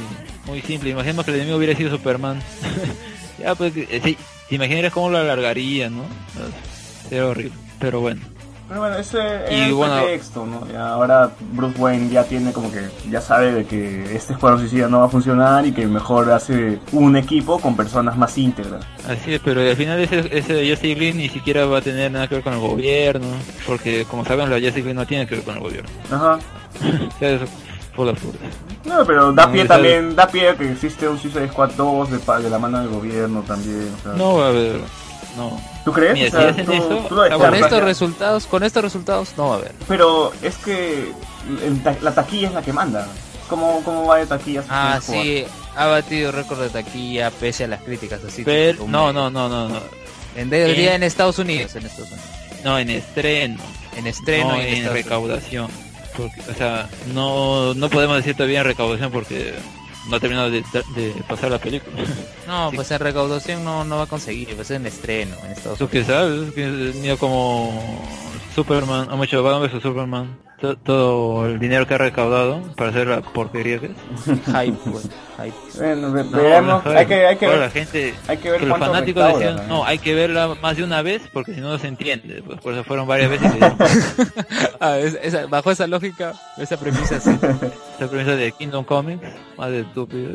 muy 0.47 0.63
simple. 0.63 0.91
Imaginemos 0.91 1.25
que 1.25 1.33
el 1.33 1.37
enemigo 1.39 1.59
hubiera 1.59 1.77
sido 1.77 1.91
Superman. 1.91 2.41
ya, 3.39 3.55
pues, 3.55 3.73
eh, 3.77 4.01
sí, 4.03 4.17
te 4.49 4.55
imaginas 4.55 4.93
cómo 4.93 5.11
lo 5.11 5.19
alargaría, 5.19 5.91
¿no? 5.91 6.05
Sería 7.09 7.27
horrible. 7.27 7.53
Pero 7.81 8.01
bueno. 8.01 8.21
Pero 8.69 8.81
bueno, 8.81 8.97
ese 8.97 9.19
Y 9.51 9.55
es 9.55 9.69
el 9.69 9.77
pretexto, 9.79 10.47
¿no? 10.47 10.67
Ya 10.73 10.89
ahora 10.89 11.31
Bruce 11.53 11.79
Wayne 11.79 12.11
ya 12.11 12.25
tiene 12.25 12.53
como 12.53 12.73
que, 12.73 12.89
ya 13.11 13.21
sabe 13.21 13.53
de 13.53 13.67
que 13.67 14.17
este 14.17 14.33
escuadrón 14.33 14.61
suicida 14.61 14.89
no 14.89 15.01
va 15.01 15.07
a 15.07 15.09
funcionar 15.09 15.67
y 15.67 15.73
que 15.73 15.87
mejor 15.87 16.31
hace 16.31 16.79
un 16.93 17.17
equipo 17.17 17.61
con 17.61 17.77
personas 17.77 18.17
más 18.17 18.37
íntegras. 18.39 18.85
Así 19.07 19.35
es, 19.35 19.41
pero 19.45 19.61
al 19.61 19.77
final 19.77 20.01
ese, 20.01 20.21
ese 20.37 20.69
Justice 20.69 20.99
League 20.99 21.15
ni 21.15 21.29
siquiera 21.29 21.67
va 21.67 21.79
a 21.79 21.83
tener 21.83 22.11
nada 22.11 22.27
que 22.27 22.37
ver 22.37 22.45
con 22.45 22.55
el 22.55 22.61
gobierno. 22.61 23.27
Porque, 23.67 24.07
como 24.07 24.25
saben, 24.25 24.49
la 24.49 24.57
Justice 24.57 24.81
League 24.83 24.95
no 24.95 25.07
tiene 25.07 25.27
que 25.27 25.37
ver 25.37 25.45
con 25.45 25.57
el 25.57 25.61
gobierno. 25.61 25.91
Ajá. 26.11 26.39
o 27.15 27.19
sea, 27.19 27.31
eso 27.31 27.45
fue 27.95 28.07
la 28.07 28.13
pura. 28.15 28.39
No, 28.85 29.05
pero 29.05 29.33
da 29.33 29.51
pie 29.51 29.67
también, 29.67 30.17
da 30.17 30.27
pie 30.27 30.49
a 30.51 30.57
que 30.57 30.73
existe 30.73 31.09
un 31.09 31.19
Suicide 31.19 31.49
Squad 31.49 31.73
2 31.77 32.11
de, 32.11 32.43
de 32.43 32.51
la 32.51 32.59
mano 32.59 32.81
del 32.81 32.89
gobierno 32.89 33.43
también. 33.43 33.93
o 33.99 34.03
sea. 34.03 34.13
No 34.13 34.37
va 34.37 34.47
a 34.47 34.49
haber. 34.49 34.81
No. 35.37 35.61
¿Tú 35.85 35.93
crees? 35.93 36.15
Mira, 36.15 36.29
O 36.29 36.31
sea, 36.31 36.41
si 36.43 36.47
hacen 36.49 36.67
tú- 36.67 36.73
eso, 36.73 37.07
tú 37.09 37.15
lo 37.17 37.25
está 37.25 37.37
Con 37.39 37.55
estos 37.55 37.71
ya. 37.79 37.85
resultados, 37.85 38.47
con 38.47 38.63
estos 38.63 38.83
resultados 38.85 39.29
no 39.37 39.49
va 39.49 39.55
a 39.55 39.59
haber. 39.59 39.73
Pero 39.89 40.33
es 40.43 40.57
que 40.59 41.13
ta- 41.83 41.97
la 42.01 42.15
taquilla 42.15 42.49
es 42.49 42.55
la 42.55 42.63
que 42.63 42.73
manda. 42.73 43.07
¿Cómo, 43.49 43.83
cómo 43.85 44.07
va 44.07 44.19
de 44.19 44.27
taquilla? 44.27 44.65
Ah, 44.71 45.01
sí, 45.03 45.45
ha 45.77 45.87
batido 45.87 46.33
récord 46.33 46.61
de 46.63 46.71
taquilla 46.71 47.31
pese 47.31 47.65
a 47.65 47.69
las 47.69 47.83
críticas 47.83 48.21
así. 48.27 48.43
Pero, 48.45 48.87
no, 48.89 49.13
no, 49.13 49.29
no, 49.31 49.49
no, 49.49 49.69
no. 49.69 49.81
En 50.37 50.49
de- 50.51 50.73
día 50.75 50.95
en 50.95 51.03
Estados 51.03 51.39
Unidos, 51.39 51.75
en 51.77 51.85
Estados 51.87 52.11
Unidos. 52.11 52.29
No, 52.65 52.79
en 52.79 52.91
estreno. 52.91 53.61
En 53.97 54.07
estreno 54.07 54.49
no 54.53 54.63
y 54.63 54.67
en, 54.69 54.87
en 54.87 54.93
recaudación. 54.93 55.69
Porque, 56.17 56.41
o 56.51 56.55
sea, 56.55 56.89
no, 57.13 57.75
no 57.75 57.91
podemos 57.91 58.17
decir 58.17 58.35
todavía 58.35 58.61
en 58.61 58.67
recaudación 58.67 59.11
porque 59.13 59.55
no 60.09 60.17
ha 60.17 60.21
terminado 60.21 60.51
de, 60.51 60.63
de 60.95 61.15
pasar 61.29 61.51
la 61.51 61.59
película. 61.59 61.97
No, 62.47 62.69
Sí. 62.71 62.77
pues 62.77 62.91
en 62.91 63.01
recaudación 63.01 63.65
no, 63.65 63.85
no 63.85 63.97
va 63.97 64.03
a 64.03 64.07
conseguir, 64.07 64.55
pues 64.55 64.71
en 64.71 64.87
estreno 64.87 65.35
en 65.47 65.53
Estados 65.53 65.79
Tú 65.79 65.85
Unidos. 65.87 66.07
que 66.07 66.13
sabes, 66.13 66.53
que 66.53 67.01
como 67.17 67.73
Superman, 68.55 69.09
ha 69.11 69.25
hecho 69.25 69.43
Batman 69.43 69.69
vs 69.71 69.83
Superman, 69.83 70.37
to- 70.61 70.77
todo 70.77 71.47
el 71.47 71.59
dinero 71.59 71.87
que 71.87 71.95
ha 71.95 71.99
recaudado 71.99 72.61
para 72.77 72.91
hacer 72.91 73.07
la 73.09 73.21
porquería 73.21 73.79
que 73.81 73.87
es. 73.87 73.93
Hype, 74.47 74.79
pues, 74.91 75.09
hype. 75.39 75.55
Bueno, 75.79 76.13
ve- 76.13 76.25
No, 76.25 76.31
veremos. 76.31 76.85
no, 76.85 76.91
hay 76.93 77.07
que, 77.07 77.27
hay 77.27 77.37
que 77.37 77.47
ver, 77.49 77.59
la 77.59 77.71
gente, 77.71 78.15
hay 78.29 78.37
que 78.39 78.51
ver 78.51 78.61
que 78.61 78.67
los 78.67 78.79
fanáticos 78.79 79.25
decían, 79.27 79.57
también. 79.57 79.69
no, 79.69 79.85
hay 79.85 79.99
que 79.99 80.15
verla 80.15 80.55
más 80.63 80.77
de 80.77 80.85
una 80.85 81.03
vez 81.03 81.23
porque 81.33 81.55
si 81.55 81.61
no 81.61 81.71
no 81.71 81.79
se 81.79 81.89
entiende. 81.89 82.43
Pues 82.47 82.61
por 82.61 82.73
eso 82.73 82.85
fueron 82.85 83.07
varias 83.09 83.31
veces 83.31 83.51
Ah, 84.81 84.99
es- 84.99 85.19
esa- 85.23 85.47
bajo 85.47 85.71
esa 85.71 85.87
lógica, 85.87 86.35
esa 86.57 86.77
premisa, 86.77 87.19
sí. 87.21 87.31
esta 87.31 88.09
premisa 88.09 88.37
de 88.37 88.53
Kingdom 88.53 88.85
Comics, 88.85 89.27
más 89.59 89.71
de 89.71 89.81
estúpido. 89.81 90.31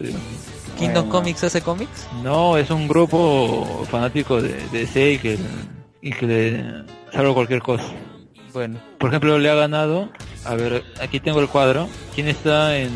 ¿Kingdom 0.78 1.06
Bueno. 1.06 1.10
Comics 1.10 1.44
hace 1.44 1.62
cómics? 1.62 2.08
No, 2.24 2.56
es 2.58 2.70
un 2.70 2.88
grupo 2.88 3.86
fanático 3.92 4.42
de, 4.42 4.50
de 4.72 4.80
DC 4.80 5.12
y 5.14 5.18
que, 5.20 5.38
y 6.02 6.12
que 6.12 6.26
le 6.26 6.64
salvo 7.12 7.34
cualquier 7.34 7.62
cosa. 7.62 7.84
Bueno, 8.54 8.80
Por 8.98 9.10
ejemplo, 9.10 9.38
le 9.38 9.50
ha 9.50 9.56
ganado, 9.56 10.10
a 10.46 10.56
ver, 10.56 10.84
aquí 11.02 11.20
tengo 11.20 11.40
el 11.40 11.48
cuadro, 11.48 11.88
quién 12.16 12.28
está 12.28 12.78
en 12.78 12.90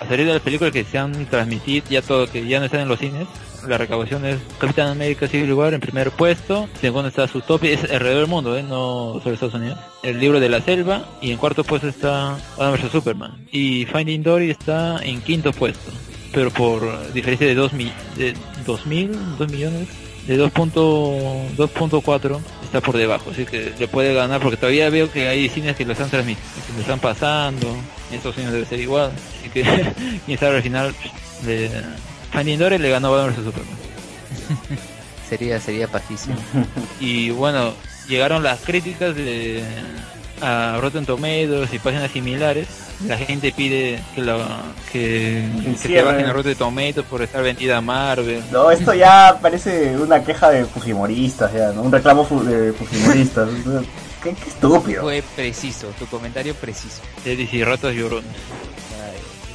a 0.00 0.06
salir 0.06 0.26
de 0.26 0.32
las 0.32 0.42
películas 0.42 0.72
que 0.72 0.84
se 0.84 0.98
han 0.98 1.26
transmitido, 1.26 1.86
ya 1.90 2.02
todo, 2.02 2.28
que 2.30 2.46
ya 2.46 2.60
no 2.60 2.66
están 2.66 2.80
en 2.80 2.88
los 2.88 2.98
cines. 2.98 3.26
La 3.66 3.76
recaudación 3.76 4.24
es 4.24 4.38
Capitán 4.58 4.88
América 4.88 5.26
Civil 5.26 5.52
War 5.52 5.74
en 5.74 5.80
primer 5.80 6.12
puesto, 6.12 6.68
segundo 6.80 7.08
está 7.08 7.26
Zootopia, 7.26 7.72
es 7.72 7.82
alrededor 7.82 8.20
del 8.20 8.28
mundo, 8.28 8.56
¿eh? 8.56 8.62
no 8.62 9.20
solo 9.20 9.34
Estados 9.34 9.54
Unidos. 9.54 9.78
El 10.04 10.20
libro 10.20 10.38
de 10.38 10.48
la 10.48 10.60
selva 10.60 11.04
y 11.20 11.32
en 11.32 11.38
cuarto 11.38 11.64
puesto 11.64 11.88
está 11.88 12.38
Batman 12.56 12.80
vs 12.80 12.92
Superman. 12.92 13.46
Y 13.50 13.84
Finding 13.86 14.22
Dory 14.22 14.50
está 14.50 15.00
en 15.02 15.20
quinto 15.20 15.52
puesto, 15.52 15.90
pero 16.32 16.52
por 16.52 17.12
diferencia 17.12 17.48
de 17.48 17.56
2 17.56 17.72
mi 17.72 17.92
de 18.16 18.34
2000, 18.64 19.36
2 19.38 19.50
millones, 19.50 19.88
de 20.28 20.38
2.2.4 20.38 22.40
está 22.62 22.80
por 22.82 22.96
debajo, 22.96 23.30
así 23.30 23.46
que 23.46 23.72
le 23.78 23.88
puede 23.88 24.12
ganar 24.12 24.42
porque 24.42 24.58
todavía 24.58 24.90
veo 24.90 25.10
que 25.10 25.26
hay 25.26 25.48
cines 25.48 25.74
que 25.74 25.86
lo 25.86 25.92
están 25.92 26.10
transmitiendo, 26.10 26.66
que 26.66 26.72
lo 26.74 26.80
están 26.80 27.00
pasando, 27.00 27.74
estos 28.12 28.34
cines 28.34 28.52
debe 28.52 28.66
ser 28.66 28.78
igual, 28.78 29.10
así 29.40 29.48
que 29.48 29.64
quién 30.26 30.38
sabe 30.38 30.56
al 30.56 30.62
final 30.62 30.94
de 31.42 31.70
Finding 32.30 32.58
Dory 32.58 32.78
le 32.78 32.90
ganó 32.90 33.10
Batman 33.10 33.34
vs 33.34 33.44
Superman. 33.44 33.78
sería, 35.28 35.60
sería 35.60 35.88
pajísimo. 35.88 36.36
Y 37.00 37.30
bueno, 37.30 37.72
llegaron 38.06 38.42
las 38.42 38.60
críticas 38.60 39.16
de 39.16 39.62
a 40.42 40.78
Rotten 40.80 41.04
Tomatoes 41.06 41.72
y 41.72 41.78
páginas 41.78 42.10
similares. 42.10 42.66
La 43.06 43.16
gente 43.16 43.52
pide 43.52 44.02
que 44.14 44.22
la 44.22 44.38
que, 44.92 45.48
que 45.62 45.76
se 45.76 45.88
cierre. 45.88 46.06
bajen 46.12 46.26
a 46.26 46.32
Rotten 46.32 46.56
Tomatoes 46.56 47.06
por 47.08 47.22
estar 47.22 47.42
vendida 47.42 47.76
a 47.76 47.80
Marvel. 47.80 48.42
No, 48.50 48.70
esto 48.70 48.92
ya 48.94 49.38
parece 49.40 49.96
una 49.96 50.22
queja 50.24 50.50
de 50.50 50.64
Fujimoristas, 50.64 51.52
ya, 51.52 51.70
¿no? 51.72 51.82
Un 51.82 51.92
reclamo 51.92 52.24
fu- 52.24 52.42
de 52.42 52.72
Fujimoristas. 52.72 53.48
qué, 54.22 54.34
qué 54.34 54.48
estúpido. 54.48 55.02
Fue 55.02 55.22
preciso, 55.36 55.86
tu 55.98 56.06
comentario 56.06 56.54
preciso. 56.54 57.00
De 57.24 57.36
DC 57.36 57.64
ratas 57.64 57.94
llorones. 57.94 58.30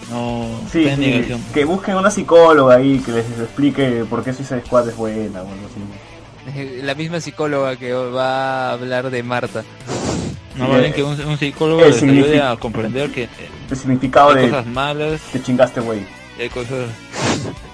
No 0.10 0.48
Sí, 0.72 0.84
sí, 0.90 0.96
negación. 0.98 1.42
que 1.54 1.64
busquen 1.66 1.96
una 1.96 2.12
psicóloga 2.12 2.76
ahí 2.76 3.00
que 3.00 3.12
les 3.14 3.26
explique 3.40 4.06
por 4.10 4.24
qué 4.24 4.34
Suicide 4.34 4.62
Squad 4.66 4.90
es 4.90 4.96
buena 4.96 5.42
o 5.42 5.48
algo 5.48 5.68
así. 5.68 6.82
La 6.84 6.94
misma 6.94 7.20
psicóloga 7.22 7.76
que 7.78 7.94
va 7.94 8.70
a 8.70 8.74
hablar 8.74 9.10
de 9.10 9.24
Marta. 9.24 9.64
No, 10.56 10.68
más 10.68 10.80
bien 10.82 10.94
que 10.94 11.04
un, 11.04 11.20
un 11.20 11.38
psicólogo 11.38 11.82
les 11.82 12.02
ayude 12.04 12.42
a 12.42 12.56
comprender 12.58 13.10
que 13.12 13.28
El 13.70 13.76
significado 13.78 14.30
hay 14.32 14.44
de 14.46 14.50
cosas 14.50 14.66
malas, 14.68 15.22
te 15.32 15.42
chingaste, 15.42 15.80
güey. 15.82 16.02
hay 16.40 16.50
cosas 16.50 16.90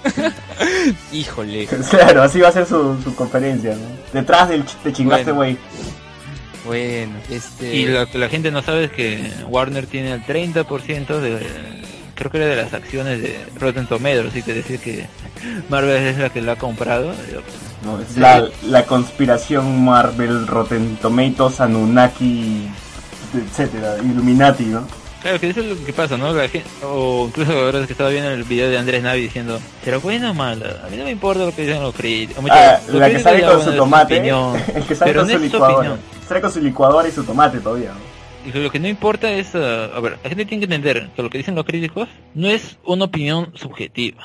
Híjole. 1.12 1.66
Claro, 1.90 2.22
así 2.22 2.40
va 2.40 2.48
a 2.48 2.52
ser 2.52 2.66
su, 2.66 3.00
su 3.02 3.14
conferencia, 3.14 3.72
¿no? 3.74 3.86
Detrás 4.12 4.48
del 4.48 4.64
ch- 4.64 4.76
te 4.82 4.92
chingaste, 4.92 5.32
güey. 5.32 5.56
Bueno, 6.64 7.12
este... 7.30 7.74
Y 7.74 7.86
lo 7.86 8.06
que 8.06 8.18
la 8.18 8.28
gente 8.28 8.50
no 8.50 8.62
sabe 8.62 8.84
es 8.84 8.90
que 8.92 9.30
Warner 9.48 9.86
tiene 9.86 10.12
el 10.12 10.22
30% 10.24 11.18
de, 11.20 11.38
creo 12.14 12.30
que 12.30 12.36
era 12.38 12.46
de 12.46 12.56
las 12.56 12.74
acciones 12.74 13.22
de 13.22 13.38
Rotten 13.58 13.86
Tomatoes, 13.86 14.26
así 14.30 14.42
que 14.42 14.52
decir 14.54 14.78
que 14.78 15.06
Marvel 15.70 15.96
es 16.06 16.18
la 16.18 16.28
que 16.30 16.42
la 16.42 16.52
ha 16.52 16.56
comprado. 16.56 17.12
No, 17.84 17.98
es 18.00 18.16
la, 18.16 18.48
la 18.66 18.84
conspiración 18.84 19.84
Marvel, 19.84 20.46
Rotten 20.46 20.96
Tomatoes, 20.96 21.60
Anunnaki, 21.60 22.68
etcétera, 23.34 23.96
Illuminati, 24.02 24.64
¿no? 24.64 24.86
Claro 25.22 25.38
que 25.38 25.50
eso 25.50 25.60
es 25.60 25.66
lo 25.66 25.84
que 25.84 25.92
pasa, 25.92 26.16
¿no? 26.16 26.32
La 26.32 26.48
gente, 26.48 26.68
o 26.82 27.26
incluso 27.26 27.52
ahora 27.52 27.86
que 27.86 27.92
estaba 27.92 28.08
viendo 28.08 28.30
el 28.30 28.44
video 28.44 28.70
de 28.70 28.78
Andrés 28.78 29.02
Navi 29.02 29.20
diciendo, 29.20 29.60
¿será 29.84 29.98
buena 29.98 30.30
o 30.30 30.34
mala? 30.34 30.82
A 30.84 30.88
mí 30.88 30.96
no 30.96 31.04
me 31.04 31.10
importa 31.10 31.44
lo 31.44 31.54
que 31.54 31.62
dicen 31.62 31.82
los 31.82 31.94
críticos. 31.94 32.42
Ah, 32.50 32.80
la 32.88 33.10
que 33.10 33.18
sale 33.18 33.40
con 33.40 33.56
bueno, 33.56 33.70
su 33.70 33.76
tomate, 33.76 34.14
opinión, 34.14 34.56
el 34.74 34.84
que 34.84 34.94
sale 34.94 35.12
pero 35.12 35.24
con 35.24 35.30
su 35.30 35.38
licuadora. 35.38 35.96
Sale 36.26 36.40
con 36.40 36.52
su 36.52 36.60
licuadora 36.60 37.08
y 37.08 37.12
su 37.12 37.24
tomate 37.24 37.60
todavía, 37.60 37.92
¿no? 37.92 38.50
Y 38.50 38.58
lo 38.58 38.70
que 38.70 38.78
no 38.78 38.88
importa 38.88 39.30
es, 39.30 39.54
ah, 39.54 39.90
a 39.94 40.00
ver, 40.00 40.18
la 40.22 40.28
gente 40.30 40.46
tiene 40.46 40.66
que 40.66 40.74
entender 40.74 41.10
que 41.14 41.22
lo 41.22 41.28
que 41.28 41.36
dicen 41.36 41.54
los 41.54 41.66
críticos 41.66 42.08
no 42.34 42.48
es 42.48 42.78
una 42.84 43.04
opinión 43.04 43.52
subjetiva. 43.54 44.24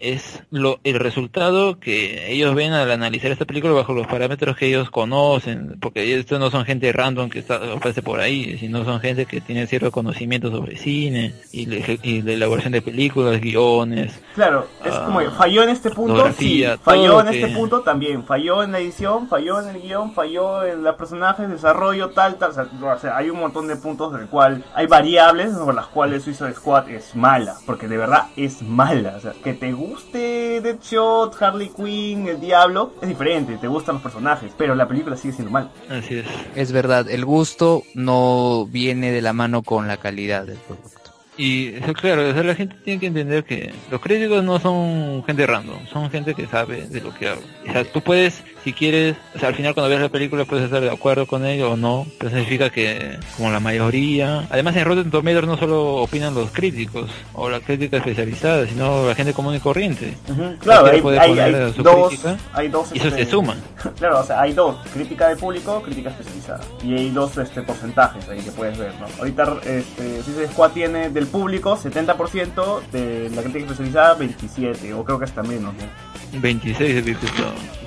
Es 0.00 0.42
lo, 0.50 0.78
el 0.84 0.98
resultado 0.98 1.78
que 1.80 2.32
ellos 2.32 2.54
ven 2.54 2.72
al 2.72 2.90
analizar 2.90 3.30
esta 3.30 3.44
película 3.44 3.72
bajo 3.74 3.92
los 3.94 4.06
parámetros 4.06 4.56
que 4.56 4.66
ellos 4.66 4.90
conocen, 4.90 5.76
porque 5.80 6.14
estos 6.18 6.38
no 6.38 6.50
son 6.50 6.64
gente 6.64 6.92
random 6.92 7.28
que 7.30 7.40
está, 7.40 7.60
por 8.04 8.20
ahí, 8.20 8.56
sino 8.58 8.84
son 8.84 9.00
gente 9.00 9.26
que 9.26 9.40
tiene 9.40 9.66
cierto 9.66 9.90
conocimiento 9.90 10.50
sobre 10.50 10.76
cine 10.76 11.34
y, 11.52 11.66
la- 11.66 11.98
y 12.02 12.22
la 12.22 12.32
elaboración 12.32 12.72
de 12.72 12.82
películas, 12.82 13.40
guiones, 13.40 14.20
Claro, 14.34 14.66
es 14.84 14.92
Ah, 14.92 15.02
como 15.06 15.20
falló 15.32 15.62
en 15.64 15.70
este 15.70 15.90
punto, 15.90 16.30
sí, 16.38 16.64
falló 16.82 17.20
en 17.20 17.28
este 17.28 17.48
punto 17.48 17.80
también, 17.80 18.24
falló 18.24 18.62
en 18.62 18.72
la 18.72 18.78
edición, 18.78 19.28
falló 19.28 19.60
en 19.60 19.74
el 19.74 19.82
guion, 19.82 20.12
falló 20.14 20.64
en 20.64 20.82
los 20.82 20.94
personajes, 20.96 21.48
desarrollo, 21.48 22.10
tal, 22.10 22.36
tal, 22.36 22.50
o 22.50 22.98
sea, 22.98 23.16
hay 23.16 23.30
un 23.30 23.40
montón 23.40 23.66
de 23.66 23.76
puntos 23.76 24.12
del 24.12 24.28
cual 24.28 24.64
hay 24.74 24.86
variables 24.86 25.52
por 25.54 25.74
las 25.74 25.86
cuales 25.86 26.22
Suicide 26.22 26.54
Squad 26.54 26.88
es 26.90 27.16
mala, 27.16 27.56
porque 27.66 27.88
de 27.88 27.96
verdad 27.96 28.26
es 28.36 28.62
mala, 28.62 29.14
o 29.16 29.20
sea, 29.20 29.32
que 29.42 29.54
te 29.54 29.72
guste 29.88 30.60
Deadshot, 30.60 31.40
Harley 31.40 31.70
Quinn, 31.74 32.28
el 32.28 32.40
Diablo, 32.40 32.92
es 33.00 33.08
diferente, 33.08 33.56
te 33.56 33.68
gustan 33.68 33.96
los 33.96 34.02
personajes, 34.02 34.52
pero 34.56 34.74
la 34.74 34.86
película 34.86 35.16
sigue 35.16 35.34
siendo 35.34 35.50
mal. 35.50 35.70
así 35.88 36.18
es. 36.18 36.26
Es 36.54 36.72
verdad, 36.72 37.08
el 37.10 37.24
gusto 37.24 37.82
no 37.94 38.66
viene 38.66 39.10
de 39.10 39.22
la 39.22 39.32
mano 39.32 39.62
con 39.62 39.88
la 39.88 39.96
calidad 39.96 40.46
del 40.46 40.58
producto. 40.58 40.98
Y 41.38 41.76
eso, 41.76 41.92
claro, 41.92 42.28
o 42.28 42.32
sea, 42.32 42.42
la 42.42 42.56
gente 42.56 42.74
tiene 42.84 42.98
que 42.98 43.06
entender 43.06 43.44
que 43.44 43.72
los 43.92 44.00
críticos 44.00 44.42
no 44.42 44.58
son 44.58 45.22
gente 45.24 45.46
random, 45.46 45.86
son 45.86 46.10
gente 46.10 46.34
que 46.34 46.48
sabe 46.48 46.88
de 46.88 47.00
lo 47.00 47.14
que 47.14 47.28
habla. 47.28 47.46
O 47.68 47.72
sea, 47.72 47.84
tú 47.84 48.00
puedes, 48.00 48.42
si 48.64 48.72
quieres, 48.72 49.16
o 49.34 49.38
sea, 49.38 49.48
al 49.48 49.54
final 49.54 49.74
cuando 49.74 49.90
ves 49.90 50.00
la 50.00 50.08
película 50.08 50.44
puedes 50.44 50.64
estar 50.64 50.80
de 50.80 50.90
acuerdo 50.90 51.26
con 51.26 51.44
ello 51.46 51.72
o 51.72 51.76
no, 51.76 52.06
pero 52.18 52.30
significa 52.30 52.70
que, 52.70 53.18
como 53.36 53.50
la 53.50 53.60
mayoría, 53.60 54.46
además 54.50 54.76
en 54.76 54.84
Rotten 54.84 55.10
Tomatoes 55.10 55.46
no 55.46 55.56
solo 55.56 55.96
opinan 55.96 56.34
los 56.34 56.50
críticos 56.50 57.10
o 57.34 57.48
la 57.48 57.60
crítica 57.60 57.98
especializada, 57.98 58.66
sino 58.66 59.06
la 59.06 59.14
gente 59.14 59.32
común 59.32 59.54
y 59.54 59.60
corriente. 59.60 60.14
Claro, 60.60 60.86
hay, 60.86 61.00
puede 61.00 61.18
hay- 61.18 61.30
poner 61.30 61.54
hay 61.54 61.72
su 61.72 61.82
dos, 61.82 62.08
crítica, 62.08 62.36
hay 62.52 62.68
dos, 62.68 62.88
Y 62.92 62.98
eso 62.98 63.08
este, 63.08 63.24
se 63.24 63.30
suma. 63.30 63.54
Claro, 63.98 64.20
o 64.20 64.24
sea, 64.24 64.40
hay 64.42 64.52
dos, 64.52 64.76
crítica 64.92 65.28
de 65.28 65.36
público, 65.36 65.82
crítica 65.82 66.10
especializada. 66.10 66.60
Y 66.82 66.94
hay 66.94 67.10
dos 67.10 67.36
este, 67.38 67.62
porcentajes 67.62 68.28
ahí 68.28 68.40
que 68.40 68.50
puedes 68.52 68.76
ver, 68.78 68.92
¿no? 69.00 69.06
Ahorita 69.18 69.56
este, 69.64 70.22
Suicide 70.22 70.48
Squad 70.48 70.70
tiene 70.72 71.10
del 71.10 71.26
público 71.26 71.76
70%, 71.76 72.80
de 72.92 73.30
la 73.34 73.42
crítica 73.42 73.64
especializada 73.64 74.14
27, 74.14 74.94
o 74.94 75.04
creo 75.04 75.18
que 75.18 75.24
hasta 75.24 75.42
menos, 75.42 75.74
¿no? 75.74 76.40
26 76.40 76.96
he 76.96 77.00
visto. 77.00 77.26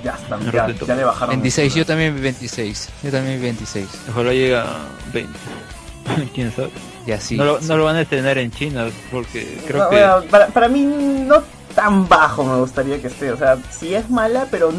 Ya 0.02 0.12
está, 0.14 0.36
En 0.36 0.50
ya, 0.68 0.86
ya 0.86 0.94
le 0.96 1.04
bajaron. 1.04 1.30
26, 1.30 1.72
el- 1.72 1.78
yo 1.80 1.86
también 1.86 2.14
vi 2.14 2.20
26. 2.22 2.88
Yo 3.02 3.10
también 3.10 3.36
vi 3.38 3.42
26. 3.44 3.86
Ojalá 4.10 4.32
llega 4.32 4.62
a 4.62 4.78
20. 5.12 5.38
¿Quién 6.34 6.52
sabe? 6.52 6.70
Y 7.06 7.12
así. 7.12 7.36
no, 7.36 7.44
lo, 7.44 7.60
no 7.60 7.76
lo 7.76 7.84
van 7.84 7.96
a 7.96 8.02
estrenar 8.02 8.38
en 8.38 8.50
China 8.52 8.86
porque 9.10 9.58
creo 9.66 9.84
No, 9.84 9.90
que... 9.90 9.96
bueno, 9.96 10.22
para, 10.30 10.46
para 10.48 10.68
mí 10.68 10.82
no 10.84 11.42
tan 11.74 12.08
bajo 12.08 12.44
me 12.44 12.56
gustaría 12.60 13.00
que 13.00 13.06
esté, 13.08 13.32
o 13.32 13.36
sea, 13.36 13.56
sí 13.70 13.94
es 13.94 14.08
mala, 14.10 14.46
pero 14.50 14.72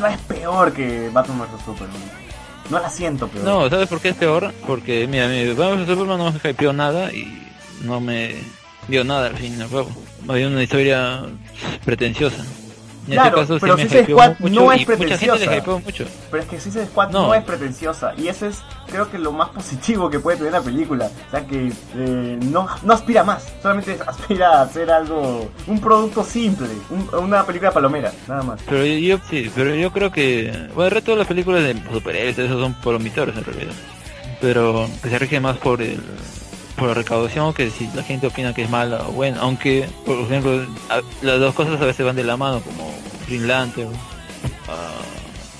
no 0.00 0.06
es 0.06 0.18
peor 0.22 0.72
que 0.72 1.08
Batman 1.12 1.40
vs 1.40 1.64
Superman. 1.64 1.96
No 2.70 2.78
la 2.80 2.88
siento 2.88 3.28
peor. 3.28 3.44
No, 3.44 3.68
¿sabes 3.70 3.88
por 3.88 4.00
qué 4.00 4.08
es 4.10 4.16
peor? 4.16 4.52
Porque, 4.66 5.06
mira, 5.06 5.28
mi 5.28 5.46
Batman 5.52 5.78
vs 5.84 5.88
Superman 5.88 6.18
no 6.18 6.32
me 6.32 6.50
hypeó 6.50 6.72
nada 6.72 7.12
y 7.12 7.46
no 7.82 8.00
me 8.00 8.34
dio 8.88 9.04
nada 9.04 9.26
al 9.28 9.36
fin 9.36 9.56
y 9.58 9.62
al 9.62 9.68
cabo. 9.68 9.90
Había 10.28 10.46
una 10.48 10.62
historia 10.62 11.22
pretenciosa. 11.84 12.44
En 13.08 13.14
Claro, 13.14 13.40
este 13.42 13.58
pero 13.58 13.76
sí 13.76 13.82
Suicide 13.88 14.04
Squad 14.12 14.38
no 14.38 14.72
es 14.72 14.84
pretenciosa. 14.86 15.50
Pero 16.30 16.42
es 16.42 16.48
que 16.48 16.60
Suicide 16.60 16.86
Squad 16.86 17.10
no. 17.10 17.22
No. 17.28 17.34
es 17.34 17.42
pretenciosa 17.42 18.12
y 18.16 18.28
ese 18.28 18.48
es 18.48 18.58
creo 18.88 19.10
que 19.10 19.18
lo 19.18 19.32
más 19.32 19.48
positivo 19.48 20.08
que 20.08 20.20
puede 20.20 20.36
tener 20.36 20.52
la 20.52 20.60
película. 20.60 21.10
O 21.28 21.30
sea 21.30 21.44
que 21.46 21.72
eh, 21.96 22.38
no, 22.44 22.68
no 22.84 22.92
aspira 22.92 23.24
más, 23.24 23.52
solamente 23.60 23.98
aspira 24.06 24.58
a 24.60 24.62
hacer 24.62 24.90
algo, 24.90 25.50
un 25.66 25.80
producto 25.80 26.22
simple, 26.22 26.68
un- 26.90 27.08
una 27.24 27.44
película 27.44 27.72
palomera, 27.72 28.12
nada 28.28 28.42
más. 28.42 28.60
Pero 28.68 28.84
yo, 28.86 29.18
sí, 29.28 29.50
pero 29.54 29.74
yo 29.74 29.90
creo 29.92 30.12
que... 30.12 30.52
Bueno, 30.74 30.84
el 30.84 30.90
resto 30.92 31.10
de 31.12 31.16
las 31.18 31.26
películas 31.26 31.62
de 31.64 31.74
superhéroes, 31.92 32.38
esos 32.38 32.60
son 32.60 32.74
palomitores 32.74 33.36
en 33.36 33.44
realidad. 33.44 33.72
Pero 34.40 34.88
que 35.02 35.08
se 35.08 35.18
rige 35.18 35.40
más 35.40 35.56
por 35.56 35.80
el 35.82 36.00
por 36.76 36.88
la 36.88 36.94
recaudación 36.94 37.52
que 37.54 37.70
si 37.70 37.88
la 37.94 38.02
gente 38.02 38.26
opina 38.26 38.54
que 38.54 38.62
es 38.62 38.70
mala 38.70 39.06
o 39.08 39.12
buena. 39.12 39.40
Aunque, 39.40 39.88
por 40.06 40.18
ejemplo, 40.18 40.64
a- 40.88 41.00
las 41.24 41.38
dos 41.40 41.54
cosas 41.54 41.80
a 41.80 41.84
veces 41.84 42.04
van 42.04 42.16
de 42.16 42.24
la 42.24 42.36
mano, 42.36 42.60
como 42.60 42.92
Green 43.28 43.46
Lantern, 43.46 43.90
ah, 44.68 44.90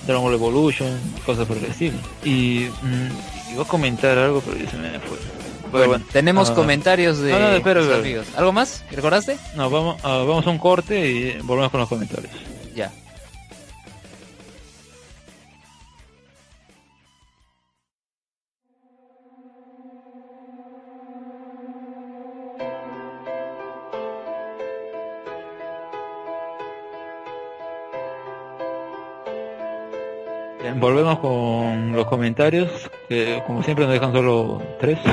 Dragon 0.07 0.23
Ball 0.25 0.35
Evolution, 0.35 0.99
cosas 1.25 1.47
por 1.47 1.57
el 1.59 1.65
estilo. 1.67 1.97
Y 2.25 2.67
mm, 2.83 3.53
iba 3.55 3.63
a 3.63 3.67
comentar 3.67 4.19
algo, 4.19 4.41
pero 4.41 4.57
ya 4.59 4.71
se 4.71 4.77
me 4.77 4.91
fue. 5.01 5.19
Bueno, 5.87 6.05
tenemos 6.13 6.51
ah, 6.51 6.55
comentarios 6.55 7.19
de 7.19 7.33
no, 7.33 7.39
no, 7.39 7.49
espera, 7.53 7.81
amigos. 7.97 8.27
¿Algo 8.37 8.53
más? 8.53 8.85
¿Recordaste? 8.91 9.39
No, 9.57 9.71
vamos, 9.71 9.97
ah, 10.03 10.25
vamos 10.27 10.47
a 10.47 10.51
un 10.51 10.59
corte 10.59 11.09
y 11.11 11.39
volvemos 11.43 11.71
con 11.71 11.81
los 11.81 11.89
comentarios. 11.89 12.31
Volvemos 30.77 31.19
con 31.19 31.93
los 31.93 32.07
comentarios, 32.07 32.71
que 33.09 33.43
como 33.47 33.63
siempre 33.63 33.85
nos 33.87 33.95
dejan 33.95 34.13
solo 34.13 34.63
tres. 34.81 34.99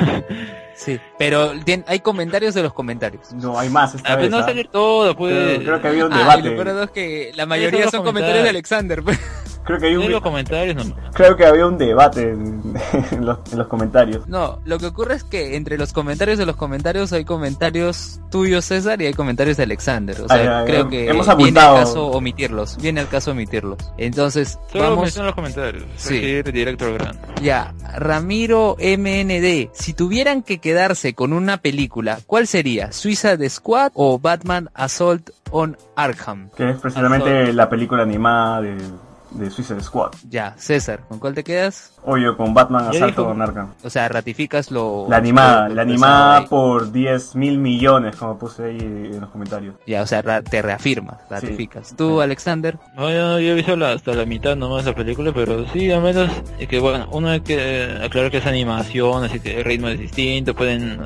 Sí. 0.72 0.98
Pero 1.18 1.52
hay 1.88 2.00
comentarios 2.00 2.54
de 2.54 2.62
los 2.62 2.72
comentarios. 2.72 3.34
No 3.34 3.58
hay 3.58 3.68
más 3.68 3.94
esta 3.94 4.14
Ah, 4.14 4.16
pues 4.16 4.22
vez. 4.28 4.30
no 4.30 4.36
va 4.38 4.42
a 4.44 4.46
¿ah? 4.46 4.48
salir 4.48 4.68
todo, 4.68 5.14
pues. 5.14 5.34
Creo, 5.58 5.58
creo 5.62 5.82
que 5.82 5.88
había 5.88 6.06
un 6.06 6.12
Ah, 6.14 6.16
y 6.16 6.18
debate. 6.20 6.42
lo 6.56 6.64
peor 6.64 6.84
es 6.84 6.90
que 6.92 7.32
la 7.34 7.44
mayoría 7.44 7.90
son 7.90 8.02
comentarios 8.02 8.06
comentarios. 8.38 8.44
de 8.44 8.48
Alexander. 8.48 9.02
pues. 9.02 9.20
Creo 9.64 9.78
que, 9.78 9.86
hay 9.86 9.94
los 9.94 10.06
un, 10.06 10.20
comentarios 10.20 10.74
nomás. 10.74 11.14
creo 11.14 11.36
que 11.36 11.44
había 11.44 11.66
un 11.66 11.78
debate 11.78 12.30
en, 12.30 12.62
en 13.12 13.26
los, 13.26 13.38
en 13.52 13.58
los 13.58 13.66
comentarios. 13.66 14.26
No, 14.26 14.58
lo 14.64 14.78
que 14.78 14.86
ocurre 14.86 15.14
es 15.14 15.24
que 15.24 15.56
entre 15.56 15.78
los 15.78 15.92
comentarios 15.92 16.38
de 16.38 16.46
los 16.46 16.56
comentarios 16.56 17.12
hay 17.12 17.24
comentarios 17.24 18.20
tuyos, 18.30 18.64
César, 18.64 19.00
y 19.02 19.06
hay 19.06 19.14
comentarios 19.14 19.56
de 19.56 19.64
Alexander. 19.64 20.20
O 20.20 20.28
sea, 20.28 20.64
creo 20.64 20.88
que 20.88 21.08
hemos 21.08 21.26
viene 21.36 21.60
al 21.60 21.84
caso 21.84 22.06
omitirlos. 22.08 22.76
Viene 22.80 23.00
al 23.00 23.08
caso 23.08 23.32
omitirlos. 23.32 23.78
Entonces, 23.98 24.58
Solo 24.72 24.90
vamos 24.96 25.16
los 25.16 25.34
comentarios. 25.34 25.84
Sí. 25.96 26.42
Directo 26.42 26.86
al 26.86 26.94
grano. 26.94 27.18
ya. 27.42 27.74
Ramiro 27.96 28.76
MND. 28.78 29.70
Si 29.72 29.94
tuvieran 29.94 30.42
que 30.42 30.58
quedarse 30.58 31.14
con 31.14 31.32
una 31.32 31.58
película, 31.58 32.18
¿cuál 32.26 32.46
sería? 32.46 32.92
¿Suicide 32.92 33.48
Squad 33.48 33.92
o 33.94 34.18
Batman 34.18 34.70
Assault 34.74 35.30
on 35.50 35.76
Arkham? 35.96 36.50
Que 36.56 36.70
es 36.70 36.78
precisamente 36.78 37.52
la 37.52 37.68
película 37.68 38.02
animada 38.02 38.62
de, 38.62 38.76
de 39.30 39.50
Suicide 39.50 39.82
Squad. 39.82 40.12
Ya, 40.28 40.54
César, 40.58 41.00
¿con 41.08 41.18
cuál 41.18 41.34
te 41.34 41.44
quedas? 41.44 41.92
Obvio, 42.04 42.36
con 42.36 42.54
Batman 42.54 42.86
Asalto 42.88 43.26
con 43.26 43.42
Arkham. 43.42 43.68
O 43.84 43.90
sea, 43.90 44.08
ratificas 44.08 44.70
lo... 44.70 45.06
La 45.08 45.18
animada, 45.18 45.68
lo 45.68 45.74
la 45.74 45.82
animada 45.82 46.46
por 46.46 46.90
10 46.92 47.36
mil 47.36 47.58
millones, 47.58 48.16
como 48.16 48.38
puse 48.38 48.64
ahí 48.64 48.78
en 48.80 49.20
los 49.20 49.28
comentarios. 49.30 49.74
Ya, 49.86 50.02
o 50.02 50.06
sea, 50.06 50.22
ra- 50.22 50.42
te 50.42 50.62
reafirmas, 50.62 51.16
ratificas. 51.28 51.94
¿Tú, 51.96 52.16
Sí. 52.16 52.22
Alexander? 52.22 52.78
No, 52.96 53.10
yo, 53.10 53.38
yo 53.38 53.50
he 53.50 53.54
visto 53.54 53.76
la- 53.76 53.92
hasta 53.92 54.14
la 54.14 54.24
mitad 54.24 54.56
nomás 54.56 54.84
de 54.84 54.92
la 54.92 54.96
película, 54.96 55.32
pero 55.34 55.66
sí, 55.68 55.90
al 55.90 56.02
menos, 56.02 56.30
es 56.58 56.68
que 56.68 56.78
bueno, 56.78 57.06
uno 57.12 57.28
hay 57.28 57.40
que 57.40 57.98
aclarar 58.02 58.30
que 58.30 58.38
es 58.38 58.46
animación, 58.46 59.24
así 59.24 59.38
que 59.40 59.58
el 59.58 59.64
ritmo 59.64 59.88
es 59.88 59.98
distinto, 59.98 60.54
pueden 60.54 61.00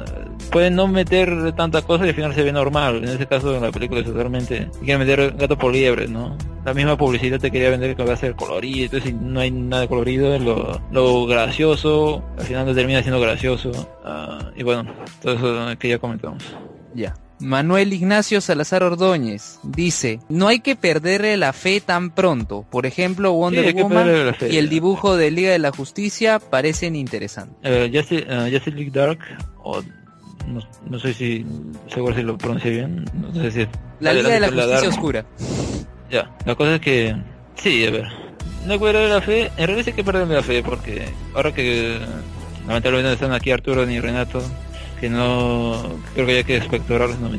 pueden 0.50 0.76
no 0.76 0.86
meter 0.86 1.52
tanta 1.56 1.82
cosa 1.82 2.04
y 2.06 2.10
al 2.10 2.14
final 2.14 2.34
se 2.34 2.42
ve 2.44 2.52
normal. 2.52 2.98
En 2.98 3.04
este 3.08 3.26
caso, 3.26 3.54
en 3.56 3.62
la 3.62 3.72
película 3.72 4.00
es 4.00 4.06
totalmente, 4.06 4.68
quieren 4.84 4.98
meter 5.06 5.32
gato 5.32 5.58
por 5.58 5.72
liebre, 5.72 6.06
¿no? 6.06 6.36
La 6.64 6.72
misma 6.72 6.96
publicidad 6.96 7.38
te 7.40 7.50
quería 7.50 7.70
vender 7.70 7.94
que 7.96 8.04
va 8.04 8.14
a 8.14 8.16
ser 8.16 8.34
colorido, 8.36 8.84
entonces 8.84 9.10
si 9.10 9.12
no 9.14 9.40
hay 9.40 9.50
nada 9.50 9.86
colorido, 9.88 10.38
lo, 10.38 10.80
lo 10.90 11.26
gracioso, 11.26 12.22
al 12.38 12.44
final 12.44 12.74
termina 12.74 13.02
siendo 13.02 13.20
gracioso, 13.20 13.72
ah, 14.04 14.50
y 14.56 14.62
bueno, 14.62 14.92
todo 15.20 15.34
eso 15.34 15.78
que 15.78 15.88
ya 15.88 15.98
comentamos. 15.98 16.44
Ya. 16.94 17.14
Manuel 17.40 17.92
Ignacio 17.92 18.40
Salazar 18.40 18.82
Ordóñez 18.84 19.58
dice, 19.64 20.20
no 20.28 20.46
hay 20.48 20.60
que 20.60 20.76
perderle 20.76 21.36
la 21.36 21.52
fe 21.52 21.80
tan 21.80 22.10
pronto. 22.10 22.64
Por 22.70 22.86
ejemplo, 22.86 23.32
Wonder 23.32 23.74
que 23.74 23.82
Woman 23.82 24.34
y 24.48 24.56
el 24.56 24.68
dibujo 24.68 25.16
de 25.16 25.30
Liga 25.30 25.50
de 25.50 25.58
la 25.58 25.72
Justicia 25.72 26.38
parecen 26.38 26.94
interesantes. 26.94 27.56
Eh, 27.62 27.90
Justice, 27.92 28.24
eh, 28.28 28.50
Justice 28.52 28.76
League 28.76 28.92
Dark, 28.92 29.18
o 29.62 29.82
no, 30.46 30.60
no 30.88 30.98
sé 30.98 31.12
si, 31.12 31.44
seguro 31.88 32.14
si 32.14 32.22
lo 32.22 32.38
pronuncié 32.38 32.70
bien, 32.70 33.04
no 33.14 33.34
sé 33.34 33.50
si. 33.50 33.66
La 34.00 34.12
Liga 34.12 34.28
de 34.28 34.40
la 34.40 34.48
Justicia 34.48 34.74
Dark. 34.76 34.88
Oscura. 34.88 35.26
Ya, 36.10 36.30
la 36.46 36.54
cosa 36.54 36.76
es 36.76 36.80
que, 36.80 37.16
sí, 37.56 37.84
a 37.84 37.90
ver, 37.90 38.04
no 38.64 38.72
hay 38.72 38.78
que 38.78 38.84
perder 38.84 39.10
la 39.10 39.20
fe, 39.20 39.50
en 39.56 39.66
realidad 39.66 39.84
sí 39.84 39.90
hay 39.90 39.96
que 39.96 40.04
perder 40.04 40.28
la 40.28 40.42
fe, 40.42 40.62
porque 40.62 41.08
ahora 41.34 41.52
que 41.52 41.98
lamentablemente 42.66 43.08
no 43.08 43.12
están 43.14 43.32
aquí 43.32 43.50
Arturo 43.50 43.84
ni 43.86 44.00
Renato, 44.00 44.42
que 45.00 45.08
no, 45.10 45.98
creo 46.14 46.26
que 46.26 46.36
hay 46.38 46.44
que 46.44 46.56
espectorarlos, 46.56 47.18
no 47.18 47.30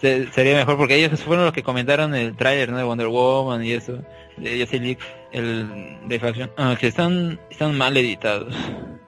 se- 0.00 0.30
sería 0.32 0.54
mejor 0.56 0.76
porque 0.76 0.96
ellos 0.96 1.20
fueron 1.22 1.44
los 1.46 1.54
que 1.54 1.62
comentaron 1.62 2.14
el 2.14 2.36
tráiler 2.36 2.70
¿no? 2.70 2.78
de 2.78 2.84
Wonder 2.84 3.08
Woman 3.08 3.64
y 3.64 3.72
eso, 3.72 3.98
de 4.36 4.60
Justice 4.60 4.78
League, 4.82 4.98
el 5.32 5.96
de 6.06 6.20
Faction, 6.20 6.50
ah, 6.56 6.76
que 6.78 6.88
están, 6.88 7.40
están 7.50 7.76
mal 7.76 7.96
editados. 7.96 8.54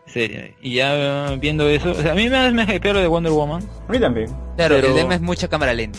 Serio. 0.09 0.40
Y 0.62 0.74
ya 0.74 1.36
viendo 1.40 1.68
eso, 1.68 1.90
o 1.90 1.94
sea, 1.94 2.12
a 2.12 2.14
mí 2.14 2.28
me, 2.28 2.51
me 2.52 2.62
hypeó 2.74 2.93
lo 2.94 3.01
de 3.01 3.06
Wonder 3.06 3.32
Woman, 3.32 3.62
A 3.89 3.93
mí 3.93 4.01
también. 4.01 4.28
Claro, 4.56 4.74
Pero- 4.76 4.89
el 4.89 4.94
tema 4.94 5.14
es 5.14 5.20
mucha 5.20 5.48
cámara 5.48 5.72
lenta. 5.74 5.98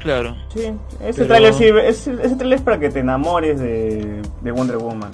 claro. 0.00 0.36
Sí, 0.54 0.60
ese 1.00 1.12
Pero- 1.14 1.26
tráiler 1.26 1.54
sirve, 1.54 1.88
ese, 1.88 2.12
ese 2.22 2.36
tráiler 2.36 2.58
es 2.58 2.64
para 2.64 2.78
que 2.78 2.90
te 2.90 2.98
enamores 3.00 3.58
de, 3.60 4.20
de 4.42 4.50
Wonder 4.52 4.76
Woman. 4.78 5.10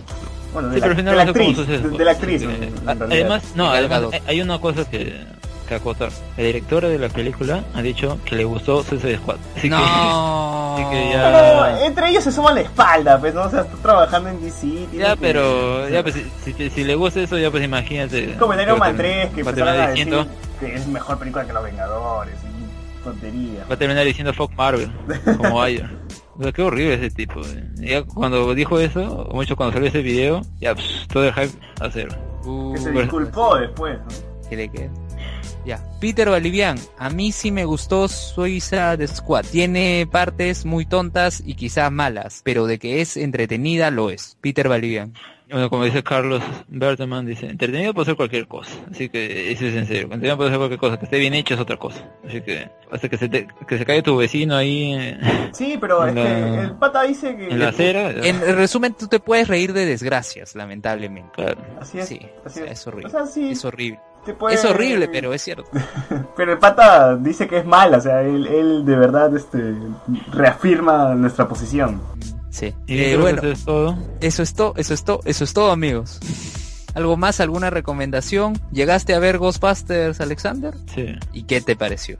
Bueno, 0.54 0.68
de, 0.68 0.74
Sí, 0.76 0.80
la, 0.80 0.86
pero 0.94 1.02
de 1.10 1.16
la 1.16 1.22
actriz, 1.24 1.66
de, 1.66 1.78
de 1.98 2.04
la 2.04 2.10
actriz. 2.12 2.42
En- 2.42 2.50
en 2.50 2.86
realidad. 2.86 3.06
Además, 3.10 3.42
no, 3.54 3.68
además 3.68 4.02
hay- 4.26 4.40
una 4.40 4.58
cosa 4.60 4.88
que, 4.88 5.20
que 5.68 5.74
acotar. 5.74 6.10
La 6.36 6.44
directora 6.44 6.88
de 6.88 6.98
la 6.98 7.08
película 7.08 7.64
ha 7.74 7.82
dicho 7.82 8.18
que 8.24 8.36
le 8.36 8.44
gustó 8.44 8.82
Suicide 8.84 9.16
Squad. 9.18 9.36
Así 9.56 9.68
no. 9.68 9.76
así 10.74 10.84
que 10.90 11.10
ya- 11.12 11.24
Pero 11.32 11.86
entre 11.86 12.08
ellos 12.10 12.24
se 12.24 12.30
suman 12.32 12.54
la 12.54 12.60
espalda, 12.62 13.18
pues, 13.18 13.34
¿no? 13.34 13.42
O 13.42 13.50
sea, 13.50 13.60
está 13.62 13.76
trabajando 13.82 14.28
en 14.30 14.40
DC. 14.40 14.86
Ya, 14.92 15.10
que- 15.16 15.20
pero 15.20 15.88
ya 15.88 16.02
pues, 16.02 16.14
si, 16.44 16.52
si, 16.52 16.70
si 16.70 16.84
le 16.84 16.94
gusta 16.94 17.20
eso, 17.20 17.36
ya 17.36 17.50
pues 17.50 17.64
imagínate. 17.64 18.30
Es 18.32 18.36
como 18.36 18.52
en 18.54 18.60
Iron 18.60 18.78
Man 18.78 18.96
Creo 18.96 19.28
3, 19.28 19.34
que 19.34 19.42
va 19.42 19.50
a 19.50 19.52
empezaron 19.52 19.54
terminar 19.54 19.80
a 19.88 19.90
decir 19.90 20.04
diciendo, 20.06 20.26
que 20.60 20.74
es 20.74 20.86
mejor 20.86 21.18
película 21.18 21.44
que 21.46 21.52
Los 21.52 21.64
Vengadores. 21.64 22.34
Y 22.44 23.02
tontería. 23.04 23.64
va 23.68 23.74
a 23.74 23.78
terminar 23.78 24.04
diciendo 24.04 24.32
fuck 24.32 24.52
Marvel, 24.56 24.90
como 25.36 25.60
Ayer. 25.62 25.88
O 26.36 26.42
sea, 26.42 26.52
qué 26.52 26.62
horrible 26.62 26.94
ese 26.94 27.10
tipo. 27.10 27.40
eh. 27.42 27.64
Ya 27.76 28.02
cuando 28.02 28.54
dijo 28.54 28.78
eso, 28.80 29.02
o 29.30 29.34
mucho 29.34 29.54
cuando 29.56 29.74
salió 29.74 29.88
ese 29.88 30.02
video, 30.02 30.42
ya 30.60 30.74
pues, 30.74 31.06
todo 31.12 31.24
el 31.24 31.32
hype 31.32 31.52
a 31.80 31.90
cero. 31.90 32.14
Uh, 32.44 32.72
Que 32.74 32.80
se 32.80 32.88
pero- 32.90 33.00
disculpó 33.02 33.56
después, 33.56 33.98
¿no? 33.98 34.48
¿Qué 34.48 34.56
le 34.56 34.68
queda? 34.68 34.90
Ya. 35.64 35.82
Peter 35.98 36.28
Bolivian, 36.28 36.76
a 36.98 37.08
mí 37.08 37.32
sí 37.32 37.50
me 37.50 37.64
gustó 37.64 38.06
Suiza 38.08 38.94
Squad. 39.06 39.46
Tiene 39.50 40.06
partes 40.10 40.66
muy 40.66 40.84
tontas 40.84 41.42
y 41.46 41.54
quizás 41.54 41.90
malas, 41.90 42.42
pero 42.44 42.66
de 42.66 42.78
que 42.78 43.00
es 43.00 43.16
entretenida 43.16 43.90
lo 43.90 44.10
es. 44.10 44.36
Peter 44.42 44.68
Bolivian. 44.68 45.14
Bueno, 45.50 45.68
como 45.68 45.84
dice 45.84 46.02
Carlos 46.02 46.42
Berteman, 46.68 47.26
dice, 47.26 47.46
entretenido 47.46 47.92
puede 47.92 48.06
ser 48.06 48.16
cualquier 48.16 48.48
cosa. 48.48 48.72
Así 48.90 49.08
que 49.10 49.52
eso 49.52 49.66
es 49.66 49.74
en 49.74 49.86
serio. 49.86 50.02
Entretenido 50.04 50.36
puede 50.38 50.50
ser 50.50 50.58
cualquier 50.58 50.80
cosa. 50.80 50.98
Que 50.98 51.04
esté 51.04 51.18
bien 51.18 51.34
hecho 51.34 51.54
es 51.54 51.60
otra 51.60 51.76
cosa. 51.76 52.02
Así 52.26 52.40
que 52.40 52.70
hasta 52.90 53.08
que 53.08 53.18
se, 53.18 53.28
te, 53.28 53.46
que 53.68 53.78
se 53.78 53.84
caiga 53.84 54.02
tu 54.02 54.16
vecino 54.16 54.56
ahí 54.56 55.16
Sí, 55.52 55.76
pero 55.80 56.04
es 56.06 56.10
En 56.10 56.16
la- 56.16 56.22
que 56.24 56.60
el 56.62 56.72
pata 56.76 57.02
dice 57.02 57.36
que... 57.36 57.48
en 57.50 57.58
la 57.58 57.68
acera. 57.68 58.10
En 58.10 58.40
resumen, 58.56 58.94
tú 58.94 59.06
te 59.06 59.20
puedes 59.20 59.46
reír 59.46 59.72
de 59.74 59.84
desgracias, 59.86 60.54
lamentablemente. 60.56 61.30
Claro. 61.34 61.60
Así 61.80 61.98
es, 61.98 62.08
Sí, 62.08 62.20
así 62.44 62.60
es. 62.60 62.70
es 62.72 62.86
horrible. 62.86 63.06
O 63.08 63.10
sea, 63.10 63.26
sí, 63.26 63.50
Es 63.50 63.64
horrible. 63.64 64.00
puede- 64.38 64.54
Es 64.54 64.64
horrible, 64.64 65.08
pero 65.08 65.34
es 65.34 65.42
cierto. 65.42 65.64
Pero 66.36 66.52
el 66.54 66.58
pata 66.58 67.16
dice 67.16 67.46
que 67.46 67.58
es 67.58 67.66
mal, 67.66 67.94
o 67.94 68.00
sea, 68.00 68.22
él, 68.22 68.46
él 68.46 68.84
de 68.86 68.96
verdad 68.96 69.36
este, 69.36 69.74
reafirma 70.32 71.14
nuestra 71.14 71.46
posición. 71.46 72.00
Sí. 72.54 72.72
Y 72.86 72.98
Eh, 73.00 73.16
bueno, 73.16 73.42
eso 73.42 73.50
es 73.50 73.64
todo. 73.64 73.98
eso 74.20 74.42
es 74.44 74.54
todo, 74.54 74.74
eso 74.76 74.94
es 74.94 75.02
todo, 75.04 75.20
eso 75.24 75.42
es 75.42 75.52
todo, 75.52 75.72
amigos. 75.72 76.20
¿Algo 76.94 77.16
más? 77.16 77.40
¿Alguna 77.40 77.68
recomendación? 77.70 78.56
¿Llegaste 78.70 79.12
a 79.14 79.18
ver 79.18 79.38
Ghostbusters, 79.38 80.20
Alexander? 80.20 80.72
Sí. 80.94 81.16
¿Y 81.32 81.42
qué 81.42 81.60
te 81.60 81.74
pareció? 81.74 82.16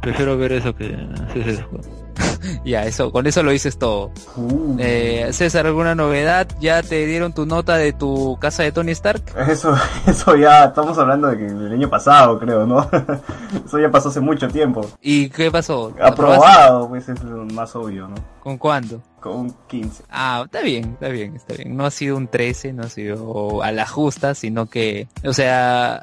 Prefiero 0.00 0.38
ver 0.38 0.52
eso 0.52 0.72
que 0.76 0.96
Suicide 1.32 1.56
Squad. 1.56 1.84
Ya, 2.64 2.84
eso, 2.84 3.10
con 3.12 3.26
eso 3.26 3.42
lo 3.42 3.50
dices 3.50 3.78
todo. 3.78 4.10
Uh, 4.36 4.76
Eh, 4.78 5.28
César, 5.32 5.66
¿alguna 5.66 5.94
novedad? 5.94 6.46
¿Ya 6.60 6.82
te 6.82 7.06
dieron 7.06 7.32
tu 7.32 7.46
nota 7.46 7.76
de 7.76 7.92
tu 7.92 8.36
casa 8.40 8.62
de 8.62 8.72
Tony 8.72 8.92
Stark? 8.92 9.22
Eso, 9.48 9.74
eso 10.06 10.36
ya 10.36 10.64
estamos 10.64 10.98
hablando 10.98 11.28
de 11.28 11.38
que 11.38 11.46
el 11.46 11.72
año 11.72 11.88
pasado, 11.88 12.38
creo, 12.38 12.66
¿no? 12.66 12.88
eso 13.66 13.78
ya 13.78 13.90
pasó 13.90 14.08
hace 14.08 14.20
mucho 14.20 14.48
tiempo. 14.48 14.86
¿Y 15.00 15.28
qué 15.30 15.50
pasó? 15.50 15.92
Aprobado, 16.00 16.88
pues 16.88 17.08
es 17.08 17.22
lo 17.22 17.44
más 17.46 17.74
obvio, 17.76 18.08
¿no? 18.08 18.16
¿Con 18.40 18.58
cuándo? 18.58 19.02
Con 19.20 19.36
un 19.36 19.54
15. 19.68 20.04
Ah, 20.10 20.42
está 20.44 20.62
bien, 20.62 20.92
está 20.94 21.08
bien, 21.08 21.36
está 21.36 21.54
bien. 21.54 21.76
No 21.76 21.86
ha 21.86 21.90
sido 21.90 22.16
un 22.16 22.26
13, 22.26 22.72
no 22.72 22.82
ha 22.82 22.88
sido 22.88 23.62
a 23.62 23.70
la 23.70 23.86
justa, 23.86 24.34
sino 24.34 24.66
que, 24.66 25.06
o 25.24 25.32
sea, 25.32 26.02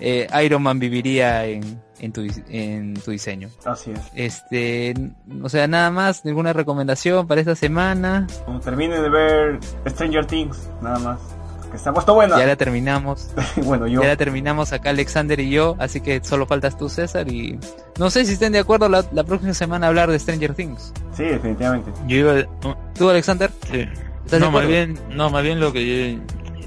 eh, 0.00 0.26
Iron 0.44 0.62
Man 0.62 0.78
viviría 0.78 1.46
en, 1.46 1.80
en, 2.00 2.12
tu, 2.12 2.26
en 2.48 2.94
tu 2.94 3.10
diseño. 3.10 3.48
Así 3.64 3.92
es. 3.92 4.00
Este, 4.14 4.94
o 5.42 5.48
sea, 5.48 5.66
nada 5.66 5.90
más, 5.90 6.24
ninguna 6.24 6.52
recomendación 6.52 7.26
para 7.26 7.40
esta 7.40 7.54
semana. 7.54 8.26
Como 8.44 8.60
termine 8.60 9.00
de 9.00 9.08
ver 9.08 9.58
Stranger 9.86 10.26
Things, 10.26 10.68
nada 10.82 10.98
más. 10.98 11.20
Que 11.70 11.76
ha 11.86 11.92
puesto 11.92 12.14
buena. 12.14 12.38
Ya 12.38 12.46
la 12.46 12.56
terminamos, 12.56 13.30
bueno, 13.56 13.86
yo. 13.86 14.00
ya 14.00 14.08
la 14.08 14.16
terminamos 14.16 14.72
acá 14.72 14.88
Alexander 14.88 15.38
y 15.38 15.50
yo, 15.50 15.76
así 15.78 16.00
que 16.00 16.24
solo 16.24 16.46
faltas 16.46 16.78
tú 16.78 16.88
César 16.88 17.30
y 17.30 17.58
no 17.98 18.08
sé 18.08 18.24
si 18.24 18.32
estén 18.32 18.52
de 18.52 18.58
acuerdo 18.60 18.88
la, 18.88 19.04
la 19.12 19.22
próxima 19.22 19.52
semana 19.52 19.86
a 19.86 19.88
hablar 19.90 20.10
de 20.10 20.18
Stranger 20.18 20.54
Things. 20.54 20.94
Sí, 21.14 21.24
definitivamente. 21.24 21.92
Yo 22.06 22.16
iba... 22.16 22.34
no, 22.62 22.76
¿Tú 22.94 23.10
Alexander? 23.10 23.50
sí. 23.70 23.86
¿Estás 24.24 24.40
de 24.40 24.46
No, 24.46 24.50
más 24.52 24.66
bien, 24.66 24.98
no, 25.10 25.30
más 25.30 25.42
bien 25.42 25.58
lo 25.58 25.72
que 25.72 25.86
yo 26.16 26.22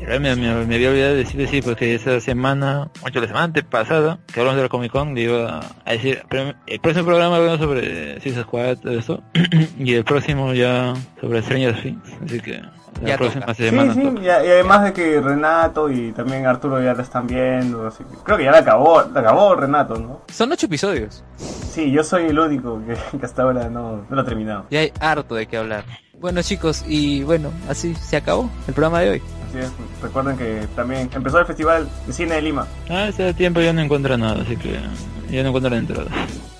me, 0.07 0.19
me, 0.35 0.65
me 0.65 0.75
había 0.75 0.89
olvidado 0.89 1.11
de 1.13 1.17
decirle 1.17 1.47
sí, 1.47 1.61
porque 1.61 1.95
esa 1.95 2.19
semana, 2.19 2.89
mucho 3.03 3.19
la 3.21 3.27
semana 3.27 3.45
antepasada, 3.45 4.19
que 4.33 4.39
hablamos 4.39 4.57
de 4.57 4.63
la 4.63 4.69
Comic 4.69 4.91
Con, 4.91 5.13
le 5.15 5.21
iba 5.21 5.59
a 5.85 5.91
decir, 5.91 6.23
el 6.67 6.79
próximo 6.79 7.05
programa 7.05 7.37
hablamos 7.37 7.59
sobre 7.59 8.19
Suicide 8.21 8.43
Squad, 8.43 8.77
todo 8.79 8.97
eso, 8.97 9.23
y 9.79 9.93
el 9.93 10.03
próximo 10.03 10.53
ya 10.53 10.93
sobre 11.19 11.41
Stranger 11.41 11.81
Things, 11.81 12.09
así 12.25 12.39
que 12.41 12.61
la 13.01 13.07
Ya 13.07 13.17
próxima 13.17 13.41
toca. 13.45 13.53
Sí, 13.55 13.63
semana 13.69 13.93
sí, 13.93 14.01
toca. 14.01 14.21
y, 14.21 14.25
y 14.25 14.29
además 14.29 14.83
de 14.83 14.93
que 14.93 15.21
Renato 15.21 15.89
y 15.89 16.11
también 16.11 16.45
Arturo 16.45 16.81
ya 16.83 16.93
la 16.93 17.03
están 17.03 17.25
viendo, 17.27 17.87
así 17.87 18.03
que 18.03 18.17
creo 18.23 18.37
que 18.37 18.43
ya 18.45 18.51
la 18.51 18.59
acabó, 18.59 19.01
la 19.03 19.19
acabó 19.21 19.55
Renato, 19.55 19.95
¿no? 19.95 20.21
Son 20.31 20.51
ocho 20.51 20.65
episodios. 20.65 21.23
Sí, 21.37 21.89
yo 21.91 22.03
soy 22.03 22.25
el 22.25 22.37
único 22.39 22.81
que, 22.85 22.95
que 23.19 23.25
hasta 23.25 23.43
ahora 23.43 23.69
no, 23.69 24.05
no 24.09 24.15
lo 24.15 24.21
ha 24.21 24.25
terminado. 24.25 24.65
Y 24.69 24.75
hay 24.75 24.91
harto 24.99 25.35
de 25.35 25.45
qué 25.47 25.57
hablar. 25.57 25.85
Bueno 26.19 26.41
chicos, 26.43 26.83
y 26.87 27.23
bueno, 27.23 27.49
así 27.69 27.95
se 27.95 28.17
acabó 28.17 28.49
el 28.67 28.73
programa 28.73 28.99
de 28.99 29.09
hoy. 29.11 29.21
Así 29.51 29.59
es, 29.59 29.73
recuerden 30.01 30.37
que 30.37 30.65
también 30.77 31.09
empezó 31.13 31.37
el 31.39 31.45
Festival 31.45 31.89
de 32.07 32.13
Cine 32.13 32.35
de 32.35 32.41
Lima. 32.41 32.65
Ah, 32.89 33.09
ese 33.09 33.33
tiempo 33.33 33.59
ya 33.59 33.73
no 33.73 33.81
encuentra 33.81 34.15
nada, 34.15 34.43
así 34.43 34.55
que 34.55 34.79
ya 35.29 35.43
no 35.43 35.49
encuentro 35.49 35.75
entradas. 35.75 36.07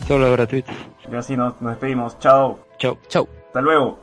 Solo 0.10 0.30
gratuitos. 0.34 0.76
Y 1.10 1.16
así 1.16 1.38
nos, 1.38 1.62
nos 1.62 1.72
despedimos. 1.72 2.20
Chao. 2.20 2.60
Chao. 2.78 2.98
Chau. 3.08 3.30
Hasta 3.48 3.62
luego. 3.62 3.98